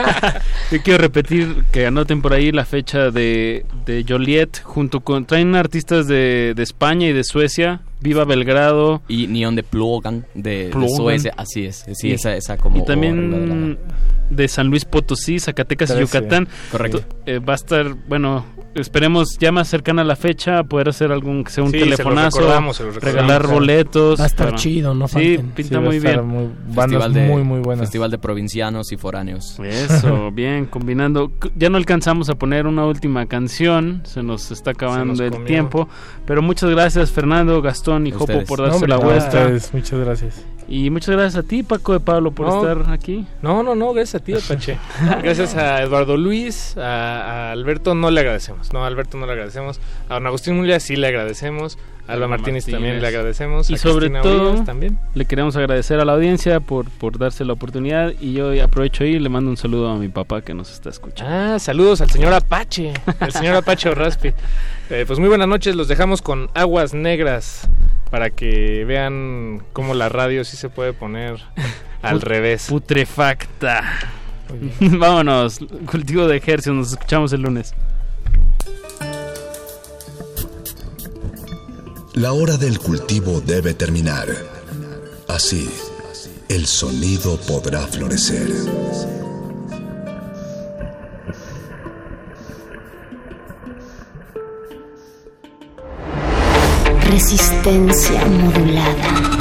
yo 0.72 0.82
quiero 0.82 0.98
repetir 0.98 1.64
que 1.72 1.86
anoten 1.86 2.22
por 2.22 2.32
ahí 2.32 2.52
la 2.52 2.64
fecha 2.64 3.10
de, 3.10 3.64
de 3.86 4.04
Joliet 4.06 4.62
junto 4.62 5.00
con 5.00 5.24
traen 5.24 5.54
artistas 5.54 6.06
de, 6.06 6.52
de 6.54 6.62
España 6.62 7.08
y 7.08 7.12
de 7.12 7.24
Suecia, 7.24 7.80
Viva 8.00 8.24
Belgrado 8.24 9.02
Y 9.08 9.26
Neon 9.26 9.56
de 9.56 9.62
Plogan 9.62 10.24
de, 10.34 10.70
de. 10.70 10.88
Suecia. 10.88 11.32
Así 11.36 11.64
es. 11.64 11.84
Sí, 11.94 12.08
Y- 12.08 12.12
esa, 12.12 12.34
esa 12.36 12.56
como. 12.56 12.78
y 12.78 12.84
también 12.84 13.78
de 14.30 14.48
San 14.48 14.68
Luis 14.68 14.84
Potosí, 14.84 15.38
Zacatecas 15.40 15.90
y. 15.96 16.00
Yucatán. 16.00 16.48
Correcto. 16.70 17.02
Eh, 17.26 17.38
va 17.38 17.54
a 17.54 17.56
estar, 17.56 17.94
bueno, 18.08 18.44
esperemos 18.80 19.36
ya 19.38 19.52
más 19.52 19.68
cercana 19.68 20.02
a 20.02 20.04
la 20.04 20.16
fecha 20.16 20.62
poder 20.64 20.88
hacer 20.88 21.12
algún 21.12 21.44
que 21.44 21.50
sea 21.50 21.64
un 21.64 21.70
Sí, 21.72 21.78
se 21.80 21.86
los 21.86 21.96
telefonazo, 21.96 22.38
recordamos, 22.38 22.76
se 22.76 22.82
los 22.84 22.94
recordamos. 22.94 23.20
regalar 23.22 23.42
Claro. 23.42 23.54
boletos. 23.54 24.20
Va 24.20 24.24
a 24.24 24.26
estar 24.26 24.54
chido, 24.54 24.94
no 24.94 25.08
Sí, 25.08 25.38
pinta 25.54 25.76
Sí, 25.78 25.80
muy 25.84 25.98
bien. 26.00 26.26
muy- 26.26 26.48
Festival 26.74 27.12
de, 27.14 27.26
muy, 27.26 27.42
muy 27.42 27.60
buenas. 27.60 27.80
Festival 27.86 28.10
de 28.10 28.18
provincianos 28.18 28.92
y 28.92 28.96
foráneos. 28.96 29.58
Eso, 29.60 30.30
bien, 30.32 30.66
combinando. 30.66 31.32
Ya 31.56 31.70
no 31.70 31.76
alcanzamos 31.76 32.28
a 32.30 32.34
poner 32.36 32.66
una 32.66 32.84
última 32.86 33.26
canción, 33.26 34.02
se 34.04 34.22
nos 34.22 34.50
está 34.50 34.70
acabando 34.72 35.06
nos 35.06 35.20
el 35.20 35.30
comió. 35.30 35.46
tiempo. 35.46 35.88
Pero 36.26 36.42
muchas 36.42 36.70
gracias, 36.70 37.10
Fernando, 37.10 37.60
Gastón 37.62 38.06
y 38.06 38.10
Jopo, 38.12 38.44
por 38.46 38.60
darse 38.62 38.86
la 38.86 38.96
vuelta. 38.96 39.48
muchas 39.72 39.98
gracias. 40.00 40.44
Y 40.68 40.90
muchas 40.90 41.16
gracias 41.16 41.42
a 41.42 41.48
ti, 41.48 41.62
Paco 41.62 41.94
de 41.94 42.00
Pablo, 42.00 42.30
por 42.30 42.46
No. 42.46 42.60
estar 42.68 42.92
aquí. 42.92 43.26
No, 43.40 43.62
no, 43.62 43.74
no, 43.74 43.94
gracias 43.94 44.20
a 44.20 44.24
ti, 44.24 44.34
Apache. 44.44 44.76
Gracias 45.22 45.54
a 45.56 45.82
Eduardo 45.82 46.16
Luis, 46.18 46.76
a, 46.76 47.48
a 47.48 47.52
Alberto 47.52 47.94
no 47.94 48.10
le 48.10 48.20
agradecemos. 48.20 48.72
No, 48.74 48.84
a 48.84 48.86
Alberto 48.86 49.16
no 49.16 49.24
le 49.26 49.32
agradecemos. 49.32 49.80
A 50.10 50.14
don 50.14 50.26
Agustín 50.26 50.56
Mulia 50.56 50.78
sí 50.78 50.96
le 50.96 51.06
agradecemos. 51.06 51.78
Alba 52.08 52.26
Martínez, 52.28 52.64
también 52.66 53.00
le 53.00 53.06
agradecemos. 53.06 53.68
Y 53.70 53.74
a 53.74 53.78
sobre 53.78 54.08
Cristina 54.10 54.22
todo- 54.22 54.50
Urias 54.52 54.64
también. 54.64 54.98
Le 55.14 55.24
queremos 55.26 55.54
agradecer 55.56 56.00
a 56.00 56.04
la 56.04 56.12
audiencia 56.14 56.58
por, 56.60 56.88
por 56.90 57.18
darse 57.18 57.44
la 57.44 57.52
oportunidad. 57.52 58.12
Y 58.20 58.32
yo 58.32 58.50
aprovecho 58.64 59.04
ahí 59.04 59.16
y 59.16 59.18
le 59.18 59.28
mando 59.28 59.50
un 59.50 59.56
saludo 59.56 59.90
a 59.90 59.96
mi 59.96 60.08
papá 60.08 60.40
que 60.42 60.54
nos 60.54 60.70
está 60.72 60.88
escuchando. 60.90 61.32
Ah, 61.54 61.58
saludos 61.58 62.00
al 62.00 62.10
señor 62.10 62.32
Apache, 62.32 62.92
al 63.20 63.32
señor 63.32 63.54
Apache 63.56 63.94
Raspi. 63.94 64.32
Eh, 64.90 65.04
pues 65.06 65.18
muy 65.18 65.28
buenas 65.28 65.46
noches, 65.48 65.76
los 65.76 65.86
dejamos 65.86 66.22
con 66.22 66.48
Aguas 66.54 66.94
Negras 66.94 67.68
para 68.10 68.30
que 68.30 68.86
vean 68.86 69.62
cómo 69.74 69.92
la 69.92 70.08
radio 70.08 70.42
sí 70.46 70.56
se 70.56 70.70
puede 70.70 70.94
poner 70.94 71.40
al 72.00 72.14
Put- 72.20 72.22
revés. 72.22 72.66
Putrefacta. 72.70 73.82
Vámonos, 74.80 75.58
cultivo 75.90 76.26
de 76.26 76.38
ejercicios, 76.38 76.74
nos 76.74 76.92
escuchamos 76.92 77.34
el 77.34 77.42
lunes. 77.42 77.74
La 82.18 82.32
hora 82.32 82.56
del 82.56 82.80
cultivo 82.80 83.40
debe 83.40 83.74
terminar. 83.74 84.26
Así, 85.28 85.70
el 86.48 86.66
sonido 86.66 87.38
podrá 87.42 87.86
florecer. 87.86 88.48
Resistencia 97.08 98.24
modulada. 98.26 99.38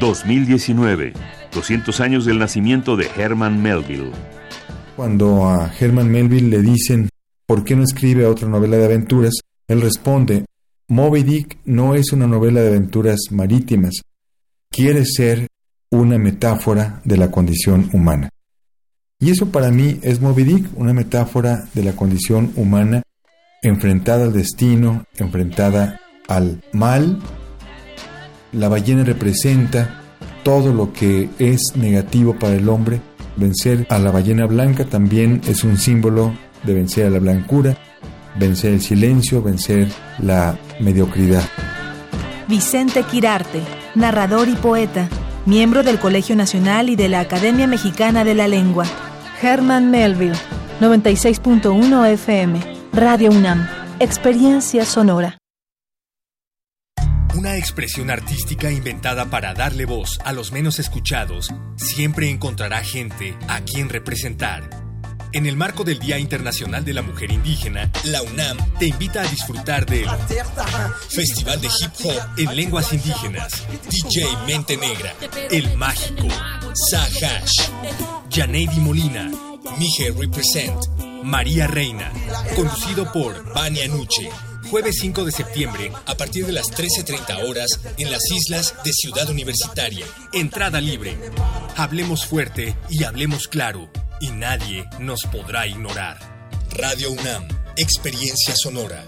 2019, 0.00 1.12
200 1.54 2.00
años 2.00 2.24
del 2.24 2.40
nacimiento 2.40 2.96
de 2.96 3.08
Herman 3.16 3.62
Melville. 3.62 4.10
Cuando 4.98 5.48
a 5.48 5.72
Herman 5.78 6.10
Melville 6.10 6.48
le 6.48 6.60
dicen 6.60 7.08
¿por 7.46 7.62
qué 7.62 7.76
no 7.76 7.84
escribe 7.84 8.26
otra 8.26 8.48
novela 8.48 8.78
de 8.78 8.86
aventuras? 8.86 9.32
Él 9.68 9.80
responde 9.80 10.44
Moby 10.88 11.22
Dick 11.22 11.58
no 11.66 11.94
es 11.94 12.10
una 12.10 12.26
novela 12.26 12.62
de 12.62 12.70
aventuras 12.70 13.20
marítimas, 13.30 14.00
quiere 14.68 15.04
ser 15.04 15.46
una 15.92 16.18
metáfora 16.18 17.00
de 17.04 17.16
la 17.16 17.30
condición 17.30 17.88
humana. 17.92 18.28
Y 19.20 19.30
eso 19.30 19.52
para 19.52 19.70
mí 19.70 20.00
es 20.02 20.20
Moby 20.20 20.42
Dick, 20.42 20.66
una 20.74 20.92
metáfora 20.92 21.68
de 21.74 21.84
la 21.84 21.92
condición 21.92 22.52
humana 22.56 23.04
enfrentada 23.62 24.24
al 24.24 24.32
destino, 24.32 25.04
enfrentada 25.16 26.00
al 26.26 26.60
mal. 26.72 27.20
La 28.50 28.68
ballena 28.68 29.04
representa 29.04 30.02
todo 30.42 30.74
lo 30.74 30.92
que 30.92 31.30
es 31.38 31.60
negativo 31.76 32.36
para 32.36 32.56
el 32.56 32.68
hombre. 32.68 33.00
Vencer 33.38 33.86
a 33.88 34.00
la 34.00 34.10
ballena 34.10 34.46
blanca 34.46 34.84
también 34.84 35.40
es 35.46 35.62
un 35.62 35.78
símbolo 35.78 36.34
de 36.64 36.74
vencer 36.74 37.06
a 37.06 37.10
la 37.10 37.20
blancura, 37.20 37.76
vencer 38.36 38.72
el 38.72 38.80
silencio, 38.80 39.42
vencer 39.42 39.86
la 40.18 40.58
mediocridad. 40.80 41.44
Vicente 42.48 43.04
Quirarte, 43.04 43.60
narrador 43.94 44.48
y 44.48 44.56
poeta, 44.56 45.08
miembro 45.46 45.84
del 45.84 46.00
Colegio 46.00 46.34
Nacional 46.34 46.90
y 46.90 46.96
de 46.96 47.08
la 47.08 47.20
Academia 47.20 47.68
Mexicana 47.68 48.24
de 48.24 48.34
la 48.34 48.48
Lengua. 48.48 48.86
Herman 49.40 49.92
Melville, 49.92 50.34
96.1 50.80 52.10
FM, 52.14 52.60
Radio 52.92 53.30
UNAM, 53.30 53.68
Experiencia 54.00 54.84
Sonora. 54.84 55.38
Una 57.38 57.56
expresión 57.56 58.10
artística 58.10 58.68
inventada 58.68 59.26
para 59.26 59.54
darle 59.54 59.84
voz 59.84 60.18
a 60.24 60.32
los 60.32 60.50
menos 60.50 60.80
escuchados 60.80 61.54
siempre 61.76 62.28
encontrará 62.30 62.82
gente 62.82 63.36
a 63.46 63.60
quien 63.60 63.88
representar. 63.88 64.68
En 65.32 65.46
el 65.46 65.56
marco 65.56 65.84
del 65.84 66.00
Día 66.00 66.18
Internacional 66.18 66.84
de 66.84 66.94
la 66.94 67.02
Mujer 67.02 67.30
Indígena, 67.30 67.92
la 68.06 68.22
UNAM 68.22 68.56
te 68.80 68.86
invita 68.86 69.22
a 69.22 69.28
disfrutar 69.28 69.86
del 69.86 70.08
Festival 71.08 71.60
de 71.60 71.68
Hip 71.68 71.92
Hop 72.02 72.38
en 72.38 72.56
Lenguas 72.56 72.92
Indígenas, 72.92 73.52
DJ 73.88 74.26
Mente 74.48 74.76
Negra, 74.76 75.14
El 75.48 75.76
Mágico, 75.76 76.26
Sahash, 76.90 77.70
Janeidi 78.32 78.80
Molina, 78.80 79.30
Mije 79.78 80.10
Represent, 80.10 80.86
María 81.22 81.68
Reina, 81.68 82.10
conducido 82.56 83.12
por 83.12 83.54
Vania 83.54 83.86
Nuche. 83.86 84.28
Jueves 84.70 84.96
5 85.00 85.24
de 85.24 85.32
septiembre, 85.32 85.90
a 86.04 86.14
partir 86.14 86.44
de 86.44 86.52
las 86.52 86.66
13.30 86.66 87.48
horas, 87.48 87.80
en 87.96 88.10
las 88.10 88.20
islas 88.30 88.74
de 88.84 88.92
Ciudad 88.92 89.30
Universitaria. 89.30 90.04
Entrada 90.34 90.80
libre. 90.80 91.16
Hablemos 91.76 92.26
fuerte 92.26 92.76
y 92.90 93.04
hablemos 93.04 93.48
claro, 93.48 93.90
y 94.20 94.28
nadie 94.30 94.84
nos 94.98 95.22
podrá 95.24 95.66
ignorar. 95.66 96.18
Radio 96.70 97.10
UNAM, 97.12 97.48
Experiencia 97.76 98.54
Sonora. 98.56 99.04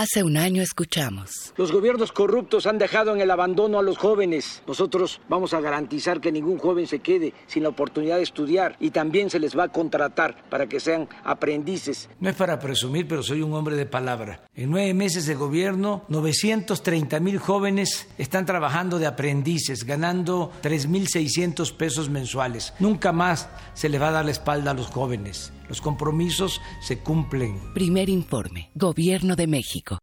Hace 0.00 0.22
un 0.22 0.36
año 0.36 0.62
escuchamos. 0.62 1.52
Los 1.56 1.72
gobiernos 1.72 2.12
corruptos 2.12 2.68
han 2.68 2.78
dejado 2.78 3.12
en 3.16 3.20
el 3.20 3.32
abandono 3.32 3.80
a 3.80 3.82
los 3.82 3.98
jóvenes. 3.98 4.62
Nosotros 4.64 5.20
vamos 5.28 5.54
a 5.54 5.60
garantizar 5.60 6.20
que 6.20 6.30
ningún 6.30 6.58
joven 6.58 6.86
se 6.86 7.00
quede 7.00 7.34
sin 7.48 7.64
la 7.64 7.70
oportunidad 7.70 8.18
de 8.18 8.22
estudiar 8.22 8.76
y 8.78 8.92
también 8.92 9.28
se 9.28 9.40
les 9.40 9.58
va 9.58 9.64
a 9.64 9.72
contratar 9.72 10.44
para 10.50 10.68
que 10.68 10.78
sean 10.78 11.08
aprendices. 11.24 12.08
No 12.20 12.30
es 12.30 12.36
para 12.36 12.60
presumir, 12.60 13.08
pero 13.08 13.24
soy 13.24 13.42
un 13.42 13.52
hombre 13.54 13.74
de 13.74 13.86
palabra. 13.86 14.44
En 14.54 14.70
nueve 14.70 14.94
meses 14.94 15.26
de 15.26 15.34
gobierno, 15.34 16.04
930 16.06 17.18
mil 17.18 17.38
jóvenes 17.40 18.06
están 18.18 18.46
trabajando 18.46 19.00
de 19.00 19.06
aprendices, 19.06 19.82
ganando 19.82 20.52
3.600 20.62 21.74
pesos 21.74 22.08
mensuales. 22.08 22.72
Nunca 22.78 23.10
más 23.10 23.48
se 23.74 23.88
les 23.88 24.00
va 24.00 24.10
a 24.10 24.12
dar 24.12 24.24
la 24.24 24.30
espalda 24.30 24.70
a 24.70 24.74
los 24.74 24.86
jóvenes. 24.86 25.52
Los 25.68 25.80
compromisos 25.80 26.60
se 26.80 27.00
cumplen. 27.00 27.72
Primer 27.74 28.08
informe. 28.08 28.70
Gobierno 28.74 29.36
de 29.36 29.46
México. 29.46 29.98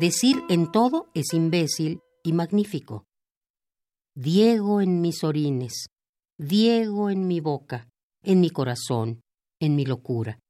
Decir 0.00 0.42
en 0.48 0.72
todo 0.72 1.06
es 1.14 1.32
imbécil 1.32 2.00
y 2.24 2.32
magnífico. 2.32 3.04
Diego 4.16 4.80
en 4.80 5.00
mis 5.00 5.22
orines, 5.22 5.86
Diego 6.36 7.08
en 7.08 7.28
mi 7.28 7.38
boca, 7.38 7.88
en 8.24 8.40
mi 8.40 8.50
corazón, 8.50 9.20
en 9.60 9.76
mi 9.76 9.86
locura, 9.86 10.40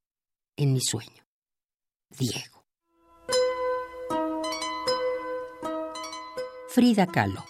en 0.57 0.73
mi 0.73 0.81
sueño. 0.81 1.23
Diego. 2.09 2.52
Frida 6.73 7.05
Kahlo. 7.05 7.45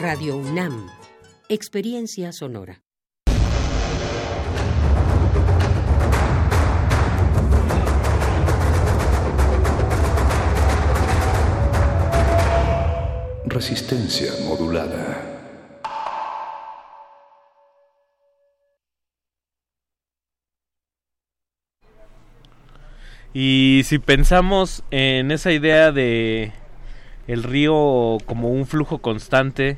Radio 0.00 0.38
UNAM. 0.38 0.88
Experiencia 1.50 2.32
sonora. 2.32 2.80
Resistencia 13.44 14.32
modulada. 14.46 15.13
Y 23.36 23.82
si 23.84 23.98
pensamos 23.98 24.84
en 24.92 25.32
esa 25.32 25.50
idea 25.50 25.90
de 25.90 26.52
el 27.26 27.42
río 27.42 28.18
como 28.26 28.50
un 28.50 28.64
flujo 28.64 28.98
constante 28.98 29.76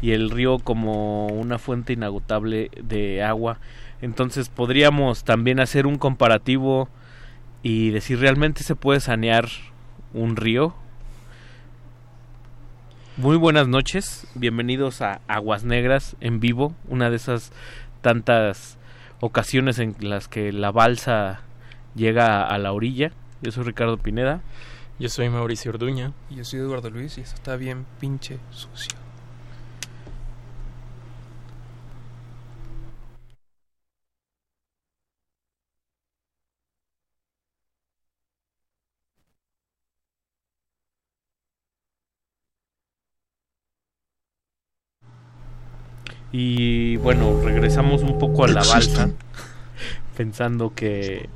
y 0.00 0.12
el 0.12 0.30
río 0.30 0.60
como 0.60 1.26
una 1.26 1.58
fuente 1.58 1.94
inagotable 1.94 2.70
de 2.80 3.24
agua, 3.24 3.58
entonces 4.02 4.48
podríamos 4.48 5.24
también 5.24 5.58
hacer 5.58 5.88
un 5.88 5.98
comparativo 5.98 6.88
y 7.64 7.90
decir 7.90 8.20
realmente 8.20 8.62
se 8.62 8.76
puede 8.76 9.00
sanear 9.00 9.48
un 10.14 10.36
río. 10.36 10.72
Muy 13.16 13.36
buenas 13.36 13.66
noches, 13.66 14.28
bienvenidos 14.36 15.02
a 15.02 15.22
Aguas 15.26 15.64
Negras 15.64 16.14
en 16.20 16.38
vivo, 16.38 16.72
una 16.88 17.10
de 17.10 17.16
esas 17.16 17.50
tantas 18.00 18.78
ocasiones 19.18 19.80
en 19.80 19.96
las 19.98 20.28
que 20.28 20.52
la 20.52 20.70
balsa 20.70 21.42
llega 21.94 22.46
a 22.46 22.58
la 22.58 22.72
orilla. 22.72 23.12
Yo 23.40 23.52
soy 23.52 23.64
Ricardo 23.64 23.96
Pineda. 23.98 24.42
Yo 24.98 25.08
soy 25.08 25.28
Mauricio 25.28 25.70
Orduña. 25.70 26.12
Y 26.30 26.36
yo 26.36 26.44
soy 26.44 26.60
Eduardo 26.60 26.90
Luis 26.90 27.18
y 27.18 27.22
eso 27.22 27.34
está 27.34 27.56
bien 27.56 27.86
pinche 28.00 28.38
sucio. 28.50 29.02
Y 46.32 46.96
bueno, 46.96 47.38
regresamos 47.44 48.02
un 48.02 48.18
poco 48.18 48.44
a 48.44 48.48
la 48.48 48.62
balsa, 48.68 49.10
pensando 50.16 50.74
que 50.74 51.28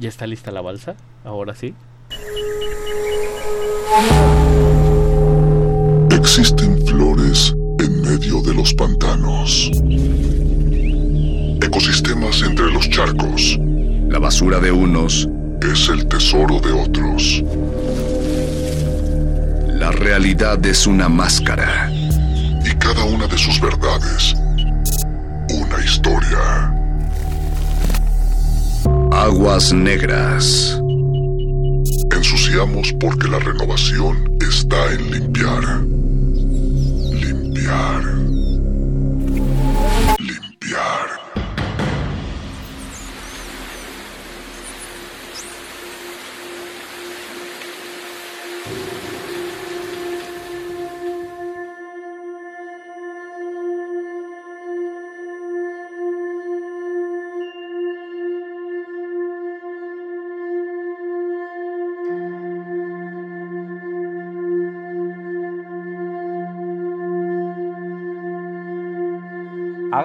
ya 0.00 0.08
está 0.08 0.26
lista 0.26 0.50
la 0.50 0.62
balsa, 0.62 0.96
ahora 1.24 1.54
sí. 1.54 1.74
Existen 6.10 6.86
flores 6.86 7.54
en 7.78 8.02
medio 8.02 8.40
de 8.42 8.54
los 8.54 8.72
pantanos. 8.74 9.70
Ecosistemas 11.62 12.42
entre 12.42 12.72
los 12.72 12.88
charcos. 12.88 13.58
La 14.08 14.18
basura 14.18 14.58
de 14.58 14.72
unos 14.72 15.28
es 15.60 15.88
el 15.90 16.06
tesoro 16.08 16.60
de 16.60 16.72
otros. 16.72 17.44
La 19.78 19.92
realidad 19.92 20.64
es 20.64 20.86
una 20.86 21.08
máscara. 21.08 21.90
Y 21.92 22.74
cada 22.78 23.04
una 23.04 23.26
de 23.26 23.38
sus 23.38 23.60
verdades, 23.60 24.34
una 25.48 25.84
historia. 25.84 26.79
Aguas 29.20 29.70
negras. 29.70 30.80
Ensuciamos 32.10 32.90
porque 32.98 33.28
la 33.28 33.38
renovación 33.38 34.16
está 34.40 34.94
en 34.94 35.10
limpiar. 35.10 35.82
Limpiar. 37.12 38.02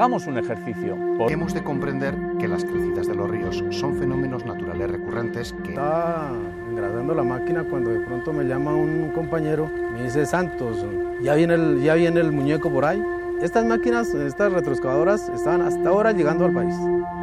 Hagamos 0.06 0.28
un 0.28 0.38
ejercicio. 0.38 0.96
Hemos 1.30 1.56
de 1.56 1.64
comprender 1.64 2.14
que 2.38 2.48
las 2.48 2.64
crecidas 2.64 3.08
de 3.08 3.16
los 3.16 3.28
ríos 3.28 3.64
son 3.72 3.96
fenómenos 3.96 4.46
naturales 4.46 4.92
recurrentes 4.92 5.56
que... 5.64 5.70
Estaba 5.70 6.32
engrasando 6.70 7.16
la 7.16 7.24
máquina 7.24 7.64
cuando 7.64 7.90
de 7.90 8.02
pronto 8.02 8.32
me 8.32 8.44
llama 8.44 8.76
un 8.76 9.10
compañero, 9.16 9.68
me 9.94 10.04
dice, 10.04 10.28
Santos, 10.28 10.86
ya 11.24 11.34
viene 11.34 11.56
el, 11.56 11.82
ya 11.82 11.96
viene 11.96 12.20
el 12.20 12.32
muñeco 12.32 12.70
por 12.70 12.86
ahí. 12.86 13.04
Estas 13.42 13.66
máquinas, 13.66 14.14
estas 14.14 14.54
retroexcavadoras, 14.54 15.28
estaban 15.30 15.62
hasta 15.64 15.90
ahora 15.90 16.12
llegando 16.12 16.46
al 16.46 16.54
país. 16.54 16.76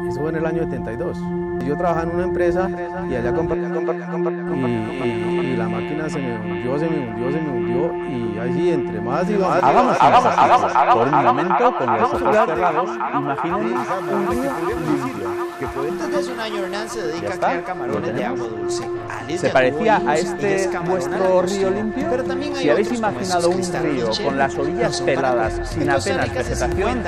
Eso 0.09 0.19
fue 0.19 0.31
en 0.31 0.35
el 0.35 0.45
año 0.45 0.65
72. 0.65 1.17
Yo 1.65 1.77
trabajaba 1.77 2.09
en 2.09 2.15
una 2.17 2.25
empresa 2.25 2.69
y 3.09 3.15
allá 3.15 3.33
compré, 3.33 3.61
y, 3.91 5.45
y, 5.45 5.55
la 5.55 5.67
máquina 5.67 6.09
se 6.09 6.19
me 6.19 6.35
hundió, 6.37 6.79
se 6.79 6.89
me 6.89 7.07
hundió, 7.07 7.31
se 7.31 7.41
me 7.41 7.49
hundió 7.49 7.93
y 8.07 8.39
allí 8.39 8.71
entre 8.71 9.01
más 9.01 9.29
iba... 9.29 9.55
Hagamos, 9.57 9.97
hagamos, 9.99 10.37
hagamos, 10.37 10.75
hagamos, 10.75 10.95
por 10.95 11.13
un 11.13 11.23
momento 11.23 11.75
con 11.77 11.97
los 11.97 12.13
ojos 12.13 12.35
cerrados, 12.47 12.89
imaginemos 13.13 13.87
un 14.11 14.27
río 14.27 14.51
limpio. 14.79 15.43
Desde 15.63 16.17
hace 16.17 16.31
un 16.33 16.39
año 16.39 16.63
Hernán 16.63 16.89
se 16.89 17.01
dedica 17.07 17.33
a 17.33 17.37
crear 17.37 17.63
camarones 17.63 18.15
de 18.15 18.25
agua 18.25 18.47
dulce. 18.47 18.89
¿Se 19.37 19.49
parecía 19.49 20.01
a 20.05 20.15
este 20.15 20.69
vuestro 20.85 21.41
río 21.43 21.69
limpio? 21.69 22.07
Pero 22.09 22.23
también 22.23 22.55
hay 22.55 22.63
si 22.63 22.69
habéis 22.69 22.91
imaginado 22.91 23.49
un 23.49 23.61
río 23.61 24.09
con 24.23 24.37
las 24.37 24.57
orillas 24.57 25.01
peladas, 25.01 25.69
sin 25.69 25.89
apenas 25.89 26.33
vegetación, 26.33 27.03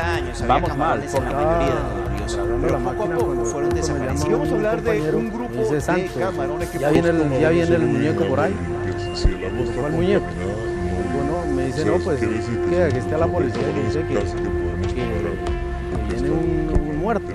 vamos 0.48 0.78
mal. 0.78 1.04
en 1.04 1.26
la 1.26 1.32
mayoría 1.32 1.76
de 1.76 2.05
los 2.34 2.48
ríos. 2.48 2.62
Pero 2.62 2.80
poco 2.80 3.04
a 3.04 3.08
poco 3.08 3.46
fueron 3.46 3.70
desapareciendo. 3.70 4.28
Y 4.28 4.32
vamos 4.32 4.52
a 4.52 4.56
hablar 4.56 4.82
de 4.82 5.16
un 5.16 5.32
grupo 5.32 5.54
de 5.54 6.10
camarones 6.20 6.70
que... 6.70 6.80
Ya 6.80 6.90
viene 6.90 7.10
el, 7.10 7.40
ya 7.40 7.50
viene 7.50 7.76
el 7.76 7.86
muñeco 7.86 8.26
por 8.26 8.40
ahí. 8.40 8.54
¿Cuál 9.80 9.92
muñeco? 9.94 10.26
Bueno, 10.26 11.56
me 11.56 11.66
dice, 11.68 11.86
no, 11.86 11.98
pues 12.00 12.20
que 12.20 12.84
aquí 12.84 12.98
está 12.98 13.18
la 13.18 13.28
policía 13.28 13.64
y 13.70 13.86
dice 13.86 14.02
que, 14.08 14.16
que, 14.16 14.94
que 14.94 16.14
viene 16.14 16.30
un, 16.30 16.90
un 16.90 16.98
muerto. 16.98 17.32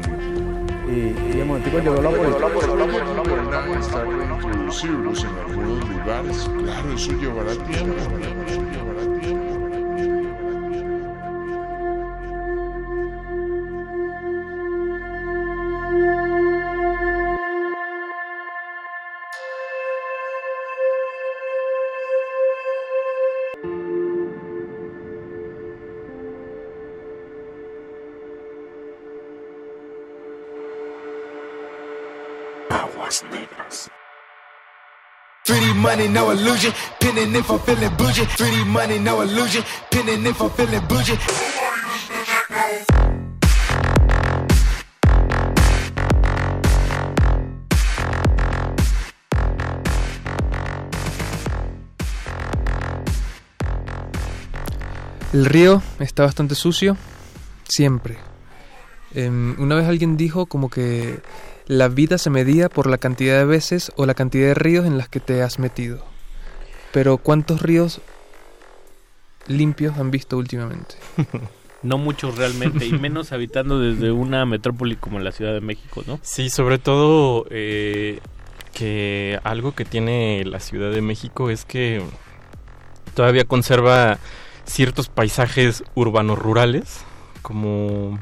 Y, 0.88 0.92
y 0.92 1.36
de 1.38 1.44
momentico 1.44 1.78
llegó 1.78 2.02
la 2.02 2.10
policía. 2.10 3.78
estar 3.78 4.06
introducirlos 4.06 5.24
en 5.24 5.30
algunos 5.50 5.88
lugares. 5.88 6.50
Claro, 6.62 6.92
eso. 6.94 7.12
Llevará 7.12 7.52
tiempo. 7.52 7.94
Money, 35.80 36.08
no 36.08 36.30
illusion. 36.32 36.72
Pinning 36.98 37.34
if 37.34 37.50
I'm 37.50 37.58
feeling 37.60 37.90
bougie. 37.96 38.24
3D 38.24 38.66
money, 38.66 38.98
no 38.98 39.22
illusion. 39.22 39.64
Pinning 39.90 40.26
if 40.26 40.40
I'm 40.40 40.50
feeling 40.50 40.86
bougie. 40.86 41.18
El 55.32 55.44
río 55.46 55.80
está 56.00 56.24
bastante 56.24 56.56
sucio, 56.56 56.96
siempre. 57.68 58.18
Em, 59.14 59.54
una 59.60 59.76
vez 59.76 59.86
alguien 59.86 60.16
dijo 60.16 60.46
como 60.46 60.68
que 60.68 61.20
la 61.70 61.86
vida 61.86 62.18
se 62.18 62.30
medía 62.30 62.68
por 62.68 62.88
la 62.88 62.98
cantidad 62.98 63.38
de 63.38 63.44
veces 63.44 63.92
o 63.94 64.04
la 64.04 64.14
cantidad 64.14 64.48
de 64.48 64.54
ríos 64.54 64.86
en 64.86 64.98
las 64.98 65.08
que 65.08 65.20
te 65.20 65.40
has 65.40 65.60
metido. 65.60 66.04
Pero 66.90 67.16
¿cuántos 67.16 67.62
ríos 67.62 68.00
limpios 69.46 69.96
han 69.96 70.10
visto 70.10 70.36
últimamente? 70.36 70.96
no 71.84 71.96
muchos 71.96 72.36
realmente, 72.36 72.86
y 72.86 72.92
menos 72.94 73.30
habitando 73.30 73.78
desde 73.78 74.10
una 74.10 74.44
metrópoli 74.46 74.96
como 74.96 75.20
la 75.20 75.30
Ciudad 75.30 75.52
de 75.52 75.60
México, 75.60 76.02
¿no? 76.08 76.18
Sí, 76.22 76.50
sobre 76.50 76.78
todo 76.78 77.46
eh, 77.50 78.18
que 78.72 79.38
algo 79.44 79.70
que 79.70 79.84
tiene 79.84 80.42
la 80.44 80.58
Ciudad 80.58 80.90
de 80.90 81.02
México 81.02 81.50
es 81.50 81.64
que 81.64 82.02
todavía 83.14 83.44
conserva 83.44 84.18
ciertos 84.64 85.08
paisajes 85.08 85.84
urbanos 85.94 86.36
rurales, 86.36 87.04
como 87.42 88.18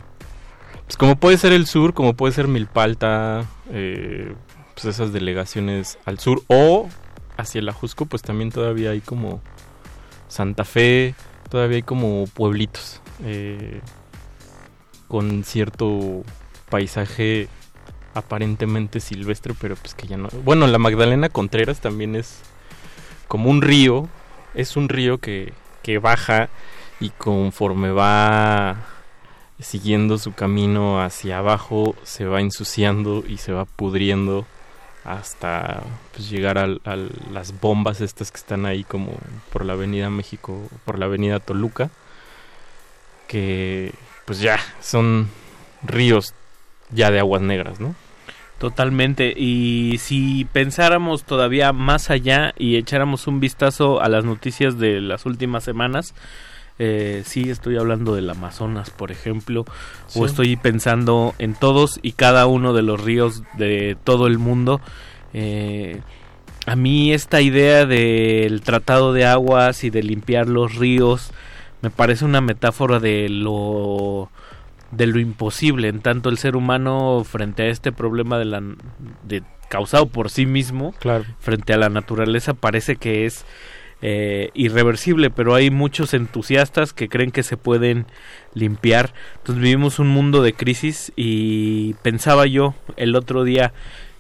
pues 0.89 0.97
como 0.97 1.17
puede 1.17 1.37
ser 1.37 1.53
el 1.53 1.67
sur, 1.67 1.93
como 1.93 2.15
puede 2.15 2.33
ser 2.33 2.49
Milpalta, 2.49 3.45
eh, 3.71 4.35
pues 4.75 4.87
esas 4.87 5.13
delegaciones 5.13 5.99
al 6.07 6.19
sur, 6.19 6.43
o 6.49 6.89
hacia 7.37 7.59
el 7.59 7.69
Ajusco, 7.69 8.07
pues 8.07 8.23
también 8.23 8.51
todavía 8.51 8.91
hay 8.91 9.03
como 9.03 9.43
Santa 10.29 10.65
Fe, 10.65 11.15
todavía 11.51 11.77
hay 11.77 11.83
como 11.83 12.25
pueblitos 12.33 13.03
eh, 13.23 13.83
con 15.09 15.45
cierto 15.45 16.25
paisaje 16.71 17.49
aparentemente 18.15 19.01
silvestre, 19.01 19.55
pero 19.61 19.77
pues 19.77 19.95
que 19.95 20.07
ya 20.07 20.17
no. 20.17 20.29
Bueno, 20.43 20.67
la 20.67 20.79
Magdalena 20.79 21.29
Contreras 21.29 21.81
también 21.81 22.17
es 22.17 22.41
como 23.29 23.51
un 23.51 23.63
río, 23.63 24.09
es 24.55 24.77
un 24.77 24.89
río 24.89 25.19
que 25.19 25.53
que 25.89 25.99
baja 25.99 26.51
y 27.01 27.09
conforme 27.09 27.91
va 27.91 28.77
siguiendo 29.61 30.19
su 30.19 30.33
camino 30.33 31.03
hacia 31.03 31.39
abajo 31.39 31.97
se 32.05 32.25
va 32.25 32.41
ensuciando 32.41 33.25
y 33.27 33.39
se 33.39 33.53
va 33.53 33.65
pudriendo 33.65 34.47
hasta 35.05 35.83
pues, 36.13 36.29
llegar 36.29 36.59
a, 36.59 36.67
las 37.33 37.61
bombas 37.61 38.01
estas 38.01 38.31
que 38.31 38.37
están 38.37 38.67
ahí 38.67 38.85
como 38.85 39.13
por 39.53 39.65
la 39.65 39.73
avenida 39.73 40.11
México, 40.11 40.69
por 40.85 40.99
la 40.99 41.07
avenida 41.07 41.41
Toluca, 41.41 41.91
que 43.27 43.93
pues 44.27 44.41
ya 44.41 44.59
son 44.81 45.29
ríos 45.83 46.35
ya 46.91 47.11
de 47.11 47.19
aguas 47.19 47.43
negras, 47.43 47.81
¿no? 47.81 47.95
Totalmente. 48.59 49.33
Y 49.37 49.97
si 49.99 50.45
pensáramos 50.53 51.25
todavía 51.25 51.73
más 51.73 52.11
allá 52.11 52.53
y 52.59 52.77
echáramos 52.77 53.27
un 53.27 53.41
vistazo 53.41 54.03
a 54.03 54.09
las 54.09 54.25
noticias 54.25 54.79
de 54.79 55.01
las 55.01 55.27
últimas 55.27 55.65
semanas, 55.65 56.15
eh, 56.79 57.23
sí 57.25 57.51
estoy 57.51 57.77
hablando 57.77 58.15
del 58.15 58.31
Amazonas, 58.31 58.91
por 58.91 59.11
ejemplo, 59.11 59.65
o 60.15 60.27
estoy 60.27 60.57
pensando 60.57 61.35
en 61.39 61.55
todos 61.55 61.99
y 62.03 62.13
cada 62.13 62.47
uno 62.47 62.73
de 62.73 62.83
los 62.83 63.03
ríos 63.03 63.43
de 63.57 63.97
todo 64.05 64.27
el 64.27 64.39
mundo. 64.39 64.81
Eh, 65.35 66.01
a 66.67 66.77
mí 66.77 67.13
esta 67.13 67.41
idea 67.41 67.87
del 67.87 68.61
tratado 68.61 69.13
de 69.13 69.27
aguas 69.27 69.85
y 69.85 69.91
de 69.91 70.03
limpiar 70.03 70.49
los 70.49 70.77
ríos 70.77 71.33
me 71.83 71.91
parece 71.91 72.25
una 72.25 72.41
metáfora 72.41 73.01
de 73.01 73.29
lo 73.29 74.31
de 74.91 75.07
lo 75.07 75.19
imposible, 75.19 75.89
en 75.89 76.01
tanto 76.01 76.29
el 76.29 76.39
ser 76.39 76.57
humano 76.57 77.23
frente 77.25 77.65
a 77.65 77.67
este 77.67 77.93
problema 77.93 78.39
de 78.39 78.45
la 78.47 78.63
de, 79.25 79.43
causado 79.69 80.07
por 80.07 80.31
sí 80.31 80.47
mismo, 80.47 80.95
frente 81.41 81.73
a 81.73 81.77
la 81.77 81.89
naturaleza 81.89 82.55
parece 82.55 82.97
que 82.97 83.27
es 83.27 83.45
eh, 84.01 84.51
irreversible, 84.55 85.31
pero 85.31 85.55
hay 85.55 85.71
muchos 85.71 86.15
entusiastas 86.15 86.93
que 86.93 87.09
creen 87.09 87.33
que 87.33 87.43
se 87.43 87.57
pueden 87.57 88.07
limpiar. 88.55 89.13
Entonces 89.39 89.63
vivimos 89.63 89.99
un 89.99 90.09
mundo 90.09 90.43
de 90.43 90.53
crisis 90.53 91.13
y 91.17 91.95
pensaba 92.03 92.47
yo 92.47 92.75
el 92.97 93.17
otro 93.17 93.45
día 93.45 93.73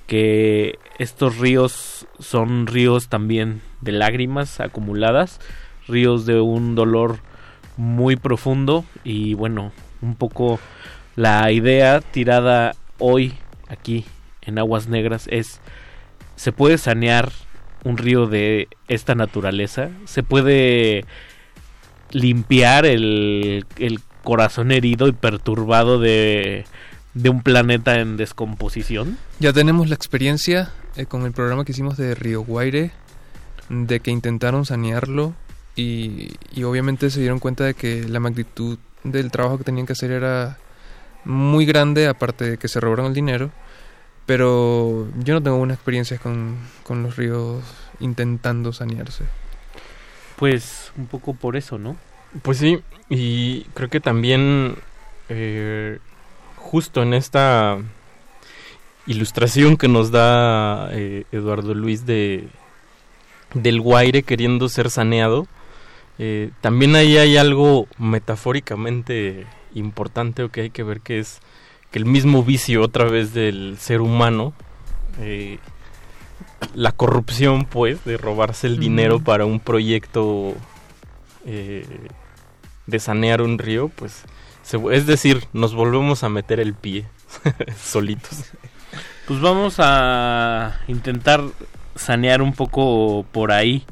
que 0.09 0.79
estos 0.99 1.39
ríos 1.39 2.07
son 2.19 2.67
ríos 2.67 3.09
también 3.09 3.61
de 3.81 3.93
lágrimas 3.93 4.59
acumuladas, 4.59 5.39
ríos 5.87 6.27
de 6.27 6.41
un 6.41 6.75
dolor 6.75 7.19
muy 7.77 8.17
profundo 8.17 8.85
y 9.05 9.35
bueno, 9.35 9.71
un 10.03 10.17
poco 10.17 10.59
la 11.15 11.53
idea 11.53 12.01
tirada 12.01 12.75
hoy 12.99 13.35
aquí 13.69 14.07
en 14.43 14.59
Aguas 14.59 14.89
Negras 14.89 15.29
es, 15.31 15.61
¿se 16.37 16.53
puede 16.53 16.79
sanear 16.79 17.31
un 17.85 17.97
río 17.97 18.27
de 18.27 18.69
esta 18.89 19.15
naturaleza? 19.15 19.91
¿Se 20.05 20.23
puede 20.23 21.05
limpiar 22.11 22.87
el, 22.87 23.67
el 23.79 24.01
corazón 24.25 24.73
herido 24.73 25.09
y 25.09 25.13
perturbado 25.13 25.99
de, 25.99 26.65
de, 27.15 27.29
un 27.29 27.43
planeta 27.43 28.01
en 28.01 28.17
descomposición? 28.17 29.19
Ya 29.41 29.53
tenemos 29.53 29.89
la 29.89 29.95
experiencia 29.95 30.71
eh, 30.97 31.07
con 31.07 31.25
el 31.25 31.33
programa 31.33 31.65
que 31.65 31.73
hicimos 31.73 31.97
de 31.97 32.15
Río 32.15 32.43
Guaire, 32.43 32.93
de 33.69 34.01
que 34.01 34.11
intentaron 34.11 34.65
sanearlo 34.65 35.35
y, 35.77 36.33
y 36.55 36.65
obviamente 36.65 37.11
se 37.11 37.21
dieron 37.21 37.39
cuenta 37.39 37.65
de 37.65 37.75
que 37.75 38.09
la 38.09 38.21
magnitud 38.21 38.79
del 39.05 39.31
trabajo 39.31 39.59
que 39.59 39.65
tenían 39.65 39.87
que 39.87 39.93
hacer 39.93 40.11
era 40.11 40.59
muy 41.25 41.67
grande, 41.67 42.09
aparte 42.09 42.51
de 42.51 42.59
que 42.59 42.69
se 42.69 42.81
robaron 42.81 43.07
el 43.07 43.15
dinero. 43.15 43.51
Pero 44.29 45.09
yo 45.25 45.33
no 45.33 45.43
tengo 45.43 45.57
una 45.57 45.73
experiencia 45.73 46.19
con, 46.19 46.59
con 46.83 47.03
los 47.03 47.17
ríos 47.17 47.65
intentando 47.99 48.75
sanearse. 48.75 49.25
Pues 50.37 50.93
un 50.99 51.07
poco 51.07 51.33
por 51.33 51.57
eso, 51.57 51.79
¿no? 51.79 51.97
Pues 52.43 52.59
sí, 52.59 52.79
y 53.09 53.63
creo 53.73 53.89
que 53.89 54.01
también 54.01 54.75
eh, 55.31 55.99
justo 56.57 57.03
en 57.03 57.15
esta 57.15 57.79
ilustración 59.07 59.79
que 59.79 59.89
nos 59.89 60.11
da 60.11 60.91
eh, 60.93 61.25
Eduardo 61.33 61.73
Luis 61.73 62.05
de 62.05 62.49
del 63.55 63.81
Guaire 63.81 64.25
queriendo 64.25 64.69
ser 64.69 64.91
saneado, 64.91 65.47
eh, 66.19 66.51
también 66.61 66.97
ahí 66.97 67.17
hay 67.17 67.39
algo 67.39 67.89
metafóricamente 67.97 69.47
importante 69.75 70.43
o 70.43 70.51
que 70.51 70.61
hay 70.61 70.71
que 70.71 70.83
ver 70.83 71.01
que 71.01 71.19
es 71.19 71.41
que 71.91 71.99
el 71.99 72.05
mismo 72.05 72.43
vicio 72.43 72.83
otra 72.83 73.05
vez 73.05 73.33
del 73.35 73.77
ser 73.79 74.01
humano, 74.01 74.53
eh, 75.21 75.59
la 76.75 76.93
corrupción 76.93 77.65
pues 77.65 78.05
de 78.05 78.17
robarse 78.17 78.67
el 78.67 78.79
dinero 78.79 79.21
para 79.21 79.45
un 79.45 79.61
proyecto 79.61 80.55
eh, 81.47 81.87
de 82.87 82.99
sanear 82.99 83.43
un 83.43 83.59
río, 83.59 83.89
pues 83.89 84.25
es 84.91 85.07
decir, 85.07 85.45
nos 85.53 85.75
volvemos 85.75 86.25
a 86.25 86.29
meter 86.29 86.61
el 86.61 86.75
pie 86.75 87.07
solitos. 87.83 88.45
Pues 89.27 89.41
vamos 89.41 89.77
a 89.79 90.81
intentar 90.89 91.43
sanear 91.95 92.43
un 92.43 92.53
poco 92.53 93.27
por 93.33 93.53
ahí 93.53 93.85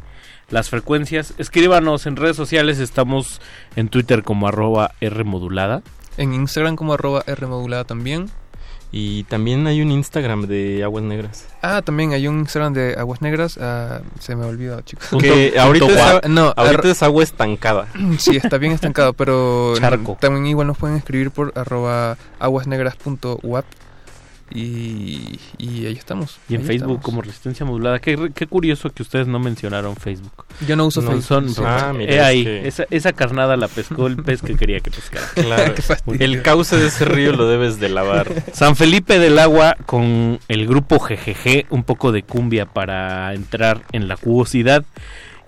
las 0.48 0.70
frecuencias. 0.70 1.34
Escríbanos 1.38 2.06
en 2.06 2.16
redes 2.16 2.36
sociales, 2.36 2.78
estamos 2.78 3.40
en 3.74 3.88
Twitter 3.88 4.22
como 4.22 4.48
arroba 4.48 4.92
Rmodulada. 5.00 5.82
En 6.16 6.34
Instagram 6.34 6.76
como 6.76 6.94
arroba 6.94 7.22
Rmodulada 7.26 7.84
también. 7.84 8.30
Y 8.92 9.24
también 9.24 9.66
hay 9.66 9.82
un 9.82 9.90
Instagram 9.90 10.46
de 10.46 10.82
Aguas 10.84 11.04
Negras. 11.04 11.46
Ah, 11.60 11.82
también 11.82 12.12
hay 12.12 12.28
un 12.28 12.38
Instagram 12.38 12.72
de 12.72 12.94
Aguas 12.96 13.20
Negras. 13.20 13.58
Ah, 13.60 14.00
se 14.20 14.36
me 14.36 14.44
olvidó, 14.44 14.80
chicos. 14.82 15.08
Que 15.20 15.58
ahorita, 15.58 16.20
es, 16.22 16.28
no, 16.30 16.54
ahorita 16.56 16.88
es 16.88 17.02
agua 17.02 17.22
estancada. 17.22 17.88
Sí, 18.18 18.36
está 18.36 18.58
bien 18.58 18.72
estancado, 18.72 19.12
pero 19.12 19.74
también 20.20 20.46
igual 20.46 20.68
nos 20.68 20.78
pueden 20.78 20.96
escribir 20.96 21.30
por 21.30 21.52
arroba 21.56 22.16
aguasnegras.wap 22.38 23.64
y, 24.50 25.38
y 25.58 25.86
ahí 25.86 25.94
estamos. 25.94 26.38
Y 26.48 26.54
en 26.54 26.62
Facebook 26.62 27.02
como 27.02 27.20
Resistencia 27.20 27.66
Modulada. 27.66 27.98
Qué, 27.98 28.46
curioso 28.48 28.90
que 28.90 29.02
ustedes 29.02 29.26
no 29.26 29.38
mencionaron 29.38 29.96
Facebook. 29.96 30.44
Yo 30.66 30.76
no 30.76 30.86
uso 30.86 31.02
Facebook. 31.02 31.64
ah, 31.66 31.92
ahí. 32.22 32.46
Esa, 32.46 32.84
esa, 32.90 33.12
carnada 33.12 33.56
la 33.56 33.68
pescó 33.68 34.06
el 34.06 34.16
pez 34.16 34.42
que 34.42 34.56
quería 34.56 34.80
que 34.80 34.90
pescara. 34.90 35.26
Claro. 35.34 35.74
el 36.18 36.42
cauce 36.42 36.76
de 36.76 36.88
ese 36.88 37.04
río 37.04 37.32
lo 37.32 37.48
debes 37.48 37.78
de 37.78 37.88
lavar. 37.88 38.32
San 38.52 38.76
Felipe 38.76 39.18
del 39.18 39.38
Agua 39.38 39.76
con 39.86 40.38
el 40.48 40.66
grupo 40.66 40.98
GGG, 40.98 41.66
un 41.70 41.84
poco 41.84 42.12
de 42.12 42.22
cumbia 42.22 42.66
para 42.66 43.32
entrar 43.34 43.84
en 43.92 44.08
la 44.08 44.16
jugosidad. 44.16 44.84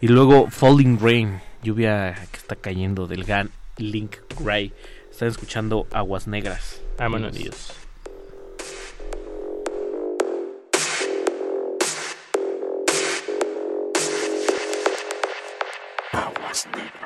Y 0.00 0.08
luego 0.08 0.48
Falling 0.50 0.98
Rain, 1.00 1.40
lluvia 1.62 2.14
que 2.30 2.36
está 2.36 2.54
cayendo 2.56 3.06
del 3.06 3.24
GAN 3.24 3.50
Link 3.76 4.16
Gray. 4.38 4.72
Están 5.10 5.28
escuchando 5.28 5.86
Aguas 5.92 6.28
Negras. 6.28 6.80
Vámonos. 6.98 7.34
At 16.66 16.97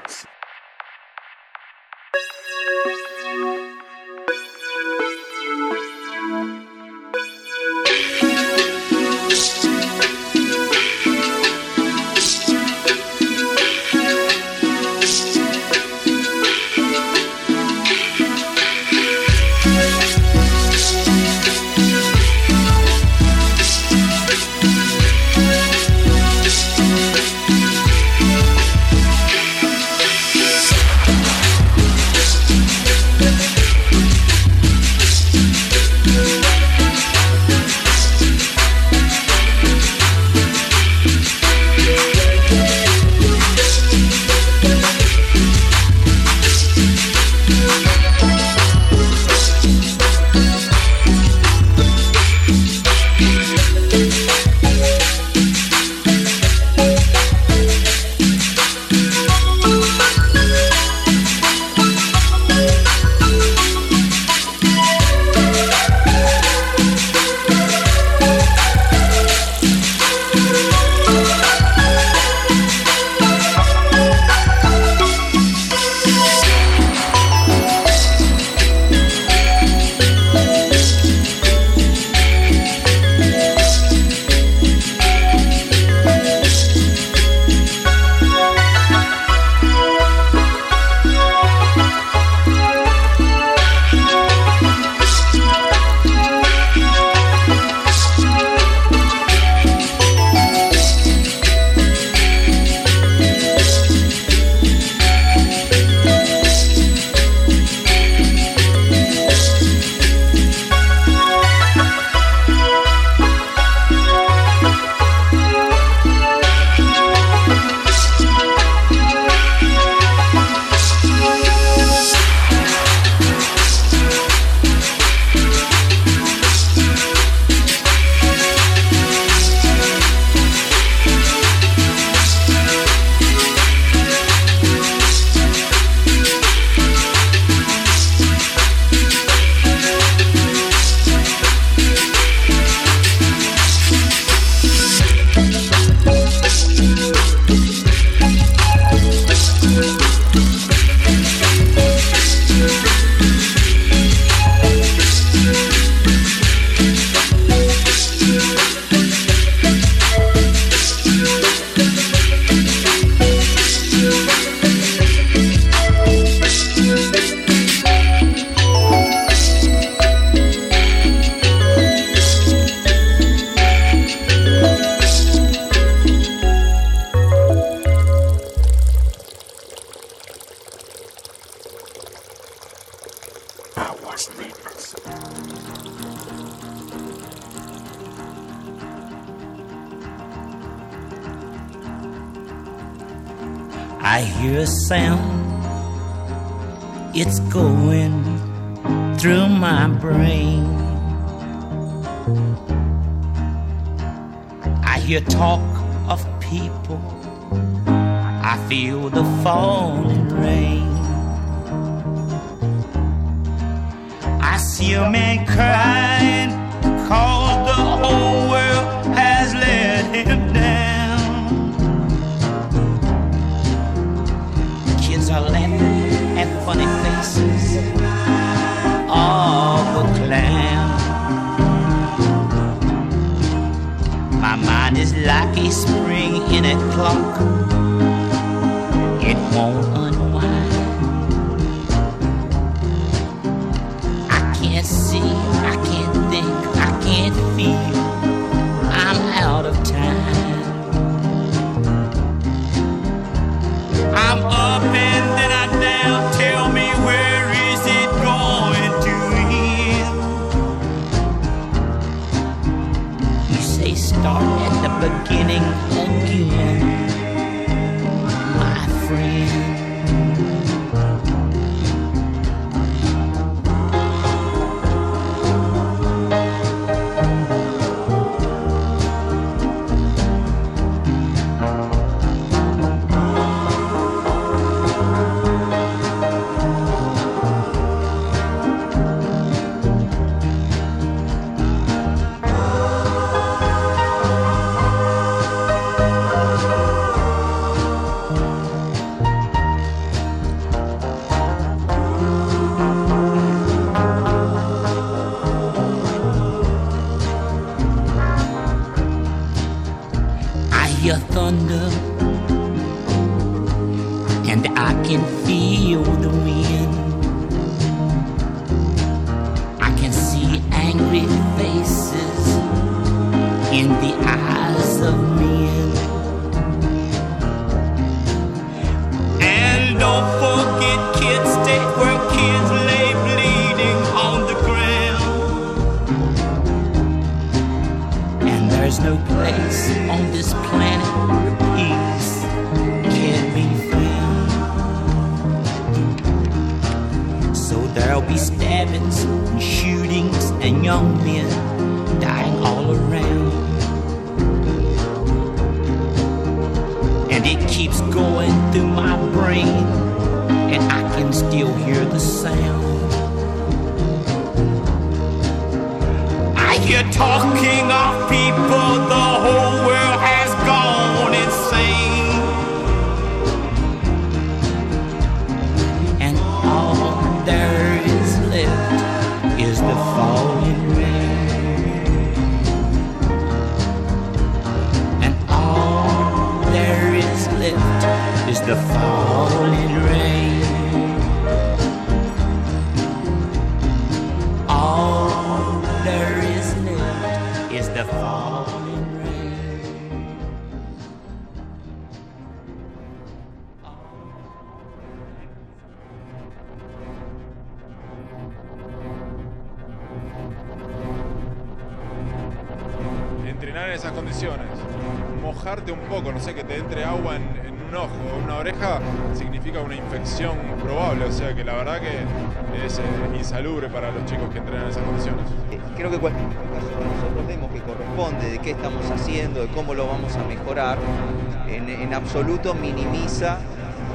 absoluto 432.32 432.72
minimiza 432.72 433.58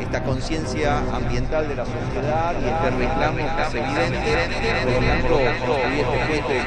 esta 0.01 0.23
conciencia 0.23 0.97
ambiental 1.13 1.67
de 1.67 1.75
la 1.75 1.85
sociedad 1.85 2.55
y 2.59 2.65
este 2.65 2.89
reclamo 2.97 3.37
que 3.37 3.61
es 3.61 3.75
evidente, 3.75 4.33
por 4.81 4.91
lo 4.91 4.99
tanto, 5.07 5.37
este 5.37 6.17
puente 6.25 6.53
de 6.53 6.63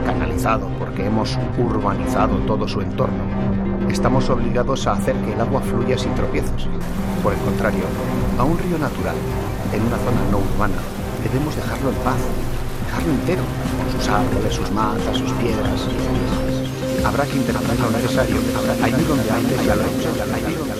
canalizado 0.00 0.68
porque 0.78 1.06
hemos 1.06 1.38
urbanizado 1.58 2.36
todo 2.46 2.66
su 2.66 2.80
entorno, 2.80 3.24
estamos 3.88 4.28
obligados 4.30 4.86
a 4.86 4.92
hacer 4.92 5.14
que 5.16 5.32
el 5.32 5.40
agua 5.40 5.60
fluya 5.60 5.96
sin 5.98 6.14
tropiezos. 6.14 6.68
Por 7.22 7.32
el 7.32 7.38
contrario, 7.40 7.84
a 8.38 8.44
un 8.44 8.58
río 8.58 8.78
natural, 8.78 9.16
en 9.72 9.82
una 9.82 9.96
zona 9.98 10.20
no 10.30 10.38
urbana, 10.38 10.76
debemos 11.22 11.54
dejarlo 11.56 11.90
en 11.90 11.96
paz, 11.96 12.20
dejarlo 12.86 13.12
entero, 13.12 13.42
con 13.42 14.00
sus 14.00 14.08
árboles, 14.08 14.54
sus 14.54 14.70
matas, 14.72 15.16
sus 15.16 15.32
piedras. 15.32 15.88
Habrá 17.04 17.24
que 17.24 17.36
interpretar 17.36 17.78
lo 17.80 17.90
necesario, 17.90 18.36
allí 18.82 19.04
donde 19.04 19.30
antes 19.30 19.64
ya 19.64 19.76
lo 19.76 19.82
hemos 19.82 20.73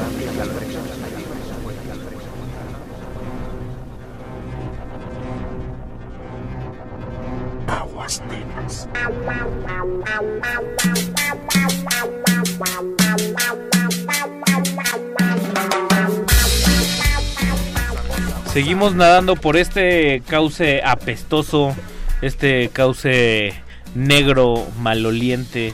Nadando 18.92 19.36
por 19.36 19.56
este 19.56 20.22
cauce 20.28 20.82
apestoso, 20.84 21.74
este 22.22 22.68
cauce 22.72 23.54
negro, 23.94 24.66
maloliente 24.80 25.72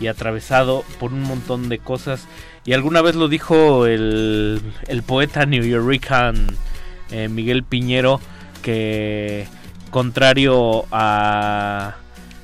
y 0.00 0.06
atravesado 0.08 0.84
por 0.98 1.12
un 1.12 1.22
montón 1.22 1.68
de 1.68 1.78
cosas. 1.78 2.26
Y 2.64 2.72
alguna 2.74 3.00
vez 3.02 3.14
lo 3.14 3.28
dijo 3.28 3.86
el, 3.86 4.60
el 4.88 5.02
poeta 5.02 5.46
newyorrican 5.46 6.46
eh, 7.10 7.28
Miguel 7.28 7.62
Piñero, 7.64 8.20
que 8.62 9.46
contrario 9.90 10.84
a 10.92 11.96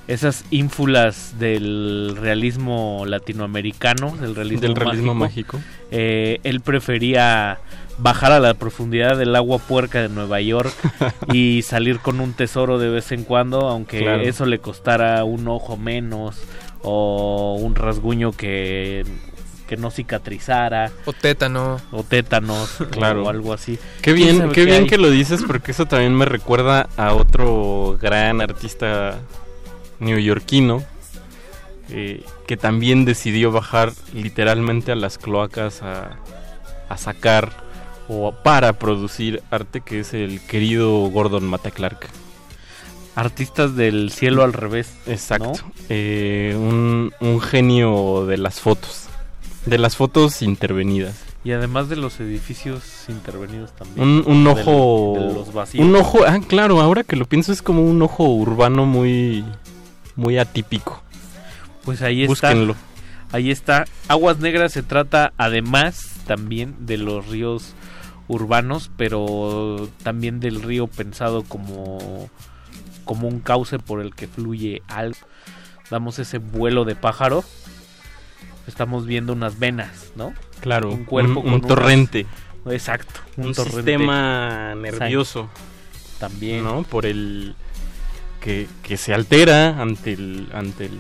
esas 0.09 0.45
ínfulas 0.51 1.35
del 1.39 2.17
realismo 2.19 3.05
latinoamericano, 3.07 4.17
del 4.17 4.35
realismo, 4.35 4.61
Del 4.63 4.77
realismo 4.77 5.15
mágico, 5.15 5.59
mágico. 5.59 5.73
eh, 5.91 6.39
él 6.45 6.61
prefería 6.61 7.59
bajar 7.99 8.33
a 8.33 8.41
la 8.41 8.55
profundidad 8.55 9.17
del 9.17 9.35
agua 9.37 9.59
puerca 9.59 10.01
de 10.03 10.09
Nueva 10.09 10.41
York 10.41 10.73
y 11.33 11.63
salir 11.63 11.99
con 12.01 12.21
un 12.21 12.33
tesoro 12.35 12.79
de 12.79 12.89
vez 12.91 13.11
en 13.13 13.25
cuando, 13.25 13.69
aunque 13.69 14.01
Claro. 14.01 14.23
eso 14.23 14.45
le 14.47 14.59
costara 14.59 15.25
un 15.25 15.49
ojo 15.49 15.77
menos 15.77 16.37
o 16.83 17.57
un 17.61 17.75
rasguño 17.75 18.33
que, 18.33 19.05
que 19.67 19.77
no 19.77 19.91
cicatrizara. 19.91 20.93
O 21.07 21.13
tétano. 21.13 21.81
O 21.91 22.03
tétanos, 22.03 22.77
Claro. 22.91 23.25
o 23.25 23.29
algo 23.29 23.53
así. 23.53 23.79
Qué 24.03 24.15
¿Quién 24.15 24.39
bien, 24.39 24.51
qué 24.53 24.65
bien 24.65 24.83
hay? 24.83 24.87
que 24.89 24.99
lo 24.99 25.11
dices 25.11 25.43
porque 25.47 25.73
eso 25.73 25.87
también 25.87 26.15
me 26.15 26.27
recuerda 26.27 26.89
a 26.97 27.15
otro 27.15 27.99
gran 28.01 28.41
artista 28.41 29.19
neoyorquino 29.99 30.83
eh, 31.91 32.23
que 32.47 32.57
también 32.57 33.05
decidió 33.05 33.51
bajar 33.53 33.93
literalmente 34.13 34.93
a 34.93 34.97
las 34.97 35.19
cloacas 35.19 35.83
a, 35.83 36.17
a 36.89 36.97
sacar 36.99 37.65
o 38.09 38.33
para 38.33 38.75
producir 38.75 39.43
arte 39.51 39.81
que 39.81 40.01
es 40.01 40.15
el 40.15 40.41
querido 40.41 40.99
Gordon 41.11 41.45
Mata 41.45 41.71
Clark. 41.71 42.09
Artistas 43.15 43.77
del 43.77 44.11
cielo 44.11 44.45
al 44.45 44.53
revés. 44.53 44.93
Exacto. 45.07 45.53
¿no? 45.53 45.73
Eh, 45.89 46.55
un, 46.57 47.13
un 47.21 47.41
genio 47.41 48.27
de 48.27 48.37
las 48.37 48.61
fotos. 48.61 49.07
De 49.65 49.79
las 49.79 49.97
fotos 49.97 50.43
intervenidas. 50.43 51.27
Y 51.43 51.53
además 51.53 51.89
de 51.89 51.97
los 51.97 52.21
edificios 52.21 52.83
intervenidos 53.09 53.73
también. 53.73 54.07
Un, 54.07 54.25
un 54.27 54.47
ojo. 54.49 55.15
de 55.17 55.33
los 55.33 55.53
vacíos. 55.53 55.85
Un 55.85 55.95
ojo. 55.95 56.25
Ah, 56.27 56.41
claro, 56.47 56.81
ahora 56.81 57.05
que 57.05 57.17
lo 57.17 57.25
pienso 57.25 57.53
es 57.53 57.63
como 57.63 57.83
un 57.83 58.03
ojo 58.03 58.25
urbano 58.25 58.85
muy. 58.85 59.45
Muy 60.17 60.39
atípico. 60.39 61.03
Pues 61.85 62.03
ahí 62.03 62.23
está. 62.23 62.49
Búsquenlo. 62.49 62.77
Ahí 63.33 63.51
está. 63.51 63.85
Aguas 64.09 64.41
Negras 64.41 64.73
se 64.73 64.83
trata 64.83 65.33
además 65.37 66.17
también 66.27 66.75
de 66.81 66.99
los 66.99 67.27
ríos 67.29 67.75
urbanos, 68.29 68.91
pero 68.97 69.89
también 70.03 70.41
del 70.41 70.63
río 70.63 70.87
pensado 70.87 71.43
como, 71.45 72.29
como 73.05 73.29
un 73.29 73.41
cauce 73.41 73.79
por 73.79 74.01
el 74.01 74.15
que 74.15 74.27
fluye 74.29 74.83
algo. 74.89 75.19
Damos 75.91 76.19
ese 76.19 76.39
vuelo 76.39 76.85
de 76.85 76.97
pájaro. 76.97 77.45
Estamos 78.67 79.07
viendo 79.07 79.33
unas 79.33 79.59
venas, 79.59 80.11
¿no? 80.17 80.35
Claro, 80.61 80.91
Un 80.91 81.05
cuerpo 81.05 81.41
un- 81.41 81.45
con 81.45 81.47
un 81.47 81.55
unas- 81.61 81.69
torrente. 81.69 82.27
Exacto. 82.69 83.21
Un, 83.37 83.47
Un 83.47 83.55
torrente. 83.55 83.77
sistema 83.77 84.75
nervioso. 84.75 85.49
También. 86.19 86.65
¿No? 86.65 86.83
Por 86.83 87.07
el. 87.07 87.55
que, 88.41 88.67
que 88.83 88.97
se 88.97 89.13
altera 89.15 89.81
ante 89.81 90.13
el, 90.15 90.49
ante 90.53 90.87
el 90.87 90.99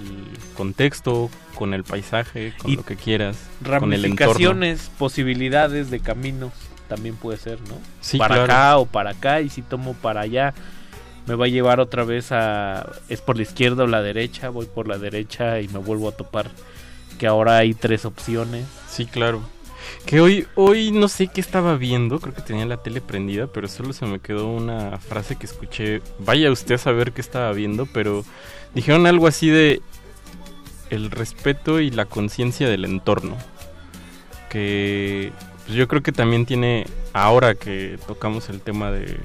contexto, 0.56 1.30
con 1.56 1.74
el 1.74 1.82
paisaje, 1.84 2.52
con 2.58 2.70
Y 2.70 2.76
lo 2.76 2.84
que 2.84 2.96
quieras, 2.96 3.36
con 3.64 3.92
el 3.92 4.04
entorno. 4.04 4.32
Ramificaciones, 4.34 4.90
posibilidades 4.98 5.90
de 5.90 6.00
caminos 6.00 6.52
también 6.88 7.16
puede 7.16 7.38
ser, 7.38 7.60
¿no? 7.62 7.76
Sí, 8.00 8.18
para 8.18 8.36
claro. 8.36 8.52
acá 8.52 8.78
o 8.78 8.86
para 8.86 9.10
acá 9.10 9.40
y 9.40 9.48
si 9.48 9.62
tomo 9.62 9.94
para 9.94 10.22
allá 10.22 10.54
me 11.26 11.34
va 11.34 11.46
a 11.46 11.48
llevar 11.48 11.80
otra 11.80 12.04
vez 12.04 12.30
a 12.30 12.86
es 13.08 13.20
por 13.20 13.36
la 13.36 13.42
izquierda 13.42 13.84
o 13.84 13.86
la 13.86 14.02
derecha, 14.02 14.48
voy 14.48 14.66
por 14.66 14.88
la 14.88 14.98
derecha 14.98 15.60
y 15.60 15.68
me 15.68 15.78
vuelvo 15.78 16.08
a 16.08 16.12
topar 16.12 16.50
que 17.18 17.26
ahora 17.26 17.58
hay 17.58 17.74
tres 17.74 18.04
opciones. 18.04 18.66
Sí, 18.88 19.06
claro. 19.06 19.42
Que 20.04 20.20
hoy, 20.20 20.46
hoy 20.54 20.90
no 20.90 21.08
sé 21.08 21.28
qué 21.28 21.40
estaba 21.40 21.76
viendo, 21.76 22.20
creo 22.20 22.34
que 22.34 22.42
tenía 22.42 22.66
la 22.66 22.82
tele 22.82 23.00
prendida, 23.00 23.46
pero 23.46 23.68
solo 23.68 23.92
se 23.92 24.06
me 24.06 24.20
quedó 24.20 24.48
una 24.48 24.98
frase 24.98 25.36
que 25.36 25.46
escuché. 25.46 26.02
Vaya 26.18 26.50
usted 26.50 26.76
a 26.76 26.78
saber 26.78 27.12
qué 27.12 27.20
estaba 27.20 27.52
viendo, 27.52 27.86
pero 27.86 28.24
dijeron 28.74 29.06
algo 29.06 29.26
así 29.26 29.48
de 29.48 29.80
el 30.90 31.10
respeto 31.10 31.80
y 31.80 31.90
la 31.90 32.04
conciencia 32.04 32.68
del 32.68 32.84
entorno. 32.84 33.36
Que 34.48 35.32
pues, 35.66 35.76
yo 35.76 35.88
creo 35.88 36.02
que 36.02 36.12
también 36.12 36.46
tiene, 36.46 36.86
ahora 37.12 37.54
que 37.54 37.98
tocamos 38.06 38.48
el 38.48 38.60
tema 38.60 38.90
de, 38.90 39.18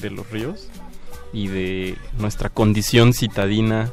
de 0.00 0.10
los 0.10 0.28
ríos 0.30 0.68
y 1.32 1.48
de 1.48 1.96
nuestra 2.18 2.48
condición 2.48 3.12
citadina 3.12 3.90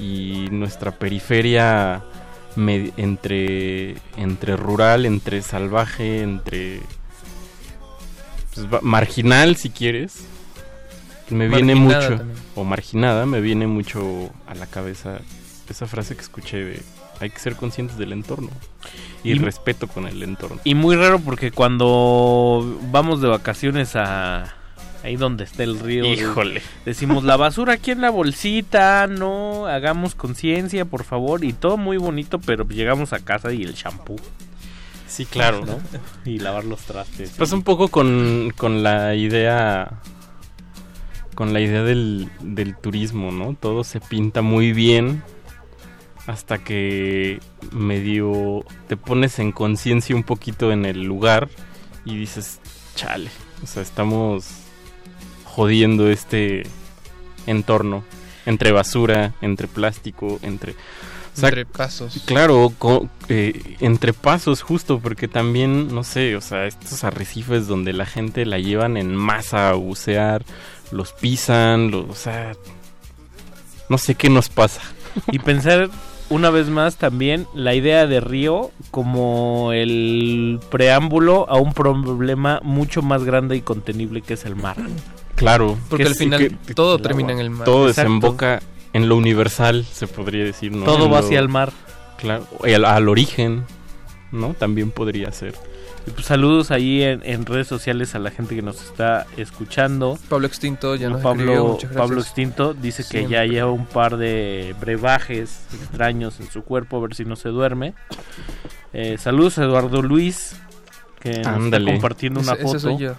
y 0.00 0.48
nuestra 0.50 0.92
periferia 0.92 2.04
entre, 2.96 3.96
entre 4.16 4.56
rural, 4.56 5.06
entre 5.06 5.42
salvaje, 5.42 6.22
entre 6.22 6.80
pues, 8.54 8.82
marginal 8.82 9.56
si 9.56 9.70
quieres. 9.70 10.24
Me 11.30 11.46
viene 11.46 11.74
mucho, 11.74 12.16
también. 12.16 12.38
o 12.54 12.64
marginada, 12.64 13.26
me 13.26 13.40
viene 13.40 13.66
mucho 13.66 14.30
a 14.46 14.54
la 14.54 14.66
cabeza 14.66 15.18
esa 15.68 15.86
frase 15.86 16.16
que 16.16 16.22
escuché 16.22 16.56
de 16.56 16.82
hay 17.20 17.30
que 17.30 17.38
ser 17.38 17.56
conscientes 17.56 17.96
del 17.98 18.12
entorno 18.12 18.50
y, 19.24 19.32
Y- 19.32 19.34
respeto 19.34 19.86
con 19.88 20.06
el 20.06 20.22
entorno. 20.22 20.60
Y 20.64 20.74
muy 20.74 20.96
raro 20.96 21.18
porque 21.18 21.50
cuando 21.50 22.78
vamos 22.90 23.20
de 23.20 23.28
vacaciones 23.28 23.96
a 23.96 24.54
ahí 25.04 25.16
donde 25.16 25.44
está 25.44 25.62
el 25.62 25.78
río, 25.78 26.04
Híjole. 26.04 26.60
decimos 26.84 27.22
la 27.24 27.36
basura 27.36 27.74
aquí 27.74 27.92
en 27.92 28.00
la 28.00 28.10
bolsita, 28.10 29.06
no 29.06 29.66
hagamos 29.66 30.14
conciencia, 30.16 30.84
por 30.84 31.04
favor, 31.04 31.44
y 31.44 31.52
todo 31.52 31.76
muy 31.76 31.96
bonito, 31.98 32.40
pero 32.40 32.66
llegamos 32.68 33.12
a 33.12 33.20
casa 33.20 33.52
y 33.52 33.62
el 33.62 33.74
shampoo. 33.74 34.16
Sí, 35.06 35.24
claro. 35.24 35.64
¿no? 35.64 35.78
Y 36.30 36.38
lavar 36.40 36.64
los 36.64 36.80
trastes. 36.80 37.30
Pasa 37.30 37.54
un 37.54 37.62
poco 37.62 37.88
con, 37.88 38.52
con 38.56 38.82
la 38.82 39.14
idea 39.14 40.00
con 41.34 41.52
la 41.52 41.60
idea 41.60 41.82
del, 41.84 42.28
del 42.40 42.76
turismo, 42.76 43.30
¿no? 43.30 43.54
Todo 43.58 43.84
se 43.84 44.00
pinta 44.00 44.42
muy 44.42 44.72
bien 44.72 45.22
hasta 46.28 46.58
que 46.58 47.40
medio 47.72 48.64
te 48.86 48.96
pones 48.96 49.38
en 49.40 49.50
conciencia 49.50 50.14
un 50.14 50.22
poquito 50.22 50.70
en 50.70 50.84
el 50.84 51.02
lugar 51.02 51.48
y 52.04 52.16
dices, 52.16 52.60
chale, 52.94 53.30
o 53.64 53.66
sea, 53.66 53.82
estamos 53.82 54.46
jodiendo 55.44 56.08
este 56.10 56.64
entorno 57.46 58.04
entre 58.46 58.72
basura, 58.72 59.34
entre 59.40 59.68
plástico, 59.68 60.38
entre... 60.42 60.72
o 60.72 60.76
sea, 61.34 61.48
Entre 61.48 61.64
pasos. 61.66 62.22
Claro, 62.26 62.72
co- 62.78 63.08
eh, 63.30 63.76
entre 63.80 64.12
pasos 64.12 64.60
justo, 64.62 65.00
porque 65.00 65.28
también, 65.28 65.94
no 65.94 66.04
sé, 66.04 66.36
o 66.36 66.40
sea, 66.42 66.66
estos 66.66 67.04
arrecifes 67.04 67.66
donde 67.66 67.92
la 67.94 68.04
gente 68.06 68.44
la 68.44 68.58
llevan 68.58 68.96
en 68.98 69.16
masa 69.16 69.70
a 69.70 69.72
bucear, 69.74 70.44
los 70.92 71.12
pisan, 71.14 71.90
los, 71.90 72.06
o 72.10 72.14
sea, 72.14 72.52
no 73.88 73.96
sé 73.96 74.14
qué 74.14 74.28
nos 74.28 74.50
pasa. 74.50 74.82
Y 75.32 75.38
pensar 75.38 75.88
una 76.30 76.50
vez 76.50 76.68
más 76.68 76.96
también 76.96 77.46
la 77.54 77.74
idea 77.74 78.06
de 78.06 78.20
río 78.20 78.70
como 78.90 79.72
el 79.72 80.60
preámbulo 80.70 81.48
a 81.48 81.56
un 81.56 81.72
problema 81.72 82.60
mucho 82.62 83.02
más 83.02 83.24
grande 83.24 83.56
y 83.56 83.60
contenible 83.62 84.20
que 84.22 84.34
es 84.34 84.44
el 84.44 84.56
mar. 84.56 84.76
Claro, 85.36 85.78
Porque 85.88 86.04
Que 86.04 86.08
al 86.10 86.14
final 86.16 86.56
que- 86.66 86.74
todo 86.74 86.96
el 86.96 87.02
termina 87.02 87.32
en 87.32 87.38
el 87.38 87.50
mar. 87.50 87.64
Todo 87.64 87.88
Exacto. 87.88 88.10
desemboca 88.12 88.60
en 88.92 89.08
lo 89.08 89.16
universal, 89.16 89.84
se 89.84 90.06
podría 90.06 90.44
decir, 90.44 90.72
¿no? 90.72 90.84
Todo 90.84 91.04
En 91.06 91.12
va 91.12 91.20
lo- 91.20 91.26
hacia 91.26 91.38
el 91.38 91.48
mar. 91.48 91.72
Claro, 92.18 92.44
y 92.66 92.72
al, 92.72 92.84
al 92.84 93.08
origen, 93.08 93.64
¿no? 94.32 94.54
También 94.54 94.90
podría 94.90 95.30
ser. 95.32 95.54
Y 96.08 96.10
pues 96.10 96.24
saludos 96.26 96.70
ahí 96.70 97.02
en, 97.02 97.20
en 97.22 97.44
redes 97.44 97.66
sociales 97.66 98.14
a 98.14 98.18
la 98.18 98.30
gente 98.30 98.54
que 98.56 98.62
nos 98.62 98.82
está 98.82 99.26
escuchando. 99.36 100.18
Pablo 100.30 100.46
Extinto 100.46 100.96
ya 100.96 101.10
nos 101.10 101.18
escribió, 101.18 101.46
Pablo, 101.46 101.64
muchas 101.66 101.90
gracias. 101.90 101.98
Pablo 102.00 102.20
Extinto 102.22 102.72
dice 102.72 103.04
que 103.06 103.26
ya 103.28 103.44
lleva 103.44 103.70
un 103.70 103.84
par 103.84 104.16
de 104.16 104.74
brebajes 104.80 105.60
extraños 105.74 106.40
en 106.40 106.50
su 106.50 106.62
cuerpo, 106.62 106.96
a 106.96 107.00
ver 107.00 107.14
si 107.14 107.26
no 107.26 107.36
se 107.36 107.50
duerme. 107.50 107.92
Eh, 108.94 109.18
saludos 109.18 109.58
a 109.58 109.64
Eduardo 109.64 110.00
Luis, 110.00 110.56
que 111.20 111.40
nos 111.42 111.64
está 111.66 111.84
compartiendo 111.84 112.40
una 112.40 112.52
Ese- 112.52 112.62
ese 112.62 112.66
foto. 112.68 112.80
soy 112.80 112.96
yo. 112.96 113.14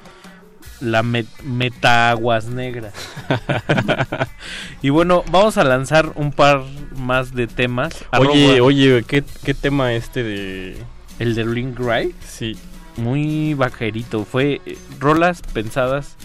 La 0.82 1.04
met- 1.04 1.42
metaguas 1.44 2.46
negras. 2.48 2.94
y 4.82 4.90
bueno, 4.90 5.24
vamos 5.30 5.58
a 5.60 5.64
lanzar 5.64 6.12
un 6.16 6.32
par 6.32 6.64
más 6.98 7.36
de 7.36 7.46
temas. 7.46 7.94
Oye, 8.18 8.56
Arroba- 8.58 8.62
oye, 8.66 9.04
¿qué, 9.08 9.24
qué 9.44 9.54
tema 9.54 9.94
este 9.94 10.24
de... 10.24 10.78
El 11.20 11.36
de 11.36 11.46
Link 11.46 11.78
Ray. 11.78 12.16
Sí. 12.26 12.58
Muy 13.00 13.54
vaquerito. 13.54 14.26
Fue 14.26 14.62
eh, 14.66 14.78
rolas 15.00 15.42
pensadas 15.54 16.16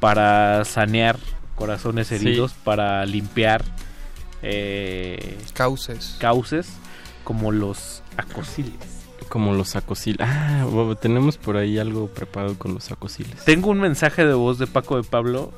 para 0.00 0.64
sanear 0.64 1.18
corazones 1.56 2.08
Sí. 2.08 2.14
heridos, 2.16 2.52
para 2.64 3.04
limpiar 3.06 3.64
eh, 4.42 5.38
Cauces. 5.52 6.16
cauces, 6.18 6.68
como 7.24 7.52
los 7.52 8.02
acosiles. 8.16 8.72
Como 9.28 9.52
los 9.54 9.76
acosiles. 9.76 10.26
Ah, 10.28 10.66
bueno, 10.68 10.96
tenemos 10.96 11.36
por 11.36 11.56
ahí 11.56 11.78
algo 11.78 12.08
preparado 12.08 12.56
con 12.58 12.74
los 12.74 12.90
acosiles. 12.90 13.44
Tengo 13.44 13.70
un 13.70 13.78
mensaje 13.80 14.24
de 14.24 14.34
voz 14.34 14.58
de 14.58 14.66
Paco 14.66 14.96
de 14.96 15.04
Pablo. 15.04 15.52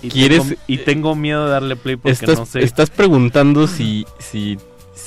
Y 0.00 0.08
¿Quieres- 0.08 0.42
tengo- 0.42 0.60
y 0.66 0.78
tengo 0.78 1.14
miedo 1.14 1.44
de 1.44 1.50
darle 1.52 1.76
play 1.76 1.96
porque 1.96 2.12
Estás, 2.12 2.38
no 2.38 2.46
sé. 2.46 2.64
estás 2.64 2.90
preguntando 2.90 3.68
si, 3.68 4.06
si, 4.18 4.58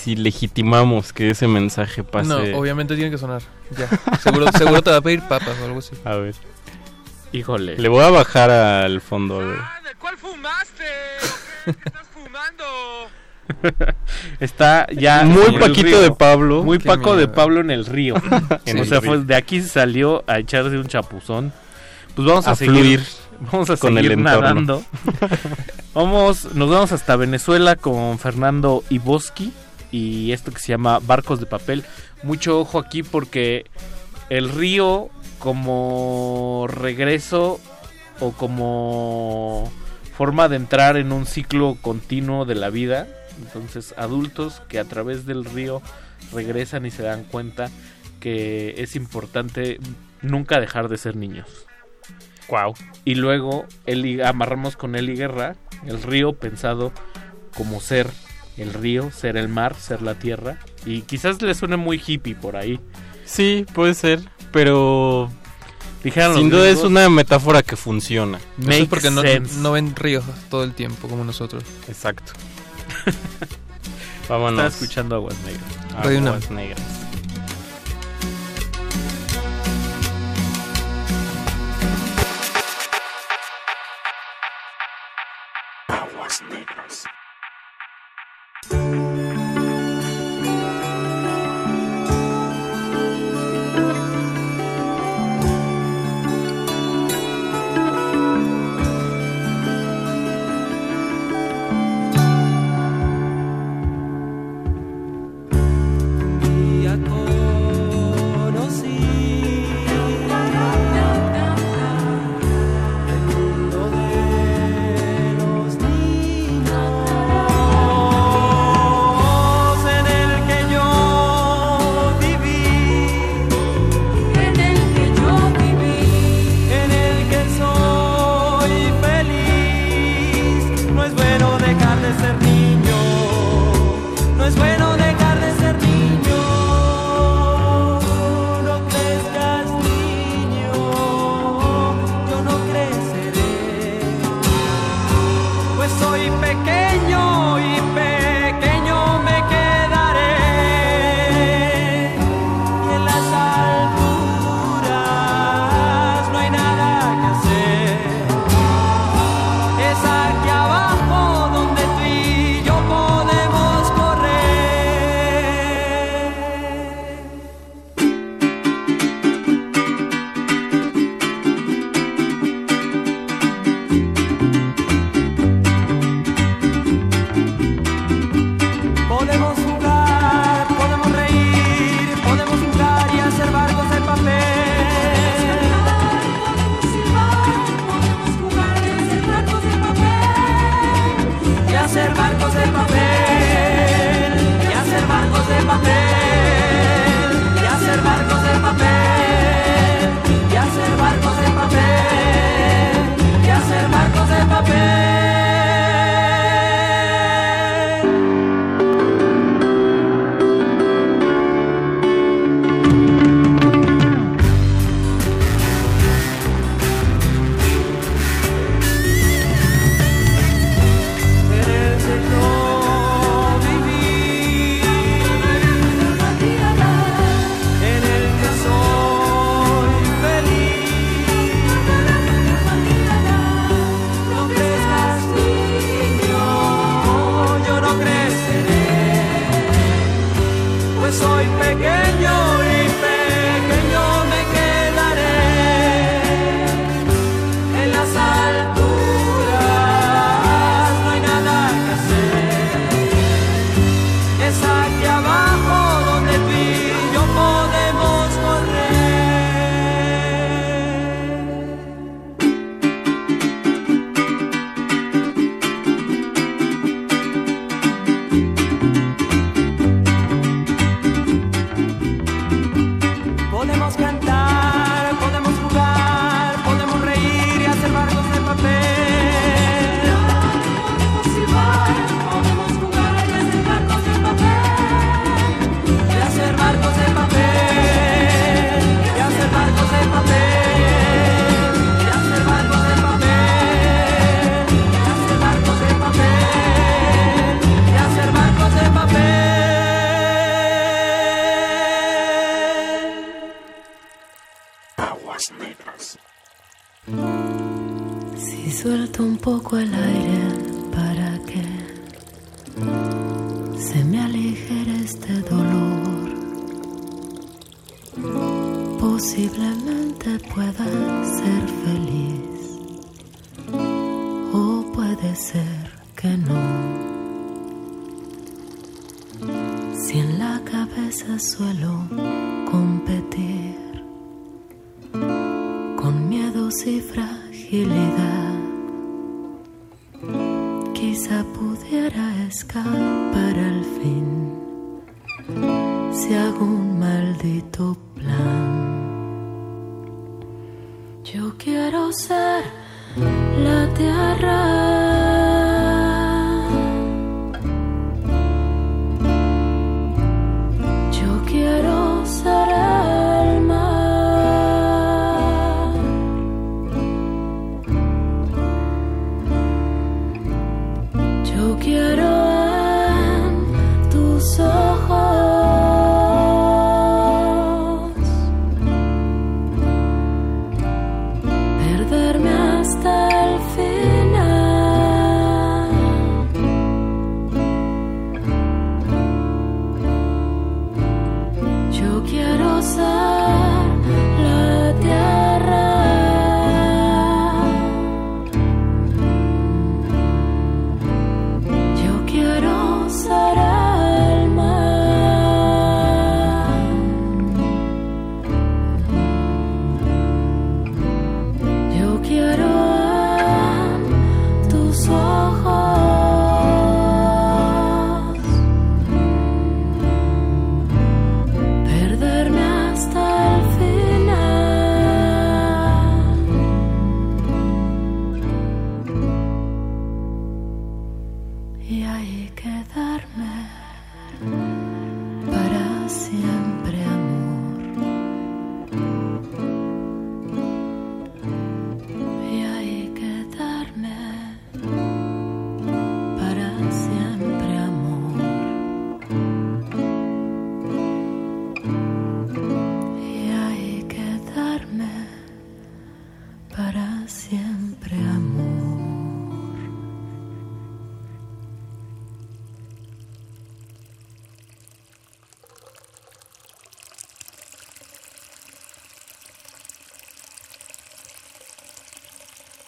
si 0.06 0.16
legitimamos 0.16 1.14
que 1.14 1.32
ese 1.32 1.48
mensaje 1.48 2.04
pase. 2.04 2.30
No, 2.30 2.60
obviamente 2.60 2.96
tiene 2.96 3.10
que 3.10 3.18
sonar. 3.18 3.42
Ya. 3.76 3.90
Seguro, 4.20 4.46
seguro 4.56 4.84
te 4.84 4.92
va 4.92 4.98
a 4.98 5.02
pedir 5.02 5.22
papas 5.22 5.58
o 5.60 5.66
algo 5.66 5.80
así. 5.80 5.96
A 6.06 6.16
ver. 6.18 6.36
Híjole. 7.32 7.76
Le 7.80 7.90
voy 7.90 8.04
a 8.04 8.12
bajar 8.12 8.52
al 8.52 9.02
fondo. 9.02 9.40
a 9.40 9.46
ver. 9.46 9.58
Está 14.40 14.86
ya 14.92 15.24
Muy 15.24 15.58
Paquito 15.58 16.00
de 16.00 16.12
Pablo. 16.12 16.64
Muy 16.64 16.78
Qué 16.78 16.88
Paco 16.88 17.16
de. 17.16 17.28
Pablo 17.28 17.62
en 17.62 17.72
el 17.72 17.88
río. 17.88 18.14
En 18.66 18.80
o 18.80 18.86
sea, 18.86 19.02
fue 19.02 19.24
de 19.24 19.36
aquí 19.36 19.64
salió 19.64 20.24
a 20.28 20.38
echarse 20.38 20.78
un 20.78 20.86
chapuzón. 20.86 21.52
Pues 22.14 22.28
vamos 22.28 22.48
a, 22.48 22.52
A 22.52 22.56
seguir 22.56 23.00
fluir 23.00 23.04
Vamos 23.52 23.72
a 23.72 23.78
con 23.78 23.96
seguir 23.96 24.12
el 24.12 24.22
nadando. 24.22 24.84
vamos, 25.96 26.54
nos 26.54 26.70
vamos 26.70 26.92
hasta 26.92 27.16
Venezuela 27.16 27.76
con 27.76 28.20
Fernando 28.20 28.84
Iboski 28.92 29.52
y 29.96 30.34
esto 30.34 30.52
que 30.52 30.60
se 30.60 30.74
llama 30.74 31.00
Barcos 31.00 31.40
de 31.40 31.46
papel. 31.46 31.86
Mucho 32.24 32.60
ojo 32.60 32.80
aquí 32.80 33.02
porque 33.02 33.66
el 34.30 34.50
río 34.50 35.10
como 35.40 36.66
regreso 36.70 37.60
o 38.20 38.32
como 38.32 39.72
forma 40.18 40.50
de 40.50 40.58
entrar 40.58 40.98
en 40.98 41.12
un 41.12 41.26
ciclo 41.26 41.78
continuo 41.82 42.44
de 42.46 42.56
la 42.56 42.70
vida. 42.70 43.08
Entonces, 43.42 43.94
adultos 43.98 44.62
que 44.68 44.80
a 44.80 44.86
través 44.86 45.26
del 45.26 45.46
río 45.46 45.82
regresan 46.34 46.86
y 46.86 46.92
se 46.92 47.04
dan 47.04 47.24
cuenta 47.24 47.70
que 48.20 48.76
es 48.78 48.96
importante 48.96 49.80
nunca 50.22 50.60
dejar 50.60 50.90
de 50.90 50.98
ser 50.98 51.16
niños. 51.16 51.48
Wow. 52.50 52.74
Y 53.06 53.16
luego 53.16 53.66
Eli- 53.86 54.22
amarramos 54.22 54.76
con 54.76 54.96
Eli 54.96 55.16
Guerra 55.16 55.56
el 55.86 56.02
río 56.02 56.34
pensado 56.34 56.92
como 57.56 57.80
ser 57.80 58.10
el 58.58 58.74
río, 58.74 59.12
ser 59.12 59.38
el 59.38 59.48
mar, 59.48 59.76
ser 59.76 60.02
la 60.02 60.16
tierra. 60.16 60.60
Y 60.86 61.02
quizás 61.02 61.42
le 61.42 61.54
suene 61.56 61.78
muy 61.78 62.02
hippie 62.06 62.36
por 62.36 62.56
ahí. 62.56 62.80
Sí, 63.26 63.66
puede 63.74 63.94
ser, 63.94 64.22
pero 64.52 65.30
Dijeron 66.04 66.36
sin 66.36 66.52
duda 66.52 66.70
es 66.70 66.84
una 66.84 67.10
metáfora 67.10 67.64
que 67.64 67.76
funciona. 67.76 68.40
Eso 68.62 68.72
es 68.72 68.88
porque 68.88 69.10
no, 69.10 69.24
no 69.62 69.72
ven 69.72 69.96
ríos 69.96 70.24
todo 70.52 70.64
el 70.64 70.74
tiempo 70.74 71.08
como 71.08 71.24
nosotros. 71.24 71.64
Exacto. 71.88 72.34
Estaba 74.22 74.44
Vámonos. 74.44 74.74
escuchando 74.74 75.16
Aguas 75.16 75.36
Negras. 75.44 75.64
Aguas 76.06 76.52
negras. 76.52 77.05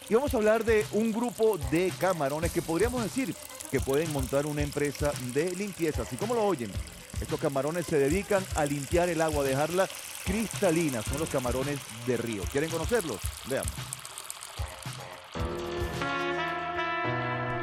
Y 0.09 0.15
vamos 0.15 0.33
a 0.33 0.37
hablar 0.37 0.63
de 0.63 0.85
un 0.93 1.11
grupo 1.11 1.57
de 1.69 1.91
camarones 1.99 2.51
que 2.51 2.61
podríamos 2.61 3.03
decir 3.03 3.35
que 3.69 3.81
pueden 3.81 4.11
montar 4.13 4.45
una 4.45 4.61
empresa 4.61 5.11
de 5.33 5.53
limpieza, 5.55 6.03
así 6.03 6.15
como 6.15 6.33
lo 6.33 6.45
oyen. 6.45 6.71
Estos 7.19 7.39
camarones 7.39 7.85
se 7.85 7.99
dedican 7.99 8.45
a 8.55 8.65
limpiar 8.65 9.09
el 9.09 9.21
agua, 9.21 9.43
a 9.43 9.47
dejarla 9.47 9.89
cristalina. 10.23 11.01
Son 11.01 11.19
los 11.19 11.29
camarones 11.29 11.79
de 12.05 12.15
río. 12.15 12.43
¿Quieren 12.51 12.69
conocerlos? 12.69 13.17
Veamos. 13.49 13.71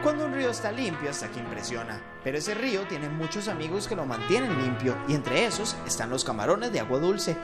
Cuando 0.02 0.26
un 0.26 0.34
río 0.34 0.50
está 0.50 0.70
limpio 0.70 1.08
hasta 1.08 1.30
que 1.30 1.40
impresiona, 1.40 2.02
pero 2.22 2.36
ese 2.36 2.52
río 2.52 2.86
tiene 2.86 3.08
muchos 3.08 3.48
amigos 3.48 3.88
que 3.88 3.96
lo 3.96 4.04
mantienen 4.04 4.62
limpio 4.62 4.94
y 5.08 5.14
entre 5.14 5.46
esos 5.46 5.76
están 5.86 6.10
los 6.10 6.24
camarones 6.24 6.72
de 6.72 6.80
agua 6.80 6.98
dulce. 6.98 7.34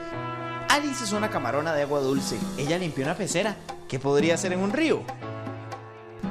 Alice 0.69 1.03
es 1.03 1.11
una 1.11 1.31
camarona 1.31 1.73
de 1.73 1.81
agua 1.81 2.01
dulce. 2.01 2.37
Ella 2.59 2.77
limpió 2.77 3.03
una 3.03 3.17
pecera. 3.17 3.57
¿Qué 3.91 3.99
podría 3.99 4.35
hacer 4.35 4.53
en 4.53 4.59
un 4.61 4.71
río? 4.71 5.03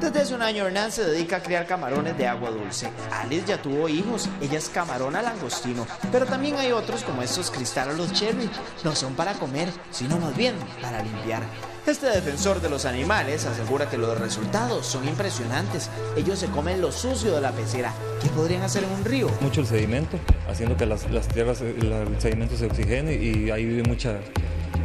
Desde 0.01 0.21
hace 0.21 0.35
un 0.35 0.41
año 0.41 0.67
Hernán 0.67 0.91
se 0.91 1.05
dedica 1.05 1.37
a 1.37 1.43
criar 1.43 1.67
camarones 1.67 2.17
de 2.17 2.27
agua 2.27 2.51
dulce. 2.51 2.89
Alice 3.13 3.45
ya 3.47 3.61
tuvo 3.61 3.87
hijos, 3.87 4.31
ella 4.41 4.57
es 4.57 4.71
camarona 4.71 5.21
langostino, 5.21 5.87
pero 6.11 6.25
también 6.25 6.57
hay 6.57 6.73
otros 6.73 7.03
como 7.05 7.21
estos 7.21 7.53
los 7.99 8.13
cherry. 8.15 8.49
No 8.83 8.97
son 8.97 9.13
para 9.13 9.35
comer, 9.35 9.69
sino 9.91 10.17
más 10.17 10.35
bien 10.39 10.55
para 10.81 11.03
limpiar. 11.03 11.43
Este 11.87 12.07
defensor 12.07 12.63
de 12.63 12.71
los 12.71 12.87
animales 12.87 13.45
asegura 13.45 13.91
que 13.91 13.99
los 13.99 14.19
resultados 14.19 14.87
son 14.87 15.07
impresionantes. 15.07 15.91
Ellos 16.17 16.39
se 16.39 16.47
comen 16.47 16.81
lo 16.81 16.91
sucio 16.91 17.35
de 17.35 17.43
la 17.43 17.53
pecera. 17.53 17.93
¿Qué 18.23 18.31
podrían 18.31 18.63
hacer 18.63 18.85
en 18.85 18.91
un 18.91 19.05
río? 19.05 19.29
Mucho 19.43 19.61
el 19.61 19.67
sedimento, 19.67 20.19
haciendo 20.49 20.79
que 20.79 20.87
las, 20.87 21.11
las 21.11 21.29
tierras, 21.29 21.61
el, 21.61 21.93
el 21.93 22.21
sedimento 22.23 22.57
se 22.57 22.65
oxigene 22.65 23.17
y 23.17 23.51
ahí 23.51 23.67
vive 23.67 23.83
mucha, 23.83 24.17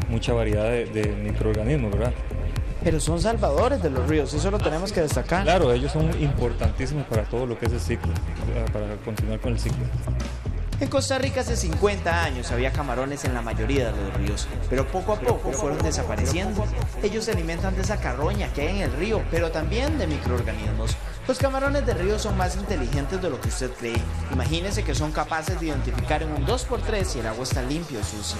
mucha 0.10 0.34
variedad 0.34 0.70
de, 0.70 0.88
de 0.88 1.16
microorganismos, 1.16 1.94
¿verdad? 1.94 2.14
Pero 2.86 3.00
son 3.00 3.20
salvadores 3.20 3.82
de 3.82 3.90
los 3.90 4.08
ríos, 4.08 4.32
eso 4.36 4.52
lo 4.52 4.60
tenemos 4.60 4.94
que 4.94 5.02
destacar. 5.02 5.42
Claro, 5.44 5.74
ellos 5.74 5.92
son 5.92 6.08
importantísimos 6.22 7.08
para 7.08 7.24
todo 7.24 7.48
lo 7.48 7.58
que 7.58 7.66
es 7.66 7.74
el 7.74 7.80
ciclo, 7.80 8.14
para 8.72 8.96
continuar 8.98 9.40
con 9.40 9.54
el 9.54 9.60
ciclo. 9.60 9.84
En 10.80 10.88
Costa 10.88 11.18
Rica 11.18 11.42
hace 11.42 11.56
50 11.56 12.24
años 12.24 12.52
había 12.52 12.72
camarones 12.72 13.26
en 13.26 13.34
la 13.34 13.42
mayoría 13.42 13.92
de 13.92 14.02
los 14.04 14.14
ríos, 14.14 14.48
pero 14.70 14.86
poco 14.86 15.14
a 15.14 15.20
poco 15.20 15.52
fueron 15.52 15.80
desapareciendo. 15.80 16.64
Ellos 17.02 17.26
se 17.26 17.32
alimentan 17.32 17.74
de 17.76 17.82
esa 17.82 17.98
carroña 17.98 18.54
que 18.54 18.62
hay 18.62 18.78
en 18.78 18.84
el 18.84 18.92
río, 18.92 19.24
pero 19.32 19.50
también 19.50 19.98
de 19.98 20.06
microorganismos. 20.06 20.96
Los 21.28 21.40
camarones 21.40 21.88
de 21.88 21.96
río 21.96 22.20
son 22.20 22.38
más 22.38 22.56
inteligentes 22.56 23.20
de 23.20 23.32
lo 23.32 23.42
que 23.42 23.48
usted 23.48 23.72
cree. 23.80 24.00
Imagínese 24.32 24.84
que 24.84 24.94
son 24.94 25.12
capaces 25.12 25.60
de 25.60 25.66
identificar 25.66 26.22
en 26.22 26.32
un 26.32 26.46
2x3 26.46 27.04
si 27.04 27.20
el 27.20 27.26
agua 27.26 27.46
está 27.46 27.64
limpio 27.64 28.00
o 28.00 28.04
sucia. 28.04 28.38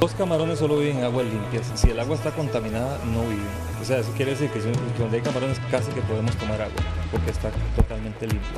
Los 0.00 0.12
camarones 0.12 0.58
solo 0.58 0.78
viven 0.78 0.98
en 0.98 1.04
aguas 1.04 1.26
limpias. 1.26 1.72
Si 1.74 1.90
el 1.90 1.98
agua 1.98 2.16
está 2.16 2.30
contaminada, 2.30 2.98
no 3.06 3.22
viven. 3.22 3.46
O 3.80 3.84
sea, 3.84 3.98
eso 3.98 4.12
quiere 4.16 4.32
decir 4.32 4.50
que 4.50 4.60
donde 4.98 5.16
hay 5.16 5.22
camarones 5.22 5.58
casi 5.70 5.90
que 5.92 6.02
podemos 6.02 6.36
tomar 6.36 6.60
agua, 6.60 6.82
porque 7.10 7.30
está 7.30 7.50
totalmente 7.74 8.26
limpio. 8.26 8.50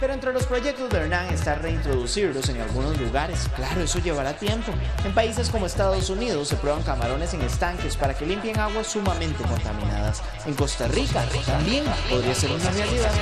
Pero 0.00 0.14
entre 0.14 0.32
los 0.32 0.46
proyectos 0.46 0.90
de 0.90 0.98
Hernán 0.98 1.32
está 1.32 1.54
reintroducirlos 1.54 2.48
en 2.48 2.60
algunos 2.60 2.98
lugares. 3.00 3.48
Claro, 3.54 3.82
eso 3.82 4.00
llevará 4.00 4.32
tiempo. 4.32 4.72
En 5.04 5.14
países 5.14 5.48
como 5.48 5.66
Estados 5.66 6.10
Unidos 6.10 6.48
se 6.48 6.56
prueban 6.56 6.82
camarones 6.82 7.32
en 7.34 7.42
estanques 7.42 7.96
para 7.96 8.12
que 8.14 8.26
limpien 8.26 8.58
aguas 8.58 8.88
sumamente 8.88 9.44
contaminadas. 9.44 10.20
En 10.44 10.54
Costa 10.54 10.88
Rica 10.88 11.24
también 11.46 11.84
podría 12.10 12.34
ser 12.34 12.50
una 12.50 12.70
realidad. 12.72 13.12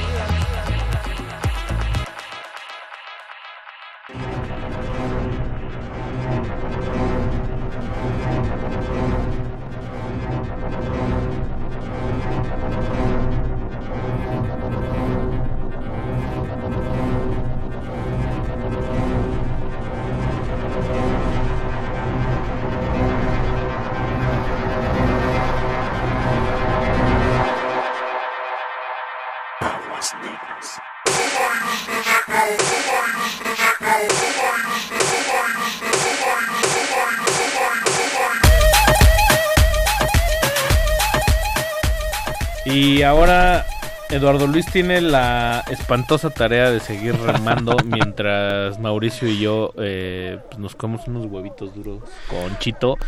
Eduardo 44.20 44.47
Luis 44.47 44.66
tiene 44.66 45.00
la 45.00 45.65
espantosa 45.70 46.28
tarea 46.31 46.70
de 46.70 46.81
seguir 46.81 47.16
remando 47.16 47.74
mientras 47.86 48.78
Mauricio 48.78 49.26
y 49.28 49.39
yo 49.40 49.73
eh, 49.78 50.39
pues 50.49 50.58
nos 50.58 50.74
comemos 50.74 51.08
unos 51.08 51.24
huevitos 51.26 51.74
duros 51.74 52.02
con 52.28 52.58
chito 52.58 52.99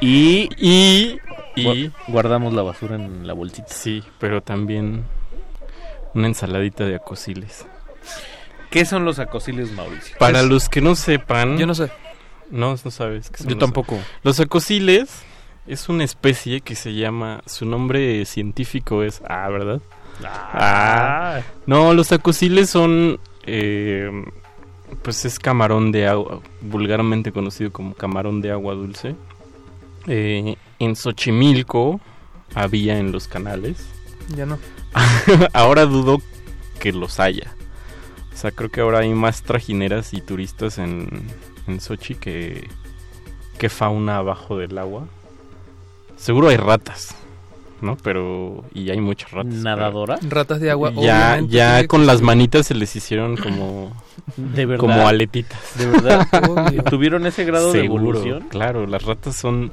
y, 0.00 0.48
y, 0.56 1.18
gu- 1.56 1.92
guardamos 2.08 2.54
la 2.54 2.62
basura 2.62 2.96
en 2.96 3.26
la 3.26 3.34
bolsita. 3.34 3.68
Sí, 3.68 4.02
pero 4.18 4.42
también 4.42 5.04
una 6.14 6.26
ensaladita 6.26 6.84
de 6.86 6.96
acosiles. 6.96 7.66
¿Qué 8.70 8.84
son 8.86 9.04
los 9.04 9.18
acosiles, 9.18 9.70
Mauricio? 9.72 10.16
Para 10.18 10.42
los 10.42 10.68
que 10.70 10.80
no 10.80 10.94
sepan... 10.96 11.58
Yo 11.58 11.66
no 11.66 11.74
sé. 11.74 11.90
No, 12.50 12.74
no 12.82 12.90
sabes. 12.90 13.28
qué 13.30 13.36
son 13.38 13.48
Yo 13.48 13.54
los- 13.56 13.60
tampoco. 13.60 13.98
Los 14.22 14.40
acosiles 14.40 15.22
es 15.66 15.88
una 15.90 16.04
especie 16.04 16.62
que 16.62 16.74
se 16.74 16.94
llama... 16.94 17.42
Su 17.46 17.66
nombre 17.66 18.24
científico 18.24 19.02
es... 19.02 19.20
Ah, 19.28 19.48
¿verdad? 19.50 19.80
Ah. 20.24 21.40
No, 21.66 21.94
los 21.94 22.12
acosiles 22.12 22.70
son... 22.70 23.18
eh, 23.44 24.10
pues 25.02 25.24
es 25.24 25.38
camarón 25.38 25.90
de 25.90 26.06
agua, 26.06 26.40
vulgarmente 26.60 27.32
conocido 27.32 27.72
como 27.72 27.94
camarón 27.94 28.40
de 28.40 28.50
agua 28.50 28.74
dulce. 28.74 29.16
Eh, 30.06 30.56
en 30.78 30.96
Xochimilco 30.96 32.00
había 32.54 32.98
en 32.98 33.12
los 33.12 33.28
canales. 33.28 33.86
Ya 34.36 34.46
no. 34.46 34.58
ahora 35.52 35.86
dudo 35.86 36.20
que 36.78 36.92
los 36.92 37.20
haya. 37.20 37.54
O 38.32 38.36
sea, 38.36 38.50
creo 38.50 38.70
que 38.70 38.80
ahora 38.80 39.00
hay 39.00 39.10
más 39.14 39.42
trajineras 39.42 40.12
y 40.14 40.20
turistas 40.20 40.78
en, 40.78 41.08
en 41.66 41.80
Sochi 41.80 42.14
que, 42.14 42.68
que 43.58 43.68
fauna 43.68 44.18
abajo 44.18 44.56
del 44.58 44.76
agua. 44.78 45.06
Seguro 46.16 46.48
hay 46.48 46.56
ratas, 46.56 47.14
¿no? 47.82 47.96
Pero... 48.02 48.64
Y 48.74 48.90
hay 48.90 49.00
muchas 49.00 49.30
ratas. 49.32 49.52
¿Nadadora? 49.54 50.16
pero- 50.20 50.30
Ratas 50.34 50.60
de 50.60 50.70
agua, 50.70 50.92
Ya, 50.94 51.40
ya 51.46 51.86
con 51.86 52.06
las 52.06 52.22
manitas 52.22 52.66
se 52.66 52.74
les 52.74 52.94
hicieron 52.96 53.36
como... 53.36 53.92
¿De 54.36 54.66
verdad? 54.66 54.80
Como 54.80 55.06
aletitas. 55.08 55.58
¿De 55.76 55.86
verdad? 55.86 56.26
Obvio. 56.48 56.82
¿Tuvieron 56.84 57.26
ese 57.26 57.44
grado 57.44 57.72
de 57.72 57.84
evolución? 57.84 58.46
Claro, 58.48 58.86
las 58.86 59.02
ratas 59.04 59.36
son... 59.36 59.72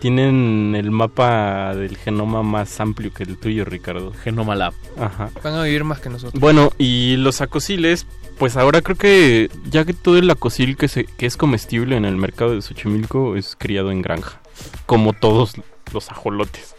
Tienen 0.00 0.74
el 0.78 0.90
mapa 0.90 1.74
del 1.74 1.98
genoma 1.98 2.42
más 2.42 2.80
amplio 2.80 3.12
que 3.12 3.22
el 3.22 3.36
tuyo, 3.36 3.66
Ricardo. 3.66 4.14
Genoma 4.24 4.54
Lab. 4.54 4.72
Ajá. 4.98 5.28
Van 5.44 5.52
a 5.56 5.62
vivir 5.64 5.84
más 5.84 6.00
que 6.00 6.08
nosotros. 6.08 6.40
Bueno, 6.40 6.70
y 6.78 7.16
los 7.18 7.42
acosiles, 7.42 8.06
pues 8.38 8.56
ahora 8.56 8.80
creo 8.80 8.96
que 8.96 9.50
ya 9.70 9.84
que 9.84 9.92
todo 9.92 10.16
el 10.16 10.30
acosil 10.30 10.78
que, 10.78 10.88
se, 10.88 11.04
que 11.04 11.26
es 11.26 11.36
comestible 11.36 11.98
en 11.98 12.06
el 12.06 12.16
mercado 12.16 12.54
de 12.54 12.62
Xochimilco 12.62 13.36
es 13.36 13.56
criado 13.58 13.90
en 13.90 14.00
granja, 14.00 14.40
como 14.86 15.12
todos 15.12 15.52
los 15.92 16.10
ajolotes, 16.10 16.74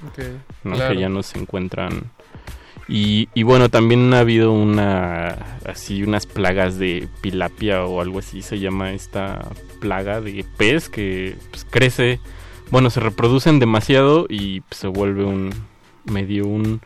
¿no? 0.64 0.76
claro. 0.76 0.94
que 0.94 1.00
ya 1.00 1.10
no 1.10 1.24
se 1.24 1.40
encuentran. 1.40 2.12
Y, 2.88 3.30
y 3.34 3.44
bueno, 3.44 3.70
también 3.70 4.14
ha 4.14 4.20
habido 4.20 4.52
una, 4.52 5.58
así, 5.66 6.04
unas 6.04 6.26
plagas 6.26 6.78
de 6.78 7.08
pilapia 7.22 7.86
o 7.86 8.02
algo 8.02 8.20
así, 8.20 8.42
se 8.42 8.60
llama 8.60 8.92
esta 8.92 9.48
plaga 9.80 10.20
de 10.20 10.46
pez 10.58 10.90
que 10.90 11.36
pues, 11.52 11.66
crece, 11.66 12.20
bueno, 12.70 12.90
se 12.90 13.00
reproducen 13.00 13.60
demasiado 13.60 14.26
y 14.28 14.62
pues, 14.62 14.80
se 14.80 14.88
vuelve 14.88 15.24
un 15.24 15.52
medio 16.06 16.46
un 16.46 16.82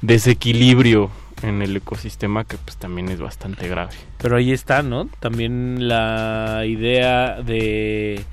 desequilibrio 0.00 1.10
en 1.42 1.62
el 1.62 1.76
ecosistema 1.76 2.44
que 2.44 2.56
pues 2.56 2.76
también 2.76 3.08
es 3.08 3.20
bastante 3.20 3.68
grave. 3.68 3.94
Pero 4.18 4.36
ahí 4.36 4.52
está, 4.52 4.82
¿no? 4.82 5.06
También 5.20 5.88
la 5.88 6.64
idea 6.66 7.42
de 7.42 8.24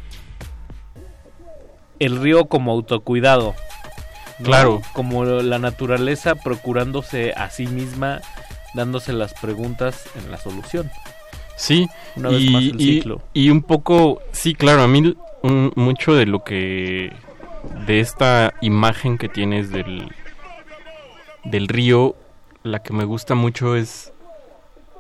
el 2.00 2.20
río 2.22 2.46
como 2.46 2.72
autocuidado. 2.72 3.56
¿no? 4.40 4.46
Claro. 4.46 4.82
Como 4.94 5.26
la 5.26 5.60
naturaleza 5.60 6.36
procurándose 6.36 7.34
a 7.34 7.50
sí 7.50 7.68
misma, 7.68 8.22
dándose 8.74 9.14
las 9.14 9.34
preguntas 9.36 10.06
en 10.16 10.32
la 10.32 10.38
solución. 10.38 10.90
Sí, 11.56 11.88
Una 12.16 12.30
vez 12.30 12.42
y, 12.42 12.50
más 12.50 12.64
el 12.64 12.82
y- 12.82 12.86
ciclo. 12.96 13.22
y 13.34 13.50
un 13.52 13.62
poco, 13.62 14.22
sí, 14.32 14.56
claro, 14.56 14.82
a 14.82 14.88
mí 14.88 15.16
un- 15.44 15.72
mucho 15.76 16.16
de 16.16 16.26
lo 16.26 16.44
que, 16.44 17.14
de 17.86 18.00
esta 18.00 18.54
imagen 18.62 19.18
que 19.20 19.30
tienes 19.30 19.70
del, 19.70 20.10
del 21.44 21.68
río, 21.68 22.16
la 22.64 22.80
que 22.82 22.92
me 22.94 23.04
gusta 23.06 23.36
mucho 23.36 23.76
es 23.76 24.12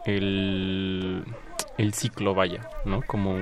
el, 0.05 1.23
el 1.77 1.93
ciclo, 1.93 2.35
vaya, 2.35 2.69
¿no? 2.85 3.01
Como 3.01 3.35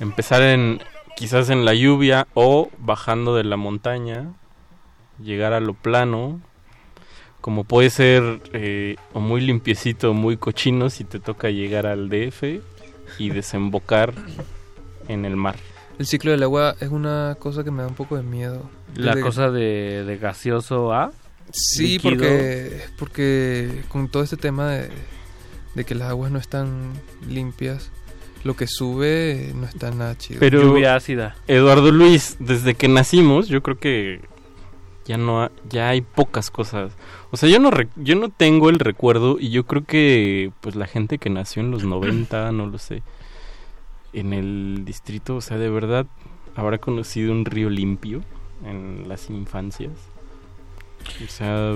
empezar 0.00 0.42
en, 0.42 0.80
quizás 1.16 1.50
en 1.50 1.64
la 1.64 1.74
lluvia 1.74 2.26
o 2.34 2.70
bajando 2.78 3.36
de 3.36 3.44
la 3.44 3.56
montaña 3.56 4.32
llegar 5.22 5.52
a 5.52 5.60
lo 5.60 5.74
plano, 5.74 6.40
como 7.40 7.64
puede 7.64 7.90
ser 7.90 8.40
eh, 8.52 8.96
o 9.12 9.20
muy 9.20 9.40
limpiecito 9.40 10.10
o 10.10 10.14
muy 10.14 10.36
cochino 10.36 10.90
si 10.90 11.04
te 11.04 11.20
toca 11.20 11.50
llegar 11.50 11.86
al 11.86 12.08
DF 12.08 12.60
y 13.18 13.30
desembocar 13.30 14.14
en 15.08 15.24
el 15.24 15.36
mar. 15.36 15.56
El 15.98 16.06
ciclo 16.06 16.32
del 16.32 16.42
agua 16.42 16.74
es 16.80 16.88
una 16.88 17.36
cosa 17.38 17.62
que 17.62 17.70
me 17.70 17.82
da 17.82 17.88
un 17.88 17.94
poco 17.94 18.16
de 18.16 18.22
miedo. 18.22 18.68
La 18.96 19.20
cosa 19.20 19.50
de, 19.50 20.04
de 20.04 20.18
gaseoso 20.18 20.92
a. 20.92 21.12
Sí, 21.52 21.98
líquido. 21.98 22.10
porque, 22.10 22.80
porque 22.98 23.84
con 23.88 24.08
todo 24.08 24.22
este 24.24 24.36
tema 24.36 24.70
de, 24.70 24.90
de 25.74 25.84
que 25.84 25.94
las 25.94 26.08
aguas 26.08 26.32
no 26.32 26.38
están 26.38 26.94
limpias, 27.28 27.90
lo 28.44 28.54
que 28.54 28.66
sube 28.66 29.52
no 29.54 29.66
está 29.66 29.90
nada 29.90 30.16
chido. 30.16 30.38
Pero 30.40 30.62
Lluvia 30.62 30.94
ácida. 30.94 31.34
Eduardo 31.48 31.90
Luis, 31.90 32.36
desde 32.38 32.74
que 32.74 32.88
nacimos, 32.88 33.48
yo 33.48 33.62
creo 33.62 33.78
que 33.78 34.20
ya 35.06 35.16
no 35.18 35.42
ha- 35.42 35.50
ya 35.68 35.88
hay 35.90 36.00
pocas 36.02 36.50
cosas. 36.50 36.92
O 37.30 37.36
sea, 37.36 37.48
yo 37.48 37.58
no 37.58 37.70
re- 37.70 37.88
yo 37.96 38.14
no 38.16 38.28
tengo 38.30 38.70
el 38.70 38.78
recuerdo 38.78 39.38
y 39.40 39.50
yo 39.50 39.64
creo 39.66 39.84
que 39.84 40.50
pues 40.60 40.76
la 40.76 40.86
gente 40.86 41.18
que 41.18 41.30
nació 41.30 41.62
en 41.62 41.70
los 41.70 41.84
90, 41.84 42.52
no 42.52 42.66
lo 42.66 42.78
sé, 42.78 43.02
en 44.12 44.32
el 44.32 44.82
distrito, 44.84 45.36
o 45.36 45.40
sea, 45.40 45.58
de 45.58 45.68
verdad 45.70 46.06
habrá 46.54 46.78
conocido 46.78 47.32
un 47.32 47.44
río 47.44 47.68
limpio 47.70 48.22
en 48.64 49.08
las 49.08 49.28
infancias. 49.30 49.92
O 51.24 51.28
sea, 51.28 51.74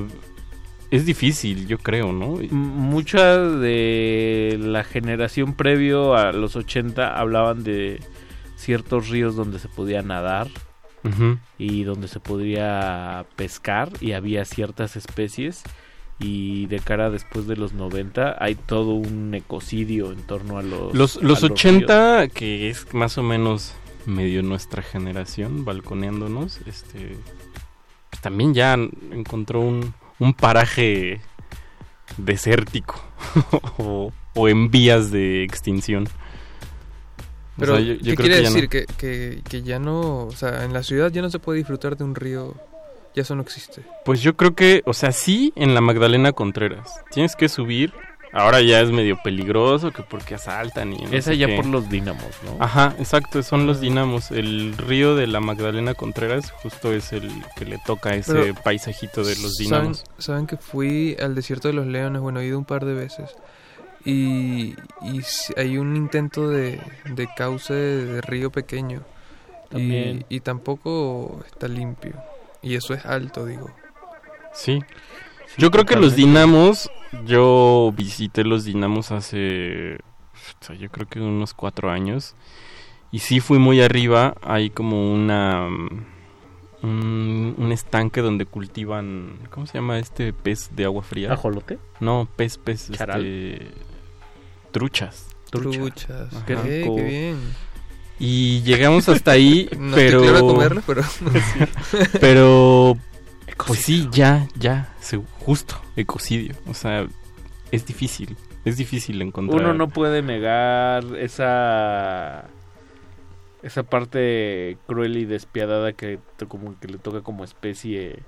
es 0.90 1.04
difícil, 1.04 1.66
yo 1.66 1.78
creo, 1.78 2.12
¿no? 2.12 2.38
Mucha 2.50 3.38
de 3.38 4.58
la 4.60 4.84
generación 4.84 5.54
previo 5.54 6.14
a 6.14 6.32
los 6.32 6.56
80 6.56 7.18
hablaban 7.18 7.62
de 7.62 8.00
ciertos 8.56 9.08
ríos 9.08 9.36
donde 9.36 9.58
se 9.58 9.68
podía 9.68 10.02
nadar 10.02 10.48
y 11.56 11.84
donde 11.84 12.06
se 12.06 12.20
podía 12.20 13.24
pescar 13.34 13.88
y 14.00 14.12
había 14.12 14.44
ciertas 14.44 14.94
especies 14.94 15.62
y 16.18 16.66
de 16.66 16.80
cara 16.80 17.08
después 17.08 17.46
de 17.46 17.56
los 17.56 17.72
90 17.72 18.36
hay 18.38 18.56
todo 18.56 18.92
un 18.92 19.32
ecocidio 19.34 20.12
en 20.12 20.22
torno 20.22 20.58
a 20.58 20.62
los 20.62 20.94
Los, 20.94 21.16
a 21.16 21.20
los 21.22 21.40
ríos. 21.40 21.52
80, 21.52 22.28
que 22.28 22.68
es 22.68 22.92
más 22.92 23.16
o 23.16 23.22
menos 23.22 23.74
medio 24.04 24.42
nuestra 24.42 24.82
generación, 24.82 25.64
balconeándonos, 25.64 26.60
este 26.66 27.16
pues 28.10 28.20
también 28.20 28.52
ya 28.52 28.74
encontró 28.74 29.60
un, 29.60 29.94
un 30.18 30.34
paraje 30.34 31.20
desértico 32.16 33.00
o, 33.78 34.12
o 34.34 34.48
en 34.48 34.70
vías 34.70 35.10
de 35.10 35.44
extinción. 35.44 36.04
O 37.56 37.60
Pero, 37.60 37.76
sea, 37.76 37.84
yo- 37.84 37.94
yo 37.94 37.98
¿qué 37.98 38.14
creo 38.14 38.16
quiere 38.16 38.34
que 38.36 38.42
ya 38.42 38.48
no. 38.50 38.54
decir? 38.54 38.68
Que, 38.68 38.86
que, 38.86 39.42
que 39.48 39.62
ya 39.62 39.78
no, 39.78 40.24
o 40.26 40.30
sea, 40.32 40.64
en 40.64 40.72
la 40.72 40.82
ciudad 40.82 41.10
ya 41.10 41.22
no 41.22 41.30
se 41.30 41.38
puede 41.38 41.58
disfrutar 41.58 41.96
de 41.96 42.04
un 42.04 42.14
río, 42.14 42.54
ya 43.14 43.22
eso 43.22 43.34
no 43.34 43.42
existe. 43.42 43.82
Pues 44.04 44.20
yo 44.22 44.36
creo 44.36 44.54
que, 44.54 44.82
o 44.86 44.94
sea, 44.94 45.12
sí 45.12 45.52
en 45.56 45.74
la 45.74 45.80
Magdalena 45.80 46.32
Contreras. 46.32 46.88
Tienes 47.10 47.34
que 47.36 47.48
subir. 47.48 47.92
Ahora 48.32 48.60
ya 48.60 48.80
es 48.80 48.90
medio 48.90 49.16
peligroso 49.22 49.90
que 49.90 50.02
porque 50.02 50.34
asaltan 50.34 50.92
y 50.92 50.98
no 50.98 51.12
Es 51.12 51.28
allá 51.28 51.46
qué. 51.46 51.56
por 51.56 51.66
los 51.66 51.88
dínamos, 51.88 52.26
¿no? 52.44 52.62
Ajá, 52.62 52.94
exacto, 52.98 53.42
son 53.42 53.66
los 53.66 53.80
dinamos. 53.80 54.30
El 54.30 54.76
río 54.76 55.16
de 55.16 55.26
la 55.26 55.40
Magdalena 55.40 55.94
Contreras 55.94 56.50
justo 56.50 56.92
es 56.92 57.12
el 57.12 57.30
que 57.56 57.64
le 57.64 57.78
toca 57.86 58.14
ese 58.14 58.32
Pero, 58.34 58.54
paisajito 58.62 59.22
de 59.24 59.34
los 59.36 59.56
¿saben, 59.56 59.66
dinamos. 59.66 60.04
saben 60.18 60.46
que 60.46 60.56
fui 60.58 61.16
al 61.20 61.34
desierto 61.34 61.68
de 61.68 61.74
los 61.74 61.86
leones, 61.86 62.20
bueno, 62.20 62.40
he 62.40 62.46
ido 62.46 62.58
un 62.58 62.64
par 62.66 62.84
de 62.84 62.94
veces. 62.94 63.30
Y, 64.04 64.74
hay 65.56 65.76
un 65.78 65.96
intento 65.96 66.48
de, 66.48 66.80
de 67.06 67.28
cauce 67.36 67.72
de, 67.74 68.04
de 68.06 68.20
río 68.20 68.50
pequeño. 68.50 69.02
También. 69.70 70.24
Y, 70.28 70.36
y 70.36 70.40
tampoco 70.40 71.40
está 71.46 71.68
limpio. 71.68 72.14
Y 72.62 72.74
eso 72.74 72.94
es 72.94 73.04
alto, 73.04 73.44
digo. 73.44 73.70
Sí. 74.54 74.80
Yo 75.58 75.70
creo 75.70 75.84
que 75.84 75.96
los 75.96 76.14
dinamos, 76.16 76.90
yo 77.26 77.92
visité 77.96 78.44
los 78.44 78.64
dinamos 78.64 79.10
hace, 79.10 79.96
o 79.96 80.64
sea, 80.64 80.76
yo 80.76 80.88
creo 80.90 81.06
que 81.08 81.20
unos 81.20 81.52
cuatro 81.54 81.90
años. 81.90 82.34
Y 83.10 83.20
sí 83.20 83.40
fui 83.40 83.58
muy 83.58 83.80
arriba, 83.80 84.34
hay 84.42 84.70
como 84.70 85.12
una... 85.12 85.68
mm, 85.68 85.88
Un, 86.82 87.54
un 87.58 87.72
estanque 87.72 88.20
donde 88.20 88.44
cultivan, 88.46 89.38
¿cómo 89.50 89.66
se 89.66 89.78
llama 89.78 89.98
este 89.98 90.32
pez 90.32 90.70
de 90.76 90.84
agua 90.84 91.02
fría? 91.02 91.32
¿Ajolote? 91.32 91.78
No, 92.00 92.28
pez, 92.36 92.56
pez, 92.58 92.90
Charal. 92.92 93.26
este, 93.26 93.66
truchas. 94.70 95.26
Truchas. 95.50 96.32
Ajá. 96.32 96.44
Qué 96.46 96.54
rico. 96.54 96.94
qué 96.96 97.02
bien. 97.02 97.36
Y 98.20 98.62
llegamos 98.62 99.08
hasta 99.08 99.32
ahí, 99.32 99.68
No 99.78 99.96
pero... 99.96 100.22
comerlo, 100.40 100.82
pero- 100.86 101.02
Sí. 102.22 103.00
Pues 103.66 103.80
sí, 103.80 104.08
ya, 104.12 104.46
ya, 104.58 104.94
justo, 105.40 105.80
ecocidio. 105.96 106.54
O 106.68 106.74
sea, 106.74 107.06
es 107.70 107.84
difícil, 107.86 108.36
es 108.64 108.76
difícil 108.76 109.20
encontrar... 109.22 109.60
Uno 109.60 109.74
no 109.74 109.88
puede 109.88 110.22
negar 110.22 111.04
esa 111.18 112.44
esa 113.62 113.82
parte 113.82 114.78
cruel 114.86 115.16
y 115.16 115.24
despiadada 115.24 115.92
que 115.92 116.20
como 116.46 116.78
que 116.78 116.86
le 116.86 116.98
toca 116.98 117.22
como 117.22 117.42
especie 117.42 118.20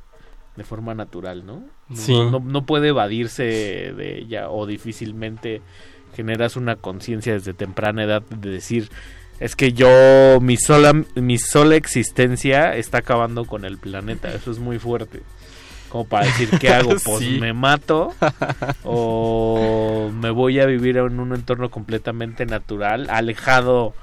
de 0.57 0.65
forma 0.65 0.93
natural, 0.95 1.47
¿no? 1.47 1.63
No- 1.89 1.97
Sí. 1.97 2.13
No, 2.19 2.41
no 2.41 2.67
puede 2.67 2.89
evadirse 2.89 3.45
de 3.45 4.19
ella 4.19 4.51
o 4.51 4.67
difícilmente 4.67 5.63
generas 6.17 6.57
una 6.57 6.75
conciencia 6.77 7.33
desde 7.35 7.55
temprana 7.55 8.03
edad 8.03 8.23
de 8.23 8.51
decir 8.51 8.91
es 9.41 9.57
que 9.57 9.73
yo 9.73 10.39
mi 10.41 10.57
sola 10.57 10.93
mi 11.17 11.39
sola 11.39 11.75
existencia 11.77 12.77
está 12.77 12.99
acabando 12.99 13.45
con 13.47 13.65
el 13.65 13.79
planeta. 13.79 14.29
Eso 14.33 14.51
es 14.51 14.59
muy 14.59 14.79
fuerte. 14.79 15.23
Como 15.89 16.05
para 16.07 16.27
decir, 16.27 16.51
¿qué 16.61 16.69
hago? 16.73 16.91
Pues 16.91 17.19
Sí. 17.19 17.39
me 17.41 17.53
mato 17.53 18.15
o 18.85 20.11
me 20.15 20.31
voy 20.31 20.61
a 20.61 20.67
vivir 20.67 20.97
en 20.99 21.19
un 21.21 21.35
entorno 21.35 21.71
completamente 21.71 22.47
natural, 22.47 23.09
alejado 23.11 23.95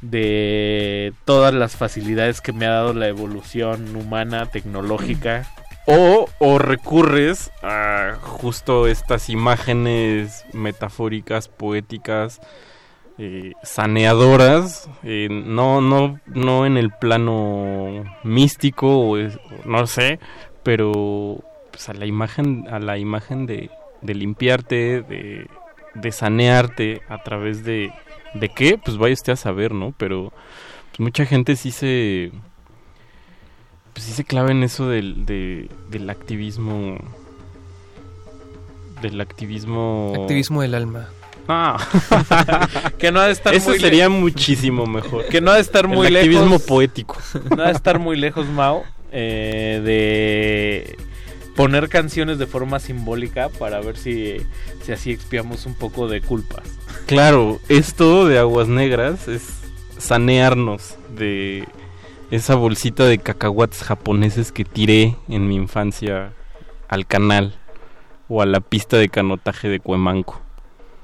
de 0.00 1.12
todas 1.24 1.52
las 1.54 1.76
facilidades 1.76 2.40
que 2.40 2.52
me 2.52 2.66
ha 2.66 2.70
dado 2.70 2.92
la 2.94 3.08
evolución 3.08 3.94
humana, 3.96 4.46
tecnológica. 4.46 5.46
O, 5.90 6.28
o 6.38 6.58
recurres 6.58 7.50
a 7.62 8.16
justo 8.20 8.86
estas 8.86 9.30
imágenes 9.30 10.44
metafóricas, 10.52 11.48
poéticas, 11.48 12.40
eh, 13.18 13.52
saneadoras, 13.62 14.88
no, 15.02 15.80
no, 15.80 16.20
no 16.26 16.66
en 16.66 16.76
el 16.76 16.90
plano 16.90 18.04
místico, 18.22 18.86
o 18.98 19.16
es- 19.16 19.38
no 19.64 19.86
sé, 19.86 20.18
pero 20.62 21.42
pues, 21.70 21.88
a 21.88 21.94
la 21.94 22.06
imagen, 22.06 22.66
a 22.70 22.78
la 22.78 22.96
imagen 22.98 23.46
de, 23.46 23.70
de 24.02 24.14
limpiarte, 24.14 25.02
de, 25.02 25.46
de 25.94 26.12
sanearte 26.12 27.02
a 27.08 27.22
través 27.22 27.64
de, 27.64 27.92
de 28.34 28.48
qué, 28.50 28.78
pues 28.78 28.96
vaya 28.98 29.14
usted 29.14 29.32
a 29.32 29.36
saber, 29.36 29.72
¿no? 29.72 29.92
Pero 29.98 30.32
pues, 30.90 31.00
mucha 31.00 31.26
gente 31.26 31.56
sí 31.56 31.70
se 31.72 32.30
pues 33.94 34.04
sí 34.06 34.12
se 34.12 34.22
clava 34.24 34.52
en 34.52 34.62
eso 34.62 34.88
del, 34.88 35.26
de- 35.26 35.68
del 35.90 36.08
activismo. 36.08 36.98
Del 39.02 39.20
activismo. 39.20 40.12
Activismo 40.16 40.62
del 40.62 40.74
alma. 40.74 41.08
Ah. 41.48 41.78
que 42.98 43.10
no 43.10 43.20
ha 43.20 43.26
de 43.26 43.32
estar 43.32 43.54
Eso 43.54 43.70
muy 43.70 43.80
sería 43.80 44.08
muchísimo 44.08 44.86
mejor. 44.86 45.26
Que 45.26 45.40
no 45.40 45.50
ha 45.50 45.54
de 45.54 45.62
estar 45.62 45.86
El 45.86 45.90
muy 45.90 46.06
activismo 46.06 46.44
lejos. 46.44 46.62
poético. 46.62 47.16
No 47.56 47.62
ha 47.62 47.68
de 47.68 47.72
estar 47.72 47.98
muy 47.98 48.16
lejos, 48.16 48.46
Mao, 48.46 48.84
eh, 49.12 49.80
de 49.82 50.96
poner 51.56 51.88
canciones 51.88 52.38
de 52.38 52.46
forma 52.46 52.78
simbólica 52.78 53.48
para 53.48 53.80
ver 53.80 53.96
si, 53.96 54.36
si 54.82 54.92
así 54.92 55.10
expiamos 55.10 55.66
un 55.66 55.74
poco 55.74 56.06
de 56.06 56.20
culpas. 56.20 56.62
Claro, 57.06 57.58
esto 57.68 58.26
de 58.26 58.38
aguas 58.38 58.68
negras 58.68 59.26
es 59.26 59.42
sanearnos 59.96 60.96
de 61.16 61.66
esa 62.30 62.54
bolsita 62.54 63.06
de 63.06 63.18
cacahuates 63.18 63.82
japoneses 63.82 64.52
que 64.52 64.64
tiré 64.64 65.16
en 65.28 65.48
mi 65.48 65.56
infancia 65.56 66.32
al 66.88 67.06
canal 67.06 67.54
o 68.28 68.42
a 68.42 68.46
la 68.46 68.60
pista 68.60 68.98
de 68.98 69.08
canotaje 69.08 69.68
de 69.68 69.80
Cuemanco. 69.80 70.42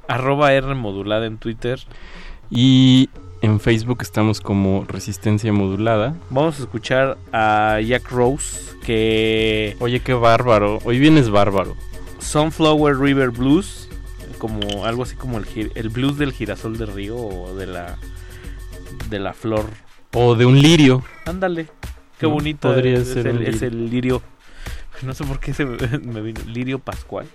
Arroba 0.08 0.52
R 0.52 0.74
modulada 0.74 1.26
en 1.26 1.39
Twitter. 1.39 1.81
Y 2.50 3.08
en 3.42 3.60
Facebook 3.60 3.99
estamos 4.02 4.41
como 4.41 4.84
Resistencia 4.86 5.52
Modulada. 5.52 6.15
Vamos 6.31 6.58
a 6.58 6.62
escuchar 6.62 7.16
a 7.33 7.81
Jack 7.84 8.10
Rose, 8.10 8.74
que... 8.84 9.76
Oye, 9.81 10.00
qué 10.00 10.15
bárbaro. 10.15 10.78
Hoy 10.84 10.99
vienes 10.99 11.31
bárbaro. 11.31 11.74
Sunflower 12.18 12.99
River 12.99 13.31
Blues, 13.31 13.89
como 14.39 14.84
algo 14.86 15.02
así 15.02 15.15
como 15.16 15.39
el, 15.39 15.47
el 15.74 15.89
blues 15.91 16.16
del 16.18 16.33
girasol 16.33 16.78
de 16.78 16.86
río 16.86 17.16
o 17.16 17.55
de 17.55 17.66
la 17.66 17.97
de 19.10 19.18
la 19.18 19.33
flor. 19.34 19.66
O 20.15 20.34
de 20.34 20.47
un 20.47 20.60
lirio. 20.60 21.02
Ándale, 21.26 21.66
qué 22.18 22.26
Mm, 22.26 22.31
bonito. 22.31 22.68
podría 22.68 22.99
es, 22.99 23.08
ser 23.08 23.26
el, 23.26 23.42
es 23.47 23.60
el 23.62 23.91
lirio. 23.91 24.23
No 25.05 25.15
sé 25.15 25.24
por 25.24 25.41
qué 25.41 25.52
se 25.55 25.65
me, 25.65 25.76
me 26.02 26.20
vino 26.20 26.41
Lirio 26.47 26.78
Pascual. 26.78 27.26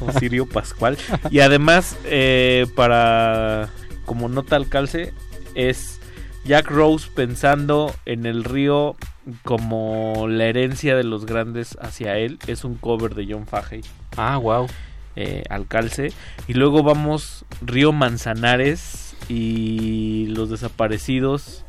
o 0.00 0.12
Sirio 0.12 0.46
Pascual. 0.46 0.96
Y 1.30 1.40
además, 1.40 1.96
eh, 2.04 2.66
para 2.76 3.70
como 4.04 4.28
nota 4.28 4.56
al 4.56 4.68
calce, 4.68 5.12
es 5.54 6.00
Jack 6.44 6.70
Rose 6.70 7.08
pensando 7.14 7.94
en 8.04 8.26
el 8.26 8.44
río 8.44 8.96
como 9.44 10.26
la 10.28 10.46
herencia 10.46 10.96
de 10.96 11.04
los 11.04 11.26
grandes 11.26 11.78
hacia 11.80 12.18
él. 12.18 12.38
Es 12.46 12.64
un 12.64 12.74
cover 12.74 13.14
de 13.14 13.26
John 13.32 13.46
Fahey. 13.46 13.82
Ah, 14.16 14.36
wow. 14.36 14.66
Eh, 15.14 15.44
al 15.50 15.66
calce. 15.68 16.12
Y 16.48 16.54
luego 16.54 16.82
vamos 16.82 17.44
Río 17.60 17.92
Manzanares 17.92 19.14
y 19.28 20.26
los 20.28 20.50
desaparecidos. 20.50 21.64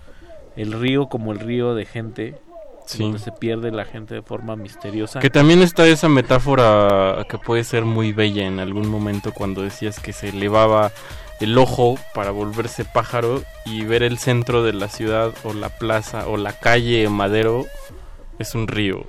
El 0.55 0.73
río 0.73 1.07
como 1.07 1.33
el 1.33 1.39
río 1.39 1.75
de 1.75 1.85
gente. 1.85 2.35
Sí. 2.85 3.03
Donde 3.03 3.19
se 3.19 3.31
pierde 3.31 3.71
la 3.71 3.85
gente 3.85 4.15
de 4.15 4.21
forma 4.21 4.55
misteriosa. 4.55 5.19
Que 5.19 5.29
también 5.29 5.61
está 5.61 5.87
esa 5.87 6.09
metáfora 6.09 7.25
que 7.29 7.37
puede 7.37 7.63
ser 7.63 7.85
muy 7.85 8.11
bella 8.11 8.45
en 8.45 8.59
algún 8.59 8.89
momento 8.89 9.33
cuando 9.33 9.61
decías 9.61 9.99
que 9.99 10.13
se 10.13 10.29
elevaba 10.29 10.91
el 11.39 11.57
ojo 11.57 11.97
para 12.13 12.31
volverse 12.31 12.85
pájaro 12.85 13.43
y 13.65 13.83
ver 13.83 14.03
el 14.03 14.17
centro 14.17 14.63
de 14.63 14.73
la 14.73 14.87
ciudad 14.87 15.33
o 15.43 15.53
la 15.53 15.69
plaza 15.69 16.27
o 16.27 16.37
la 16.37 16.53
calle 16.53 17.09
Madero 17.09 17.65
es 18.39 18.55
un 18.55 18.67
río 18.67 19.05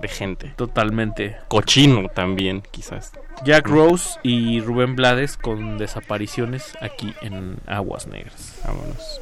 de 0.00 0.08
gente. 0.08 0.52
Totalmente. 0.56 1.36
Cochino 1.48 2.08
también, 2.08 2.62
quizás. 2.70 3.12
Jack 3.44 3.68
Rose 3.68 4.18
y 4.22 4.60
Rubén 4.60 4.96
Blades 4.96 5.36
con 5.36 5.78
desapariciones 5.78 6.76
aquí 6.80 7.14
en 7.20 7.56
Aguas 7.66 8.06
Negras. 8.06 8.60
Vámonos. 8.66 9.20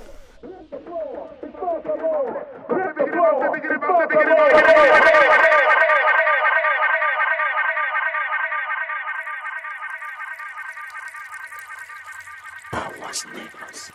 Aguas 12.73 13.27
negras. 13.33 13.93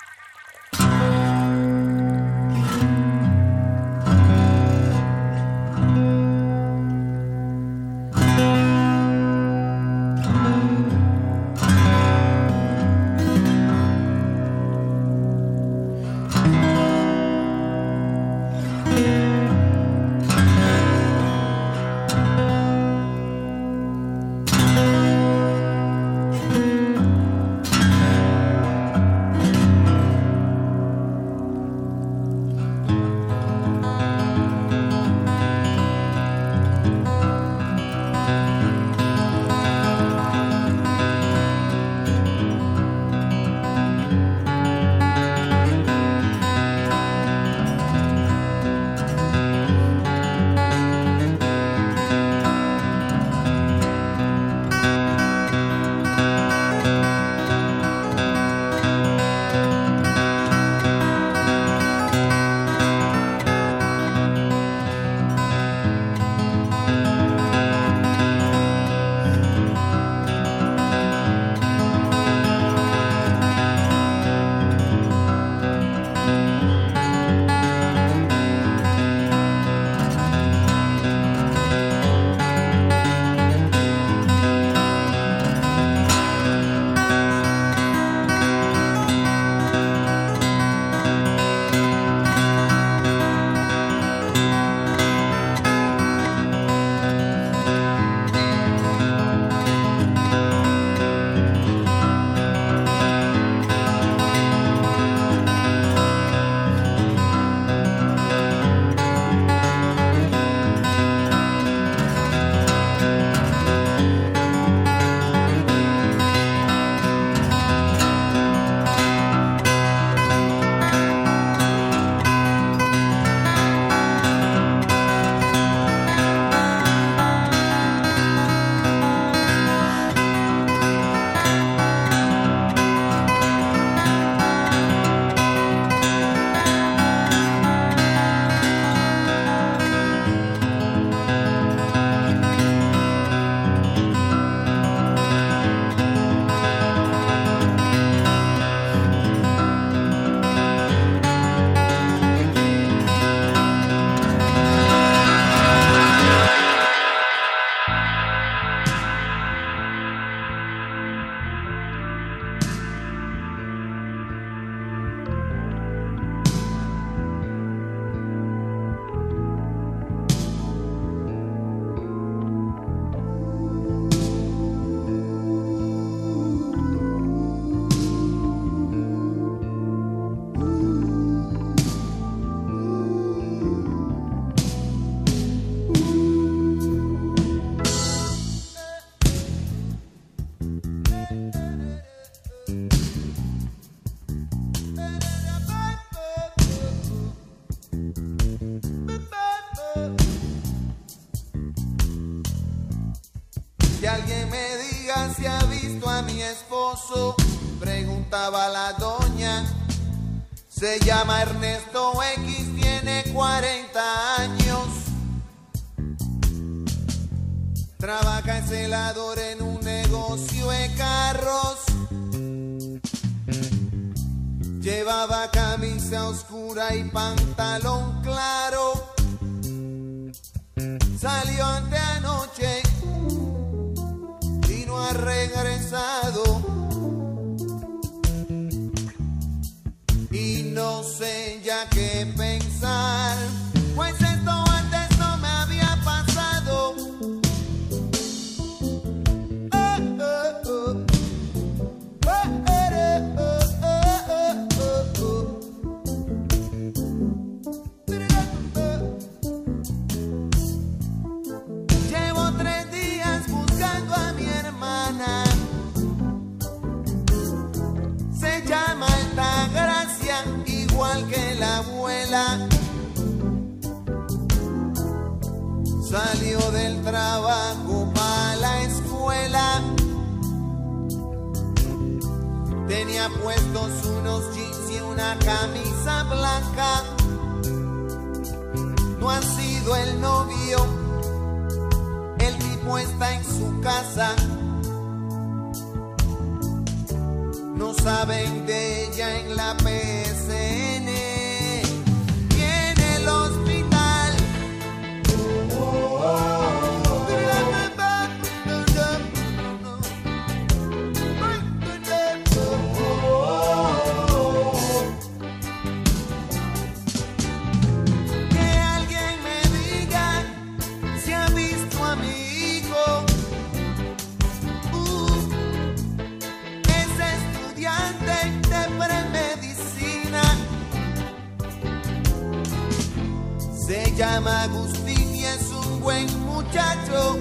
buen 336.01 336.27
muchacho. 336.45 337.37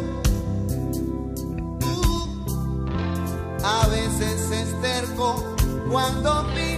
Uh, 1.83 2.29
a 3.65 3.87
veces 3.89 4.51
es 4.51 4.81
terco 4.81 5.57
cuando 5.91 6.47
pide. 6.55 6.70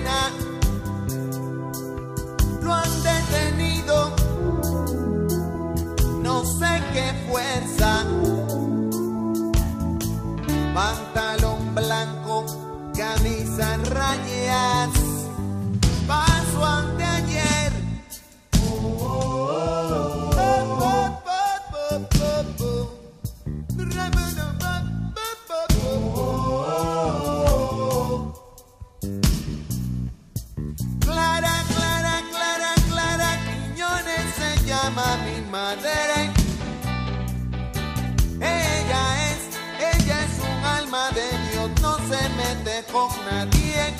con 42.92 43.08
nadie. 43.24 43.94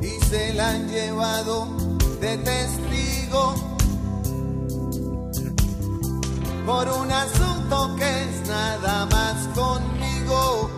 Y 0.00 0.24
se 0.24 0.54
la 0.54 0.70
han 0.70 0.88
llevado 0.88 1.68
de 2.20 2.38
testigo 2.38 3.54
por 6.66 6.88
un 6.88 7.12
asunto 7.12 7.94
que 7.96 8.22
es 8.22 8.48
nada 8.48 9.06
más 9.06 9.48
conmigo. 9.54 10.70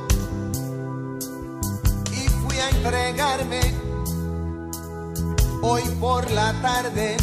Y 2.12 2.28
fui 2.28 2.58
a 2.58 2.68
entregarme 2.70 3.60
hoy 5.62 5.82
por 6.00 6.28
la 6.32 6.52
tarde. 6.60 7.16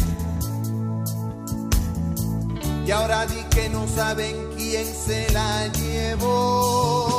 Y 2.86 2.90
ahora 2.90 3.26
di 3.26 3.42
que 3.50 3.68
no 3.68 3.86
saben 3.86 4.34
quién 4.56 4.86
se 4.86 5.30
la 5.32 5.66
llevó. 5.68 7.17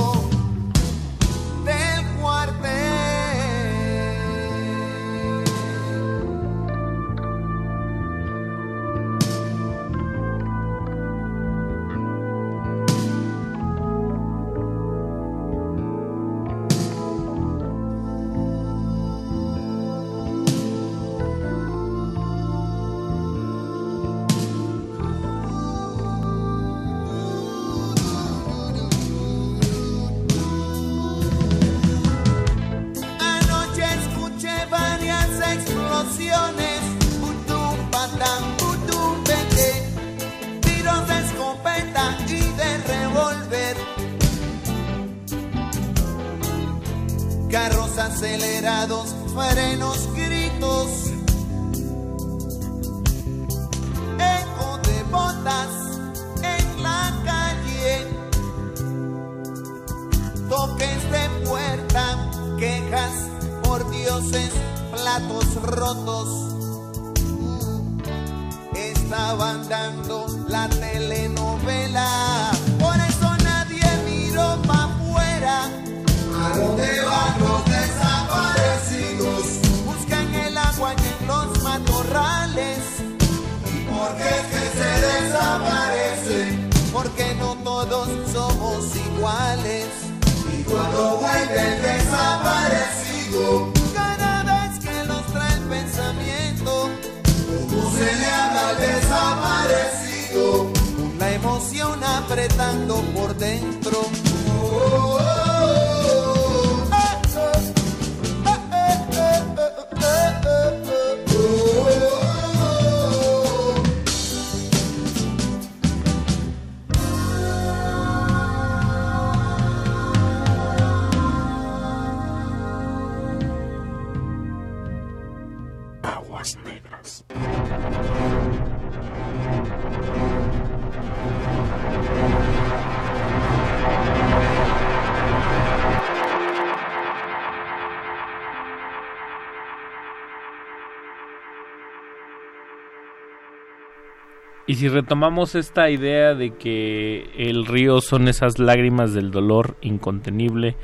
si 144.79 144.87
retomamos 144.87 145.55
esta 145.55 145.89
idea 145.89 146.33
de 146.35 146.55
que 146.55 147.29
el 147.37 147.65
río 147.65 147.99
son 147.99 148.29
esas 148.29 148.59
lágrimas 148.59 149.13
del 149.13 149.29
dolor 149.29 149.75
incontenible 149.81 150.77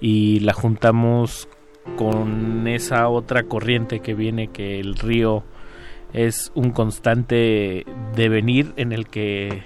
y 0.00 0.40
la 0.40 0.52
juntamos 0.52 1.48
con 1.96 2.68
esa 2.68 3.08
otra 3.08 3.42
corriente 3.42 3.98
que 3.98 4.14
viene 4.14 4.48
que 4.48 4.78
el 4.78 4.94
río 4.94 5.42
es 6.12 6.52
un 6.54 6.70
constante 6.70 7.84
devenir 8.14 8.72
en 8.76 8.92
el 8.92 9.08
que 9.08 9.64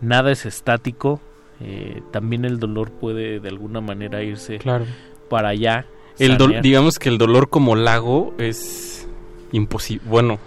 nada 0.00 0.32
es 0.32 0.44
estático, 0.44 1.20
eh, 1.60 2.02
también 2.10 2.44
el 2.44 2.58
dolor 2.58 2.90
puede 2.90 3.38
de 3.38 3.48
alguna 3.48 3.80
manera 3.80 4.24
irse 4.24 4.58
para 5.30 5.50
allá. 5.50 5.86
El 6.18 6.36
digamos 6.62 6.98
que 6.98 7.10
el 7.10 7.18
dolor 7.18 7.48
como 7.48 7.76
lago 7.76 8.34
es 8.38 9.08
imposible, 9.52 10.08
bueno, 10.08 10.38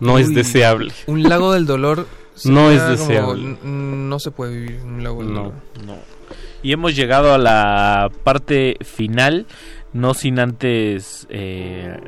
no 0.00 0.18
es 0.18 0.34
deseable. 0.34 0.92
Un 1.06 1.22
lago 1.22 1.52
del 1.52 1.66
dolor. 1.66 2.06
No 2.46 2.70
es 2.70 2.78
como, 2.80 2.90
deseable. 2.92 3.58
no 3.64 4.18
se 4.18 4.30
puede 4.30 4.54
vivir 4.54 4.80
en 4.82 4.88
un 4.94 5.04
lago 5.04 5.22
del 5.22 5.34
No. 5.34 5.38
dolor. 5.42 5.54
No. 5.84 5.94
Y 6.62 6.72
hemos 6.72 6.96
llegado 6.96 7.34
a 7.34 7.38
la 7.38 8.10
parte 8.24 8.76
final, 8.82 9.46
no 9.92 10.14
sin 10.14 10.38
antes 10.38 11.26
eh, 11.28 11.98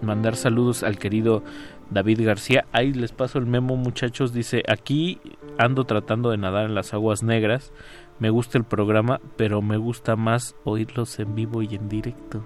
mandar 0.00 0.36
saludos 0.36 0.84
al 0.84 0.96
querido 0.96 1.42
David 1.90 2.24
García. 2.24 2.66
Ahí 2.72 2.92
les 2.92 3.10
paso 3.10 3.38
el 3.38 3.46
memo, 3.46 3.74
muchachos. 3.76 4.32
Dice, 4.32 4.62
aquí 4.68 5.18
ando 5.58 5.84
tratando 5.84 6.30
de 6.30 6.36
nadar 6.36 6.66
en 6.66 6.76
las 6.76 6.94
aguas 6.94 7.24
negras. 7.24 7.72
Me 8.20 8.30
gusta 8.30 8.58
el 8.58 8.64
programa, 8.64 9.20
pero 9.36 9.60
me 9.60 9.76
gusta 9.76 10.14
más 10.14 10.54
oírlos 10.62 11.18
en 11.18 11.34
vivo 11.34 11.62
y 11.62 11.74
en 11.74 11.88
directo. 11.88 12.44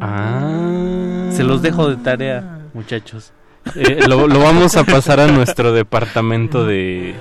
Ah. 0.00 1.28
Se 1.30 1.44
los 1.44 1.62
dejo 1.62 1.88
de 1.88 1.96
tarea, 1.96 2.66
muchachos. 2.74 3.32
Eh, 3.76 4.06
lo, 4.08 4.28
lo 4.28 4.38
vamos 4.40 4.76
a 4.76 4.84
pasar 4.84 5.20
a 5.20 5.26
nuestro 5.26 5.72
departamento 5.72 6.64
de... 6.66 7.14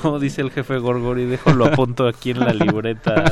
Como 0.00 0.18
dice 0.20 0.40
el 0.42 0.50
jefe 0.52 0.78
Gorgori, 0.78 1.24
dejo 1.26 1.52
lo 1.52 1.64
apunto 1.66 2.06
aquí 2.06 2.30
en 2.30 2.40
la 2.40 2.52
libreta. 2.54 3.24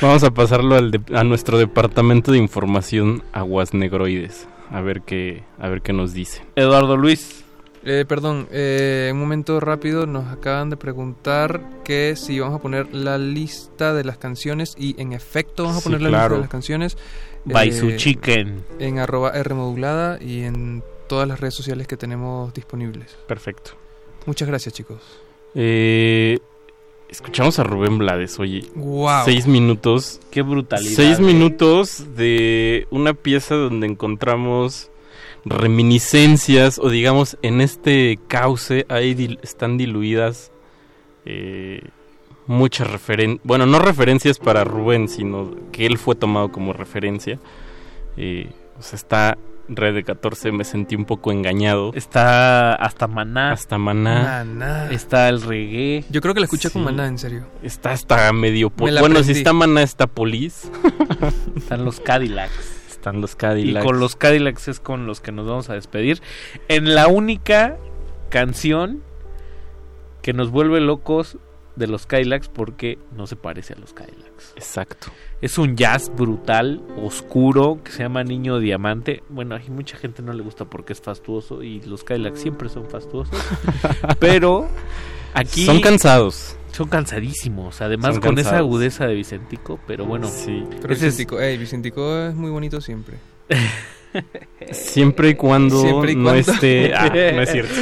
Vamos 0.00 0.22
a 0.24 0.30
pasarlo 0.30 0.76
al 0.76 0.90
de- 0.90 1.16
a 1.16 1.24
nuestro 1.24 1.58
departamento 1.58 2.32
de 2.32 2.38
información 2.38 3.22
aguas 3.32 3.74
negroides. 3.74 4.48
A 4.70 4.80
ver 4.80 5.02
qué, 5.02 5.42
a 5.58 5.68
ver 5.68 5.82
qué 5.82 5.92
nos 5.92 6.12
dice. 6.12 6.42
Eduardo 6.56 6.96
Luis. 6.96 7.44
Eh, 7.82 8.04
perdón, 8.06 8.46
eh, 8.50 9.08
un 9.12 9.18
momento 9.18 9.58
rápido, 9.58 10.06
nos 10.06 10.26
acaban 10.28 10.68
de 10.68 10.76
preguntar 10.76 11.62
que 11.82 12.14
si 12.14 12.38
vamos 12.38 12.58
a 12.58 12.62
poner 12.62 12.94
la 12.94 13.16
lista 13.16 13.94
de 13.94 14.04
las 14.04 14.18
canciones 14.18 14.74
y 14.78 15.00
en 15.00 15.14
efecto 15.14 15.62
vamos 15.64 15.78
a 15.78 15.80
Sí, 15.80 15.84
poner 15.84 16.02
la 16.02 16.08
claro. 16.10 16.22
lista 16.22 16.34
de 16.36 16.40
las 16.42 16.50
canciones. 16.50 16.98
By 17.44 17.72
su 17.72 17.96
chicken. 17.96 18.64
En 18.78 18.98
arroba 18.98 19.30
R 19.30 19.54
modulada 19.54 20.18
y 20.22 20.42
en 20.42 20.82
todas 21.08 21.26
las 21.26 21.40
redes 21.40 21.54
sociales 21.54 21.86
que 21.86 21.96
tenemos 21.96 22.52
disponibles. 22.54 23.16
Perfecto. 23.26 23.72
Muchas 24.26 24.46
gracias 24.48 24.74
chicos. 24.74 25.00
Eh, 25.54 26.38
escuchamos 27.08 27.58
a 27.58 27.64
Rubén 27.64 27.98
Blades, 27.98 28.38
oye. 28.38 28.64
Guau. 28.74 29.24
Seis 29.24 29.46
minutos. 29.46 30.20
Qué 30.30 30.42
brutalidad. 30.42 30.92
Seis 30.94 31.18
eh. 31.18 31.22
minutos 31.22 32.14
de 32.16 32.86
una 32.90 33.14
pieza 33.14 33.54
donde 33.54 33.86
encontramos 33.86 34.90
reminiscencias 35.44 36.78
o 36.78 36.90
digamos 36.90 37.38
en 37.42 37.62
este 37.62 38.18
cauce 38.28 38.84
ahí 38.90 39.14
dil- 39.14 39.38
están 39.42 39.78
diluidas 39.78 40.52
eh, 41.24 41.80
muchas 42.50 42.90
referencias, 42.90 43.40
bueno, 43.44 43.64
no 43.64 43.78
referencias 43.78 44.38
para 44.38 44.64
Rubén, 44.64 45.08
sino 45.08 45.54
que 45.72 45.86
él 45.86 45.98
fue 45.98 46.14
tomado 46.16 46.50
como 46.50 46.72
referencia. 46.72 47.38
Eh, 48.16 48.50
o 48.78 48.82
sea, 48.82 48.96
está 48.96 49.38
Red 49.68 49.94
de 49.94 50.02
14, 50.02 50.50
me 50.50 50.64
sentí 50.64 50.96
un 50.96 51.04
poco 51.04 51.30
engañado. 51.30 51.92
Está 51.94 52.74
hasta 52.74 53.06
Maná. 53.06 53.52
Hasta 53.52 53.78
Maná. 53.78 54.44
Maná. 54.44 54.90
Está 54.90 55.28
el 55.28 55.40
reggae. 55.42 56.04
Yo 56.10 56.20
creo 56.20 56.34
que 56.34 56.40
la 56.40 56.46
escuché 56.46 56.70
con 56.70 56.82
Sí. 56.82 56.86
Maná, 56.86 57.06
en 57.06 57.18
serio. 57.18 57.46
Está 57.62 57.92
hasta 57.92 58.32
medio... 58.32 58.72
Me 58.78 58.98
bueno, 59.00 59.22
si 59.22 59.30
está 59.30 59.52
Maná, 59.52 59.82
está 59.82 60.08
Police. 60.08 60.68
Están 61.56 61.84
los 61.84 62.00
Cadillacs. 62.00 62.88
Están 62.90 63.20
los 63.20 63.34
Y 63.34 63.36
Cadillacs. 63.36 63.86
con 63.86 64.00
los 64.00 64.16
Cadillacs 64.16 64.66
es 64.66 64.80
con 64.80 65.06
los 65.06 65.20
que 65.20 65.30
nos 65.30 65.46
vamos 65.46 65.70
a 65.70 65.74
despedir. 65.74 66.20
En 66.66 66.96
la 66.96 67.06
única 67.06 67.76
canción 68.28 69.02
que 70.20 70.32
nos 70.32 70.50
vuelve 70.50 70.80
locos 70.80 71.38
de 71.76 71.86
los 71.86 72.06
Cadillacs 72.06 72.48
porque 72.48 72.98
no 73.16 73.26
se 73.26 73.36
parece 73.36 73.74
a 73.74 73.76
los 73.78 73.92
Cadillacs. 73.92 74.52
Exacto. 74.56 75.08
Es 75.40 75.58
un 75.58 75.76
jazz 75.76 76.10
brutal, 76.14 76.82
oscuro, 76.96 77.80
que 77.82 77.92
se 77.92 78.02
llama 78.02 78.22
Niño 78.24 78.58
Diamante. 78.58 79.22
Bueno, 79.28 79.54
a 79.54 79.60
mucha 79.70 79.96
gente 79.96 80.22
no 80.22 80.32
le 80.32 80.42
gusta 80.42 80.64
porque 80.64 80.92
es 80.92 81.00
fastuoso 81.00 81.62
y 81.62 81.80
los 81.82 82.04
Cadillacs 82.04 82.40
siempre 82.40 82.68
son 82.68 82.88
fastuosos. 82.88 83.38
Pero 84.18 84.68
aquí... 85.34 85.64
Son 85.64 85.80
cansados. 85.80 86.56
Son 86.72 86.88
cansadísimos, 86.88 87.80
además 87.80 88.14
Son 88.14 88.22
con 88.22 88.38
esa 88.38 88.58
agudeza 88.58 89.06
de 89.06 89.14
Vicentico, 89.14 89.80
pero 89.88 90.06
bueno. 90.06 90.28
Sí. 90.28 90.64
Pero 90.80 90.94
ese 90.94 91.08
es- 91.08 91.14
Vicentico, 91.16 91.40
ey, 91.40 91.58
Vicentico 91.58 92.16
es 92.28 92.34
muy 92.34 92.50
bonito 92.50 92.80
siempre. 92.80 93.16
Siempre 94.72 95.30
y 95.30 95.34
cuando 95.34 95.80
Siempre 95.80 96.12
y 96.12 96.16
no 96.16 96.32
esté... 96.32 96.92
Ah, 97.00 97.08
no 97.08 97.42
es 97.42 97.50
cierto. 97.50 97.74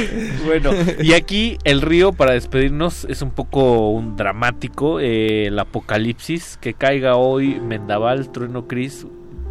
Bueno, 0.45 0.71
y 1.01 1.13
aquí 1.13 1.57
el 1.63 1.81
río 1.81 2.13
para 2.13 2.33
despedirnos 2.33 3.05
es 3.05 3.21
un 3.21 3.31
poco 3.31 3.89
un 3.89 4.15
dramático. 4.15 4.99
eh, 4.99 5.47
el 5.47 5.59
apocalipsis, 5.59 6.57
que 6.61 6.73
caiga 6.73 7.15
hoy 7.15 7.59
Mendaval, 7.59 8.31
Trueno 8.31 8.67
Cris, 8.67 9.05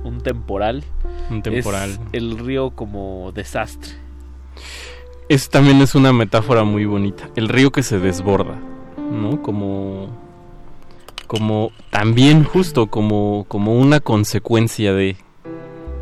un 0.04 0.20
temporal. 0.20 0.84
Un 1.30 1.42
temporal. 1.42 1.90
Es 1.90 2.00
el 2.12 2.38
río 2.38 2.70
como 2.70 3.32
desastre. 3.32 3.92
Eso 5.28 5.50
también 5.50 5.82
es 5.82 5.94
una 5.94 6.12
metáfora 6.12 6.64
muy 6.64 6.86
bonita. 6.86 7.28
El 7.36 7.48
río 7.48 7.70
que 7.70 7.82
se 7.82 7.98
desborda, 7.98 8.58
¿no? 9.12 9.42
Como. 9.42 10.08
Como. 11.26 11.70
También, 11.90 12.44
justo, 12.44 12.86
como, 12.86 13.44
como 13.48 13.74
una 13.74 14.00
consecuencia 14.00 14.94
de 14.94 15.16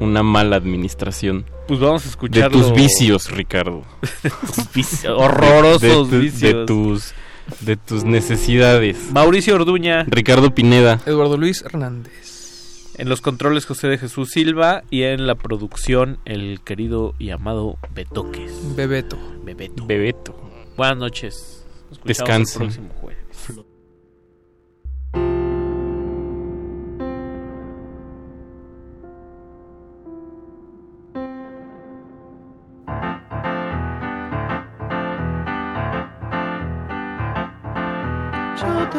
una 0.00 0.22
mala 0.22 0.56
administración. 0.56 1.44
Pues 1.68 1.80
vamos 1.80 2.02
a 2.02 2.04
De 2.04 2.10
escucharlo. 2.10 2.58
tus 2.60 2.72
vicios, 2.72 3.30
Ricardo. 3.30 3.82
De 4.22 4.30
tus 4.54 4.72
vicios, 4.72 5.14
horrorosos 5.18 5.80
De, 5.80 5.90
tu- 5.90 6.06
de 6.08 6.18
vicios. 6.18 6.66
tus. 6.66 7.14
De 7.60 7.76
tus 7.76 8.02
necesidades. 8.04 9.12
Mauricio 9.12 9.54
Orduña. 9.54 10.04
Ricardo 10.08 10.52
Pineda. 10.54 11.00
Eduardo 11.06 11.36
Luis 11.36 11.62
Hernández. 11.62 12.92
En 12.98 13.08
los 13.08 13.20
controles 13.20 13.66
José 13.66 13.86
de 13.88 13.98
Jesús 13.98 14.30
Silva 14.30 14.82
y 14.90 15.02
en 15.02 15.26
la 15.28 15.34
producción 15.36 16.18
el 16.24 16.60
querido 16.64 17.14
y 17.20 17.30
amado 17.30 17.76
Betoques. 17.94 18.52
Bebeto. 18.74 19.16
Bebeto. 19.44 19.86
Bebeto. 19.86 20.50
Buenas 20.76 20.96
noches. 20.96 21.64
Descansen. 22.04 22.62
El 22.62 22.68
próximo 22.68 22.88
jueves. 23.00 23.25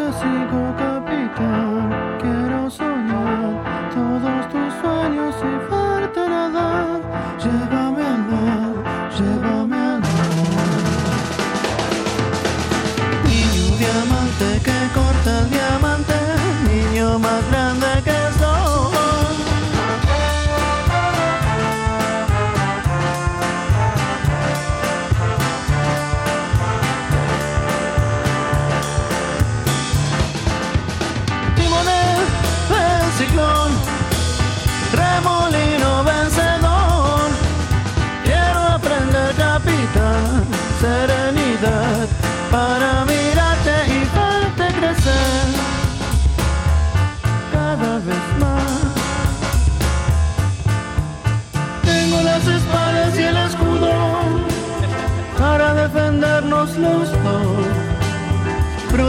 Sigo, 0.08 0.74
capitán. 0.78 1.92
Quiero 2.22 2.70
soñar 2.70 3.62
todos 3.94 4.48
tus 4.48 4.74
sueños 4.80 5.36
y 5.44 5.54
verte 5.70 6.30
nadar. 6.30 7.02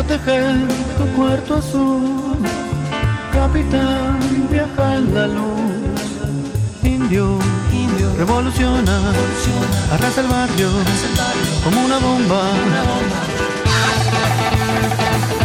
Proteger 0.09 0.57
tu 0.97 1.05
cuarto 1.17 1.57
azul. 1.57 2.39
Capitán, 3.33 4.19
viaja 4.51 4.97
en 4.97 5.15
la 5.15 5.27
luz. 5.27 6.03
Indio, 6.83 7.39
indio, 7.73 8.09
revoluciona, 8.17 9.13
arrasa 9.93 10.21
el 10.23 10.29
barrio, 10.29 10.69
como 11.63 11.85
una 11.85 11.99
bomba. 11.99 12.41
se 15.29 15.38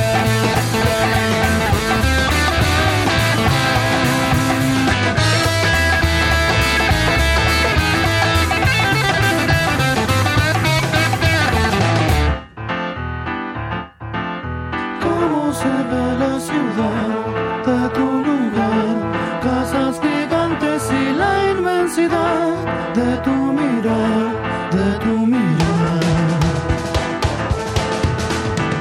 de 16.76 17.90
tu 17.90 18.02
lugar, 18.02 18.95
casas 19.43 20.00
gigantes 20.02 20.90
y 20.92 21.14
la 21.16 21.52
inmensidad 21.52 22.56
de 22.95 23.18
tu 23.18 23.32
mirar, 23.32 24.26
de 24.72 25.00
tu 25.03 25.27
mirar. 25.27 26.03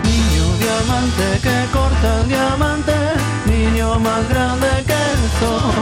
Niño 0.04 0.46
diamante 0.64 1.26
que 1.42 1.56
corta 1.70 2.20
el 2.20 2.28
diamante, 2.28 2.94
niño 3.46 3.98
más 4.00 4.26
grande 4.30 4.68
que 4.86 5.00
el 5.12 5.22
sol. 5.38 5.81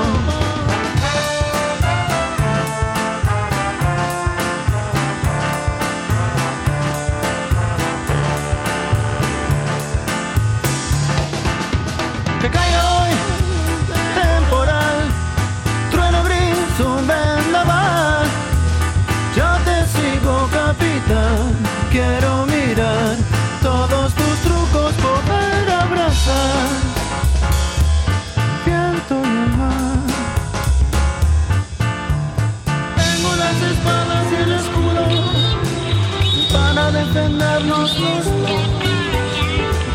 Defendernos 36.93 37.99
los 37.99 38.23
dos, 38.25 38.27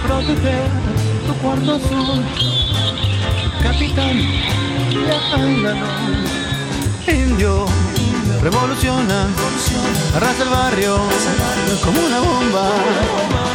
proteger 0.04 0.70
tu 1.28 1.34
cuarto 1.42 1.76
azul. 1.76 2.24
Capitán, 3.62 4.18
en 5.38 5.64
la 5.64 5.74
noche. 5.74 7.12
Indio, 7.12 7.66
revoluciona, 8.42 9.28
arrasa 10.16 10.44
el 10.44 10.50
barrio 10.50 10.98
como 11.84 12.00
una 12.00 12.20
bomba. 12.20 13.55